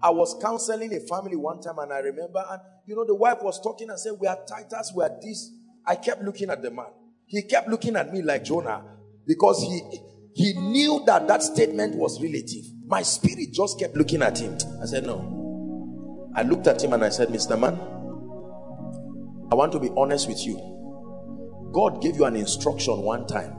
I 0.02 0.10
was 0.10 0.36
counseling 0.41 0.94
a 0.94 0.99
family 0.99 1.36
one 1.36 1.61
time 1.61 1.80
and 1.80 1.94
I 1.94 1.99
remember, 1.99 2.44
and 2.49 2.61
you 2.86 2.95
know, 2.95 3.06
the 3.06 3.15
wife 3.15 3.38
was 3.41 3.61
talking 3.61 3.90
and 3.90 3.99
said, 3.99 4.14
We 4.19 4.27
are 4.27 4.38
Titus, 4.48 4.91
we 4.95 5.03
are 5.03 5.11
this. 5.22 5.49
I 5.86 5.95
kept 5.95 6.23
looking 6.23 6.49
at 6.49 6.61
the 6.61 6.72
man. 6.72 6.88
He 7.27 7.44
kept 7.44 7.69
looking 7.69 7.95
at 7.95 8.11
me 8.11 8.22
like 8.22 8.44
Jonah 8.44 8.84
because 9.26 9.61
he 9.64 9.82
he 10.36 10.52
knew 10.52 11.02
that 11.06 11.30
that 11.30 11.41
statement 11.41 11.95
was 11.95 12.22
relative. 12.22 12.66
My 12.86 13.03
spirit 13.03 13.53
just 13.53 13.80
kept 13.80 13.95
looking 13.95 14.22
at 14.22 14.38
him. 14.38 14.57
I 14.82 14.86
said, 14.86 15.06
No. 15.06 16.30
I 16.36 16.41
looked 16.41 16.68
at 16.68 16.84
him 16.84 16.91
and 16.91 17.06
I 17.06 17.10
said, 17.10 17.30
Mr. 17.30 17.57
Man, 17.57 17.76
I 19.49 19.56
want 19.56 19.72
to 19.72 19.80
be 19.80 19.90
honest 19.95 20.28
with 20.28 20.45
you. 20.45 20.57
God 21.72 22.02
gave 22.02 22.18
you 22.18 22.26
an 22.26 22.36
instruction 22.36 22.98
one 23.02 23.26
time 23.28 23.56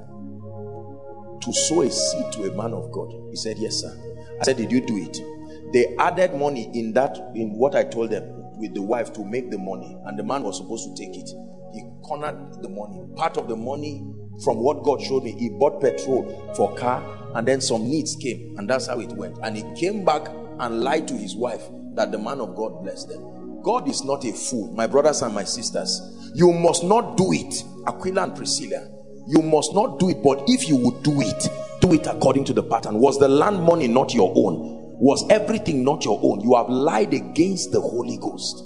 to 1.41 1.53
sow 1.53 1.81
a 1.81 1.91
seed 1.91 2.31
to 2.33 2.53
a 2.53 2.55
man 2.55 2.75
of 2.75 2.93
God. 2.93 3.11
He 3.31 3.37
said, 3.37 3.57
Yes, 3.57 3.77
sir. 3.77 3.99
I 4.39 4.45
said, 4.45 4.59
Did 4.59 4.71
you 4.71 4.85
do 4.85 4.99
it? 4.99 5.73
They 5.73 5.97
added 5.97 6.35
money 6.35 6.71
in 6.75 6.93
that, 6.93 7.17
in 7.35 7.55
what 7.55 7.75
I 7.75 7.85
told 7.85 8.11
them 8.11 8.25
with 8.59 8.75
the 8.75 8.83
wife 8.83 9.15
to 9.15 9.25
make 9.25 9.51
the 9.51 9.57
money, 9.59 9.97
and 10.05 10.19
the 10.19 10.23
man 10.25 10.43
was 10.43 10.59
supposed 10.59 10.95
to 10.95 10.95
take 11.03 11.17
it. 11.17 11.31
He 11.73 11.81
cornered 12.03 12.63
the 12.63 12.69
money. 12.69 13.03
Part 13.17 13.39
of 13.39 13.49
the 13.49 13.57
money 13.57 14.05
from 14.45 14.59
what 14.59 14.83
God 14.83 15.01
showed 15.01 15.25
me, 15.25 15.33
he 15.33 15.49
bought 15.49 15.81
petrol 15.81 16.53
for 16.57 16.75
car, 16.77 17.03
and 17.35 17.47
then 17.47 17.61
some 17.61 17.89
needs 17.89 18.17
came, 18.17 18.55
and 18.59 18.69
that's 18.69 18.87
how 18.87 19.01
it 19.01 19.13
went. 19.13 19.39
And 19.43 19.57
he 19.57 19.65
came 19.75 20.05
back 20.05 20.29
and 20.59 20.83
lied 20.83 21.09
to 21.09 21.15
his 21.15 21.35
wife 21.37 21.63
that 21.95 22.13
the 22.13 22.19
man 22.19 22.41
of 22.41 22.55
God 22.55 22.83
blessed 22.83 23.09
them. 23.09 23.63
God 23.63 23.89
is 23.89 24.05
not 24.05 24.25
a 24.25 24.33
fool, 24.33 24.73
my 24.73 24.87
brothers 24.87 25.23
and 25.23 25.35
my 25.35 25.45
sisters. 25.45 26.01
You 26.35 26.53
must 26.53 26.85
not 26.85 27.17
do 27.17 27.33
it, 27.33 27.65
Aquila 27.87 28.25
and 28.25 28.37
Priscilla. 28.37 28.89
You 29.29 29.43
must 29.43 29.75
not 29.75 29.99
do 29.99 30.11
it, 30.11 30.23
but 30.23 30.45
if 30.47 30.69
you 30.69 30.77
would 30.77 31.03
do 31.03 31.21
it, 31.21 31.49
do 31.81 31.93
it 31.93 32.07
according 32.07 32.45
to 32.45 32.53
the 32.53 32.63
pattern. 32.63 33.01
Was 33.01 33.19
the 33.19 33.29
land 33.29 33.63
money 33.63 33.89
not 33.89 34.15
your 34.15 34.33
own? 34.37 34.77
Was 34.99 35.29
everything 35.31 35.83
not 35.83 36.05
your 36.05 36.21
own? 36.23 36.41
You 36.41 36.55
have 36.55 36.69
lied 36.69 37.13
against 37.13 37.73
the 37.73 37.81
Holy 37.81 38.19
Ghost. 38.19 38.63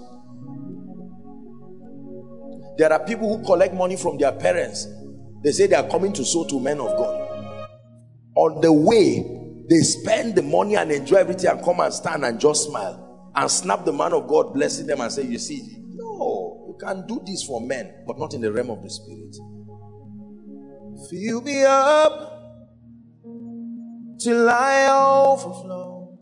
There 2.77 2.93
are 2.93 3.05
people 3.05 3.37
who 3.37 3.45
collect 3.45 3.75
money 3.75 3.97
from 3.97 4.19
their 4.19 4.33
parents 4.33 4.87
they 5.43 5.53
say 5.53 5.67
they 5.67 5.77
are 5.77 5.89
coming 5.89 6.13
to 6.13 6.25
sow 6.25 6.45
to 6.45 6.61
men 6.61 6.81
of 6.81 6.89
God. 6.97 7.59
On 8.37 8.61
the 8.61 8.73
way, 8.73 9.41
they 9.69 9.79
spend 9.79 10.35
the 10.35 10.43
money 10.43 10.77
and 10.77 10.91
enjoy 10.91 11.17
everything 11.17 11.51
and 11.51 11.65
come 11.65 11.81
and 11.81 11.93
stand 11.93 12.25
and 12.25 12.41
just 12.41 12.67
smile 12.69 13.31
and 13.35 13.51
snap 13.51 13.85
the 13.85 13.93
man 13.93 14.13
of 14.13 14.27
God, 14.27 14.53
blessing 14.53 14.87
them 14.87 15.01
and 15.01 15.13
say, 15.13 15.23
You 15.23 15.39
see, 15.39 15.63
no, 15.95 16.65
you 16.69 16.77
can 16.81 17.07
do 17.07 17.23
this 17.25 17.45
for 17.45 17.61
men, 17.61 18.05
but 18.07 18.19
not 18.19 18.35
in 18.35 18.41
the 18.41 18.53
realm 18.53 18.71
of 18.71 18.83
the 18.83 18.91
spirit. 18.91 19.37
Fill 21.09 21.41
me 21.43 21.65
up 21.65 22.41
till 24.21 24.49
I 24.49 24.89
overflow. 25.25 26.19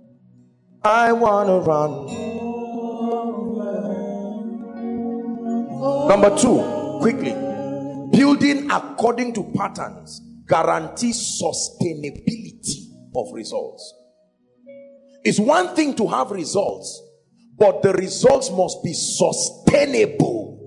I 0.85 1.13
want 1.13 1.49
to 1.49 1.59
run. 1.69 2.07
Number 6.09 6.37
two, 6.39 6.99
quickly. 7.01 7.48
Building 8.19 8.69
according 8.69 9.33
to 9.35 9.45
patterns 9.57 10.21
guarantees 10.49 11.41
sustainability 11.41 12.91
of 13.15 13.33
results. 13.33 13.95
It's 15.23 15.39
one 15.39 15.77
thing 15.77 15.95
to 15.95 16.09
have 16.09 16.33
results, 16.33 17.01
but 17.57 17.81
the 17.83 17.93
results 17.93 18.51
must 18.51 18.79
be 18.83 18.93
sustainable. 18.93 20.59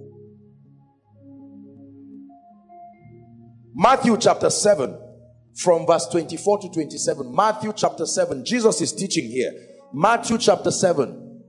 Matthew 3.76 4.16
chapter 4.16 4.50
7, 4.50 4.98
from 5.58 5.86
verse 5.86 6.08
24 6.08 6.60
to 6.60 6.70
27. 6.70 7.36
Matthew 7.36 7.74
chapter 7.76 8.06
7, 8.06 8.46
Jesus 8.46 8.80
is 8.80 8.94
teaching 8.94 9.30
here. 9.30 9.52
Matthew 9.94 10.38
chapter 10.38 10.72
7. 10.72 11.44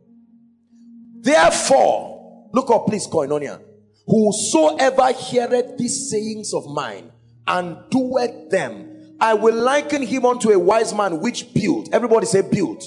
Therefore, 1.20 2.48
look 2.52 2.70
up, 2.70 2.86
please, 2.86 3.06
Koinonia. 3.06 3.60
Whosoever 4.06 5.12
heareth 5.12 5.78
these 5.78 6.10
sayings 6.10 6.52
of 6.52 6.66
mine 6.66 7.12
and 7.46 7.76
doeth 7.90 8.50
them, 8.50 9.16
I 9.20 9.34
will 9.34 9.54
liken 9.54 10.02
him 10.02 10.26
unto 10.26 10.50
a 10.50 10.58
wise 10.58 10.92
man 10.92 11.20
which 11.20 11.54
built, 11.54 11.88
everybody 11.92 12.26
say 12.26 12.42
built, 12.42 12.84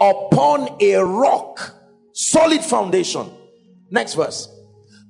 upon 0.00 0.76
a 0.80 0.96
rock, 0.96 1.74
solid 2.12 2.62
foundation. 2.62 3.30
Next 3.90 4.14
verse. 4.14 4.48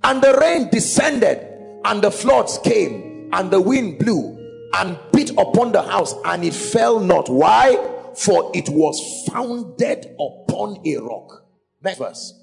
And 0.04 0.22
the 0.22 0.38
rain 0.40 0.68
descended, 0.70 1.38
and 1.84 2.00
the 2.00 2.12
floods 2.12 2.58
came, 2.62 3.30
and 3.32 3.50
the 3.50 3.60
wind 3.60 3.98
blew 3.98 4.36
and 4.74 4.98
beat 5.12 5.30
upon 5.30 5.72
the 5.72 5.82
house, 5.82 6.14
and 6.24 6.44
it 6.44 6.54
fell 6.54 7.00
not. 7.00 7.28
Why? 7.28 7.76
For 8.16 8.52
it 8.54 8.68
was 8.68 9.26
founded 9.28 10.14
upon 10.14 10.80
a 10.86 10.96
rock. 10.98 11.44
Next 11.82 11.98
verse. 11.98 12.37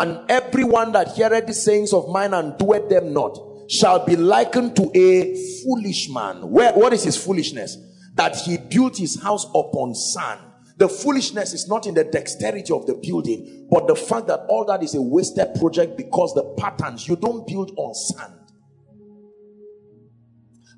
And 0.00 0.30
everyone 0.30 0.92
that 0.92 1.08
heareth 1.08 1.46
the 1.46 1.52
sayings 1.52 1.92
of 1.92 2.08
mine 2.08 2.32
and 2.32 2.56
doeth 2.56 2.88
them 2.88 3.12
not 3.12 3.38
shall 3.68 4.02
be 4.02 4.16
likened 4.16 4.74
to 4.76 4.90
a 4.94 5.36
foolish 5.62 6.08
man. 6.08 6.50
Where, 6.50 6.72
what 6.72 6.94
is 6.94 7.04
his 7.04 7.22
foolishness? 7.22 7.76
That 8.14 8.34
he 8.34 8.56
built 8.56 8.96
his 8.96 9.20
house 9.22 9.44
upon 9.54 9.94
sand. 9.94 10.40
The 10.78 10.88
foolishness 10.88 11.52
is 11.52 11.68
not 11.68 11.86
in 11.86 11.92
the 11.92 12.04
dexterity 12.04 12.72
of 12.72 12.86
the 12.86 12.94
building, 12.94 13.68
but 13.70 13.88
the 13.88 13.94
fact 13.94 14.28
that 14.28 14.40
all 14.48 14.64
that 14.68 14.82
is 14.82 14.94
a 14.94 15.02
wasted 15.02 15.54
project 15.56 15.98
because 15.98 16.32
the 16.32 16.44
patterns, 16.56 17.06
you 17.06 17.16
don't 17.16 17.46
build 17.46 17.70
on 17.76 17.94
sand. 17.94 18.32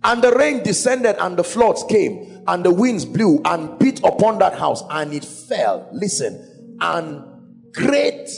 And 0.02 0.20
the 0.20 0.32
rain 0.32 0.64
descended 0.64 1.14
and 1.20 1.36
the 1.36 1.44
floods 1.44 1.84
came 1.88 2.42
and 2.48 2.64
the 2.64 2.74
winds 2.74 3.04
blew 3.04 3.40
and 3.44 3.78
beat 3.78 4.00
upon 4.00 4.40
that 4.40 4.58
house 4.58 4.82
and 4.90 5.12
it 5.12 5.24
fell. 5.24 5.88
Listen, 5.92 6.76
and 6.80 7.72
great 7.72 8.28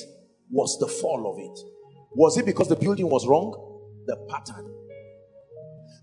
was 0.51 0.79
the 0.81 0.87
fall 0.87 1.31
of 1.33 1.39
it? 1.39 1.59
Was 2.17 2.39
it 2.39 2.47
because 2.47 2.69
the 2.69 2.77
building 2.77 3.09
was 3.09 3.27
wrong? 3.27 3.53
The 4.07 4.17
pattern. 4.29 4.71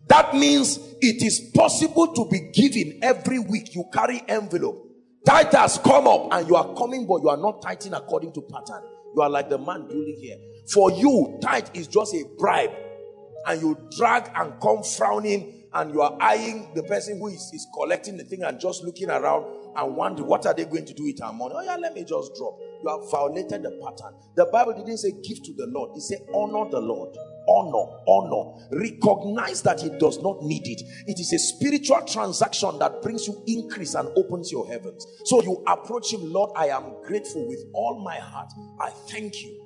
That 0.08 0.34
means 0.36 0.78
it 1.00 1.24
is 1.24 1.52
possible 1.54 2.14
to 2.14 2.28
be 2.30 2.52
given 2.52 3.00
every 3.02 3.40
week. 3.40 3.74
You 3.74 3.86
carry 3.94 4.22
envelope. 4.28 4.88
Tithe 5.26 5.54
has 5.54 5.78
come 5.78 6.08
up 6.08 6.34
and 6.34 6.48
you 6.48 6.56
are 6.56 6.74
coming, 6.76 7.06
but 7.08 7.22
you 7.22 7.30
are 7.30 7.38
not 7.38 7.62
tithing 7.62 7.94
according 7.94 8.34
to 8.34 8.42
pattern. 8.42 8.84
You 9.16 9.22
are 9.22 9.30
like 9.30 9.50
the 9.50 9.58
man 9.58 9.88
building 9.88 10.18
here. 10.20 10.38
For 10.74 10.92
you, 10.92 11.40
tithe 11.42 11.70
is 11.74 11.88
just 11.88 12.14
a 12.14 12.26
bribe. 12.38 12.72
And 13.48 13.62
you 13.62 13.78
drag 13.98 14.32
and 14.36 14.60
come 14.62 14.84
frowning 14.84 15.68
and 15.74 15.94
you 15.94 16.02
are 16.02 16.18
eyeing 16.20 16.74
the 16.76 16.84
person 16.84 17.18
who 17.18 17.28
is, 17.28 17.50
is 17.54 17.66
collecting 17.74 18.18
the 18.18 18.24
thing 18.24 18.44
and 18.44 18.60
just 18.60 18.84
looking 18.84 19.10
around 19.10 19.46
and 19.76 19.96
wondering 19.96 20.28
what 20.28 20.46
are 20.46 20.54
they 20.54 20.66
going 20.66 20.86
to 20.86 20.94
do 20.94 21.04
with 21.04 21.22
our 21.24 21.34
money. 21.34 21.54
Oh 21.58 21.62
yeah, 21.62 21.78
let 21.78 21.94
me 21.94 22.04
just 22.04 22.36
drop. 22.36 22.58
You 22.84 22.90
have 22.90 23.12
violated 23.12 23.64
the 23.64 23.72
pattern. 23.84 24.16
The 24.36 24.46
Bible 24.46 24.74
didn't 24.74 24.98
say 24.98 25.12
give 25.24 25.44
to 25.44 25.54
the 25.54 25.68
Lord. 25.68 25.98
It 25.98 26.02
said 26.02 26.20
honor 26.34 26.70
the 26.70 26.80
Lord. 26.80 27.16
Honor, 27.48 27.98
honor. 28.08 28.68
Recognize 28.72 29.62
that 29.64 29.82
he 29.82 29.90
does 29.98 30.22
not 30.22 30.42
need 30.44 30.68
it. 30.68 30.82
It 31.08 31.20
is 31.20 31.34
a 31.34 31.40
spiritual 31.40 32.02
transaction 32.06 32.78
that 32.80 33.02
brings 33.02 33.28
you 33.28 33.42
increase 33.48 33.96
and 33.96 34.10
opens 34.16 34.52
your 34.52 34.68
heavens. 34.68 35.06
So 35.26 35.42
you 35.42 35.64
approach 35.68 36.14
him, 36.14 36.32
Lord, 36.32 36.52
I 36.56 36.68
am 36.68 37.02
grateful 37.04 37.48
with 37.48 37.64
all 37.74 38.00
my 38.04 38.16
heart. 38.16 38.52
I 38.80 38.92
thank 39.10 39.42
you. 39.42 39.58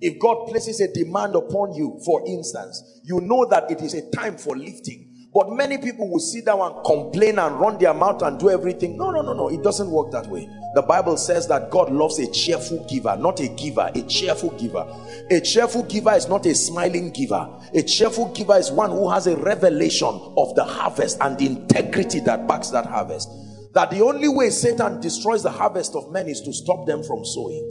If 0.00 0.18
God 0.18 0.48
places 0.48 0.80
a 0.80 0.92
demand 0.92 1.36
upon 1.36 1.74
you, 1.74 2.00
for 2.04 2.26
instance, 2.26 3.00
you 3.04 3.20
know 3.20 3.46
that 3.50 3.70
it 3.70 3.80
is 3.82 3.94
a 3.94 4.10
time 4.10 4.36
for 4.36 4.56
lifting. 4.56 5.11
But 5.34 5.50
many 5.50 5.78
people 5.78 6.10
will 6.10 6.20
sit 6.20 6.44
down 6.44 6.60
and 6.60 6.84
complain 6.84 7.38
and 7.38 7.58
run 7.58 7.78
their 7.78 7.94
mouth 7.94 8.20
and 8.20 8.38
do 8.38 8.50
everything. 8.50 8.98
No, 8.98 9.10
no, 9.10 9.22
no, 9.22 9.32
no. 9.32 9.48
It 9.48 9.62
doesn't 9.62 9.90
work 9.90 10.10
that 10.10 10.26
way. 10.26 10.46
The 10.74 10.82
Bible 10.82 11.16
says 11.16 11.48
that 11.48 11.70
God 11.70 11.90
loves 11.90 12.18
a 12.18 12.30
cheerful 12.30 12.84
giver, 12.86 13.16
not 13.16 13.40
a 13.40 13.48
giver, 13.48 13.90
a 13.94 14.02
cheerful 14.02 14.50
giver. 14.50 14.86
A 15.30 15.40
cheerful 15.40 15.84
giver 15.84 16.12
is 16.12 16.28
not 16.28 16.44
a 16.44 16.54
smiling 16.54 17.10
giver. 17.12 17.48
A 17.72 17.82
cheerful 17.82 18.28
giver 18.34 18.56
is 18.56 18.70
one 18.70 18.90
who 18.90 19.08
has 19.08 19.26
a 19.26 19.36
revelation 19.36 20.20
of 20.36 20.54
the 20.54 20.64
harvest 20.64 21.16
and 21.22 21.38
the 21.38 21.46
integrity 21.46 22.20
that 22.20 22.46
backs 22.46 22.68
that 22.68 22.84
harvest. 22.84 23.30
That 23.72 23.90
the 23.90 24.02
only 24.02 24.28
way 24.28 24.50
Satan 24.50 25.00
destroys 25.00 25.42
the 25.42 25.50
harvest 25.50 25.94
of 25.96 26.12
men 26.12 26.28
is 26.28 26.42
to 26.42 26.52
stop 26.52 26.86
them 26.86 27.02
from 27.02 27.24
sowing. 27.24 27.68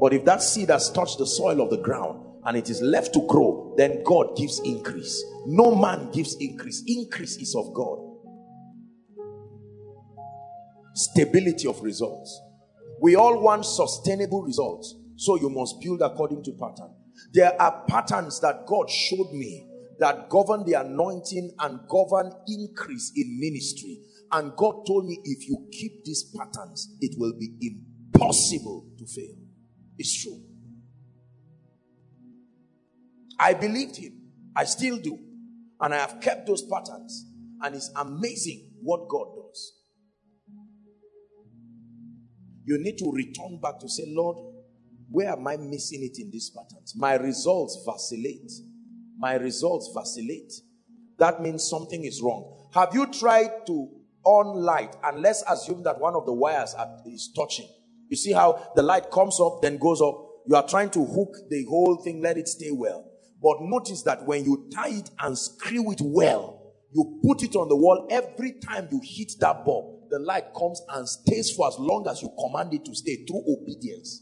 But 0.00 0.12
if 0.12 0.24
that 0.24 0.42
seed 0.42 0.70
has 0.70 0.90
touched 0.90 1.18
the 1.18 1.26
soil 1.26 1.60
of 1.60 1.70
the 1.70 1.78
ground 1.78 2.25
and 2.46 2.56
it 2.56 2.70
is 2.70 2.80
left 2.80 3.12
to 3.14 3.26
grow, 3.26 3.74
then 3.76 4.04
God 4.04 4.36
gives 4.36 4.60
increase. 4.60 5.22
No 5.46 5.74
man 5.74 6.10
gives 6.12 6.36
increase. 6.36 6.82
Increase 6.86 7.36
is 7.36 7.54
of 7.56 7.74
God. 7.74 7.98
Stability 10.94 11.66
of 11.68 11.82
results. 11.82 12.40
We 13.00 13.16
all 13.16 13.40
want 13.42 13.66
sustainable 13.66 14.42
results. 14.42 14.94
So 15.16 15.36
you 15.36 15.50
must 15.50 15.80
build 15.80 16.02
according 16.02 16.44
to 16.44 16.52
pattern. 16.52 16.94
There 17.32 17.60
are 17.60 17.84
patterns 17.88 18.40
that 18.40 18.64
God 18.66 18.88
showed 18.88 19.32
me 19.32 19.68
that 19.98 20.28
govern 20.28 20.64
the 20.64 20.74
anointing 20.74 21.52
and 21.58 21.80
govern 21.88 22.30
increase 22.46 23.12
in 23.16 23.40
ministry. 23.40 23.98
And 24.30 24.54
God 24.56 24.86
told 24.86 25.06
me 25.06 25.18
if 25.24 25.48
you 25.48 25.66
keep 25.72 26.04
these 26.04 26.32
patterns, 26.36 26.96
it 27.00 27.16
will 27.18 27.32
be 27.38 27.50
impossible 27.60 28.86
to 28.98 29.06
fail. 29.06 29.34
It's 29.98 30.22
true. 30.22 30.40
I 33.38 33.54
believed 33.54 33.96
him. 33.96 34.12
I 34.54 34.64
still 34.64 34.98
do. 34.98 35.18
And 35.80 35.94
I 35.94 35.98
have 35.98 36.20
kept 36.20 36.46
those 36.46 36.62
patterns. 36.62 37.26
And 37.62 37.74
it's 37.74 37.90
amazing 37.96 38.70
what 38.82 39.08
God 39.08 39.28
does. 39.36 39.72
You 42.64 42.78
need 42.78 42.98
to 42.98 43.10
return 43.12 43.60
back 43.62 43.78
to 43.80 43.88
say, 43.88 44.04
Lord, 44.08 44.36
where 45.10 45.30
am 45.30 45.46
I 45.46 45.56
missing 45.56 46.02
it 46.02 46.20
in 46.20 46.30
these 46.30 46.50
patterns? 46.50 46.94
My 46.96 47.14
results 47.14 47.84
vacillate. 47.86 48.50
My 49.18 49.34
results 49.34 49.90
vacillate. 49.94 50.52
That 51.18 51.40
means 51.40 51.68
something 51.68 52.04
is 52.04 52.20
wrong. 52.22 52.68
Have 52.74 52.90
you 52.92 53.06
tried 53.06 53.66
to 53.66 53.88
on 54.24 54.56
light 54.56 54.96
and 55.04 55.22
let's 55.22 55.44
assume 55.48 55.84
that 55.84 56.00
one 56.00 56.14
of 56.14 56.26
the 56.26 56.32
wires 56.32 56.74
are, 56.74 56.98
is 57.06 57.32
touching 57.34 57.68
you 58.08 58.16
see 58.16 58.32
how 58.32 58.70
the 58.74 58.82
light 58.82 59.10
comes 59.10 59.40
up, 59.40 59.62
then 59.62 59.78
goes 59.78 60.00
up. 60.00 60.14
You 60.46 60.56
are 60.56 60.66
trying 60.66 60.90
to 60.90 61.04
hook 61.04 61.34
the 61.50 61.64
whole 61.68 61.96
thing, 62.04 62.22
let 62.22 62.36
it 62.36 62.48
stay 62.48 62.70
well. 62.70 63.04
But 63.46 63.58
notice 63.60 64.02
that 64.02 64.26
when 64.26 64.44
you 64.44 64.68
tie 64.74 64.88
it 64.88 65.08
and 65.20 65.38
screw 65.38 65.92
it 65.92 66.00
well, 66.02 66.74
you 66.92 67.20
put 67.22 67.44
it 67.44 67.54
on 67.54 67.68
the 67.68 67.76
wall, 67.76 68.08
every 68.10 68.54
time 68.54 68.88
you 68.90 69.00
hit 69.04 69.34
that 69.38 69.64
bulb, 69.64 70.10
the 70.10 70.18
light 70.18 70.46
comes 70.52 70.82
and 70.88 71.08
stays 71.08 71.52
for 71.52 71.68
as 71.68 71.76
long 71.78 72.08
as 72.10 72.22
you 72.22 72.30
command 72.40 72.74
it 72.74 72.84
to 72.84 72.92
stay 72.92 73.24
through 73.24 73.44
obedience. 73.46 74.20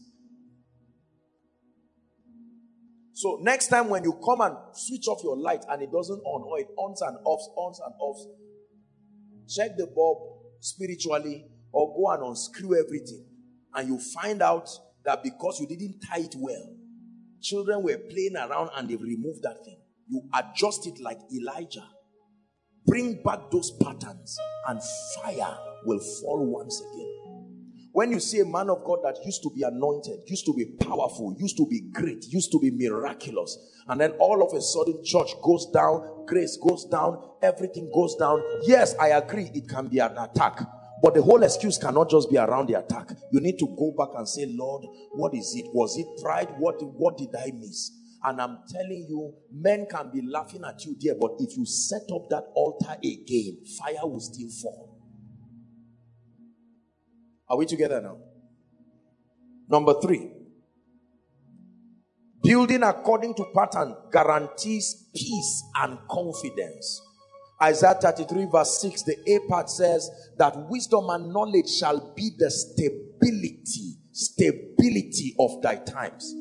So 3.13 3.39
next 3.41 3.69
time 3.69 3.89
when 3.89 4.03
you 4.03 4.13
come 4.23 4.41
and 4.41 4.55
switch 4.73 5.07
off 5.07 5.23
your 5.23 5.37
light 5.37 5.65
and 5.69 5.81
it 5.81 5.91
doesn't 5.91 6.19
on 6.19 6.43
or 6.43 6.59
it 6.59 6.67
ons 6.77 7.01
and 7.01 7.17
offs, 7.25 7.49
ons 7.57 7.79
and 7.83 7.95
offs, 7.99 8.27
check 9.49 9.75
the 9.75 9.87
bulb 9.87 10.19
spiritually 10.59 11.47
or 11.71 11.95
go 11.95 12.11
and 12.11 12.29
unscrew 12.29 12.77
everything 12.79 13.25
and 13.73 13.87
you 13.87 13.99
find 14.21 14.43
out 14.43 14.69
that 15.03 15.23
because 15.23 15.59
you 15.59 15.65
didn't 15.65 15.99
tie 16.07 16.19
it 16.19 16.35
well, 16.37 16.75
children 17.41 17.83
were 17.83 17.97
playing 17.97 18.35
around 18.35 18.69
and 18.75 18.89
they've 18.89 19.01
removed 19.01 19.43
that 19.43 19.63
thing. 19.63 19.77
You 20.07 20.21
adjust 20.33 20.87
it 20.87 20.99
like 20.99 21.19
Elijah. 21.33 21.87
Bring 22.85 23.21
back 23.23 23.49
those 23.51 23.71
patterns 23.81 24.37
and 24.67 24.79
fire 25.15 25.57
will 25.85 25.99
fall 25.99 26.45
once 26.45 26.81
again. 26.81 27.25
When 27.95 28.11
you 28.11 28.19
see 28.19 28.41
a 28.41 28.45
man 28.45 28.69
of 28.69 28.83
God 28.83 28.99
that 29.03 29.23
used 29.25 29.41
to 29.43 29.49
be 29.55 29.63
anointed, 29.63 30.19
used 30.27 30.45
to 30.47 30.53
be 30.53 30.65
powerful, 30.85 31.33
used 31.39 31.55
to 31.55 31.65
be 31.65 31.79
great, 31.93 32.25
used 32.27 32.51
to 32.51 32.59
be 32.59 32.69
miraculous, 32.69 33.57
and 33.87 34.01
then 34.01 34.11
all 34.19 34.45
of 34.45 34.53
a 34.53 34.61
sudden 34.61 35.01
church 35.05 35.29
goes 35.41 35.67
down, 35.73 36.25
grace 36.27 36.57
goes 36.57 36.85
down, 36.91 37.17
everything 37.41 37.89
goes 37.95 38.15
down. 38.17 38.43
Yes, 38.63 38.95
I 38.99 39.09
agree, 39.09 39.49
it 39.53 39.69
can 39.69 39.87
be 39.87 39.99
an 39.99 40.17
attack. 40.17 40.59
But 41.01 41.13
the 41.13 41.21
whole 41.21 41.43
excuse 41.43 41.77
cannot 41.77 42.09
just 42.09 42.29
be 42.29 42.37
around 42.37 42.69
the 42.69 42.79
attack. 42.79 43.11
You 43.31 43.41
need 43.41 43.59
to 43.59 43.67
go 43.67 43.93
back 43.97 44.17
and 44.17 44.27
say, 44.27 44.45
Lord, 44.47 44.85
what 45.11 45.33
is 45.33 45.53
it? 45.55 45.65
Was 45.73 45.97
it 45.97 46.07
pride? 46.21 46.49
What, 46.57 46.75
what 46.81 47.17
did 47.17 47.29
I 47.37 47.51
miss? 47.51 47.91
And 48.23 48.41
I'm 48.41 48.59
telling 48.71 49.05
you, 49.07 49.33
men 49.51 49.85
can 49.89 50.09
be 50.11 50.21
laughing 50.21 50.63
at 50.67 50.83
you 50.83 50.95
there, 50.99 51.15
but 51.19 51.31
if 51.39 51.55
you 51.55 51.65
set 51.65 52.01
up 52.13 52.27
that 52.29 52.45
altar 52.55 52.95
again, 53.03 53.57
fire 53.77 54.07
will 54.07 54.19
still 54.19 54.49
fall. 54.49 54.99
Are 57.47 57.57
we 57.57 57.67
together 57.67 58.01
now? 58.01 58.17
Number 59.69 59.93
three, 60.01 60.31
building 62.41 62.81
according 62.81 63.35
to 63.35 63.45
pattern 63.53 63.95
guarantees 64.11 65.09
peace 65.13 65.63
and 65.83 65.99
confidence. 66.09 67.01
Isaiah 67.65 67.95
33 67.99 68.45
verse 68.51 68.79
6, 68.79 69.03
the 69.03 69.17
A 69.27 69.49
part 69.49 69.71
says 69.71 70.11
that 70.37 70.55
wisdom 70.69 71.09
and 71.09 71.33
knowledge 71.33 71.67
shall 71.69 72.13
be 72.15 72.29
the 72.37 72.51
stability, 72.51 73.95
stability 74.11 75.35
of 75.39 75.63
thy 75.63 75.77
times. 75.77 76.31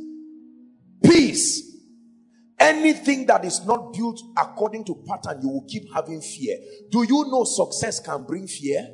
Peace. 1.02 1.62
Anything 2.60 3.24
that 3.26 3.44
is 3.44 3.64
not 3.64 3.94
built 3.94 4.20
according 4.36 4.84
to 4.84 5.02
pattern, 5.06 5.40
you 5.42 5.48
will 5.48 5.66
keep 5.66 5.84
having 5.94 6.20
fear. 6.20 6.58
Do 6.90 7.04
you 7.04 7.24
know 7.30 7.44
success 7.44 8.00
can 8.00 8.24
bring 8.24 8.46
fear? 8.46 8.86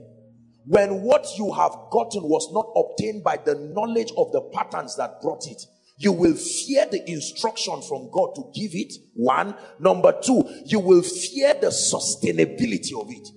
When 0.67 1.03
what 1.03 1.27
you 1.37 1.53
have 1.53 1.73
gotten 1.91 2.23
was 2.23 2.49
not 2.53 2.67
obtained 2.77 3.25
by 3.25 3.39
the 3.45 3.57
knowledge 3.75 4.13
of 4.17 4.31
the 4.31 4.43
patterns 4.53 4.97
that 4.97 5.21
brought 5.21 5.47
it, 5.49 5.61
you 6.01 6.13
will 6.13 6.35
fear 6.35 6.87
the 6.91 7.11
instruction 7.11 7.83
from 7.83 8.11
God 8.11 8.35
to 8.35 8.51
give 8.55 8.71
it. 8.73 8.95
One. 9.13 9.55
Number 9.79 10.19
two, 10.19 10.43
you 10.65 10.81
will 10.81 11.03
fear 11.03 11.53
the 11.53 11.67
sustainability 11.67 12.99
of 12.99 13.11
it. 13.11 13.29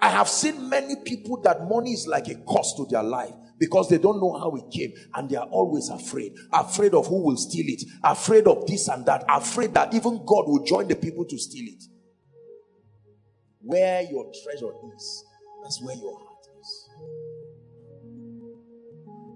I 0.00 0.08
have 0.08 0.28
seen 0.28 0.68
many 0.68 0.94
people 1.04 1.42
that 1.42 1.68
money 1.68 1.90
is 1.90 2.06
like 2.06 2.28
a 2.28 2.36
cost 2.36 2.76
to 2.76 2.86
their 2.88 3.02
life 3.02 3.34
because 3.58 3.88
they 3.88 3.98
don't 3.98 4.20
know 4.20 4.38
how 4.38 4.54
it 4.54 4.70
came 4.72 4.92
and 5.14 5.28
they 5.28 5.34
are 5.34 5.48
always 5.48 5.88
afraid. 5.88 6.32
Afraid 6.52 6.94
of 6.94 7.08
who 7.08 7.24
will 7.24 7.36
steal 7.36 7.66
it, 7.66 7.82
afraid 8.04 8.46
of 8.46 8.68
this 8.68 8.86
and 8.86 9.04
that, 9.06 9.24
afraid 9.28 9.74
that 9.74 9.92
even 9.92 10.24
God 10.24 10.44
will 10.46 10.64
join 10.64 10.86
the 10.86 10.94
people 10.94 11.24
to 11.24 11.36
steal 11.36 11.66
it. 11.66 11.82
Where 13.62 14.02
your 14.02 14.30
treasure 14.44 14.70
is, 14.94 15.24
that's 15.64 15.82
where 15.82 15.96
your 15.96 16.16
heart 16.20 16.46
is. 16.60 16.88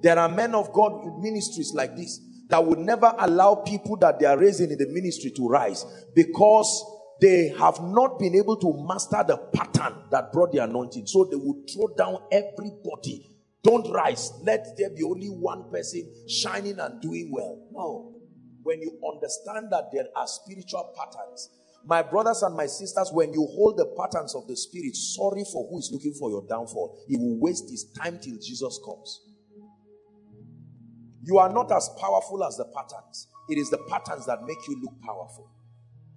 There 0.03 0.17
are 0.21 0.29
men 0.29 0.55
of 0.55 0.73
God 0.73 1.05
with 1.05 1.15
ministries 1.25 1.73
like 1.75 1.97
this 1.97 2.21
that 2.49 2.65
would 2.65 2.79
never 2.79 3.13
allow 3.19 3.57
people 3.57 3.97
that 3.99 4.19
they 4.19 4.27
are 4.27 4.39
raising 4.39 4.71
in 4.71 4.79
the 4.79 4.87
ministry 4.89 5.31
to 5.33 5.49
rise 5.49 5.85
because 6.15 6.85
they 7.21 7.49
have 7.59 7.81
not 7.81 8.19
been 8.19 8.35
able 8.35 8.57
to 8.57 8.85
master 8.87 9.25
the 9.27 9.37
pattern 9.55 9.95
that 10.11 10.33
brought 10.33 10.53
the 10.53 10.59
anointing. 10.59 11.07
So 11.07 11.25
they 11.25 11.37
would 11.37 11.69
throw 11.73 11.89
down 11.97 12.23
everybody. 12.31 13.31
Don't 13.63 13.91
rise. 13.91 14.33
Let 14.43 14.77
there 14.77 14.91
be 14.91 15.03
only 15.03 15.29
one 15.29 15.71
person 15.71 16.09
shining 16.29 16.79
and 16.79 17.01
doing 17.01 17.31
well. 17.33 17.67
No. 17.73 18.13
When 18.63 18.81
you 18.81 18.99
understand 19.13 19.69
that 19.71 19.91
there 19.93 20.07
are 20.15 20.27
spiritual 20.27 20.93
patterns, 20.97 21.51
my 21.85 22.03
brothers 22.03 22.43
and 22.43 22.57
my 22.57 22.67
sisters, 22.67 23.11
when 23.13 23.33
you 23.33 23.47
hold 23.55 23.79
the 23.79 23.87
patterns 23.97 24.35
of 24.35 24.47
the 24.49 24.57
spirit, 24.57 24.95
sorry 24.95 25.45
for 25.53 25.69
who 25.71 25.79
is 25.79 25.91
looking 25.93 26.15
for 26.15 26.31
your 26.31 26.45
downfall. 26.49 26.99
He 27.09 27.17
will 27.17 27.39
waste 27.41 27.71
his 27.71 27.91
time 27.97 28.19
till 28.21 28.37
Jesus 28.43 28.81
comes. 28.85 29.21
You 31.27 31.39
are 31.39 31.53
not 31.53 31.73
as 31.73 31.91
powerful 32.01 32.45
as 32.45 32.57
the 32.57 32.67
patterns. 32.67 33.27
It 33.49 33.59
is 33.59 33.69
the 33.69 33.79
patterns 33.89 34.27
that 34.27 34.45
make 34.45 34.59
you 34.69 34.81
look 34.81 34.95
powerful. 35.03 35.51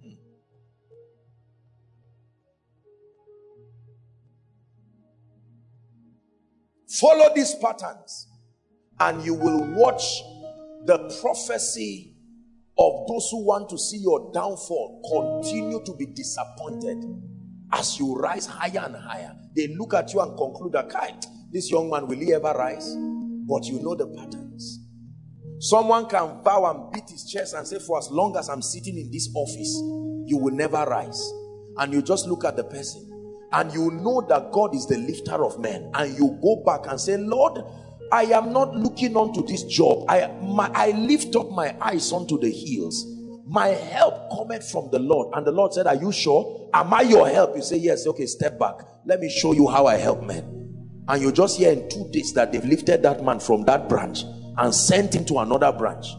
Hmm. 0.00 0.12
Follow 6.88 7.34
these 7.34 7.56
patterns 7.56 8.28
and 9.00 9.24
you 9.24 9.34
will 9.34 9.64
watch 9.74 10.22
the 10.86 10.98
prophecy 11.20 12.14
of 12.78 13.08
those 13.08 13.28
who 13.32 13.44
want 13.44 13.68
to 13.70 13.78
see 13.78 13.98
your 13.98 14.30
downfall 14.32 15.02
continue 15.42 15.82
to 15.84 15.92
be 15.96 16.06
disappointed 16.06 17.04
as 17.72 17.98
you 17.98 18.14
rise 18.14 18.46
higher 18.46 18.84
and 18.86 18.94
higher. 18.94 19.36
They 19.56 19.74
look 19.76 19.92
at 19.92 20.14
you 20.14 20.20
and 20.20 20.36
conclude 20.36 20.72
that, 20.72 21.26
this 21.52 21.68
young 21.70 21.90
man, 21.90 22.06
will 22.06 22.18
he 22.18 22.32
ever 22.32 22.52
rise? 22.56 22.94
But 23.48 23.64
you 23.64 23.82
know 23.82 23.96
the 23.96 24.06
patterns. 24.06 24.49
Someone 25.60 26.08
can 26.08 26.42
vow 26.42 26.64
and 26.70 26.90
beat 26.90 27.10
his 27.10 27.26
chest 27.30 27.54
and 27.54 27.66
say, 27.68 27.78
For 27.78 27.98
as 27.98 28.10
long 28.10 28.34
as 28.38 28.48
I'm 28.48 28.62
sitting 28.62 28.96
in 28.96 29.10
this 29.10 29.28
office, 29.34 29.78
you 30.24 30.38
will 30.38 30.54
never 30.54 30.84
rise. 30.86 31.32
And 31.76 31.92
you 31.92 32.00
just 32.00 32.26
look 32.26 32.46
at 32.46 32.56
the 32.56 32.64
person 32.64 33.06
and 33.52 33.70
you 33.74 33.90
know 33.90 34.22
that 34.28 34.52
God 34.52 34.74
is 34.74 34.86
the 34.86 34.96
lifter 34.96 35.44
of 35.44 35.60
men. 35.60 35.90
And 35.94 36.16
you 36.16 36.38
go 36.42 36.62
back 36.64 36.90
and 36.90 36.98
say, 36.98 37.18
Lord, 37.18 37.58
I 38.10 38.24
am 38.24 38.54
not 38.54 38.74
looking 38.74 39.16
onto 39.16 39.46
this 39.46 39.64
job. 39.64 40.06
I, 40.08 40.28
my, 40.42 40.70
I 40.72 40.92
lift 40.92 41.36
up 41.36 41.50
my 41.50 41.76
eyes 41.78 42.10
onto 42.10 42.38
the 42.38 42.50
hills. 42.50 43.04
My 43.46 43.68
help 43.68 44.30
cometh 44.30 44.66
from 44.70 44.88
the 44.90 44.98
Lord. 44.98 45.34
And 45.36 45.46
the 45.46 45.52
Lord 45.52 45.74
said, 45.74 45.86
Are 45.86 45.94
you 45.94 46.10
sure? 46.10 46.70
Am 46.72 46.94
I 46.94 47.02
your 47.02 47.28
help? 47.28 47.54
You 47.54 47.62
say, 47.62 47.76
Yes. 47.76 48.06
Okay, 48.06 48.24
step 48.24 48.58
back. 48.58 48.76
Let 49.04 49.20
me 49.20 49.28
show 49.28 49.52
you 49.52 49.68
how 49.68 49.86
I 49.86 49.96
help 49.96 50.22
men. 50.22 51.04
And 51.06 51.20
you 51.20 51.32
just 51.32 51.58
hear 51.58 51.72
in 51.72 51.86
two 51.90 52.08
days 52.12 52.32
that 52.32 52.50
they've 52.50 52.64
lifted 52.64 53.02
that 53.02 53.22
man 53.22 53.40
from 53.40 53.64
that 53.64 53.90
branch 53.90 54.24
and 54.60 54.74
sent 54.74 55.14
him 55.14 55.24
to 55.24 55.38
another 55.38 55.72
branch. 55.72 56.14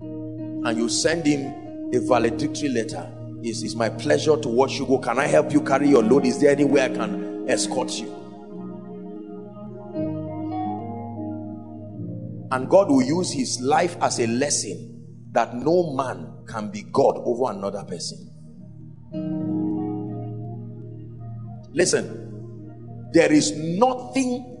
And 0.00 0.76
you 0.76 0.88
send 0.88 1.24
him 1.24 1.92
a 1.94 2.00
valedictory 2.00 2.68
letter. 2.68 3.08
It's, 3.42 3.62
it's 3.62 3.76
my 3.76 3.88
pleasure 3.88 4.36
to 4.36 4.48
watch 4.48 4.72
you 4.72 4.86
go. 4.86 4.98
Can 4.98 5.20
I 5.20 5.28
help 5.28 5.52
you 5.52 5.60
carry 5.60 5.88
your 5.88 6.02
load? 6.02 6.26
Is 6.26 6.40
there 6.40 6.50
any 6.50 6.64
way 6.64 6.84
I 6.84 6.88
can 6.88 7.48
escort 7.48 7.92
you? 7.92 8.12
And 12.50 12.68
God 12.68 12.88
will 12.88 13.02
use 13.02 13.32
his 13.32 13.60
life 13.60 13.96
as 14.00 14.18
a 14.18 14.26
lesson 14.26 15.28
that 15.30 15.54
no 15.54 15.94
man 15.94 16.44
can 16.48 16.70
be 16.70 16.82
God 16.82 17.18
over 17.18 17.52
another 17.52 17.84
person. 17.84 18.28
Listen, 21.72 23.10
there 23.12 23.32
is 23.32 23.52
nothing 23.52 24.51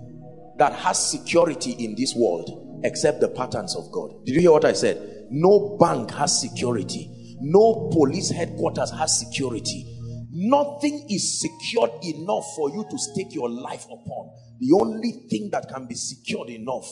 that 0.62 0.74
has 0.74 1.10
security 1.10 1.72
in 1.72 1.96
this 1.96 2.14
world 2.14 2.80
except 2.84 3.20
the 3.20 3.26
patterns 3.26 3.74
of 3.74 3.90
God. 3.90 4.24
Did 4.24 4.36
you 4.36 4.42
hear 4.42 4.52
what 4.52 4.64
I 4.64 4.74
said? 4.74 5.26
No 5.28 5.76
bank 5.76 6.12
has 6.12 6.40
security. 6.40 7.36
No 7.40 7.90
police 7.92 8.30
headquarters 8.30 8.92
has 8.92 9.18
security. 9.18 9.84
Nothing 10.30 11.04
is 11.10 11.40
secured 11.40 11.90
enough 12.04 12.44
for 12.54 12.70
you 12.70 12.86
to 12.88 12.96
stake 12.96 13.34
your 13.34 13.50
life 13.50 13.86
upon. 13.86 14.30
The 14.60 14.78
only 14.80 15.26
thing 15.28 15.50
that 15.50 15.68
can 15.68 15.86
be 15.88 15.96
secured 15.96 16.50
enough 16.50 16.86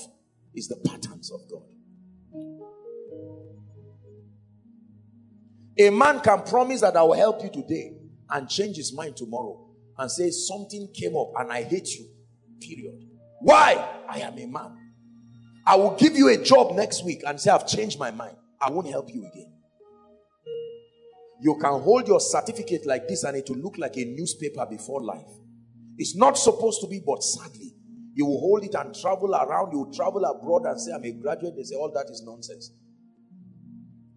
is 0.53 0.67
the 0.67 0.89
patterns 0.91 1.31
of 1.31 1.41
God. 1.49 1.63
A 5.79 5.91
man 5.91 6.19
can 6.19 6.43
promise 6.43 6.81
that 6.81 6.97
I 6.97 7.05
will 7.05 7.15
help 7.15 7.45
you 7.45 7.51
today 7.51 7.93
and 8.31 8.49
change 8.49 8.79
his 8.79 8.93
mind 8.93 9.17
tomorrow 9.17 9.65
and 9.97 10.11
say 10.11 10.31
something 10.31 10.89
came 10.93 11.17
up 11.17 11.31
and 11.39 11.53
I 11.53 11.63
hate 11.63 11.87
you. 11.91 12.09
Period. 12.61 13.10
Why? 13.41 14.03
I 14.09 14.21
am 14.21 14.39
a 14.39 14.47
man. 14.47 14.77
I 15.67 15.77
will 15.77 15.97
give 15.97 16.17
you 16.17 16.29
a 16.29 16.37
job 16.37 16.75
next 16.75 17.05
week 17.05 17.23
and 17.27 17.41
say 17.41 17.51
I've 17.51 17.67
changed 17.67 17.99
my 17.99 18.11
mind. 18.11 18.37
I 18.61 18.71
won't 18.71 18.89
help 18.89 19.13
you 19.13 19.27
again. 19.27 19.53
You 21.43 21.57
can 21.61 21.81
hold 21.81 22.07
your 22.07 22.21
certificate 22.21 22.85
like 22.87 23.09
this 23.09 23.25
and 23.25 23.37
it 23.37 23.49
will 23.49 23.59
look 23.59 23.79
like 23.79 23.97
a 23.97 24.05
newspaper 24.05 24.67
before 24.67 25.03
life. 25.03 25.31
It's 25.97 26.17
not 26.17 26.37
supposed 26.37 26.81
to 26.83 26.87
be, 26.87 27.01
but 27.05 27.23
sadly, 27.23 27.75
you 28.15 28.27
will 28.27 28.41
hold 28.41 28.65
it 28.65 28.75
and 28.75 28.95
travel 28.95 29.35
around. 29.35 29.73
You 29.73 29.81
will 29.81 29.93
travel 29.93 30.25
abroad 30.25 30.65
and 30.67 30.79
say, 30.81 30.93
I'm 30.93 31.05
a 31.05 31.13
graduate. 31.13 31.55
They 31.57 31.63
say, 31.63 31.77
all 31.77 31.91
that 31.93 32.11
is 32.11 32.23
nonsense. 32.27 32.73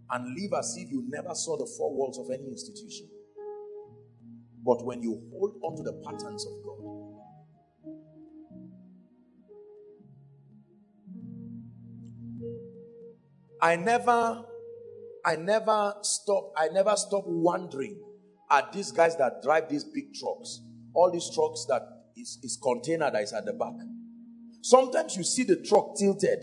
And 0.09 0.35
live 0.35 0.51
as 0.57 0.75
if 0.77 0.91
you 0.91 1.05
never 1.07 1.33
saw 1.33 1.57
the 1.57 1.69
four 1.77 1.93
walls 1.95 2.19
of 2.19 2.27
any 2.33 2.49
institution. 2.49 3.07
But 4.65 4.85
when 4.85 5.01
you 5.01 5.21
hold 5.31 5.59
on 5.63 5.77
to 5.77 5.83
the 5.83 5.93
patterns 6.05 6.45
of 6.45 6.53
God, 6.63 6.72
I 13.63 13.77
never, 13.77 14.43
I 15.25 15.37
never 15.37 15.93
stop, 16.01 16.51
I 16.57 16.67
never 16.67 16.97
stop 16.97 17.23
wondering 17.25 17.97
at 18.51 18.73
these 18.73 18.91
guys 18.91 19.15
that 19.15 19.41
drive 19.41 19.69
these 19.69 19.85
big 19.85 20.13
trucks. 20.13 20.59
All 20.93 21.09
these 21.09 21.33
trucks 21.33 21.65
that 21.69 21.81
is, 22.17 22.39
is 22.43 22.59
container 22.61 23.09
that 23.09 23.23
is 23.23 23.31
at 23.31 23.45
the 23.45 23.53
back. 23.53 23.71
Sometimes 24.61 25.15
you 25.15 25.23
see 25.23 25.43
the 25.43 25.63
truck 25.63 25.95
tilted. 25.97 26.39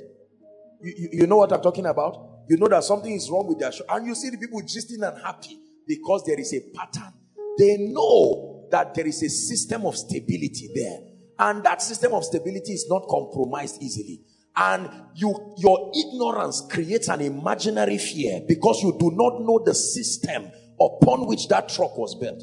You, 0.80 0.94
you, 0.96 1.08
you 1.12 1.26
know 1.26 1.36
what 1.36 1.52
I'm 1.52 1.60
talking 1.60 1.84
about? 1.84 2.46
You 2.48 2.56
know 2.56 2.68
that 2.68 2.84
something 2.84 3.12
is 3.12 3.28
wrong 3.30 3.46
with 3.48 3.58
their 3.58 3.70
show. 3.70 3.84
And 3.90 4.06
you 4.06 4.14
see 4.14 4.30
the 4.30 4.38
people 4.38 4.62
gisting 4.62 5.06
and 5.06 5.22
happy 5.22 5.60
because 5.86 6.24
there 6.24 6.40
is 6.40 6.54
a 6.54 6.62
pattern. 6.74 7.12
They 7.58 7.76
know 7.92 8.66
that 8.70 8.94
there 8.94 9.06
is 9.06 9.22
a 9.22 9.28
system 9.28 9.84
of 9.84 9.94
stability 9.94 10.70
there. 10.74 11.00
And 11.38 11.62
that 11.64 11.82
system 11.82 12.14
of 12.14 12.24
stability 12.24 12.72
is 12.72 12.86
not 12.88 13.02
compromised 13.10 13.82
easily. 13.82 14.22
And 14.56 14.90
you, 15.14 15.54
your 15.58 15.92
ignorance 15.94 16.66
creates 16.70 17.08
an 17.08 17.20
imaginary 17.20 17.98
fear 17.98 18.42
because 18.46 18.82
you 18.82 18.96
do 18.98 19.10
not 19.12 19.40
know 19.40 19.62
the 19.64 19.74
system 19.74 20.50
upon 20.80 21.26
which 21.26 21.48
that 21.48 21.68
truck 21.68 21.96
was 21.96 22.14
built. 22.14 22.42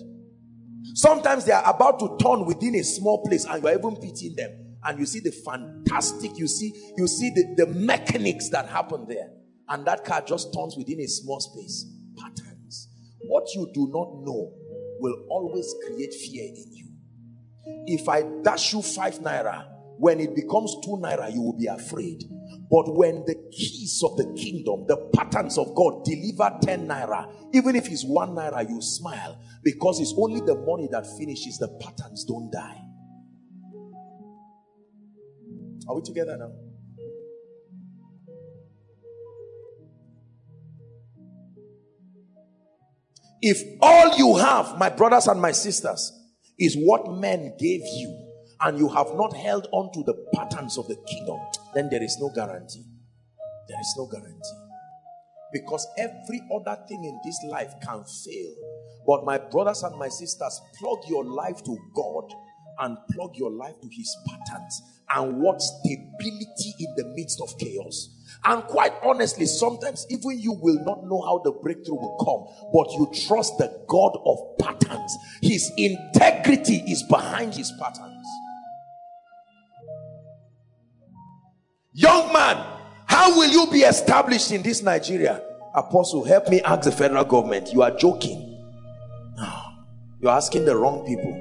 Sometimes 0.94 1.46
they 1.46 1.52
are 1.52 1.70
about 1.70 2.00
to 2.00 2.18
turn 2.22 2.46
within 2.46 2.76
a 2.76 2.84
small 2.84 3.24
place 3.26 3.46
and 3.46 3.62
you 3.62 3.70
are 3.70 3.78
even 3.78 3.96
pitying 3.98 4.36
them. 4.36 4.52
And 4.84 5.00
you 5.00 5.06
see 5.06 5.20
the 5.20 5.32
fantastic, 5.32 6.38
you 6.38 6.48
see, 6.48 6.74
you 6.96 7.08
see 7.08 7.30
the, 7.32 7.66
the 7.66 7.68
mechanics 7.68 8.50
that 8.50 8.70
happen 8.70 9.06
there. 9.08 9.30
And 9.70 9.86
that 9.86 10.06
car 10.06 10.22
just 10.22 10.54
turns 10.54 10.76
within 10.78 11.02
a 11.02 11.08
small 11.08 11.40
space. 11.42 11.86
Patterns. 12.18 12.88
What 13.28 13.54
you 13.54 13.70
do 13.74 13.88
not 13.92 14.24
know 14.24 14.54
will 15.00 15.26
always 15.30 15.74
create 15.86 16.14
fear 16.14 16.46
in 16.46 16.74
you. 16.74 16.88
If 17.86 18.08
I 18.08 18.24
dash 18.44 18.74
you 18.74 18.82
five 18.82 19.20
naira, 19.20 19.66
when 19.98 20.20
it 20.20 20.36
becomes 20.36 20.76
two 20.84 20.98
naira, 21.02 21.34
you 21.34 21.42
will 21.42 21.58
be 21.58 21.68
afraid. 21.68 22.24
But 22.70 22.96
when 22.96 23.24
the 23.26 23.36
keys 23.52 24.02
of 24.04 24.18
the 24.18 24.26
kingdom, 24.36 24.86
the 24.88 24.98
patterns 25.16 25.58
of 25.58 25.74
God 25.76 26.04
deliver 26.04 26.58
10 26.62 26.88
naira, 26.88 27.32
even 27.54 27.76
if 27.76 27.90
it's 27.90 28.04
one 28.04 28.30
naira, 28.30 28.68
you 28.68 28.82
smile 28.82 29.42
because 29.64 30.00
it's 30.00 30.14
only 30.18 30.42
the 30.42 30.56
money 30.56 30.88
that 30.92 31.06
finishes, 31.18 31.58
the 31.58 31.70
patterns 31.82 32.26
don't 32.26 32.52
die. 32.52 32.82
Are 35.88 35.96
we 35.96 36.02
together 36.02 36.38
now? 36.38 36.52
If 43.42 43.62
all 43.82 44.18
you 44.18 44.36
have, 44.36 44.78
my 44.78 44.90
brothers 44.90 45.28
and 45.28 45.42
my 45.42 45.52
sisters, 45.52 46.12
is 46.60 46.76
what 46.76 47.20
men 47.20 47.56
gave 47.60 47.82
you, 47.82 48.27
and 48.62 48.78
you 48.78 48.90
have 48.90 49.14
not 49.16 49.36
held 49.36 49.68
on 49.72 49.92
to 49.94 50.04
the 50.04 50.14
patterns 50.34 50.78
of 50.78 50.88
the 50.88 50.96
kingdom, 51.08 51.40
then 51.74 51.90
there 51.90 52.04
is 52.04 52.18
no 52.20 52.30
guarantee. 52.34 52.84
There 53.68 53.80
is 53.80 53.94
no 53.98 54.08
guarantee. 54.08 54.68
Because 55.54 55.88
every 55.98 56.42
other 56.54 56.78
thing 56.88 57.04
in 57.04 57.20
this 57.24 57.40
life 57.50 57.74
can 57.82 58.04
fail. 58.04 58.56
But 59.06 59.24
my 59.26 59.38
brothers 59.38 59.84
and 59.84 59.98
my 59.98 60.10
sisters, 60.10 60.62
plug 60.80 61.00
your 61.08 61.24
life 61.24 61.64
to 61.64 61.78
God 61.96 62.34
and 62.80 62.98
plug 63.12 63.36
your 63.38 63.52
life 63.52 63.80
to 63.82 63.88
his 63.90 64.16
patterns 64.28 64.82
and 65.16 65.40
watch 65.40 65.62
stability 65.62 66.74
in 66.80 66.94
the 66.98 67.06
midst 67.16 67.42
of 67.42 67.58
chaos. 67.58 68.10
And 68.44 68.64
quite 68.64 68.94
honestly, 69.04 69.46
sometimes 69.46 70.06
even 70.10 70.40
you 70.40 70.54
will 70.54 70.84
not 70.84 71.06
know 71.06 71.22
how 71.22 71.40
the 71.44 71.52
breakthrough 71.52 71.96
will 71.96 72.18
come, 72.20 72.72
but 72.74 72.92
you 72.94 73.10
trust 73.28 73.58
the 73.58 73.84
God 73.88 74.18
of 74.26 74.58
patterns. 74.60 75.16
His 75.42 75.72
integrity 75.78 76.84
is 76.88 77.04
behind 77.04 77.56
his 77.56 77.72
patterns. 77.80 78.17
Young 81.98 82.32
man, 82.32 82.64
how 83.08 83.36
will 83.36 83.50
you 83.50 83.66
be 83.72 83.80
established 83.80 84.52
in 84.52 84.62
this 84.62 84.84
Nigeria? 84.84 85.42
Apostle, 85.74 86.24
help 86.24 86.48
me 86.48 86.62
ask 86.62 86.84
the 86.84 86.92
federal 86.92 87.26
government. 87.26 87.74
You 87.74 87.82
are 87.82 87.90
joking. 87.90 88.64
No, 89.36 89.62
you're 90.22 90.32
asking 90.32 90.66
the 90.66 90.76
wrong 90.76 91.08
people. 91.08 91.34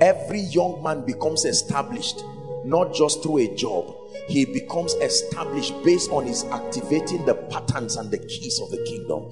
Every 0.00 0.38
young 0.38 0.80
man 0.84 1.04
becomes 1.04 1.44
established 1.44 2.22
not 2.64 2.94
just 2.94 3.24
through 3.24 3.38
a 3.38 3.54
job, 3.56 3.92
he 4.28 4.44
becomes 4.44 4.94
established 4.94 5.74
based 5.82 6.12
on 6.12 6.24
his 6.24 6.44
activating 6.44 7.26
the 7.26 7.34
patterns 7.34 7.96
and 7.96 8.08
the 8.08 8.18
keys 8.18 8.60
of 8.60 8.70
the 8.70 8.84
kingdom. 8.84 9.28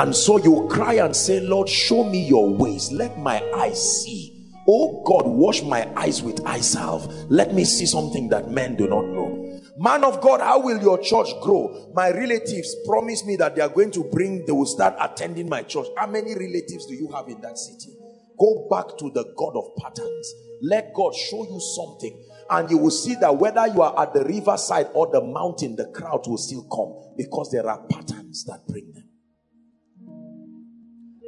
And 0.00 0.14
so 0.14 0.36
you 0.36 0.68
cry 0.70 0.96
and 0.96 1.16
say, 1.16 1.40
Lord, 1.40 1.66
show 1.70 2.04
me 2.04 2.22
your 2.22 2.46
ways. 2.46 2.92
Let 2.92 3.18
my 3.18 3.42
eyes 3.56 4.02
see 4.02 4.35
Oh 4.68 5.02
God, 5.04 5.26
wash 5.26 5.62
my 5.62 5.88
eyes 5.96 6.22
with 6.22 6.44
eye 6.46 6.60
salve. 6.60 7.06
Let 7.30 7.54
me 7.54 7.64
see 7.64 7.86
something 7.86 8.28
that 8.30 8.50
men 8.50 8.74
do 8.76 8.88
not 8.88 9.04
know. 9.06 9.60
Man 9.78 10.04
of 10.04 10.20
God, 10.20 10.40
how 10.40 10.60
will 10.60 10.80
your 10.80 10.98
church 10.98 11.28
grow? 11.42 11.92
My 11.94 12.10
relatives 12.10 12.74
promise 12.86 13.24
me 13.24 13.36
that 13.36 13.54
they 13.54 13.62
are 13.62 13.68
going 13.68 13.90
to 13.92 14.04
bring, 14.04 14.44
they 14.46 14.52
will 14.52 14.66
start 14.66 14.94
attending 14.98 15.48
my 15.48 15.62
church. 15.62 15.86
How 15.96 16.06
many 16.06 16.34
relatives 16.34 16.86
do 16.86 16.94
you 16.94 17.12
have 17.12 17.28
in 17.28 17.40
that 17.42 17.58
city? 17.58 17.92
Go 18.38 18.66
back 18.70 18.96
to 18.98 19.10
the 19.10 19.32
God 19.36 19.54
of 19.54 19.76
patterns. 19.76 20.34
Let 20.62 20.92
God 20.94 21.14
show 21.14 21.44
you 21.44 21.60
something. 21.60 22.24
And 22.48 22.70
you 22.70 22.78
will 22.78 22.90
see 22.90 23.16
that 23.16 23.36
whether 23.36 23.66
you 23.66 23.82
are 23.82 24.00
at 24.00 24.14
the 24.14 24.24
riverside 24.24 24.88
or 24.94 25.10
the 25.12 25.20
mountain, 25.20 25.76
the 25.76 25.86
crowd 25.86 26.26
will 26.26 26.38
still 26.38 26.64
come 26.64 27.14
because 27.16 27.50
there 27.50 27.68
are 27.68 27.86
patterns 27.88 28.44
that 28.44 28.66
bring 28.66 28.92
them. 28.92 29.04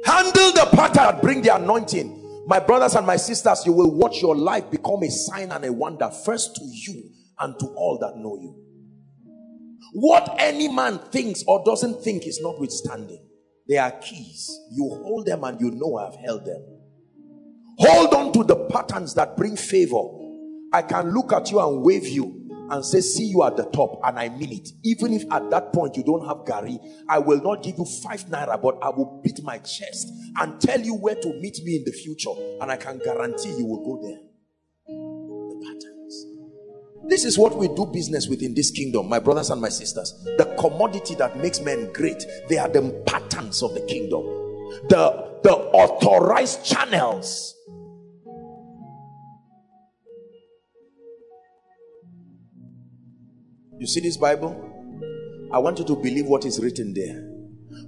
Handle 0.05 0.51
the 0.53 0.67
pattern, 0.71 1.21
bring 1.21 1.41
the 1.41 1.55
anointing. 1.55 2.18
My 2.49 2.59
brothers 2.59 2.95
and 2.95 3.05
my 3.05 3.17
sisters, 3.17 3.63
you 3.63 3.73
will 3.73 3.91
watch 3.91 4.23
your 4.23 4.35
life 4.35 4.71
become 4.71 5.03
a 5.03 5.11
sign 5.11 5.51
and 5.51 5.63
a 5.65 5.71
wonder, 5.71 6.09
first 6.25 6.55
to 6.55 6.65
you 6.65 7.11
and 7.37 7.53
to 7.59 7.67
all 7.67 7.99
that 8.01 8.17
know 8.17 8.39
you. 8.41 8.55
What 9.93 10.35
any 10.39 10.67
man 10.67 10.97
thinks 10.97 11.43
or 11.47 11.63
doesn't 11.63 12.01
think 12.03 12.25
is 12.25 12.39
notwithstanding. 12.41 13.23
They 13.67 13.77
are 13.77 13.91
keys. 13.91 14.49
You 14.71 14.89
hold 14.89 15.27
them 15.27 15.43
and 15.43 15.61
you 15.61 15.69
know 15.69 15.97
I've 15.97 16.15
held 16.25 16.43
them. 16.43 16.65
Hold 17.77 18.15
on 18.15 18.33
to 18.33 18.43
the 18.43 18.55
patterns 18.55 19.13
that 19.13 19.37
bring 19.37 19.55
favor. 19.55 20.01
I 20.73 20.81
can 20.81 21.13
look 21.13 21.31
at 21.31 21.51
you 21.51 21.59
and 21.59 21.83
wave 21.83 22.07
you 22.07 22.38
and 22.71 22.85
say, 22.85 23.01
see 23.01 23.25
you 23.25 23.43
at 23.43 23.57
the 23.57 23.65
top, 23.65 23.99
and 24.03 24.19
I 24.19 24.29
mean 24.29 24.53
it. 24.53 24.69
Even 24.83 25.13
if 25.13 25.23
at 25.31 25.49
that 25.49 25.73
point 25.73 25.97
you 25.97 26.03
don't 26.03 26.25
have 26.27 26.45
garri, 26.45 26.77
I 27.07 27.19
will 27.19 27.41
not 27.41 27.63
give 27.63 27.77
you 27.77 27.85
five 28.03 28.23
naira, 28.25 28.61
but 28.61 28.77
I 28.81 28.89
will 28.89 29.21
beat 29.23 29.41
my 29.43 29.57
chest 29.59 30.09
and 30.39 30.59
tell 30.61 30.79
you 30.79 30.95
where 30.95 31.15
to 31.15 31.33
meet 31.39 31.59
me 31.63 31.77
in 31.77 31.83
the 31.85 31.91
future, 31.91 32.31
and 32.61 32.71
I 32.71 32.77
can 32.77 32.99
guarantee 32.99 33.49
you 33.57 33.65
will 33.65 33.83
go 33.83 34.01
there. 34.07 34.19
The 34.87 35.65
patterns. 35.65 36.25
This 37.09 37.25
is 37.25 37.37
what 37.37 37.57
we 37.57 37.67
do 37.69 37.85
business 37.87 38.27
with 38.27 38.41
in 38.43 38.53
this 38.53 38.71
kingdom, 38.71 39.09
my 39.09 39.19
brothers 39.19 39.49
and 39.49 39.59
my 39.59 39.69
sisters. 39.69 40.13
The 40.37 40.55
commodity 40.59 41.15
that 41.15 41.37
makes 41.37 41.59
men 41.59 41.91
great, 41.93 42.23
they 42.49 42.57
are 42.57 42.69
the 42.69 43.03
patterns 43.05 43.63
of 43.63 43.73
the 43.73 43.81
kingdom. 43.81 44.23
The, 44.89 45.39
the 45.43 45.55
authorized 45.73 46.63
channels 46.63 47.55
You 53.79 53.87
see 53.87 54.01
this 54.01 54.17
Bible? 54.17 54.65
I 55.53 55.57
want 55.57 55.79
you 55.79 55.85
to 55.85 55.95
believe 55.95 56.25
what 56.25 56.43
is 56.43 56.59
written 56.59 56.93
there. 56.93 57.25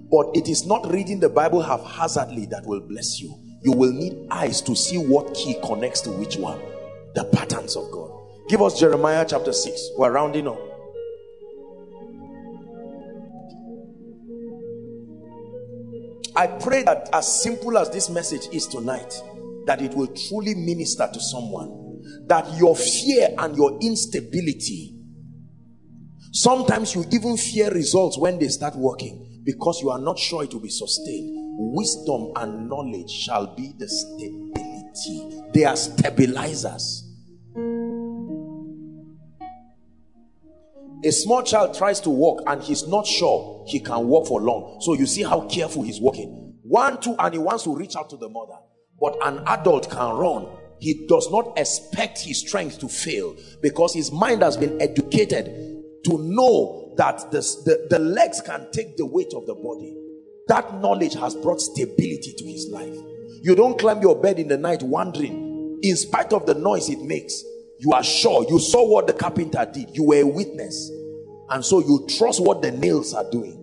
But 0.10 0.32
it 0.34 0.48
is 0.48 0.66
not 0.66 0.90
reading 0.90 1.20
the 1.20 1.28
Bible 1.28 1.62
haphazardly 1.62 2.46
that 2.46 2.66
will 2.66 2.80
bless 2.80 3.20
you. 3.20 3.36
You 3.62 3.74
will 3.74 3.92
need 3.92 4.28
eyes 4.32 4.62
to 4.62 4.76
see 4.76 4.98
what 4.98 5.34
key 5.34 5.58
connects 5.62 6.00
to 6.02 6.12
which 6.12 6.38
one. 6.38 6.62
The 7.14 7.26
patterns 7.26 7.76
of 7.76 7.92
God. 7.92 8.10
Give 8.48 8.62
us 8.62 8.80
Jeremiah 8.80 9.26
chapter 9.28 9.52
6. 9.52 9.90
We're 9.98 10.12
rounding 10.12 10.48
up. 10.48 10.60
I 16.38 16.48
pray 16.48 16.84
that 16.84 17.10
as 17.12 17.44
simple 17.44 17.78
as 17.78 17.90
this 17.90 18.10
message 18.10 18.48
is 18.54 18.66
tonight, 18.66 19.14
that 19.66 19.82
it 19.82 19.94
will 19.94 20.08
truly 20.08 20.56
minister 20.56 21.10
to 21.12 21.20
someone. 21.20 22.00
That 22.28 22.58
your 22.58 22.78
fear 22.78 23.36
and 23.38 23.58
your 23.58 23.78
instability 23.82 25.01
Sometimes 26.34 26.96
you 26.96 27.06
even 27.12 27.36
fear 27.36 27.70
results 27.72 28.18
when 28.18 28.40
they 28.40 28.48
start 28.48 28.76
working 28.78 29.42
because 29.44 29.82
you 29.82 29.90
are 29.90 30.00
not 30.00 30.18
sure 30.18 30.44
it 30.44 30.54
will 30.54 30.62
be 30.62 30.70
sustained. 30.70 31.30
Wisdom 31.74 32.32
and 32.38 32.70
knowledge 32.70 33.12
shall 33.12 33.54
be 33.54 33.74
the 33.78 33.88
stability. 33.90 35.42
They 35.54 35.66
are 35.66 35.76
stabilizers. 35.76 37.04
A 41.04 41.12
small 41.12 41.44
child 41.44 41.76
tries 41.78 42.00
to 42.02 42.10
walk 42.10 42.44
and 42.48 42.64
he's 42.64 42.88
not 42.88 43.06
sure 43.06 43.66
he 43.68 43.82
can 43.82 44.08
walk 44.08 44.28
for 44.28 44.40
long. 44.40 44.80
So 44.82 44.94
you 44.94 45.08
see 45.08 45.24
how 45.24 45.42
careful 45.50 45.84
he's 45.84 46.00
walking. 46.00 46.56
One, 46.64 47.02
two, 47.02 47.16
and 47.20 47.34
he 47.34 47.40
wants 47.40 47.66
to 47.66 47.76
reach 47.76 47.98
out 47.98 48.10
to 48.12 48.18
the 48.18 48.30
mother. 48.30 48.58
But 49.02 49.18
an 49.24 49.44
adult 49.48 49.90
can 49.90 50.16
run. 50.16 50.48
He 50.80 51.06
does 51.08 51.30
not 51.30 51.60
expect 51.60 52.20
his 52.22 52.40
strength 52.40 52.80
to 52.80 52.88
fail 52.88 53.36
because 53.62 53.94
his 53.94 54.12
mind 54.14 54.44
has 54.44 54.56
been 54.56 54.82
educated 54.82 55.71
to 56.06 56.18
know 56.18 56.94
that 56.98 57.32
the, 57.32 57.88
the, 57.90 58.00
legs 58.00 58.42
can 58.42 58.68
take 58.72 58.98
the 58.98 59.06
weight 59.06 59.34
of 59.34 59.46
the 59.46 59.56
body. 59.56 59.96
That 60.48 60.82
knowledge 60.82 61.14
has 61.16 61.36
brought 61.36 61.62
stability 61.62 62.34
to 62.38 62.46
his 62.46 62.70
life. 62.70 62.96
You 63.44 63.56
don't 63.56 63.80
climb 63.80 64.02
your 64.02 64.20
bed 64.20 64.40
in 64.40 64.48
the 64.48 64.58
night 64.58 64.84
wondering, 64.84 65.80
in 65.82 65.96
spite 65.96 66.34
of 66.34 66.46
the 66.46 66.54
noise 66.54 66.90
it 66.90 67.02
makes, 67.02 67.44
you 67.80 67.94
are 67.94 68.04
sure 68.04 68.46
you 68.48 68.60
saw 68.60 68.88
what 68.88 69.08
the 69.08 69.14
carpenter 69.14 69.68
did, 69.72 69.90
you 69.96 70.04
were 70.04 70.22
a 70.22 70.28
witness, 70.28 70.92
and 71.50 71.66
so 71.66 71.80
you 71.80 72.06
trust 72.18 72.42
what 72.42 72.62
the 72.62 72.72
nails 72.72 73.14
are 73.14 73.30
doing. 73.32 73.58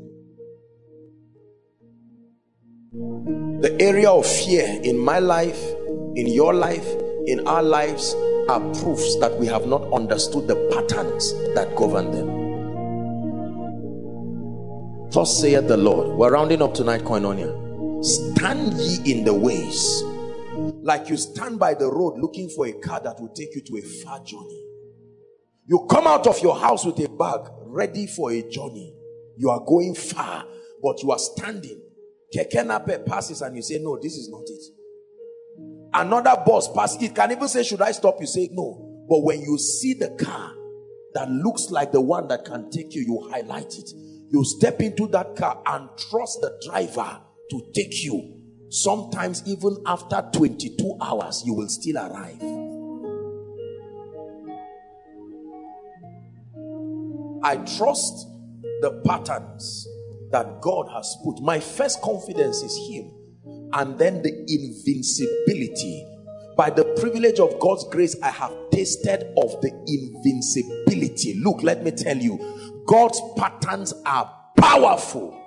The 3.61 3.77
area 3.81 4.11
of 4.11 4.27
fear 4.27 4.81
in 4.83 4.99
my 4.99 5.19
life, 5.19 5.63
in 6.17 6.27
your 6.27 6.55
life, 6.55 6.87
in 7.27 7.47
our 7.47 7.63
lives 7.63 8.15
are 8.49 8.61
proofs 8.81 9.19
that 9.21 9.37
we 9.39 9.47
have 9.47 9.67
not 9.67 9.83
understood 9.93 10.49
the 10.49 10.57
patterns 10.73 11.33
that 11.55 11.77
govern 11.77 12.11
them. 12.11 12.28
Thus 15.11 15.41
saith 15.41 15.69
the 15.69 15.77
Lord. 15.77 16.19
We're 16.19 16.33
rounding 16.33 16.61
up 16.61 16.75
tonight, 16.75 17.01
Koinonia. 17.03 18.05
Stand 18.05 18.75
ye 18.75 19.13
in 19.13 19.25
the 19.25 19.33
ways, 19.33 20.03
like 20.83 21.09
you 21.09 21.17
stand 21.17 21.59
by 21.59 21.75
the 21.75 21.87
road 21.87 22.19
looking 22.19 22.51
for 22.51 22.67
a 22.67 22.73
car 22.73 23.01
that 23.01 23.19
will 23.19 23.31
take 23.31 23.55
you 23.55 23.63
to 23.63 23.77
a 23.79 23.83
far 24.05 24.23
journey. 24.23 24.65
You 25.67 25.87
come 25.91 26.07
out 26.07 26.27
of 26.27 26.41
your 26.43 26.59
house 26.59 26.85
with 26.85 26.99
a 27.01 27.09
bag 27.09 27.41
ready 27.63 28.07
for 28.07 28.31
a 28.33 28.43
journey. 28.43 28.95
You 29.39 29.51
are 29.51 29.61
going 29.65 29.95
far, 29.95 30.45
but 30.83 31.03
you 31.03 31.11
are 31.11 31.19
standing. 31.19 31.81
Keke 32.35 32.65
NAPEP 32.65 33.07
passes 33.07 33.41
and 33.41 33.57
you 33.57 33.63
say, 33.63 33.79
No, 33.81 33.99
this 34.01 34.13
is 34.13 34.29
not 34.29 34.43
it. 34.47 34.63
Another 35.95 36.43
bus 36.45 36.69
passes. 36.73 37.03
It 37.03 37.15
can 37.15 37.33
even 37.33 37.49
say, 37.49 37.63
Should 37.63 37.81
I 37.81 37.93
stop? 37.93 38.17
You 38.21 38.27
say, 38.27 38.51
No. 38.53 39.07
But 39.09 39.21
when 39.23 39.41
you 39.41 39.57
see 39.57 39.95
the 39.95 40.11
car 40.23 40.53
that 41.15 41.31
looks 41.31 41.71
like 41.71 41.93
the 41.93 42.01
one 42.01 42.29
that 42.29 42.45
can 42.45 42.71
take 42.71 42.95
you, 42.95 43.03
you 43.03 43.29
highlight 43.31 43.75
it. 43.75 43.91
You 44.31 44.45
step 44.45 44.81
into 44.81 45.07
that 45.09 45.37
car 45.37 45.63
and 45.67 45.89
trust 46.11 46.41
the 46.41 46.61
driver 46.67 47.21
to 47.51 47.63
take 47.75 48.03
you. 48.05 48.35
Sometimes, 48.71 49.43
even 49.47 49.79
after 49.87 50.23
22 50.35 50.99
hours, 51.01 51.43
you 51.47 51.55
will 51.55 51.69
still 51.69 51.97
arrive. 51.97 52.43
I 57.43 57.57
trust 57.77 58.29
the 58.83 59.01
patterns 59.07 59.87
that 60.31 60.61
God 60.61 60.89
has 60.93 61.17
put. 61.25 61.41
My 61.41 61.59
first 61.61 62.03
confidence 62.03 62.63
is 62.63 62.77
Him 62.91 63.11
and 63.73 63.99
then 63.99 64.23
the 64.23 64.31
invincibility. 64.31 66.05
By 66.57 66.71
the 66.71 66.85
privilege 67.01 67.39
of 67.39 67.59
God's 67.61 67.85
grace, 67.85 68.17
I 68.23 68.31
have 68.31 68.53
tasted 68.73 69.23
of 69.39 69.61
the 69.63 69.71
invincibility. 69.87 71.41
Look, 71.41 71.63
let 71.63 71.85
me 71.85 71.93
tell 71.93 72.17
you, 72.17 72.37
God's 72.89 73.21
patterns 73.37 73.93
are 74.07 74.35
powerful. 74.57 75.39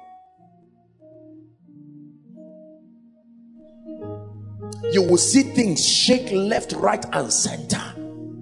You 4.91 5.01
will 5.01 5.17
see 5.17 5.41
things 5.41 5.83
shake 5.83 6.31
left, 6.31 6.73
right, 6.73 7.03
and 7.13 7.33
center, 7.33 7.81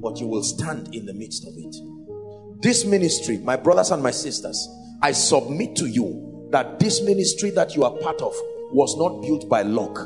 but 0.01 0.19
you 0.19 0.27
will 0.27 0.43
stand 0.43 0.93
in 0.93 1.05
the 1.05 1.13
midst 1.13 1.47
of 1.47 1.53
it. 1.55 2.61
This 2.61 2.83
ministry, 2.83 3.37
my 3.37 3.55
brothers 3.55 3.91
and 3.91 4.03
my 4.03 4.11
sisters, 4.11 4.67
I 5.01 5.13
submit 5.13 5.77
to 5.77 5.85
you 5.85 6.49
that 6.51 6.79
this 6.79 7.01
ministry 7.01 7.51
that 7.51 7.77
you 7.77 7.85
are 7.85 7.95
part 7.99 8.21
of 8.21 8.33
was 8.73 8.97
not 8.97 9.21
built 9.21 9.47
by 9.47 9.61
luck. 9.61 9.97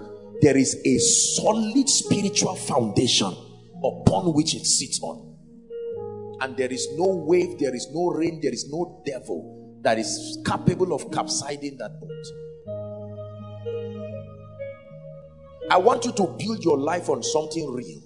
There 0.41 0.56
is 0.56 0.80
a 0.86 0.98
solid 0.99 1.90
spiritual 1.90 2.56
foundation 2.56 3.34
upon 3.84 4.34
which 4.34 4.53
it 4.53 4.68
sits 4.68 4.99
on. 5.02 5.32
And 6.41 6.57
there 6.57 6.72
is 6.72 6.88
no 6.97 7.07
wave, 7.07 7.60
there 7.60 7.76
is 7.76 7.88
no 7.91 8.07
rain, 8.07 8.39
there 8.41 8.53
is 8.53 8.69
no 8.69 9.01
devil 9.05 9.80
that 9.81 9.97
is 9.99 10.39
capable 10.45 10.93
of 10.93 11.11
capsizing 11.11 11.77
that 11.77 11.99
boat. 11.99 12.10
I 15.72 15.77
want 15.77 16.05
you 16.05 16.11
to 16.14 16.27
build 16.38 16.64
your 16.64 16.77
life 16.77 17.10
on 17.10 17.23
something 17.23 17.72
real. 17.72 18.01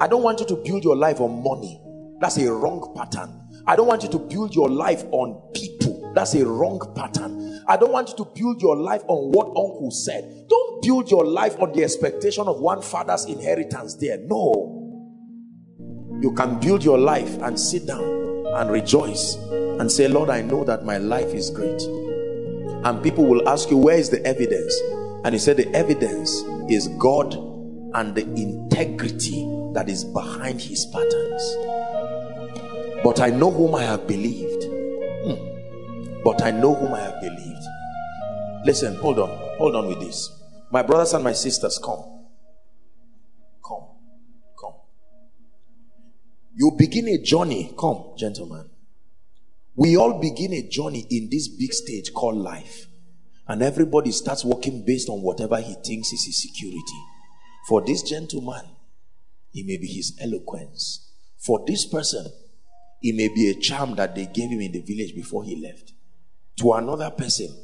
I 0.00 0.06
don't 0.06 0.22
want 0.22 0.40
you 0.40 0.46
to 0.46 0.56
build 0.56 0.84
your 0.84 0.96
life 0.96 1.20
on 1.20 1.42
money. 1.42 1.80
That's 2.20 2.38
a 2.38 2.52
wrong 2.52 2.94
pattern. 2.96 3.64
I 3.66 3.76
don't 3.76 3.86
want 3.86 4.02
you 4.02 4.08
to 4.10 4.18
build 4.18 4.54
your 4.54 4.68
life 4.68 5.04
on 5.10 5.52
people. 5.52 6.12
That's 6.14 6.34
a 6.34 6.46
wrong 6.46 6.80
pattern. 6.94 7.62
I 7.68 7.76
don't 7.76 7.92
want 7.92 8.08
you 8.10 8.16
to 8.16 8.24
build 8.24 8.62
your 8.62 8.76
life 8.76 9.02
on 9.08 9.30
what 9.32 9.48
uncle 9.48 9.90
said. 9.90 10.46
Don't 10.48 10.82
build 10.82 11.10
your 11.10 11.24
life 11.26 11.60
on 11.60 11.72
the 11.72 11.84
expectation 11.84 12.48
of 12.48 12.60
one 12.60 12.80
father's 12.80 13.26
inheritance 13.26 13.94
there. 13.96 14.18
No. 14.18 14.77
You 16.20 16.32
can 16.32 16.58
build 16.58 16.82
your 16.82 16.98
life 16.98 17.36
and 17.42 17.58
sit 17.58 17.86
down 17.86 18.02
and 18.56 18.70
rejoice 18.70 19.36
and 19.36 19.90
say, 19.90 20.08
Lord, 20.08 20.30
I 20.30 20.42
know 20.42 20.64
that 20.64 20.84
my 20.84 20.98
life 20.98 21.32
is 21.32 21.50
great. 21.50 21.80
And 22.84 23.02
people 23.02 23.24
will 23.26 23.48
ask 23.48 23.70
you, 23.70 23.76
Where 23.76 23.96
is 23.96 24.10
the 24.10 24.24
evidence? 24.26 24.74
And 25.24 25.34
he 25.34 25.38
said, 25.38 25.56
The 25.56 25.68
evidence 25.74 26.42
is 26.68 26.88
God 26.98 27.34
and 27.94 28.14
the 28.14 28.22
integrity 28.22 29.44
that 29.74 29.88
is 29.88 30.04
behind 30.04 30.60
his 30.60 30.86
patterns. 30.86 31.56
But 33.04 33.20
I 33.20 33.30
know 33.30 33.50
whom 33.50 33.74
I 33.74 33.84
have 33.84 34.06
believed. 34.06 34.64
Hmm. 34.64 36.22
But 36.24 36.42
I 36.42 36.50
know 36.50 36.74
whom 36.74 36.94
I 36.94 37.00
have 37.00 37.20
believed. 37.20 37.64
Listen, 38.64 38.96
hold 38.96 39.18
on. 39.18 39.30
Hold 39.58 39.76
on 39.76 39.86
with 39.86 40.00
this. 40.00 40.30
My 40.70 40.82
brothers 40.82 41.14
and 41.14 41.22
my 41.22 41.32
sisters, 41.32 41.78
come. 41.82 41.96
Come. 42.02 42.17
You 46.58 46.72
begin 46.76 47.06
a 47.06 47.18
journey. 47.18 47.72
Come, 47.78 48.14
gentlemen. 48.18 48.68
We 49.76 49.96
all 49.96 50.20
begin 50.20 50.52
a 50.52 50.68
journey 50.68 51.06
in 51.08 51.28
this 51.30 51.46
big 51.46 51.72
stage 51.72 52.12
called 52.12 52.36
life. 52.36 52.86
And 53.46 53.62
everybody 53.62 54.10
starts 54.10 54.44
walking 54.44 54.84
based 54.84 55.08
on 55.08 55.22
whatever 55.22 55.60
he 55.60 55.74
thinks 55.74 56.12
is 56.12 56.24
his 56.26 56.42
security. 56.42 57.00
For 57.68 57.80
this 57.86 58.02
gentleman, 58.02 58.62
it 59.54 59.66
may 59.66 59.76
be 59.76 59.86
his 59.86 60.18
eloquence. 60.20 61.08
For 61.38 61.62
this 61.64 61.86
person, 61.86 62.26
it 63.02 63.14
may 63.14 63.28
be 63.28 63.50
a 63.50 63.60
charm 63.60 63.94
that 63.94 64.16
they 64.16 64.26
gave 64.26 64.50
him 64.50 64.60
in 64.60 64.72
the 64.72 64.80
village 64.80 65.14
before 65.14 65.44
he 65.44 65.62
left. 65.62 65.92
To 66.58 66.72
another 66.72 67.10
person, 67.10 67.56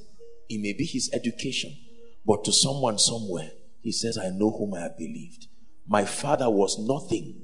it 0.49 0.61
may 0.63 0.73
be 0.73 0.85
his 0.85 1.11
education. 1.13 1.77
But 2.25 2.45
to 2.45 2.53
someone 2.53 3.01
somewhere, 3.01 3.51
he 3.81 3.91
says, 3.91 4.17
I 4.19 4.31
know 4.31 4.53
whom 4.53 4.75
I 4.75 4.83
have 4.83 4.97
believed. 4.97 5.49
My 5.85 6.05
father 6.05 6.49
was 6.49 6.79
nothing. 6.79 7.44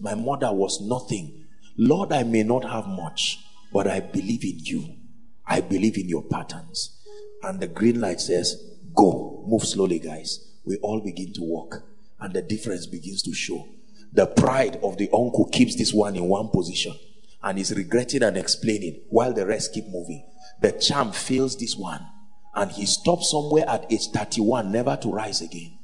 My 0.00 0.14
mother 0.14 0.52
was 0.52 0.80
nothing. 0.80 1.46
Lord, 1.76 2.12
I 2.12 2.22
may 2.22 2.42
not 2.42 2.64
have 2.64 2.86
much, 2.86 3.38
but 3.72 3.86
I 3.86 4.00
believe 4.00 4.44
in 4.44 4.58
you. 4.60 4.96
I 5.46 5.60
believe 5.60 5.98
in 5.98 6.08
your 6.08 6.22
patterns. 6.22 7.00
And 7.42 7.60
the 7.60 7.66
green 7.66 8.00
light 8.00 8.20
says, 8.20 8.56
Go. 8.94 9.44
Move 9.46 9.64
slowly, 9.64 9.98
guys. 9.98 10.52
We 10.64 10.76
all 10.78 11.00
begin 11.00 11.32
to 11.34 11.42
walk. 11.42 11.82
And 12.20 12.32
the 12.32 12.42
difference 12.42 12.86
begins 12.86 13.22
to 13.22 13.34
show. 13.34 13.68
The 14.12 14.26
pride 14.26 14.78
of 14.82 14.96
the 14.96 15.10
uncle 15.12 15.48
keeps 15.52 15.76
this 15.76 15.92
one 15.92 16.16
in 16.16 16.28
one 16.28 16.48
position 16.48 16.94
and 17.42 17.58
is 17.58 17.74
regretting 17.74 18.22
and 18.22 18.36
explaining 18.36 19.02
while 19.10 19.32
the 19.34 19.44
rest 19.44 19.74
keep 19.74 19.86
moving. 19.88 20.24
The 20.60 20.72
charm 20.72 21.12
fails 21.12 21.56
this 21.56 21.76
one 21.76 22.06
and 22.54 22.70
he 22.70 22.86
stops 22.86 23.30
somewhere 23.30 23.64
at 23.68 23.92
age 23.92 24.06
31, 24.12 24.70
never 24.70 24.96
to 24.96 25.10
rise 25.10 25.40
again. 25.40 25.78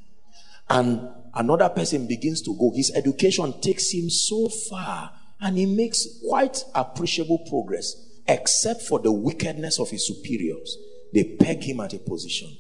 And 0.69 1.09
another 1.35 1.69
person 1.69 2.07
begins 2.07 2.43
to 2.43 2.57
go. 2.59 2.73
His 2.75 2.93
education 2.95 3.61
takes 3.61 3.91
him 3.93 4.11
so 4.11 4.49
far 4.49 5.13
and 5.41 5.57
he 5.57 5.67
makes 5.67 6.07
quite 6.29 6.65
appreciable 6.75 7.39
progress, 7.49 7.95
except 8.29 8.83
for 8.83 8.99
the 8.99 9.13
wickedness 9.13 9.79
of 9.79 9.91
his 9.91 10.07
superiors. 10.07 10.77
They 11.13 11.25
peg 11.25 11.63
him 11.63 11.81
at 11.81 11.95
a 11.95 11.99
position. 11.99 12.57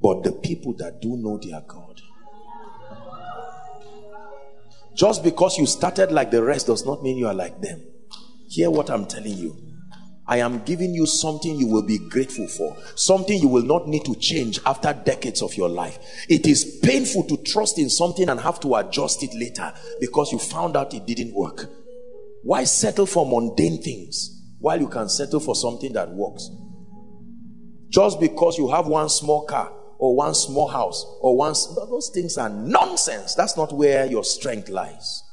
But 0.00 0.22
the 0.22 0.32
people 0.32 0.74
that 0.78 1.02
do 1.02 1.16
know 1.16 1.38
their 1.38 1.60
God, 1.60 2.00
just 4.96 5.22
because 5.22 5.58
you 5.58 5.66
started 5.66 6.10
like 6.10 6.30
the 6.30 6.42
rest 6.42 6.66
does 6.66 6.84
not 6.86 7.02
mean 7.02 7.16
you 7.16 7.26
are 7.26 7.34
like 7.34 7.60
them. 7.60 7.82
Hear 8.48 8.70
what 8.70 8.90
I'm 8.90 9.06
telling 9.06 9.36
you. 9.36 9.69
I 10.30 10.36
am 10.36 10.62
giving 10.62 10.94
you 10.94 11.06
something 11.06 11.56
you 11.56 11.66
will 11.66 11.82
be 11.82 11.98
grateful 11.98 12.46
for, 12.46 12.76
something 12.94 13.36
you 13.36 13.48
will 13.48 13.64
not 13.64 13.88
need 13.88 14.04
to 14.04 14.14
change 14.14 14.60
after 14.64 14.92
decades 14.92 15.42
of 15.42 15.56
your 15.56 15.68
life. 15.68 15.98
It 16.28 16.46
is 16.46 16.78
painful 16.84 17.24
to 17.24 17.36
trust 17.38 17.80
in 17.80 17.90
something 17.90 18.28
and 18.28 18.38
have 18.38 18.60
to 18.60 18.76
adjust 18.76 19.24
it 19.24 19.34
later 19.34 19.74
because 19.98 20.30
you 20.30 20.38
found 20.38 20.76
out 20.76 20.94
it 20.94 21.04
didn't 21.04 21.34
work. 21.34 21.68
Why 22.44 22.62
settle 22.62 23.06
for 23.06 23.26
mundane 23.26 23.82
things 23.82 24.40
while 24.60 24.80
you 24.80 24.86
can 24.86 25.08
settle 25.08 25.40
for 25.40 25.56
something 25.56 25.92
that 25.94 26.10
works? 26.10 26.48
Just 27.88 28.20
because 28.20 28.56
you 28.56 28.70
have 28.70 28.86
one 28.86 29.08
small 29.08 29.44
car 29.46 29.72
or 29.98 30.14
one 30.14 30.34
small 30.36 30.68
house 30.68 31.04
or 31.22 31.36
one, 31.36 31.54
those 31.74 32.08
things 32.14 32.38
are 32.38 32.48
nonsense. 32.48 33.34
That's 33.34 33.56
not 33.56 33.72
where 33.72 34.06
your 34.06 34.22
strength 34.22 34.68
lies. 34.68 35.24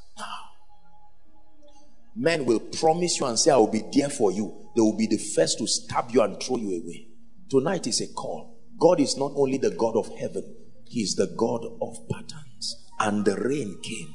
Men 2.16 2.46
will 2.46 2.58
promise 2.58 3.20
you 3.20 3.26
and 3.26 3.38
say, 3.38 3.52
I 3.52 3.56
will 3.58 3.70
be 3.70 3.84
there 3.92 4.10
for 4.10 4.32
you 4.32 4.67
they 4.78 4.82
will 4.82 4.96
be 4.96 5.08
the 5.08 5.18
first 5.18 5.58
to 5.58 5.66
stab 5.66 6.08
you 6.12 6.22
and 6.22 6.40
throw 6.40 6.56
you 6.56 6.80
away. 6.80 7.08
Tonight 7.50 7.88
is 7.88 8.00
a 8.00 8.06
call. 8.14 8.60
God 8.78 9.00
is 9.00 9.16
not 9.16 9.32
only 9.34 9.58
the 9.58 9.72
God 9.72 9.96
of 9.96 10.06
heaven, 10.16 10.54
He 10.84 11.00
is 11.00 11.16
the 11.16 11.26
God 11.36 11.64
of 11.82 12.08
patterns. 12.08 12.86
And 13.00 13.24
the 13.24 13.34
rain 13.34 13.80
came. 13.82 14.14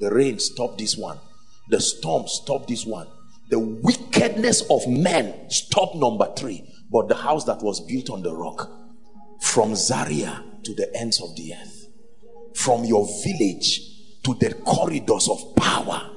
The 0.00 0.10
rain 0.12 0.40
stopped 0.40 0.78
this 0.78 0.96
one. 0.96 1.20
The 1.68 1.80
storm 1.80 2.26
stopped 2.26 2.66
this 2.66 2.84
one. 2.84 3.06
The 3.50 3.60
wickedness 3.60 4.64
of 4.68 4.88
men 4.88 5.48
stopped 5.50 5.94
number 5.94 6.28
three. 6.36 6.68
But 6.90 7.06
the 7.06 7.14
house 7.14 7.44
that 7.44 7.62
was 7.62 7.78
built 7.78 8.10
on 8.10 8.24
the 8.24 8.34
rock, 8.34 8.68
from 9.40 9.76
Zaria 9.76 10.42
to 10.64 10.74
the 10.74 10.92
ends 10.96 11.22
of 11.22 11.36
the 11.36 11.54
earth, 11.54 11.86
from 12.56 12.84
your 12.84 13.06
village 13.22 13.82
to 14.24 14.34
the 14.34 14.52
corridors 14.64 15.28
of 15.28 15.54
power 15.54 16.11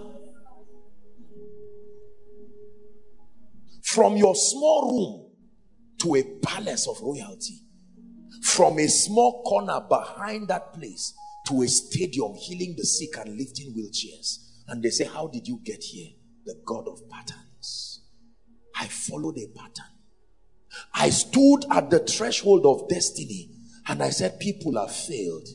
From 3.96 4.18
your 4.18 4.36
small 4.36 4.92
room 4.92 5.32
to 6.02 6.16
a 6.16 6.24
palace 6.46 6.86
of 6.86 7.00
royalty. 7.02 7.62
From 8.44 8.78
a 8.78 8.90
small 8.90 9.42
corner 9.44 9.80
behind 9.88 10.50
that 10.50 10.74
place 10.74 11.14
to 11.48 11.62
a 11.62 11.68
stadium 11.70 12.34
healing 12.34 12.76
the 12.76 12.84
sick 12.84 13.16
and 13.18 13.38
lifting 13.38 13.74
wheelchairs. 13.74 14.40
And 14.68 14.84
they 14.84 14.90
say, 14.90 15.06
How 15.06 15.28
did 15.28 15.48
you 15.48 15.62
get 15.64 15.82
here? 15.82 16.10
The 16.46 16.56
God 16.66 16.90
of 16.90 17.10
patterns. 17.10 18.04
I 18.76 18.88
followed 18.88 19.38
a 19.38 19.48
pattern. 19.58 19.94
I 20.94 21.10
stood 21.10 21.62
at 21.72 21.90
the 21.90 22.00
threshold 22.00 22.66
of 22.66 22.90
destiny 22.90 23.50
and 23.88 24.04
I 24.04 24.10
said, 24.10 24.42
People 24.42 24.78
have 24.78 24.94
failed. 24.94 25.48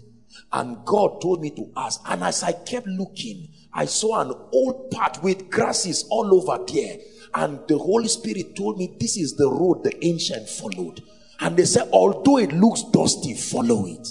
And 0.50 0.82
God 0.86 1.20
told 1.20 1.42
me 1.42 1.50
to 1.50 1.70
ask. 1.76 2.00
And 2.06 2.24
as 2.24 2.42
I 2.42 2.52
kept 2.52 2.86
looking, 2.86 3.48
I 3.74 3.84
saw 3.84 4.22
an 4.22 4.32
old 4.50 4.90
path 4.90 5.22
with 5.22 5.50
grasses 5.50 6.06
all 6.10 6.34
over 6.34 6.64
there. 6.72 6.96
And 7.34 7.60
the 7.68 7.78
Holy 7.78 8.08
Spirit 8.08 8.56
told 8.56 8.78
me 8.78 8.96
this 8.98 9.16
is 9.16 9.36
the 9.36 9.48
road 9.48 9.84
the 9.84 10.04
ancient 10.04 10.48
followed. 10.48 11.02
And 11.40 11.56
they 11.56 11.64
said, 11.64 11.88
although 11.92 12.38
it 12.38 12.52
looks 12.52 12.82
dusty, 12.92 13.34
follow 13.34 13.86
it. 13.86 14.06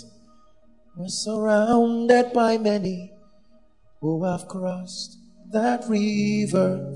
We're 0.98 1.08
surrounded 1.08 2.34
by 2.34 2.58
many 2.58 3.12
who 4.02 4.24
have 4.24 4.48
crossed 4.48 5.18
that 5.52 5.84
river. 5.88 6.96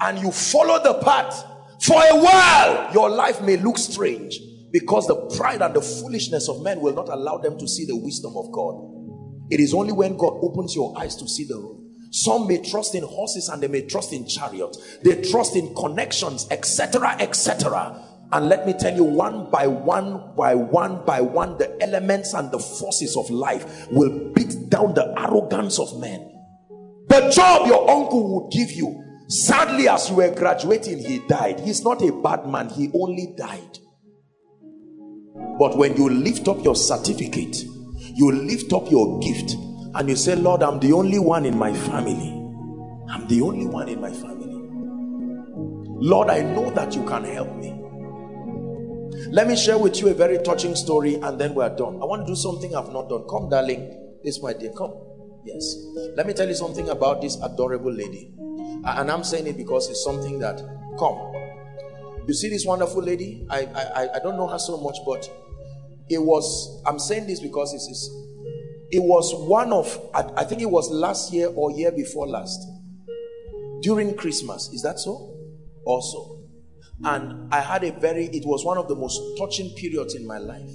And 0.00 0.18
you 0.18 0.30
follow 0.30 0.82
the 0.82 1.02
path. 1.02 1.44
For 1.80 1.96
a 1.96 2.16
while, 2.16 2.92
your 2.92 3.10
life 3.10 3.40
may 3.42 3.56
look 3.56 3.78
strange 3.78 4.38
because 4.72 5.06
the 5.06 5.16
pride 5.36 5.62
and 5.62 5.74
the 5.74 5.80
foolishness 5.80 6.48
of 6.48 6.62
men 6.62 6.80
will 6.80 6.94
not 6.94 7.08
allow 7.08 7.38
them 7.38 7.58
to 7.58 7.66
see 7.66 7.86
the 7.86 7.96
wisdom 7.96 8.36
of 8.36 8.52
God. 8.52 8.74
It 9.50 9.60
is 9.60 9.72
only 9.72 9.92
when 9.92 10.16
God 10.16 10.38
opens 10.42 10.74
your 10.74 10.98
eyes 10.98 11.16
to 11.16 11.28
see 11.28 11.44
the 11.44 11.56
road 11.56 11.85
some 12.10 12.46
may 12.46 12.62
trust 12.62 12.94
in 12.94 13.02
horses 13.02 13.48
and 13.48 13.62
they 13.62 13.68
may 13.68 13.82
trust 13.86 14.12
in 14.12 14.26
chariots. 14.26 14.98
They 15.02 15.22
trust 15.22 15.56
in 15.56 15.74
connections, 15.74 16.46
etc., 16.50 17.16
etc. 17.20 18.02
And 18.32 18.48
let 18.48 18.66
me 18.66 18.72
tell 18.72 18.94
you, 18.94 19.04
one 19.04 19.50
by 19.50 19.66
one, 19.66 20.34
by 20.36 20.54
one, 20.54 21.04
by 21.04 21.20
one, 21.20 21.58
the 21.58 21.80
elements 21.82 22.34
and 22.34 22.50
the 22.50 22.58
forces 22.58 23.16
of 23.16 23.30
life 23.30 23.86
will 23.90 24.32
beat 24.34 24.68
down 24.68 24.94
the 24.94 25.14
arrogance 25.16 25.78
of 25.78 26.00
men. 26.00 26.32
The 27.08 27.30
job 27.30 27.68
your 27.68 27.88
uncle 27.88 28.34
would 28.34 28.52
give 28.52 28.72
you, 28.72 29.02
sadly, 29.28 29.88
as 29.88 30.10
you 30.10 30.16
were 30.16 30.34
graduating, 30.34 30.98
he 30.98 31.20
died. 31.28 31.60
He's 31.60 31.84
not 31.84 32.02
a 32.02 32.12
bad 32.12 32.46
man, 32.48 32.68
he 32.68 32.90
only 32.94 33.32
died. 33.36 33.78
But 35.58 35.76
when 35.78 35.96
you 35.96 36.10
lift 36.10 36.48
up 36.48 36.64
your 36.64 36.74
certificate, 36.74 37.62
you 38.14 38.32
lift 38.32 38.72
up 38.72 38.90
your 38.90 39.20
gift, 39.20 39.54
and 39.96 40.10
you 40.10 40.16
say, 40.16 40.36
Lord, 40.36 40.62
I'm 40.62 40.78
the 40.78 40.92
only 40.92 41.18
one 41.18 41.46
in 41.46 41.56
my 41.56 41.72
family. 41.72 42.30
I'm 43.08 43.26
the 43.28 43.40
only 43.40 43.66
one 43.66 43.88
in 43.88 43.98
my 43.98 44.12
family. 44.12 44.52
Lord, 45.98 46.28
I 46.28 46.42
know 46.42 46.70
that 46.72 46.94
you 46.94 47.02
can 47.04 47.24
help 47.24 47.56
me. 47.56 47.72
Let 49.30 49.48
me 49.48 49.56
share 49.56 49.78
with 49.78 49.98
you 50.02 50.08
a 50.08 50.14
very 50.14 50.38
touching 50.42 50.74
story 50.74 51.14
and 51.14 51.40
then 51.40 51.54
we're 51.54 51.74
done. 51.74 51.94
I 52.02 52.04
want 52.04 52.26
to 52.26 52.32
do 52.32 52.36
something 52.36 52.76
I've 52.76 52.92
not 52.92 53.08
done. 53.08 53.24
Come, 53.30 53.48
darling. 53.48 54.20
This 54.22 54.42
my 54.42 54.52
dear. 54.52 54.70
Come. 54.76 54.92
Yes. 55.46 55.74
Let 56.14 56.26
me 56.26 56.34
tell 56.34 56.46
you 56.46 56.54
something 56.54 56.90
about 56.90 57.22
this 57.22 57.38
adorable 57.42 57.92
lady. 57.92 58.34
And 58.38 59.10
I'm 59.10 59.24
saying 59.24 59.46
it 59.46 59.56
because 59.56 59.88
it's 59.88 60.04
something 60.04 60.38
that, 60.40 60.58
come. 60.98 61.32
You 62.28 62.34
see 62.34 62.50
this 62.50 62.66
wonderful 62.66 63.02
lady? 63.02 63.46
I, 63.48 63.60
I, 63.60 64.08
I 64.16 64.18
don't 64.18 64.36
know 64.36 64.46
her 64.48 64.58
so 64.58 64.76
much, 64.76 64.98
but 65.06 65.30
it 66.10 66.18
was, 66.18 66.82
I'm 66.84 66.98
saying 66.98 67.26
this 67.28 67.40
because 67.40 67.72
it's, 67.72 67.88
it's 67.88 68.25
it 68.90 69.02
was 69.02 69.34
one 69.48 69.72
of, 69.72 69.98
I, 70.14 70.44
think 70.44 70.62
it 70.62 70.70
was 70.70 70.90
last 70.90 71.32
year 71.32 71.48
or 71.54 71.70
year 71.72 71.90
before 71.90 72.26
last, 72.26 72.60
during 73.82 74.16
Christmas. 74.16 74.68
Is 74.72 74.82
that 74.82 74.98
so? 74.98 75.34
Also. 75.84 76.40
And 77.04 77.52
I 77.52 77.60
had 77.60 77.84
a 77.84 77.92
very, 77.92 78.26
it 78.26 78.46
was 78.46 78.64
one 78.64 78.78
of 78.78 78.88
the 78.88 78.94
most 78.94 79.20
touching 79.38 79.70
periods 79.70 80.14
in 80.14 80.26
my 80.26 80.38
life. 80.38 80.70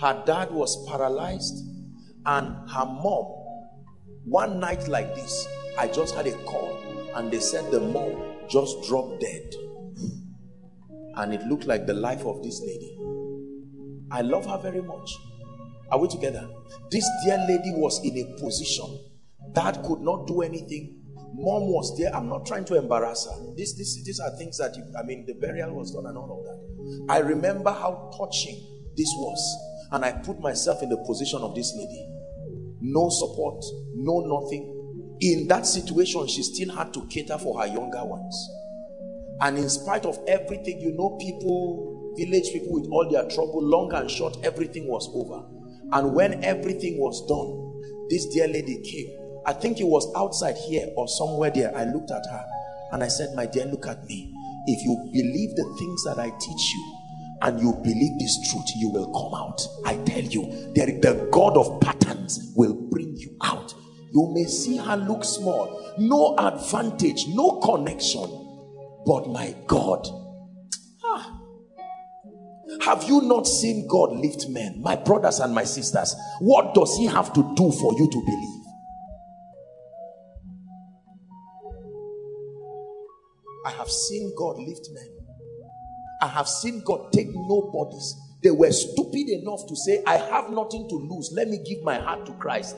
Her 0.00 0.22
dad 0.24 0.50
was 0.50 0.88
paralyzed, 0.88 1.58
and 2.24 2.70
her 2.70 2.86
mom, 2.86 3.26
one 4.24 4.60
night 4.60 4.88
like 4.88 5.14
this, 5.14 5.46
I 5.78 5.88
just 5.88 6.14
had 6.14 6.26
a 6.26 6.32
call, 6.44 6.78
and 7.14 7.30
they 7.30 7.40
said 7.40 7.70
the 7.70 7.80
mom 7.80 8.22
just 8.48 8.82
dropped 8.88 9.20
dead. 9.20 9.54
And 11.16 11.34
it 11.34 11.42
looked 11.42 11.66
like 11.66 11.86
the 11.86 11.94
life 11.94 12.24
of 12.24 12.42
this 12.42 12.60
lady. 12.60 12.96
I 14.10 14.22
love 14.22 14.46
her 14.46 14.58
very 14.58 14.80
much. 14.80 15.10
Are 15.90 15.98
we 15.98 16.08
together? 16.08 16.48
This 16.90 17.08
dear 17.24 17.38
lady 17.48 17.72
was 17.74 18.00
in 18.04 18.16
a 18.18 18.40
position 18.40 18.98
that 19.54 19.82
could 19.82 20.00
not 20.00 20.26
do 20.26 20.42
anything. 20.42 20.96
Mom 21.34 21.72
was 21.72 21.96
there. 21.98 22.14
I'm 22.14 22.28
not 22.28 22.46
trying 22.46 22.64
to 22.66 22.76
embarrass 22.76 23.26
her. 23.26 23.54
This, 23.56 23.74
this, 23.74 24.02
these 24.04 24.20
are 24.20 24.36
things 24.36 24.58
that, 24.58 24.76
you, 24.76 24.84
I 24.98 25.02
mean, 25.04 25.26
the 25.26 25.34
burial 25.34 25.74
was 25.74 25.92
done 25.92 26.06
and 26.06 26.16
all 26.16 26.38
of 26.38 26.44
that. 26.44 27.12
I 27.12 27.18
remember 27.18 27.70
how 27.70 28.10
touching 28.16 28.56
this 28.96 29.08
was. 29.16 29.66
And 29.92 30.04
I 30.04 30.12
put 30.12 30.40
myself 30.40 30.82
in 30.82 30.88
the 30.88 30.98
position 30.98 31.40
of 31.40 31.54
this 31.54 31.72
lady. 31.76 32.06
No 32.80 33.08
support, 33.08 33.64
no 33.94 34.20
nothing. 34.20 34.76
In 35.20 35.48
that 35.48 35.66
situation, 35.66 36.26
she 36.28 36.42
still 36.42 36.74
had 36.74 36.94
to 36.94 37.06
cater 37.06 37.38
for 37.38 37.60
her 37.60 37.66
younger 37.66 38.04
ones. 38.04 38.50
And 39.40 39.58
in 39.58 39.68
spite 39.68 40.04
of 40.06 40.18
everything, 40.28 40.80
you 40.80 40.92
know, 40.92 41.16
people, 41.20 42.14
village 42.16 42.52
people 42.52 42.72
with 42.80 42.88
all 42.90 43.08
their 43.10 43.28
trouble, 43.28 43.62
long 43.62 43.92
and 43.94 44.10
short, 44.10 44.36
everything 44.44 44.86
was 44.86 45.10
over. 45.12 45.44
And 45.92 46.14
when 46.14 46.44
everything 46.44 46.98
was 46.98 47.26
done, 47.26 48.08
this 48.10 48.26
dear 48.26 48.48
lady 48.48 48.80
came. 48.82 49.16
I 49.46 49.52
think 49.52 49.80
it 49.80 49.86
was 49.86 50.12
outside 50.16 50.56
here 50.56 50.86
or 50.96 51.08
somewhere 51.08 51.50
there. 51.50 51.76
I 51.76 51.84
looked 51.84 52.10
at 52.10 52.24
her 52.30 52.44
and 52.92 53.02
I 53.02 53.08
said, 53.08 53.34
My 53.34 53.46
dear, 53.46 53.66
look 53.66 53.86
at 53.86 54.04
me. 54.04 54.32
If 54.66 54.84
you 54.84 54.96
believe 55.12 55.56
the 55.56 55.76
things 55.78 56.04
that 56.04 56.18
I 56.18 56.30
teach 56.38 56.74
you 56.74 56.96
and 57.42 57.60
you 57.60 57.72
believe 57.82 58.18
this 58.18 58.50
truth, 58.50 58.66
you 58.76 58.90
will 58.90 59.10
come 59.12 59.34
out. 59.34 59.60
I 59.86 59.96
tell 60.04 60.22
you, 60.22 60.42
the 60.74 61.28
God 61.32 61.56
of 61.56 61.80
patterns 61.80 62.52
will 62.54 62.74
bring 62.74 63.16
you 63.16 63.36
out. 63.42 63.74
You 64.12 64.30
may 64.34 64.44
see 64.44 64.76
her 64.76 64.96
look 64.96 65.24
small, 65.24 65.94
no 65.98 66.36
advantage, 66.36 67.26
no 67.28 67.60
connection 67.60 68.40
but 69.06 69.28
my 69.28 69.54
God. 69.66 70.06
Have 72.82 73.04
you 73.04 73.20
not 73.22 73.46
seen 73.46 73.86
God 73.88 74.12
lift 74.12 74.48
men? 74.48 74.80
My 74.80 74.96
brothers 74.96 75.38
and 75.40 75.54
my 75.54 75.64
sisters, 75.64 76.14
what 76.40 76.74
does 76.74 76.96
He 76.96 77.06
have 77.06 77.32
to 77.34 77.52
do 77.54 77.70
for 77.72 77.92
you 77.98 78.08
to 78.10 78.20
believe? 78.24 78.60
I 83.66 83.70
have 83.72 83.90
seen 83.90 84.32
God 84.36 84.56
lift 84.58 84.88
men. 84.92 85.08
I 86.22 86.28
have 86.28 86.48
seen 86.48 86.82
God 86.84 87.12
take 87.12 87.28
nobodies. 87.30 88.14
They 88.42 88.50
were 88.50 88.72
stupid 88.72 89.28
enough 89.28 89.66
to 89.68 89.76
say, 89.76 90.02
I 90.06 90.16
have 90.16 90.50
nothing 90.50 90.88
to 90.88 90.94
lose. 90.94 91.30
Let 91.34 91.48
me 91.48 91.58
give 91.58 91.82
my 91.82 91.98
heart 91.98 92.24
to 92.26 92.32
Christ. 92.34 92.76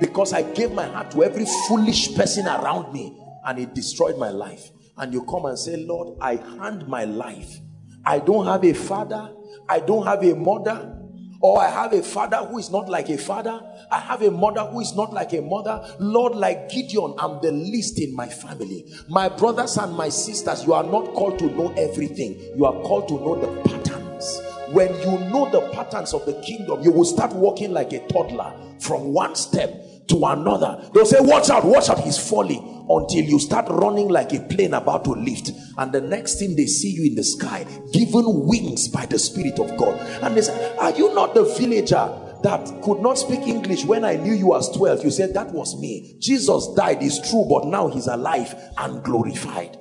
Because 0.00 0.32
I 0.32 0.42
gave 0.42 0.72
my 0.72 0.86
heart 0.86 1.10
to 1.12 1.24
every 1.24 1.46
foolish 1.66 2.14
person 2.14 2.46
around 2.46 2.92
me 2.92 3.16
and 3.44 3.58
it 3.58 3.74
destroyed 3.74 4.18
my 4.18 4.30
life 4.30 4.70
and 4.96 5.12
you 5.12 5.24
come 5.24 5.46
and 5.46 5.58
say, 5.58 5.76
Lord, 5.76 6.18
I 6.20 6.36
hand 6.36 6.86
my 6.86 7.04
life. 7.04 7.58
I 8.06 8.18
don't 8.18 8.46
have 8.46 8.64
a 8.64 8.72
father, 8.72 9.30
I 9.68 9.80
don't 9.80 10.06
have 10.06 10.22
a 10.22 10.34
mother, 10.34 10.94
or 11.40 11.60
I 11.60 11.68
have 11.68 11.92
a 11.92 12.02
father 12.02 12.38
who 12.38 12.58
is 12.58 12.70
not 12.70 12.88
like 12.88 13.08
a 13.10 13.18
father, 13.18 13.60
I 13.90 13.98
have 13.98 14.22
a 14.22 14.30
mother 14.30 14.62
who 14.64 14.80
is 14.80 14.94
not 14.94 15.12
like 15.12 15.32
a 15.32 15.42
mother. 15.42 15.94
Lord, 15.98 16.34
like 16.34 16.70
Gideon, 16.70 17.14
I'm 17.18 17.40
the 17.42 17.52
least 17.52 18.00
in 18.00 18.14
my 18.14 18.28
family. 18.28 18.90
My 19.08 19.28
brothers 19.28 19.76
and 19.76 19.94
my 19.94 20.08
sisters, 20.08 20.64
you 20.64 20.72
are 20.72 20.84
not 20.84 21.12
called 21.14 21.38
to 21.40 21.46
know 21.46 21.72
everything, 21.76 22.40
you 22.56 22.64
are 22.64 22.80
called 22.82 23.08
to 23.08 23.14
know 23.14 23.40
the 23.40 23.62
patterns. 23.68 24.40
When 24.72 24.88
you 25.00 25.18
know 25.30 25.50
the 25.50 25.70
patterns 25.72 26.14
of 26.14 26.24
the 26.24 26.32
kingdom, 26.40 26.82
you 26.82 26.90
will 26.90 27.04
start 27.04 27.32
walking 27.34 27.72
like 27.72 27.92
a 27.92 28.06
toddler 28.08 28.52
from 28.80 29.12
one 29.12 29.34
step 29.34 29.70
to 30.08 30.24
another. 30.24 30.90
They'll 30.92 31.06
say, 31.06 31.20
Watch 31.20 31.50
out, 31.50 31.64
watch 31.64 31.88
out, 31.90 32.00
he's 32.00 32.18
falling. 32.18 32.73
Until 32.88 33.24
you 33.24 33.38
start 33.38 33.66
running 33.68 34.08
like 34.08 34.32
a 34.32 34.40
plane 34.40 34.74
about 34.74 35.04
to 35.04 35.12
lift. 35.12 35.50
And 35.78 35.92
the 35.92 36.00
next 36.00 36.38
thing 36.38 36.54
they 36.56 36.66
see 36.66 36.90
you 36.90 37.04
in 37.04 37.14
the 37.14 37.24
sky, 37.24 37.66
given 37.92 38.24
wings 38.46 38.88
by 38.88 39.06
the 39.06 39.18
Spirit 39.18 39.58
of 39.58 39.76
God. 39.76 40.00
And 40.22 40.36
they 40.36 40.42
say, 40.42 40.76
Are 40.76 40.92
you 40.92 41.14
not 41.14 41.34
the 41.34 41.44
villager? 41.44 42.20
that 42.44 42.82
could 42.82 43.00
not 43.00 43.16
speak 43.16 43.40
English 43.40 43.86
when 43.86 44.04
I 44.04 44.16
knew 44.16 44.34
you 44.34 44.54
as 44.54 44.68
12. 44.68 45.02
You 45.02 45.10
said 45.10 45.32
that 45.32 45.50
was 45.50 45.80
me. 45.80 46.18
Jesus 46.20 46.68
died, 46.76 47.02
is 47.02 47.18
true, 47.30 47.46
but 47.48 47.66
now 47.66 47.88
he's 47.88 48.06
alive 48.06 48.54
and 48.76 49.02
glorified. 49.02 49.78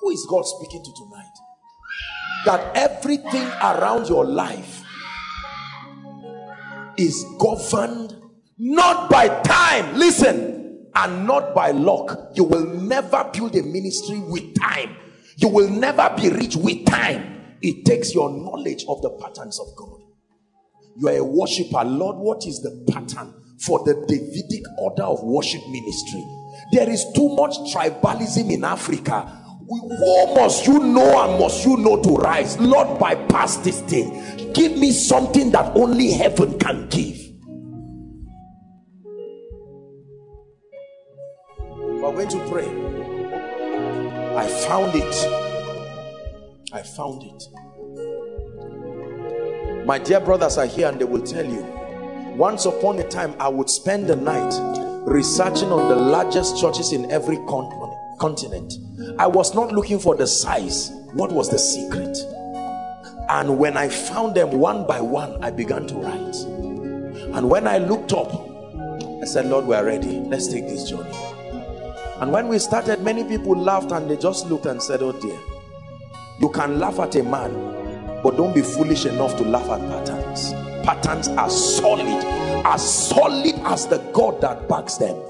Who 0.00 0.10
is 0.10 0.24
God 0.30 0.42
speaking 0.42 0.82
to 0.84 0.92
tonight? 0.92 1.32
That 2.46 2.76
everything 2.76 3.48
around 3.60 4.08
your 4.08 4.24
life 4.24 4.84
is 6.96 7.24
governed 7.40 8.16
not 8.58 9.10
by 9.10 9.28
time 9.42 9.96
listen 9.96 10.51
and 10.94 11.26
not 11.26 11.54
by 11.54 11.70
luck 11.70 12.32
you 12.34 12.44
will 12.44 12.66
never 12.66 13.28
build 13.32 13.54
a 13.56 13.62
ministry 13.62 14.18
with 14.20 14.54
time. 14.58 14.96
You 15.36 15.48
will 15.48 15.68
never 15.70 16.12
be 16.16 16.30
rich 16.30 16.56
with 16.56 16.84
time. 16.86 17.56
It 17.62 17.84
takes 17.84 18.14
your 18.14 18.30
knowledge 18.30 18.84
of 18.88 19.00
the 19.02 19.10
patterns 19.10 19.58
of 19.58 19.66
god. 19.76 20.00
You 20.96 21.08
are 21.08 21.16
a 21.16 21.24
worshiper. 21.24 21.84
Lord 21.84 22.16
what 22.16 22.46
is 22.46 22.60
the 22.60 22.84
pattern 22.92 23.34
for 23.60 23.82
the 23.84 23.94
davidic 24.06 24.64
order 24.78 25.04
of 25.04 25.22
worship 25.22 25.62
ministry? 25.68 26.24
There 26.72 26.88
is 26.88 27.06
too 27.14 27.34
much 27.34 27.56
tribalism 27.74 28.52
in 28.52 28.64
africa. 28.64 29.38
Who 29.68 30.34
must 30.34 30.66
you 30.66 30.80
know 30.80 31.24
and 31.24 31.40
must 31.40 31.64
you 31.64 31.78
know 31.78 32.02
to 32.02 32.10
rise? 32.16 32.58
Lord 32.58 32.98
bypass 32.98 33.56
this 33.58 33.80
thing. 33.82 34.52
Give 34.52 34.76
me 34.76 34.90
something 34.90 35.50
that 35.52 35.74
only 35.74 36.10
heaven 36.10 36.58
can 36.58 36.88
give 36.88 37.31
We're 42.14 42.26
going 42.26 42.28
to 42.28 42.50
pray. 42.50 42.68
I 44.36 44.46
found 44.46 44.94
it. 44.94 45.14
I 46.72 46.82
found 46.82 47.22
it. 47.22 47.48
My 49.86 49.98
dear 49.98 50.20
brothers 50.20 50.58
are 50.58 50.66
here 50.66 50.88
and 50.88 51.00
they 51.00 51.04
will 51.04 51.22
tell 51.22 51.44
you. 51.44 51.62
Once 52.36 52.66
upon 52.66 52.98
a 52.98 53.08
time, 53.08 53.34
I 53.40 53.48
would 53.48 53.70
spend 53.70 54.08
the 54.08 54.16
night 54.16 54.52
researching 55.06 55.72
on 55.72 55.88
the 55.88 55.96
largest 55.96 56.60
churches 56.60 56.92
in 56.92 57.10
every 57.10 57.38
continent. 57.46 58.74
I 59.18 59.26
was 59.26 59.54
not 59.54 59.72
looking 59.72 59.98
for 59.98 60.14
the 60.14 60.26
size. 60.26 60.90
What 61.14 61.32
was 61.32 61.48
the 61.48 61.58
secret? 61.58 62.16
And 63.30 63.58
when 63.58 63.76
I 63.78 63.88
found 63.88 64.34
them 64.34 64.50
one 64.52 64.86
by 64.86 65.00
one, 65.00 65.42
I 65.42 65.50
began 65.50 65.86
to 65.86 65.94
write. 65.94 66.36
And 67.34 67.48
when 67.48 67.66
I 67.66 67.78
looked 67.78 68.12
up, 68.12 68.32
I 69.22 69.24
said, 69.24 69.46
Lord, 69.46 69.66
we 69.66 69.74
are 69.74 69.84
ready. 69.84 70.20
Let's 70.20 70.48
take 70.48 70.68
this 70.68 70.90
journey. 70.90 71.31
And 72.22 72.30
when 72.30 72.46
we 72.46 72.60
started, 72.60 73.02
many 73.02 73.24
people 73.24 73.58
laughed 73.58 73.90
and 73.90 74.08
they 74.08 74.16
just 74.16 74.46
looked 74.46 74.66
and 74.66 74.80
said, 74.80 75.02
oh 75.02 75.10
dear. 75.10 75.36
You 76.38 76.50
can 76.50 76.78
laugh 76.78 77.00
at 77.00 77.16
a 77.16 77.22
man, 77.24 77.52
but 78.22 78.36
don't 78.36 78.54
be 78.54 78.62
foolish 78.62 79.06
enough 79.06 79.36
to 79.38 79.42
laugh 79.42 79.68
at 79.68 79.80
patterns. 79.90 80.52
Patterns 80.86 81.26
are 81.26 81.50
solid, 81.50 82.24
as 82.64 83.08
solid 83.08 83.56
as 83.64 83.88
the 83.88 83.98
God 84.12 84.40
that 84.40 84.68
backs 84.68 84.98
them. 84.98 85.20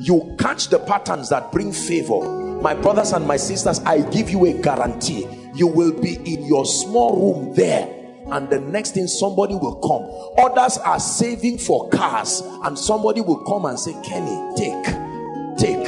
You 0.00 0.36
catch 0.38 0.68
the 0.68 0.80
patterns 0.80 1.30
that 1.30 1.50
bring 1.50 1.72
favor. 1.72 2.20
My 2.60 2.74
brothers 2.74 3.12
and 3.12 3.26
my 3.26 3.38
sisters, 3.38 3.80
I 3.86 4.02
give 4.10 4.28
you 4.28 4.44
a 4.44 4.52
guarantee. 4.52 5.26
You 5.54 5.66
will 5.68 5.98
be 5.98 6.16
in 6.16 6.44
your 6.44 6.66
small 6.66 7.16
room 7.16 7.54
there 7.54 7.97
and 8.30 8.50
the 8.50 8.60
next 8.60 8.92
thing 8.92 9.06
somebody 9.06 9.54
will 9.54 9.76
come. 9.76 10.44
Others 10.44 10.78
are 10.78 11.00
saving 11.00 11.58
for 11.58 11.88
cars. 11.88 12.42
And 12.64 12.78
somebody 12.78 13.20
will 13.20 13.42
come 13.44 13.64
and 13.64 13.78
say 13.78 13.94
kenny 14.04 14.56
take 14.56 14.84
take. 15.58 15.86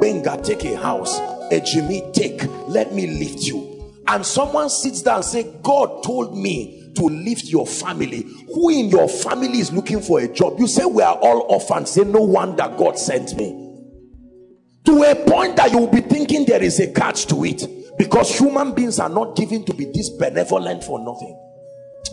Benga 0.00 0.40
take 0.42 0.64
a 0.64 0.76
house. 0.76 1.18
A 1.50 1.60
jimmy 1.60 2.02
take. 2.12 2.42
Let 2.66 2.94
me 2.94 3.06
lift 3.06 3.40
you. 3.40 3.68
And 4.08 4.24
someone 4.24 4.70
sits 4.70 5.02
down 5.02 5.16
and 5.16 5.24
say 5.24 5.52
god 5.62 6.02
told 6.02 6.36
me 6.36 6.92
to 6.96 7.04
lift 7.04 7.44
your 7.44 7.66
family. 7.66 8.26
Who 8.54 8.70
in 8.70 8.88
your 8.88 9.08
family 9.08 9.58
is 9.58 9.72
looking 9.72 10.00
for 10.00 10.20
a 10.20 10.28
job? 10.28 10.58
You 10.58 10.66
say 10.66 10.84
we 10.86 11.02
are 11.02 11.16
all 11.16 11.42
orphans. 11.48 11.90
Say 11.90 12.04
no 12.04 12.22
wonder 12.22 12.74
god 12.78 12.98
sent 12.98 13.36
me. 13.36 13.58
To 14.86 15.02
a 15.04 15.14
point 15.14 15.56
that 15.56 15.70
you 15.70 15.78
will 15.78 15.92
be 15.92 16.00
thinking 16.00 16.46
there 16.46 16.62
is 16.62 16.80
a 16.80 16.90
catch 16.92 17.26
to 17.26 17.44
it. 17.44 17.68
Because 17.98 18.36
human 18.36 18.74
beings 18.74 18.98
are 18.98 19.10
not 19.10 19.36
given 19.36 19.64
to 19.66 19.74
be 19.74 19.84
this 19.84 20.08
benevolent 20.08 20.82
for 20.82 20.98
nothing 20.98 21.38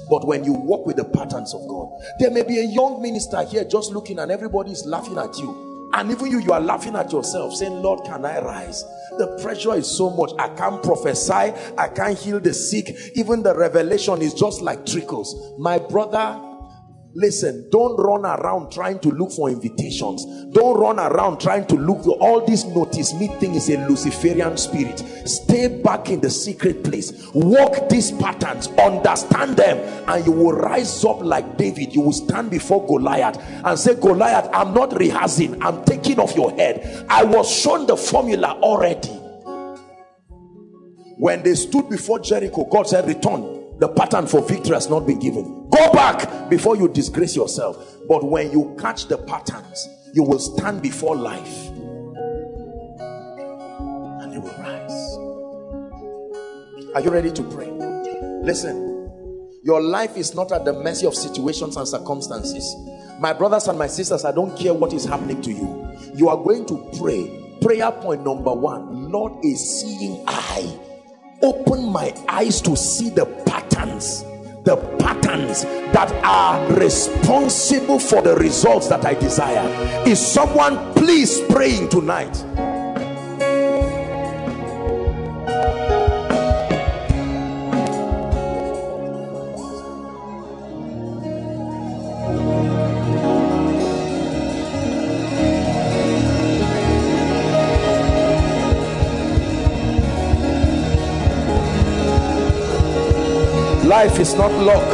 but 0.10 0.26
when 0.26 0.44
you 0.44 0.53
walk 0.53 0.86
with 0.86 0.98
the 0.98 1.06
patterns 1.06 1.53
of 1.53 1.68
God, 1.68 1.90
there 2.20 2.32
may 2.32 2.44
be 2.44 2.60
a 2.60 2.64
young 2.64 3.02
minister 3.02 3.44
here 3.44 3.64
just 3.64 3.91
looking 3.91 4.20
and 4.20 4.32
everybody 4.32 4.72
is 4.72 4.86
laughing 4.86 5.18
at 5.18 5.38
you. 5.38 5.90
And 5.94 6.11
even 6.11 6.28
you, 6.28 6.40
you 6.40 6.53
are 6.53 6.60
laughing 6.60 6.95
at 6.95 7.11
yourself, 7.11 7.56
saying, 7.56 7.82
Lord, 7.82 8.06
can 8.06 8.24
I 8.24 8.40
rise? 8.41 8.84
The 9.18 9.40
pressure 9.41 9.74
is 9.74 9.90
so 9.90 10.11
much. 10.11 10.32
I 10.38 10.49
can't 10.56 10.84
prophesy. 10.84 11.53
I 11.78 11.88
can't 11.94 12.18
heal 12.18 12.40
the 12.40 12.53
sick. 12.53 12.95
Even 13.16 13.41
the 13.41 13.57
revelation 13.57 14.22
is 14.22 14.36
just 14.36 14.61
like 14.61 14.86
trickles. 14.86 15.36
My 15.57 15.80
brother, 15.80 16.40
Listen, 17.15 17.68
don't 17.72 17.98
run 17.98 18.23
around 18.23 18.72
trying 18.72 18.99
to 18.99 19.10
look 19.10 19.31
for 19.31 19.49
invitations. 19.49 20.23
Don't 20.52 20.80
run 20.80 20.99
around 20.99 21.41
trying 21.41 21.65
to 21.65 21.76
look 21.76 22.03
for 22.03 22.15
all 22.19 22.45
this 22.45 22.65
notice 22.65 23.15
me 23.15 23.27
thing 23.40 23.56
is 23.56 23.68
a 23.69 23.84
Luciferian 23.88 24.56
spirit. 24.57 24.99
Stay 25.27 25.81
back 25.81 26.11
in 26.11 26.22
the 26.22 26.30
secret 26.30 26.84
place. 26.84 27.11
Walk 27.34 27.90
these 27.90 28.11
patterns, 28.11 28.68
understand 28.77 29.57
them, 29.57 29.77
and 30.07 30.23
you 30.23 30.31
will 30.31 30.52
rise 30.52 31.03
up 31.03 31.22
like 31.22 31.57
David. 31.57 31.95
You 31.95 32.02
will 32.02 32.14
stand 32.14 32.52
before 32.52 32.86
Goliath 32.86 33.40
and 33.65 33.80
say, 33.80 33.95
Goliath, 33.95 34.48
I'm 34.53 34.76
not 34.76 34.95
rehearsing, 34.95 35.60
I'm 35.64 35.84
taking 35.86 36.19
off 36.19 36.36
your 36.36 36.52
head. 36.52 37.07
I 37.10 37.23
was 37.23 37.49
shown 37.49 37.88
the 37.88 37.98
formula 37.98 38.60
already. 38.61 39.10
When 41.18 41.41
they 41.41 41.56
stood 41.56 41.90
before 41.90 42.19
Jericho, 42.19 42.65
God 42.65 42.88
said, 42.88 43.07
Return 43.07 43.59
the 43.80 43.88
pattern 43.89 44.27
for 44.27 44.41
victory 44.41 44.73
has 44.73 44.89
not 44.89 45.06
been 45.07 45.19
given 45.19 45.69
go 45.69 45.91
back 45.93 46.49
before 46.49 46.76
you 46.76 46.88
disgrace 46.88 47.35
yourself 47.35 47.97
but 48.07 48.23
when 48.23 48.51
you 48.51 48.76
catch 48.80 49.07
the 49.07 49.18
patterns 49.18 49.88
you 50.14 50.23
will 50.23 50.39
stand 50.39 50.81
before 50.81 51.15
life 51.15 51.69
and 54.22 54.34
you 54.34 54.41
will 54.41 54.56
rise. 54.57 55.18
Are 56.95 57.01
you 57.01 57.10
ready 57.10 57.31
to 57.31 57.43
pray? 57.43 57.69
Listen, 58.43 59.10
your 59.64 59.81
life 59.81 60.18
is 60.18 60.34
not 60.34 60.51
at 60.51 60.65
the 60.65 60.73
mercy 60.73 61.06
of 61.06 61.15
situations 61.15 61.77
and 61.77 61.88
circumstances. 61.88 62.76
My 63.19 63.34
brothers 63.34 63.68
and 63.68 63.77
my 63.77 63.88
sisters, 63.88 64.26
I 64.26 64.31
don't 64.31 64.57
care 64.57 64.73
what 64.73 64.93
is 64.93 65.06
happening 65.06 65.41
to 65.41 65.51
you. 65.51 65.88
You 66.15 66.30
are 66.30 66.38
going 66.38 66.65
to 66.68 66.89
pray. 66.99 67.57
Prayer 67.61 67.91
point 67.91 68.23
number 68.23 68.53
one 68.53 69.11
Lord, 69.11 69.43
a 69.43 69.53
seeing 69.56 70.23
eye. 70.27 70.80
Open 71.41 71.89
my 71.91 72.14
eyes 72.27 72.61
to 72.61 72.76
see 72.76 73.10
the 73.10 73.26
patterns 73.80 74.26
the 74.65 74.76
patterns 74.99 75.64
that 75.93 76.11
are 76.23 76.73
responsible 76.73 77.97
for 77.97 78.22
the 78.22 78.35
results 78.35 78.88
that 78.89 79.06
I 79.06 79.14
desire. 79.14 79.65
Is 80.06 80.19
someone 80.19 80.93
please 80.93 81.39
praying 81.49 81.88
tonight? 81.88 82.35
Life 104.04 104.20
is 104.22 104.34
not 104.34 104.52
luck. 104.54 104.88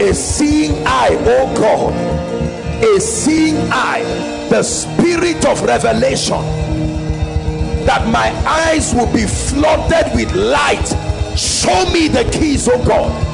A 0.00 0.12
seeing 0.12 0.72
eye 0.86 1.16
oh 1.20 1.54
god. 1.54 1.94
A 2.82 3.00
seeing 3.00 3.56
eye 3.70 4.02
the 4.50 4.64
spirit 4.64 5.46
of 5.46 5.62
revelation. 5.62 6.42
That 7.86 8.08
my 8.08 8.30
eyes 8.44 8.92
will 8.92 9.12
be 9.12 9.24
flooded 9.24 10.12
with 10.16 10.34
light. 10.34 10.88
Show 11.38 11.84
me 11.92 12.08
the 12.08 12.28
keys 12.32 12.68
oh 12.68 12.84
god 12.84 13.29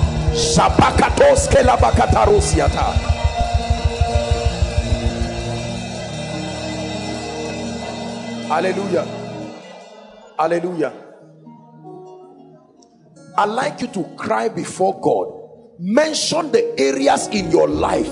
Hallelujah. 8.47 9.05
Hallelujah. 10.39 10.93
I 13.39 13.45
like 13.47 13.81
you 13.81 13.89
to 13.89 14.05
cry 14.17 14.49
before 14.49 15.01
God. 15.01 15.33
Mention 15.79 16.53
the 16.53 16.79
areas 16.79 17.29
in 17.29 17.51
your 17.51 17.69
life 17.69 18.09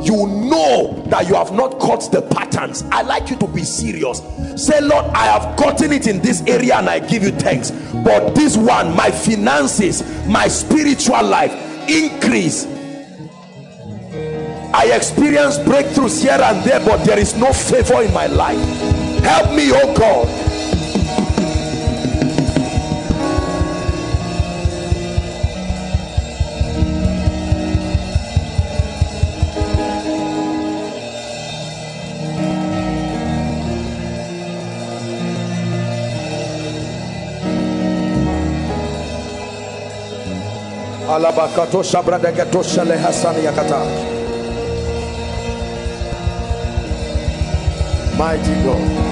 you 0.00 0.28
know 0.28 1.02
that 1.08 1.28
you 1.28 1.34
have 1.34 1.52
not 1.52 1.78
caught 1.80 2.10
the 2.12 2.22
patterns. 2.22 2.84
I 2.92 3.02
like 3.02 3.30
you 3.30 3.36
to 3.36 3.48
be 3.48 3.64
serious. 3.64 4.22
Say, 4.56 4.80
Lord, 4.80 5.04
I 5.06 5.26
have 5.26 5.56
gotten 5.58 5.92
it 5.92 6.06
in 6.06 6.20
this 6.20 6.42
area 6.46 6.76
and 6.76 6.88
I 6.88 7.00
give 7.00 7.24
you 7.24 7.32
thanks. 7.32 7.72
But 8.04 8.34
this 8.34 8.56
one, 8.56 8.94
my 8.94 9.10
finances, 9.10 10.02
my 10.26 10.46
spiritual 10.46 11.24
life, 11.24 11.52
increase. 11.88 12.66
I 14.74 14.92
experience 14.94 15.58
breakthroughs 15.58 16.22
here 16.22 16.38
and 16.40 16.62
there 16.64 16.80
but 16.84 17.04
there 17.04 17.18
is 17.18 17.34
no 17.34 17.52
favor 17.52 18.02
in 18.02 18.12
my 18.12 18.26
life. 18.26 18.58
Help 19.22 19.54
me 19.54 19.70
oh 19.72 19.94
God 19.96 20.47
alabakato 41.18 41.82
shabradageto 41.82 42.62
shale 42.62 42.96
hasani 42.96 43.44
yakata. 43.44 43.78
Mighty 48.18 48.54
God 48.64 49.07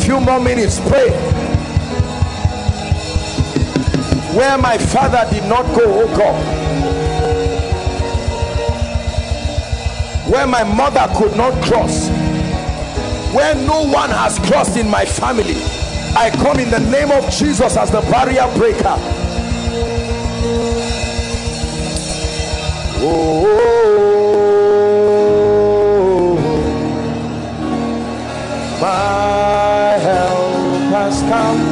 Few 0.00 0.18
more 0.18 0.40
minutes, 0.40 0.80
pray. 0.88 1.10
Where 4.34 4.56
my 4.56 4.78
father 4.78 5.28
did 5.30 5.44
not 5.50 5.66
go, 5.76 5.84
oh 5.84 6.16
God. 6.16 6.40
Where 10.32 10.46
my 10.46 10.64
mother 10.64 11.06
could 11.14 11.36
not 11.36 11.62
cross. 11.62 12.08
Where 13.34 13.54
no 13.54 13.84
one 13.84 14.08
has 14.08 14.38
crossed 14.38 14.78
in 14.78 14.88
my 14.88 15.04
family. 15.04 15.56
I 16.16 16.30
come 16.30 16.58
in 16.58 16.70
the 16.70 16.80
name 16.90 17.10
of 17.10 17.30
Jesus 17.30 17.76
as 17.76 17.90
the 17.90 18.00
barrier 18.00 18.48
breaker. 18.56 18.96
Oh. 23.02 23.79
My 28.90 29.98
help 29.98 30.90
has 30.94 31.22
come. 31.22 31.69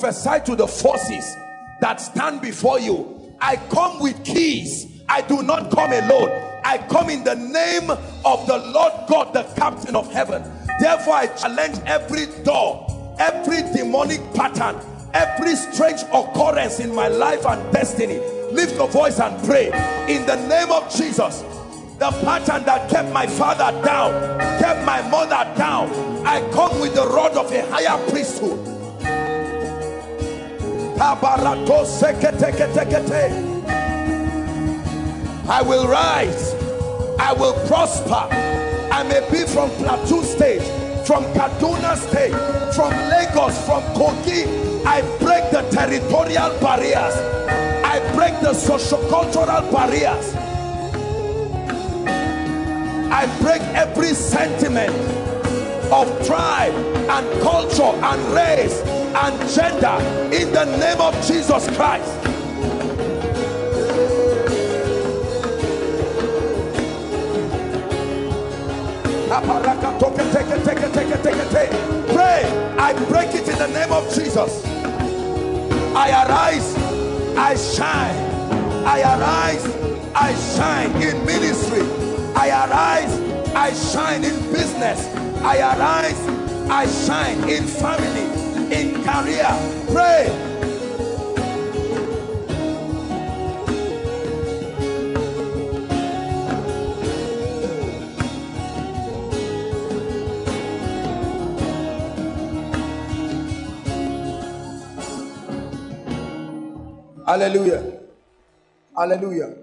Prophesy 0.00 0.42
to 0.46 0.56
the 0.56 0.66
forces 0.66 1.36
that 1.80 2.00
stand 2.00 2.40
before 2.40 2.80
you. 2.80 3.34
I 3.38 3.56
come 3.56 4.00
with 4.00 4.24
keys. 4.24 5.02
I 5.10 5.20
do 5.20 5.42
not 5.42 5.70
come 5.70 5.92
alone. 5.92 6.30
I 6.64 6.78
come 6.78 7.10
in 7.10 7.22
the 7.22 7.34
name 7.34 7.90
of 7.90 8.46
the 8.46 8.58
Lord 8.72 8.92
God, 9.08 9.34
the 9.34 9.42
captain 9.56 9.94
of 9.94 10.10
heaven. 10.10 10.42
Therefore, 10.80 11.14
I 11.14 11.26
challenge 11.26 11.78
every 11.84 12.26
door, 12.44 12.86
every 13.18 13.62
demonic 13.74 14.20
pattern, 14.32 14.80
every 15.12 15.54
strange 15.54 16.00
occurrence 16.14 16.80
in 16.80 16.94
my 16.94 17.08
life 17.08 17.44
and 17.44 17.70
destiny. 17.72 18.18
Lift 18.52 18.76
your 18.76 18.88
voice 18.88 19.20
and 19.20 19.42
pray 19.44 19.66
in 20.08 20.24
the 20.24 20.36
name 20.48 20.72
of 20.72 20.90
Jesus. 20.94 21.42
The 21.98 22.10
pattern 22.24 22.64
that 22.64 22.88
kept 22.88 23.12
my 23.12 23.26
father 23.26 23.70
down, 23.84 24.38
kept 24.60 24.86
my 24.86 25.02
mother 25.10 25.44
down. 25.58 25.90
I 26.26 26.40
come 26.52 26.80
with 26.80 26.94
the 26.94 27.06
rod 27.06 27.36
of 27.36 27.52
a 27.52 27.66
higher 27.70 28.08
priesthood. 28.08 28.69
I 35.48 35.62
will 35.62 35.88
rise. 35.88 36.52
I 37.18 37.32
will 37.32 37.54
prosper. 37.66 38.28
I 38.92 39.02
may 39.04 39.26
be 39.30 39.46
from 39.46 39.70
Plateau 39.70 40.22
State, 40.22 40.60
from 41.06 41.24
Kaduna 41.32 41.96
State, 41.96 42.34
from 42.74 42.92
Lagos, 43.08 43.56
from 43.64 43.82
Kogi. 43.96 44.44
I 44.84 45.00
break 45.18 45.50
the 45.50 45.62
territorial 45.70 46.50
barriers. 46.60 47.16
I 47.82 47.98
break 48.14 48.38
the 48.42 48.52
socio-cultural 48.52 49.72
barriers. 49.72 50.34
I 53.10 53.26
break 53.40 53.62
every 53.74 54.12
sentiment 54.12 54.94
of 55.90 56.26
tribe 56.26 56.74
and 56.74 57.42
culture 57.42 57.82
and 57.82 58.34
race 58.34 58.89
and 59.16 59.50
gender 59.50 59.96
in 60.34 60.52
the 60.52 60.64
name 60.78 61.00
of 61.00 61.14
Jesus 61.26 61.66
Christ. 61.76 62.12
Pray. 72.14 72.44
I 72.78 72.92
break 73.08 73.34
it 73.34 73.48
in 73.48 73.58
the 73.58 73.68
name 73.68 73.92
of 73.92 74.04
Jesus. 74.14 74.64
I 75.94 76.10
arise. 76.24 76.76
I 77.36 77.56
shine. 77.56 78.16
I 78.86 79.00
arise. 79.02 79.66
I 80.14 80.34
shine 80.56 80.92
in 81.02 81.24
ministry. 81.26 81.82
I 82.36 82.50
arise. 82.50 83.20
I 83.54 83.72
shine 83.74 84.24
in 84.24 84.36
business. 84.52 85.06
I 85.42 85.58
arise. 85.58 86.20
I 86.70 86.86
shine 86.86 87.48
in 87.50 87.66
family, 87.66 88.26
in 88.70 89.02
career. 89.02 89.48
Pray. 89.88 90.50
Hallelujah. 107.26 108.00
Hallelujah. 108.96 109.54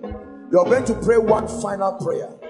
You're 0.49 0.63
going 0.63 0.85
to 0.85 0.93
pray 1.01 1.17
one 1.17 1.47
final 1.61 1.93
prayer. 1.93 2.46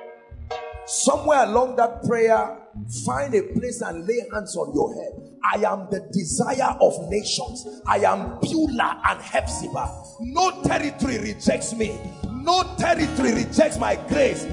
Somewhere 0.87 1.43
along 1.43 1.75
that 1.75 2.03
prayer, 2.03 2.57
find 3.05 3.33
a 3.35 3.41
place 3.53 3.81
and 3.81 4.07
lay 4.07 4.19
hands 4.33 4.55
on 4.55 4.73
your 4.73 4.93
head. 4.95 5.11
I 5.43 5.71
am 5.71 5.87
the 5.91 5.99
desire 6.11 6.77
of 6.81 6.93
nations. 7.09 7.81
I 7.85 7.97
am 7.99 8.39
Beulah 8.41 9.01
and 9.09 9.21
Hephzibah. 9.21 9.89
No 10.21 10.63
territory 10.63 11.19
rejects 11.19 11.73
me. 11.73 11.99
No 12.41 12.63
territory 12.77 13.33
rejects 13.33 13.77
my 13.77 13.95
grace. 14.07 14.45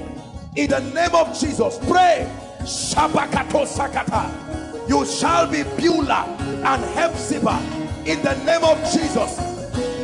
In 0.55 0.69
the 0.69 0.79
name 0.93 1.15
of 1.15 1.37
Jesus, 1.39 1.79
pray. 1.87 2.29
Shabakato 2.61 3.65
Sakata. 3.65 4.89
You 4.89 5.05
shall 5.05 5.49
be 5.49 5.63
Beulah 5.77 6.25
and 6.39 6.83
Hephzibah. 6.95 7.59
In 8.05 8.21
the 8.21 8.35
name 8.45 8.63
of 8.63 8.77
Jesus 8.91 9.55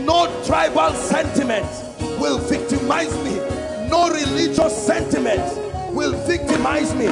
no 0.05 0.27
tribal 0.43 0.93
sentiment 0.93 1.67
will 2.19 2.39
victimize 2.39 3.13
me 3.23 3.35
no 3.87 4.09
religious 4.09 4.75
sentiment 4.85 5.41
will 5.93 6.13
victimize 6.25 6.93
me. 6.95 7.07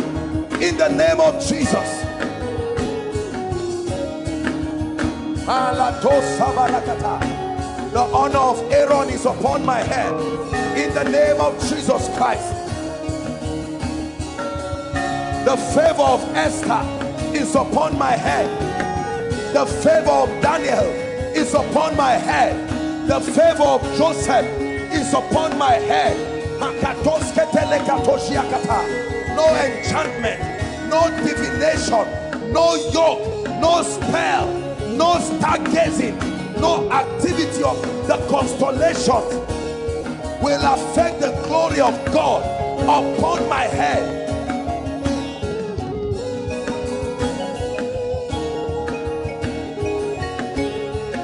In 0.66 0.78
the 0.78 0.90
name 0.90 1.20
of 1.20 1.42
jesus. 1.46 2.06
The 7.92 8.10
honor 8.14 8.38
of 8.38 8.72
aaron 8.72 9.10
is 9.10 9.26
upon 9.26 9.66
my 9.66 9.80
head. 9.80 10.14
In 10.78 10.94
the 10.94 11.04
name 11.04 11.42
of 11.42 11.60
jesus 11.62 12.10
christ. 12.18 12.54
The 15.46 15.58
favor 15.74 16.04
of 16.04 16.22
esther 16.36 16.84
is 17.36 17.56
upon 17.56 17.98
my 17.98 18.12
head. 18.12 18.50
The 19.54 19.66
favor 19.66 20.12
of 20.12 20.30
daniel 20.42 20.86
is 21.36 21.54
upon 21.54 21.98
my 21.98 22.14
head. 22.14 22.70
The 23.08 23.20
favor 23.20 23.64
of 23.64 23.82
Joseph 23.98 24.46
is 24.94 25.14
upon 25.14 25.58
my 25.58 25.74
head. 25.74 26.39
No 29.36 29.48
enchantment, 29.56 30.40
no 30.90 31.10
divination, 31.24 32.06
no 32.52 32.76
yoke, 32.92 33.48
no 33.62 33.82
spell, 33.84 34.48
no 34.98 35.16
stargazing, 35.16 36.16
no 36.60 36.92
activity 36.92 37.64
of 37.64 37.82
the 38.08 38.18
constellations 38.30 39.34
will 40.42 40.62
affect 40.74 41.22
the 41.22 41.32
glory 41.48 41.80
of 41.80 41.94
God 42.14 42.44
upon 42.84 43.48
my 43.48 43.64
head. 43.64 44.18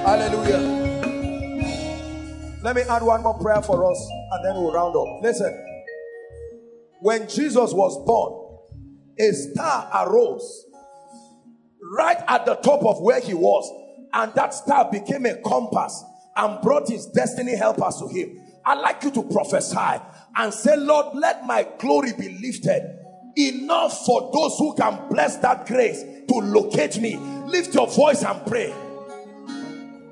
Hallelujah. 0.06 0.74
Let 2.66 2.76
me 2.76 2.82
add 2.82 3.04
one 3.04 3.22
more 3.22 3.38
prayer 3.38 3.62
for 3.62 3.92
us 3.92 4.10
and 4.32 4.44
then 4.44 4.56
we'll 4.56 4.74
round 4.74 4.96
up. 4.96 5.22
Listen. 5.22 5.54
When 7.00 7.30
Jesus 7.30 7.72
was 7.72 7.96
born, 8.08 8.58
a 9.20 9.32
star 9.34 9.88
arose 9.94 10.66
right 11.96 12.18
at 12.28 12.48
the 12.48 12.56
top 12.56 12.84
of 12.84 13.00
where 13.02 13.20
he 13.20 13.36
was, 13.36 13.72
and 14.14 14.34
that 14.34 14.56
star 14.56 14.90
became 14.92 15.28
a 15.28 15.36
compass 15.44 16.04
and 16.36 16.60
brought 16.64 16.90
his 16.90 17.06
destiny 17.06 17.56
helpers 17.56 17.98
to 17.98 18.08
him. 18.08 18.42
I'd 18.66 18.80
like 18.80 19.04
you 19.04 19.12
to 19.12 19.22
prophesy 19.22 20.02
and 20.36 20.52
say, 20.52 20.76
Lord, 20.76 21.16
let 21.16 21.46
my 21.46 21.68
glory 21.78 22.14
be 22.14 22.30
lifted 22.42 22.82
enough 23.38 24.08
for 24.08 24.32
those 24.34 24.58
who 24.58 24.74
can 24.74 25.08
bless 25.08 25.38
that 25.38 25.68
grace 25.68 26.02
to 26.02 26.34
locate 26.34 26.98
me. 26.98 27.16
Lift 27.46 27.76
your 27.76 27.86
voice 27.86 28.24
and 28.24 28.44
pray. 28.48 28.74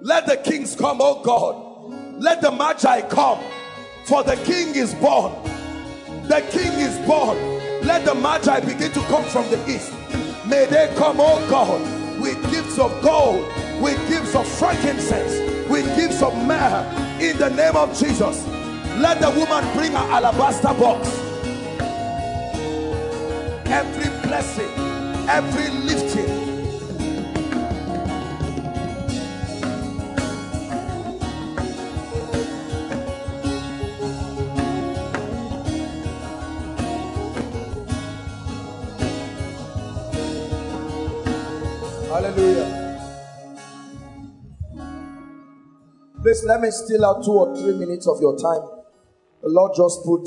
Let 0.01 0.27
the 0.27 0.37
kings 0.37 0.75
come, 0.75 0.99
oh 1.01 1.23
God. 1.23 1.62
Let 2.19 2.41
the 2.41 2.51
Magi 2.51 3.01
come, 3.09 3.39
for 4.05 4.23
the 4.23 4.35
king 4.37 4.75
is 4.75 4.93
born. 4.95 5.33
The 6.27 6.41
king 6.51 6.71
is 6.73 6.97
born. 7.07 7.37
Let 7.85 8.05
the 8.05 8.13
Magi 8.13 8.59
begin 8.61 8.91
to 8.91 8.99
come 9.07 9.23
from 9.25 9.49
the 9.49 9.57
east. 9.69 9.91
May 10.47 10.65
they 10.65 10.93
come, 10.95 11.17
oh 11.19 11.45
God, 11.49 11.81
with 12.21 12.39
gifts 12.51 12.77
of 12.77 12.91
gold, 13.01 13.45
with 13.81 13.97
gifts 14.07 14.35
of 14.35 14.47
frankincense, 14.47 15.69
with 15.69 15.85
gifts 15.97 16.21
of 16.21 16.35
myrrh, 16.45 16.85
in 17.19 17.37
the 17.37 17.49
name 17.49 17.75
of 17.75 17.97
Jesus. 17.97 18.45
Let 18.99 19.19
the 19.19 19.31
woman 19.31 19.63
bring 19.73 19.91
her 19.91 19.97
alabaster 19.97 20.73
box. 20.79 21.07
Every 23.65 24.09
blessing, 24.27 24.69
every 25.27 25.69
lifting, 25.81 26.29
Hallelujah. 42.13 42.69
Please 46.21 46.43
let 46.45 46.61
me 46.61 46.69
steal 46.69 47.03
out 47.03 47.25
two 47.25 47.31
or 47.31 47.57
three 47.57 47.73
minutes 47.73 48.07
of 48.07 48.21
your 48.21 48.37
time. 48.37 48.61
The 49.41 49.49
Lord 49.49 49.71
just 49.75 50.05
put 50.05 50.21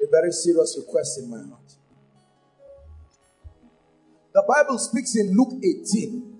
a 0.00 0.08
very 0.08 0.30
serious 0.30 0.78
request 0.78 1.18
in 1.18 1.28
my 1.28 1.38
heart. 1.38 1.74
The 4.32 4.44
Bible 4.46 4.78
speaks 4.78 5.16
in 5.16 5.36
Luke 5.36 5.60
18 5.64 6.32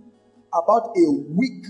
about 0.54 0.94
a 0.96 1.10
weak 1.34 1.66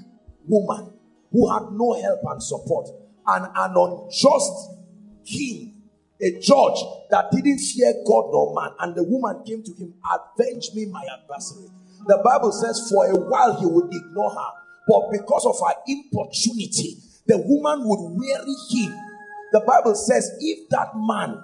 woman 0.46 0.92
who 1.32 1.50
had 1.50 1.72
no 1.72 1.98
help 2.02 2.20
and 2.24 2.42
support, 2.42 2.88
and 3.28 3.46
an 3.46 3.72
unjust 3.74 4.76
king, 5.24 5.72
a 6.20 6.32
judge 6.32 6.84
that 7.08 7.30
didn't 7.32 7.60
fear 7.60 7.94
God 8.06 8.28
nor 8.30 8.54
man. 8.54 8.72
And 8.78 8.94
the 8.94 9.04
woman 9.04 9.42
came 9.46 9.62
to 9.62 9.72
him, 9.72 9.94
Avenge 10.04 10.74
me, 10.74 10.84
my 10.84 11.06
adversary. 11.10 11.70
The 12.06 12.20
Bible 12.24 12.52
says, 12.52 12.88
for 12.90 13.06
a 13.06 13.16
while 13.16 13.58
he 13.58 13.66
would 13.66 13.92
ignore 13.94 14.30
her. 14.30 14.50
But 14.88 15.10
because 15.12 15.46
of 15.46 15.56
her 15.62 15.74
importunity, 15.86 16.96
the 17.26 17.38
woman 17.38 17.86
would 17.86 18.18
weary 18.18 18.56
him. 18.70 18.92
The 19.52 19.60
Bible 19.66 19.94
says, 19.94 20.30
if 20.40 20.68
that 20.70 20.90
man 20.96 21.38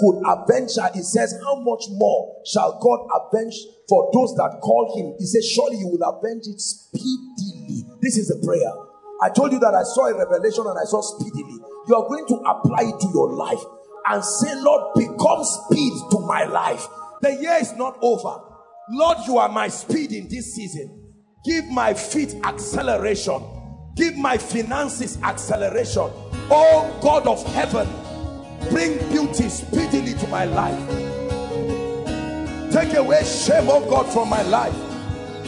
could 0.00 0.22
avenge 0.24 0.76
her, 0.80 0.90
it 0.94 1.04
says, 1.04 1.36
How 1.44 1.60
much 1.60 1.84
more 1.92 2.40
shall 2.44 2.80
God 2.80 3.06
avenge 3.12 3.54
for 3.88 4.10
those 4.12 4.34
that 4.36 4.58
call 4.60 4.96
him? 4.96 5.14
He 5.18 5.26
says, 5.26 5.46
Surely 5.46 5.76
you 5.76 5.88
will 5.88 6.02
avenge 6.02 6.48
it 6.48 6.58
speedily. 6.58 7.84
This 8.00 8.16
is 8.16 8.30
a 8.32 8.44
prayer. 8.44 8.72
I 9.22 9.28
told 9.28 9.52
you 9.52 9.60
that 9.60 9.74
I 9.74 9.82
saw 9.84 10.08
a 10.08 10.16
revelation 10.16 10.64
and 10.66 10.78
I 10.80 10.84
saw 10.88 11.02
speedily. 11.02 11.60
You 11.86 11.94
are 11.94 12.08
going 12.08 12.26
to 12.28 12.36
apply 12.48 12.88
it 12.88 12.98
to 13.00 13.08
your 13.12 13.34
life 13.34 13.60
and 14.08 14.24
say, 14.24 14.54
Lord, 14.56 14.94
become 14.96 15.44
speed 15.44 15.92
to 16.10 16.20
my 16.20 16.44
life. 16.44 16.86
The 17.20 17.36
year 17.36 17.58
is 17.60 17.74
not 17.74 17.98
over. 18.00 18.40
Lord, 18.90 19.18
you 19.26 19.38
are 19.38 19.48
my 19.48 19.68
speed 19.68 20.12
in 20.12 20.28
this 20.28 20.54
season. 20.54 21.12
Give 21.44 21.64
my 21.66 21.94
feet 21.94 22.34
acceleration. 22.44 23.40
Give 23.94 24.16
my 24.16 24.36
finances 24.36 25.16
acceleration. 25.22 26.10
Oh 26.50 26.98
God 27.00 27.26
of 27.26 27.44
heaven, 27.54 27.88
bring 28.70 28.98
beauty 29.10 29.48
speedily 29.48 30.14
to 30.14 30.26
my 30.28 30.44
life. 30.44 30.88
Take 32.72 32.94
away 32.94 33.24
shame, 33.24 33.68
oh 33.68 33.84
God, 33.88 34.12
from 34.12 34.28
my 34.28 34.42
life. 34.42 34.74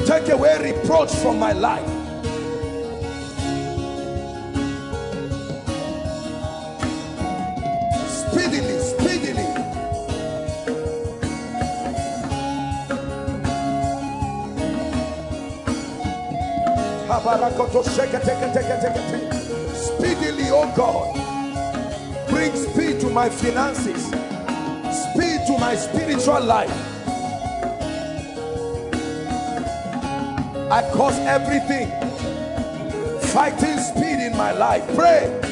Take 0.06 0.28
away 0.28 0.72
reproach 0.74 1.12
from 1.16 1.38
my 1.38 1.52
life. 1.52 2.01
Speedily, 19.74 20.48
oh 20.50 20.72
God, 20.76 22.28
bring 22.28 22.54
speed 22.56 23.00
to 23.00 23.10
my 23.10 23.28
finances, 23.28 24.06
speed 24.06 25.40
to 25.46 25.56
my 25.58 25.76
spiritual 25.76 26.42
life. 26.42 26.70
I 30.70 30.82
cause 30.94 31.18
everything 31.20 31.90
fighting 33.32 33.78
speed 33.78 34.26
in 34.26 34.36
my 34.36 34.52
life. 34.52 34.84
Pray. 34.96 35.51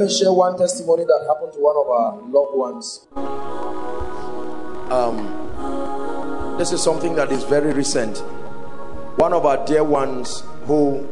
Me 0.00 0.08
share 0.08 0.32
one 0.32 0.56
testimony 0.56 1.04
that 1.04 1.26
happened 1.28 1.52
to 1.52 1.58
one 1.58 1.76
of 1.76 1.86
our 1.86 2.16
loved 2.30 2.56
ones. 2.56 3.06
Um, 4.90 6.56
this 6.56 6.72
is 6.72 6.82
something 6.82 7.14
that 7.16 7.30
is 7.30 7.44
very 7.44 7.74
recent. 7.74 8.16
One 9.16 9.34
of 9.34 9.44
our 9.44 9.62
dear 9.66 9.84
ones 9.84 10.42
who 10.64 11.06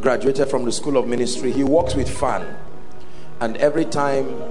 graduated 0.00 0.48
from 0.48 0.64
the 0.64 0.72
School 0.72 0.96
of 0.96 1.06
Ministry, 1.06 1.52
he 1.52 1.62
works 1.62 1.94
with 1.94 2.08
FAAN. 2.08 2.56
And 3.38 3.56
every 3.58 3.84
time 3.84 4.42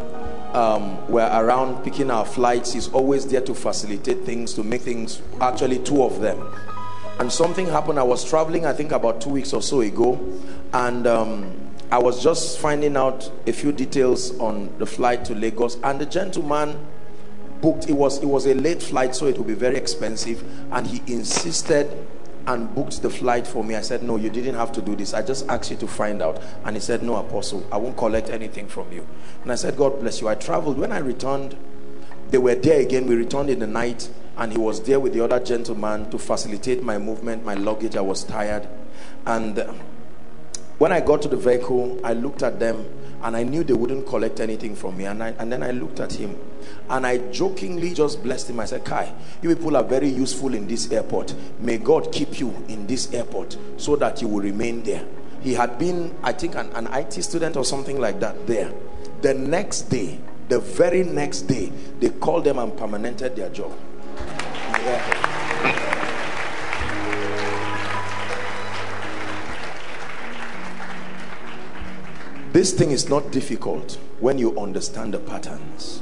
um, 0.53 1.05
we're 1.09 1.29
around 1.29 1.83
picking 1.83 2.09
our 2.09 2.25
flights, 2.25 2.71
he's 2.71 2.87
always 2.93 3.27
there 3.27 3.41
to 3.41 3.53
facilitate 3.53 4.23
things, 4.23 4.53
to 4.53 4.63
make 4.63 4.83
things, 4.83 5.21
actually, 5.41 5.79
two 5.79 6.01
of 6.01 6.21
them 6.21 6.41
and 7.19 7.31
something 7.31 7.65
happened. 7.67 7.97
I 7.97 8.03
was 8.03 8.23
traveling, 8.23 8.65
I 8.65 8.73
think 8.73 8.91
about 8.91 9.21
two 9.21 9.29
weeks 9.29 9.53
or 9.53 9.61
so 9.61 9.81
ago, 9.81 10.19
and 10.73 11.07
um, 11.07 11.74
I 11.95 11.97
was 11.97 12.21
just 12.21 12.59
finding 12.59 12.97
out 12.97 13.31
a 13.47 13.53
few 13.53 13.71
details 13.71 14.37
on 14.39 14.69
the 14.79 14.85
flight 14.85 15.23
to 15.25 15.33
Lagos. 15.33 15.77
And 15.81 15.97
the 15.97 16.05
gentleman 16.05 16.85
booked. 17.61 17.87
It 17.89 17.93
was 17.93 18.21
it 18.21 18.25
was 18.25 18.47
a 18.47 18.53
late 18.53 18.83
flight, 18.83 19.15
so 19.15 19.27
it 19.27 19.37
would 19.37 19.47
be 19.47 19.53
very 19.53 19.77
expensive. 19.77 20.43
And 20.73 20.85
he 20.85 21.01
insisted 21.09 21.89
and 22.47 22.75
booked 22.75 23.01
the 23.01 23.09
flight 23.09 23.47
for 23.47 23.63
me. 23.63 23.75
I 23.75 23.81
said, 23.81 24.03
"No, 24.03 24.17
you 24.17 24.29
didn't 24.29 24.55
have 24.55 24.73
to 24.73 24.81
do 24.81 24.93
this. 24.93 25.13
I 25.13 25.21
just 25.21 25.47
asked 25.47 25.71
you 25.71 25.77
to 25.77 25.87
find 25.87 26.21
out." 26.21 26.41
And 26.65 26.75
he 26.75 26.81
said, 26.81 27.01
"No, 27.01 27.15
Apostle, 27.15 27.65
I 27.71 27.77
won't 27.77 27.95
collect 27.95 28.29
anything 28.29 28.67
from 28.67 28.91
you." 28.91 29.07
And 29.43 29.51
I 29.53 29.55
said, 29.55 29.77
"God 29.77 30.01
bless 30.01 30.19
you." 30.19 30.27
I 30.27 30.35
traveled. 30.35 30.77
When 30.77 30.91
I 30.91 30.97
returned, 30.97 31.55
they 32.29 32.39
were 32.39 32.55
there 32.55 32.81
again. 32.81 33.07
We 33.07 33.15
returned 33.15 33.49
in 33.49 33.59
the 33.59 33.67
night 33.67 34.09
and 34.37 34.51
he 34.51 34.57
was 34.57 34.81
there 34.81 34.99
with 34.99 35.13
the 35.13 35.23
other 35.23 35.39
gentleman 35.39 36.09
to 36.09 36.17
facilitate 36.17 36.83
my 36.83 36.97
movement, 36.97 37.45
my 37.45 37.53
luggage. 37.53 37.95
I 37.95 38.01
was 38.01 38.25
tired. 38.25 38.67
And 39.25 39.63
when 40.77 40.91
I 40.91 40.99
got 40.99 41.21
to 41.21 41.27
the 41.27 41.37
vehicle, 41.37 41.99
I 42.03 42.13
looked 42.13 42.43
at 42.43 42.59
them 42.59 42.85
and 43.23 43.35
I 43.35 43.43
knew 43.43 43.63
they 43.63 43.73
wouldn't 43.73 44.05
collect 44.05 44.39
anything 44.39 44.75
from 44.75 44.97
me. 44.97 45.05
And, 45.05 45.23
I, 45.23 45.29
and 45.39 45.51
then 45.51 45.63
I 45.63 45.71
looked 45.71 45.99
at 45.99 46.13
him 46.13 46.37
and 46.89 47.07
I 47.07 47.17
jokingly 47.31 47.93
just 47.93 48.21
blessed 48.21 48.49
him. 48.49 48.59
I 48.59 48.65
said, 48.65 48.83
Kai, 48.83 49.13
you 49.41 49.55
people 49.55 49.75
are 49.77 49.83
very 49.83 50.09
useful 50.09 50.53
in 50.53 50.67
this 50.67 50.91
airport. 50.91 51.33
May 51.59 51.77
God 51.77 52.11
keep 52.11 52.39
you 52.39 52.53
in 52.67 52.85
this 52.87 53.13
airport 53.13 53.57
so 53.77 53.95
that 53.95 54.21
you 54.21 54.27
will 54.27 54.41
remain 54.41 54.83
there. 54.83 55.05
He 55.41 55.53
had 55.53 55.79
been, 55.79 56.15
I 56.23 56.33
think, 56.33 56.55
an, 56.55 56.69
an 56.73 56.87
IT 56.93 57.13
student 57.23 57.55
or 57.55 57.63
something 57.63 57.99
like 57.99 58.19
that 58.19 58.45
there. 58.45 58.71
The 59.21 59.33
next 59.33 59.83
day, 59.83 60.19
the 60.49 60.59
very 60.59 61.03
next 61.03 61.43
day, 61.43 61.71
they 61.99 62.09
called 62.09 62.43
them 62.43 62.59
and 62.59 62.75
permanented 62.77 63.35
their 63.35 63.49
job. 63.49 63.71
This 72.55 72.71
thing 72.71 72.91
is 72.91 73.09
not 73.09 73.31
difficult 73.31 73.97
when 74.21 74.37
you 74.37 74.57
understand 74.57 75.13
the 75.13 75.19
patterns. 75.19 76.01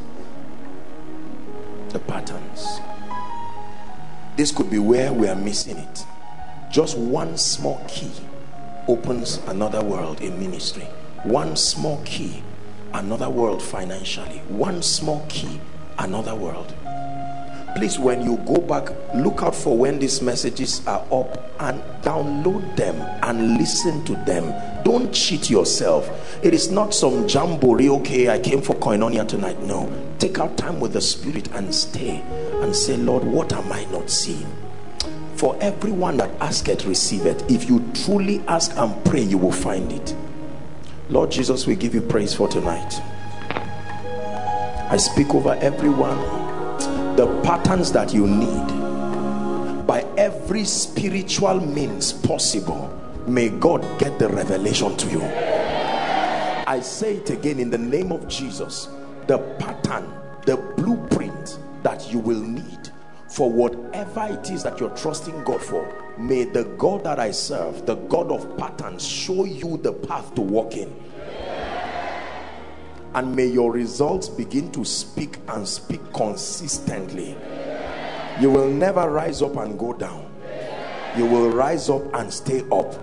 The 1.90 1.98
patterns. 1.98 2.80
This 4.38 4.52
could 4.52 4.70
be 4.70 4.78
where 4.78 5.12
we 5.12 5.28
are 5.28 5.36
missing 5.36 5.78
it. 5.78 6.06
Just 6.72 6.96
one 6.96 7.40
small 7.40 7.84
key 7.88 8.12
opens 8.88 9.38
another 9.48 9.84
world 9.84 10.22
in 10.22 10.38
ministry. 10.40 10.88
One 11.24 11.56
small 11.56 12.00
key, 12.06 12.44
another 12.94 13.32
world 13.32 13.64
financially. 13.64 14.44
One 14.48 14.84
small 14.84 15.26
key, 15.30 15.60
another 15.98 16.36
world 16.36 16.76
please 17.76 17.98
when 18.00 18.22
you 18.22 18.38
go 18.46 18.58
back 18.58 18.90
look 19.16 19.42
out 19.42 19.56
for 19.56 19.78
when 19.78 20.00
these 20.00 20.22
messages 20.22 20.86
are 20.88 21.06
up 21.12 21.52
and 21.60 21.82
download 22.04 22.76
them 22.76 22.96
and 23.24 23.58
listen 23.58 24.04
to 24.06 24.14
them. 24.26 24.54
Don't 24.84 25.14
cheat 25.14 25.50
yourself. 25.50 26.10
It 26.44 26.54
is 26.54 26.70
not 26.70 26.94
some 26.94 27.28
jamboree 27.28 27.90
okay 27.90 28.30
i 28.30 28.40
came 28.40 28.62
for 28.62 28.76
koinonia 28.76 29.28
tonight. 29.28 29.60
No. 29.62 29.92
Take 30.20 30.40
out 30.40 30.58
time 30.58 30.80
with 30.80 30.94
the 30.94 31.02
spirit 31.02 31.50
and 31.54 31.74
stay 31.74 32.22
and 32.62 32.76
say 32.76 32.98
lord 32.98 33.24
what 33.24 33.54
am 33.54 33.72
i 33.72 33.86
not 33.86 34.10
seeing? 34.10 34.48
For 35.36 35.58
everyone 35.62 36.18
that 36.18 36.32
asketh 36.42 36.86
receive 36.86 37.26
it 37.26 37.50
if 37.50 37.68
you 37.70 37.84
truly 37.94 38.42
ask 38.48 38.76
and 38.78 39.04
pray 39.06 39.22
you 39.22 39.38
will 39.38 39.52
find 39.52 39.92
it. 39.92 40.16
Lord 41.10 41.32
jesus 41.32 41.66
we 41.66 41.76
give 41.76 41.94
you 41.94 42.02
praise 42.02 42.34
for 42.34 42.48
tonight. 42.48 43.02
I 44.90 44.98
speak 44.98 45.34
over 45.34 45.56
everyone 45.56 46.53
the 47.16 47.42
patterns 47.44 47.92
that 47.92 48.14
you 48.14 48.28
need. 48.28 49.88
By 49.88 50.06
every 50.18 50.66
spiritual 50.66 51.60
means 51.60 52.14
possible 52.14 52.90
may 53.28 53.50
god 53.50 53.82
get 54.00 54.20
the 54.20 54.30
revelation 54.30 54.96
to 54.98 55.10
you. 55.10 55.22
I 55.24 56.80
say 56.82 57.18
it 57.18 57.30
again 57.30 57.60
in 57.60 57.70
the 57.70 57.78
name 57.78 58.12
of 58.12 58.28
jesus. 58.28 58.88
The 59.28 59.38
pattern 59.60 60.12
the 60.46 60.58
blueprint 60.58 61.60
that 61.84 62.12
you 62.12 62.20
will 62.20 62.42
need 62.42 62.90
for 63.30 63.50
whatever 63.50 64.28
it 64.30 64.50
is 64.52 64.62
that 64.64 64.80
you're 64.80 64.96
trusting 64.96 65.44
god 65.44 65.62
for 65.62 65.88
may 66.18 66.44
the 66.44 66.64
god 66.78 67.04
that 67.04 67.18
i 67.18 67.32
serve 67.32 67.86
the 67.86 67.96
god 67.96 68.32
of 68.32 68.58
patterns 68.58 69.06
show 69.06 69.46
you 69.46 69.78
the 69.78 69.92
path 69.92 70.36
to 70.36 70.42
walk 70.42 70.76
in 70.76 70.94
and 73.16 73.36
may 73.36 73.46
your 73.46 73.72
results 73.72 74.28
begin 74.30 74.72
to 74.72 74.84
speak 74.84 75.38
and 75.50 75.68
speak 75.68 76.02
consistently. 76.14 77.38
You 78.40 78.50
will 78.50 78.70
never 78.70 79.10
rise 79.10 79.42
up 79.42 79.56
and 79.58 79.78
go 79.78 79.94
down. 79.94 80.30
You 81.16 81.26
will 81.26 81.52
rise 81.52 81.90
up 81.90 82.02
and 82.16 82.34
stay 82.34 82.62
up. 82.72 82.94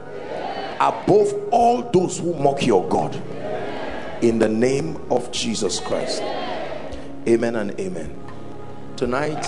Above 0.80 1.32
all 1.52 1.82
those 1.82 2.18
who 2.18 2.34
mock 2.34 2.66
your 2.66 2.88
god. 2.88 3.14
In 4.22 4.38
the 4.38 4.48
name 4.48 5.00
of 5.10 5.30
jesus 5.30 5.78
christ. 5.80 6.22
Amen 7.28 7.56
and 7.56 7.78
amen. 7.78 8.16
Tonight 8.96 9.46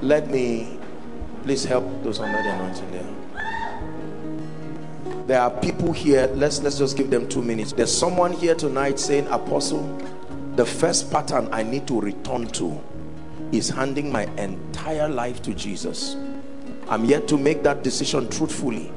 let 0.00 0.30
me 0.30 0.78
please 1.42 1.64
help 1.64 1.84
those 2.04 2.20
under 2.20 2.40
the 2.40 2.54
anointing 2.54 2.90
there 2.92 3.17
there 5.28 5.40
are 5.40 5.50
people 5.60 5.92
here 5.92 6.26
let's 6.34 6.60
let's 6.62 6.78
just 6.78 6.96
give 6.96 7.10
them 7.10 7.28
two 7.28 7.42
minutes 7.42 7.72
there's 7.72 7.96
someone 7.96 8.32
here 8.32 8.56
tonight 8.56 8.98
saying 8.98 9.26
apostle 9.28 9.82
the 10.56 10.66
first 10.66 11.12
pattern 11.12 11.48
i 11.52 11.62
need 11.62 11.86
to 11.86 12.00
return 12.00 12.46
to 12.48 12.82
is 13.52 13.68
handing 13.68 14.12
my 14.12 14.24
entire 14.36 15.08
life 15.08 15.40
to 15.42 15.54
Jesus. 15.54 16.16
I'm 16.88 17.04
yet 17.04 17.28
to 17.28 17.38
make 17.38 17.62
that 17.62 17.82
decision 17.82 18.28
truthfully. 18.28 18.92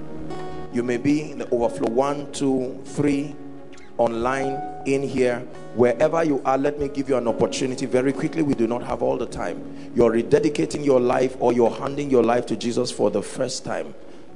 You 0.73 0.83
may 0.83 0.97
be 0.97 1.31
in 1.31 1.39
the 1.39 1.49
overflow 1.49 1.89
one, 1.89 2.31
two, 2.31 2.79
three, 2.85 3.35
online, 3.97 4.61
in 4.85 5.03
here, 5.03 5.39
wherever 5.75 6.23
you 6.23 6.41
are. 6.43 6.57
Let 6.57 6.79
me 6.79 6.87
give 6.87 7.09
you 7.09 7.17
an 7.17 7.27
opportunity 7.27 7.85
very 7.85 8.13
quickly. 8.13 8.41
We 8.41 8.55
do 8.55 8.67
not 8.67 8.83
have 8.83 9.01
all 9.01 9.17
the 9.17 9.25
time. 9.25 9.91
You're 9.95 10.11
rededicating 10.11 10.83
your 10.83 10.99
life 10.99 11.35
or 11.39 11.53
you're 11.53 11.69
handing 11.69 12.09
your 12.09 12.23
life 12.23 12.45
to 12.47 12.55
Jesus 12.55 12.91
for 12.91 13.11
the 13.11 13.21
first 13.21 13.63
time. 13.65 13.93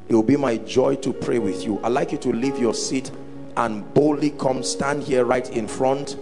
It 0.08 0.14
will 0.14 0.24
be 0.24 0.38
my 0.38 0.58
joy 0.58 0.96
to 0.98 1.12
pray 1.12 1.40
with 1.40 1.64
you. 1.64 1.80
I'd 1.84 1.92
like 1.92 2.12
you 2.12 2.18
to 2.20 2.32
leave 2.32 2.60
your 2.60 2.74
seat 2.74 3.12
and 3.58 3.92
boldly 3.94 4.32
come 4.32 4.62
stand 4.62 5.04
here 5.04 5.26
right 5.26 5.50
in 5.50 5.68
front 5.68 6.18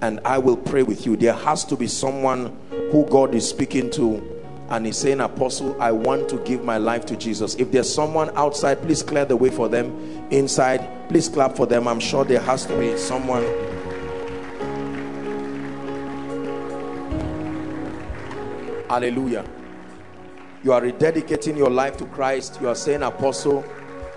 and 0.00 0.20
I 0.24 0.38
will 0.38 0.56
pray 0.56 0.82
with 0.82 1.04
you. 1.04 1.16
There 1.16 1.34
has 1.34 1.64
to 1.66 1.76
be 1.76 1.86
someone 1.86 2.56
who 2.90 3.04
God 3.06 3.34
is 3.34 3.48
speaking 3.48 3.90
to 3.90 4.32
and 4.68 4.84
he's 4.84 4.96
saying 4.96 5.20
apostle 5.20 5.80
i 5.80 5.92
want 5.92 6.28
to 6.28 6.38
give 6.38 6.64
my 6.64 6.76
life 6.76 7.06
to 7.06 7.16
jesus. 7.16 7.54
If 7.54 7.70
there's 7.70 7.92
someone 7.92 8.30
outside 8.36 8.82
please 8.82 9.00
clear 9.02 9.24
the 9.24 9.36
way 9.36 9.50
for 9.50 9.68
them. 9.68 10.26
Inside 10.30 11.08
please 11.08 11.28
clap 11.28 11.56
for 11.56 11.66
them. 11.66 11.86
I'm 11.86 12.00
sure 12.00 12.24
there 12.24 12.40
has 12.40 12.66
to 12.66 12.78
be 12.78 12.96
someone. 12.96 13.44
Hallelujah 18.88 19.44
you 20.66 20.72
are 20.72 20.80
rededicating 20.80 21.56
your 21.56 21.70
life 21.70 21.96
to 21.96 22.04
christ. 22.06 22.58
You 22.60 22.66
are 22.68 22.74
saying 22.74 23.04
apostle 23.04 23.64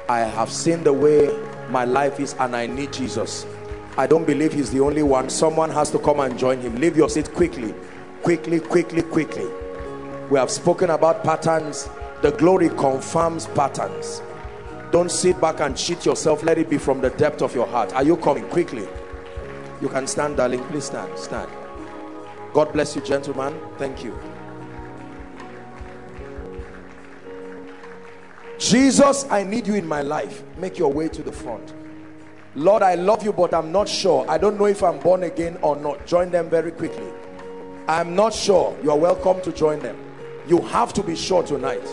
i 0.10 0.22
have 0.22 0.52
seen 0.52 0.84
the 0.84 0.92
way 0.92 1.30
my 1.70 1.86
life 1.86 2.20
is 2.20 2.34
and 2.40 2.56
i 2.56 2.66
need 2.66 2.92
jesus. 2.92 3.46
I 3.98 4.08
don't 4.08 4.26
believe 4.26 4.54
he's 4.54 4.72
the 4.72 4.80
only 4.80 5.04
one. 5.04 5.30
Someone 5.30 5.70
has 5.70 5.92
to 5.92 6.00
come 6.00 6.22
and 6.22 6.40
join 6.40 6.60
him. 6.60 6.76
Leave 6.78 6.98
your 6.98 7.08
seat 7.10 7.32
quickly. 7.36 7.76
Quickly 8.24 8.60
quickly 8.60 9.04
quickly. 9.04 9.48
We 10.32 10.40
have 10.40 10.50
spoken 10.50 10.90
about 10.90 11.24
patterns. 11.24 11.88
The 12.24 12.32
glory 12.32 12.70
confirms 12.70 13.46
patterns. 13.48 14.24
Don't 14.92 15.12
sit 15.12 15.40
back 15.40 15.60
and 15.60 15.78
cheat 15.78 16.04
yourself. 16.04 16.42
Let 16.44 16.58
it 16.58 16.68
be 16.68 16.80
from 16.80 17.00
the 17.00 17.12
depth 17.12 17.44
of 17.44 17.54
your 17.54 17.68
heart. 17.68 17.94
Are 17.94 18.04
you 18.04 18.18
coming? 18.18 18.50
Quickly. 18.50 18.88
You 19.82 19.90
can 19.90 20.08
stand 20.08 20.38
darling. 20.38 20.64
Please 20.64 20.86
stand. 20.86 21.16
Stand. 21.20 21.52
God 22.54 22.74
bless 22.74 22.96
you 22.96 23.04
gentlemen. 23.04 23.54
Thank 23.78 24.04
you 24.04 24.29
jesus 28.60 29.26
i 29.32 29.42
need 29.42 29.66
you 29.66 29.76
in 29.76 29.88
my 29.88 30.02
life. 30.02 30.44
Make 30.58 30.78
your 30.78 30.92
way 30.92 31.08
to 31.08 31.24
the 31.24 31.32
front. 31.32 31.74
Lord 32.56 32.84
i 32.84 32.96
love 32.96 33.24
you 33.24 33.32
but 33.32 33.54
i'm 33.54 33.72
not 33.72 33.88
sure. 33.88 34.30
I 34.30 34.38
don't 34.38 34.60
know 34.60 34.66
if 34.66 34.84
i'm 34.84 35.00
born 35.00 35.24
again 35.24 35.58
or 35.62 35.78
not. 35.78 36.06
Join 36.06 36.30
them 36.30 36.50
very 36.50 36.72
quickly. 36.72 37.08
I'm 37.88 38.16
not 38.16 38.34
sure. 38.34 38.78
You 38.84 38.92
are 38.92 38.98
welcome 38.98 39.42
to 39.42 39.52
join 39.54 39.80
them. 39.80 39.98
You 40.48 40.62
have 40.62 40.94
to 40.94 41.04
be 41.04 41.16
sure 41.16 41.42
tonight. 41.42 41.84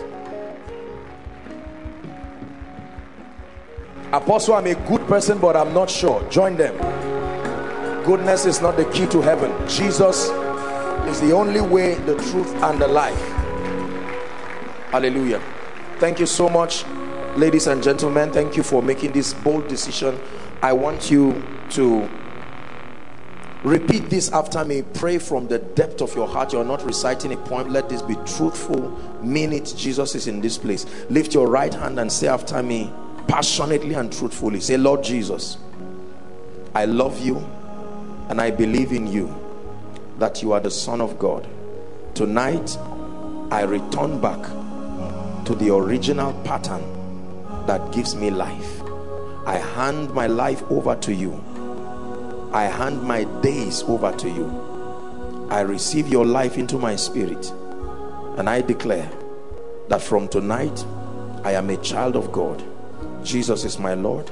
Apostle 4.12 4.55
i'm 4.55 4.66
a 4.66 4.74
good 4.88 5.06
person 5.06 5.38
but 5.38 5.56
i'm 5.56 5.72
not 5.72 5.88
sure. 5.88 6.28
Join 6.30 6.56
them. 6.56 6.76
Goodness 8.05 8.44
is 8.44 8.60
not 8.60 8.76
the 8.76 8.84
key 8.86 9.06
to 9.06 9.22
heaven. 9.22 9.52
Jesus 9.68 10.30
is 11.09 11.20
the 11.20 11.32
only 11.32 11.60
way 11.60 11.94
the 11.94 12.16
truth 12.16 12.52
and 12.62 12.80
the 12.80 12.88
life. 12.88 13.20
Hallelujah 14.90 15.40
thank 15.98 16.18
you 16.18 16.27
so 16.27 16.48
much 16.48 16.85
ladies 17.36 17.66
and 17.66 17.82
gentlemen. 17.82 18.32
Thank 18.32 18.56
you 18.56 18.62
for 18.62 18.82
making 18.82 19.12
this 19.12 19.35
bold 19.35 19.68
decision. 19.68 20.18
I 20.62 20.73
want 20.73 21.10
you 21.10 21.43
to 21.70 22.09
repeat 23.62 24.09
this 24.09 24.32
after 24.32 24.64
me. 24.64 24.82
Pray 24.94 25.18
from 25.18 25.48
the 25.48 25.59
depth 25.59 26.01
of 26.01 26.14
your 26.14 26.27
heart. 26.27 26.52
You're 26.52 26.64
not 26.64 26.85
reciting 26.85 27.32
a 27.32 27.36
poem. 27.36 27.73
Let 27.73 27.89
this 27.89 28.02
be 28.02 28.14
truthful. 28.27 28.90
Mean 29.23 29.52
it. 29.52 29.74
Jesus 29.77 30.14
is 30.14 30.27
in 30.27 30.40
this 30.40 30.56
place. 30.56 30.86
Lift 31.10 31.35
your 31.35 31.48
right 31.48 31.73
hand 31.73 32.01
and 32.01 32.10
say 32.10 32.28
after 32.28 32.62
me 32.62 32.93
passionately 33.28 33.94
and 33.94 34.12
truthfully 34.12 34.60
say 34.60 34.77
lord 34.77 35.02
jesus 35.02 35.59
i 36.74 36.85
love 36.85 37.18
you 37.20 37.36
and 38.28 38.40
i 38.40 38.51
believe 38.51 38.93
in 38.93 39.06
you 39.06 39.35
that 40.18 40.43
you 40.43 40.52
are 40.52 40.60
the 40.60 40.70
son 40.70 41.01
of 41.01 41.18
god. 41.18 41.47
Tonight 42.14 42.78
i 43.51 43.62
return 43.62 44.20
back 44.20 44.40
to 45.47 45.55
the 45.55 45.74
original 45.74 46.32
pattern 46.44 46.82
that 47.66 47.90
gives 47.93 48.14
me 48.14 48.31
life 48.31 48.82
i 49.47 49.56
hand 49.56 50.12
my 50.12 50.27
life 50.27 50.62
over 50.70 50.94
to 50.97 51.14
you 51.14 51.32
I 52.56 52.64
hand 52.64 53.02
my 53.02 53.24
days 53.43 53.82
over 53.82 54.12
to 54.12 54.31
you. 54.31 55.47
I 55.51 55.60
receive 55.60 56.09
your 56.09 56.24
life 56.24 56.56
into 56.56 56.78
my 56.78 56.97
spirit. 56.97 57.52
And 58.39 58.48
I 58.48 58.62
declare 58.62 59.10
that 59.89 60.01
from 60.01 60.27
tonight, 60.28 60.86
I 61.44 61.52
am 61.52 61.68
a 61.68 61.77
child 61.77 62.16
of 62.16 62.32
God. 62.32 62.64
Jesus 63.23 63.64
is 63.64 63.78
my 63.78 63.93
Lord. 63.93 64.31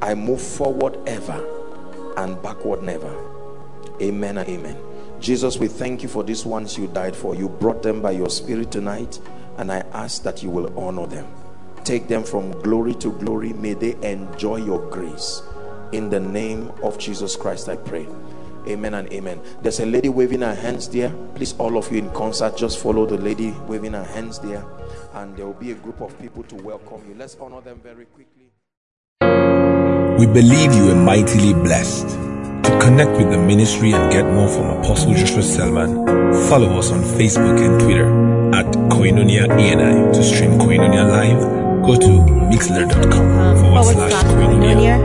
I 0.00 0.14
move 0.14 0.40
forward 0.40 0.96
ever 1.06 1.44
and 2.16 2.40
backward 2.42 2.82
never. 2.82 3.14
Amen 4.00 4.38
and 4.38 4.48
amen. 4.48 4.78
Jesus, 5.20 5.58
we 5.58 5.68
thank 5.68 6.02
you 6.02 6.08
for 6.08 6.22
these 6.22 6.46
ones 6.46 6.78
you 6.78 6.86
died 6.86 7.14
for. 7.14 7.34
You 7.34 7.50
brought 7.50 7.82
them 7.82 8.00
by 8.00 8.12
your 8.12 8.30
spirit 8.30 8.72
tonight, 8.72 9.20
and 9.58 9.70
I 9.70 9.80
ask 9.92 10.22
that 10.22 10.42
you 10.42 10.50
will 10.50 10.76
honor 10.78 11.06
them. 11.06 11.26
Take 11.84 12.08
them 12.08 12.24
from 12.24 12.52
glory 12.62 12.94
to 12.96 13.12
glory. 13.12 13.52
May 13.52 13.74
they 13.74 13.96
enjoy 14.08 14.56
your 14.56 14.88
grace. 14.90 15.42
In 15.92 16.10
the 16.10 16.20
name 16.20 16.72
of 16.82 16.98
Jesus 16.98 17.36
Christ 17.36 17.68
I 17.68 17.76
pray. 17.76 18.06
Amen 18.66 18.94
and 18.94 19.10
amen. 19.12 19.40
There's 19.62 19.80
a 19.80 19.86
lady 19.86 20.08
waving 20.08 20.42
her 20.42 20.54
hands 20.54 20.88
there. 20.88 21.10
Please 21.34 21.54
all 21.58 21.78
of 21.78 21.90
you 21.90 21.98
in 21.98 22.10
concert 22.10 22.56
just 22.56 22.78
follow 22.78 23.06
the 23.06 23.16
lady 23.16 23.52
waving 23.66 23.94
her 23.94 24.04
hands 24.04 24.38
there. 24.38 24.64
And 25.14 25.36
there 25.36 25.46
will 25.46 25.54
be 25.54 25.72
a 25.72 25.76
group 25.76 26.00
of 26.00 26.18
people 26.20 26.42
to 26.44 26.54
welcome 26.56 27.02
you. 27.08 27.14
Let's 27.14 27.36
honor 27.40 27.60
them 27.60 27.80
very 27.82 28.04
quickly. 28.04 28.50
We 30.18 30.26
believe 30.26 30.74
you 30.74 30.90
are 30.90 30.96
mightily 30.96 31.54
blessed 31.54 32.27
to 32.62 32.78
connect 32.80 33.10
with 33.12 33.30
the 33.30 33.38
ministry 33.38 33.92
and 33.92 34.10
get 34.12 34.24
more 34.24 34.48
from 34.48 34.66
apostle 34.78 35.14
joshua 35.14 35.42
selman 35.42 36.04
follow 36.48 36.78
us 36.78 36.90
on 36.90 37.00
facebook 37.02 37.58
and 37.64 37.80
twitter 37.80 38.08
at 38.54 38.66
koinonia 38.92 39.46
ENI 39.46 40.12
to 40.12 40.22
stream 40.22 40.58
koinonia 40.58 41.08
live 41.08 41.58
go 41.88 41.94
to 41.96 42.38
mixlr.com 42.50 43.56
forward 43.56 43.84
slash 43.84 44.12
Koinonia 44.24 44.96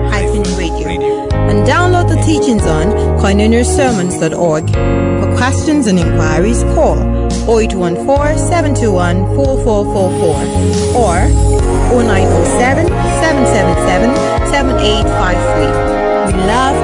radio. 0.57 0.87
radio. 0.87 1.13
And 1.49 1.67
download 1.67 2.07
the 2.09 2.21
teachings 2.23 2.65
on 2.65 2.87
koinoniasermons.org. 3.19 4.69
For 4.71 5.35
questions 5.37 5.87
and 5.87 5.99
inquiries, 5.99 6.63
call 6.75 6.97
0814 7.47 8.37
721 8.37 9.35
4444 9.35 10.99
or 10.99 11.29
0907 12.03 12.87
777 12.87 14.15
7853. 14.51 16.27
We 16.27 16.33
love 16.47 16.75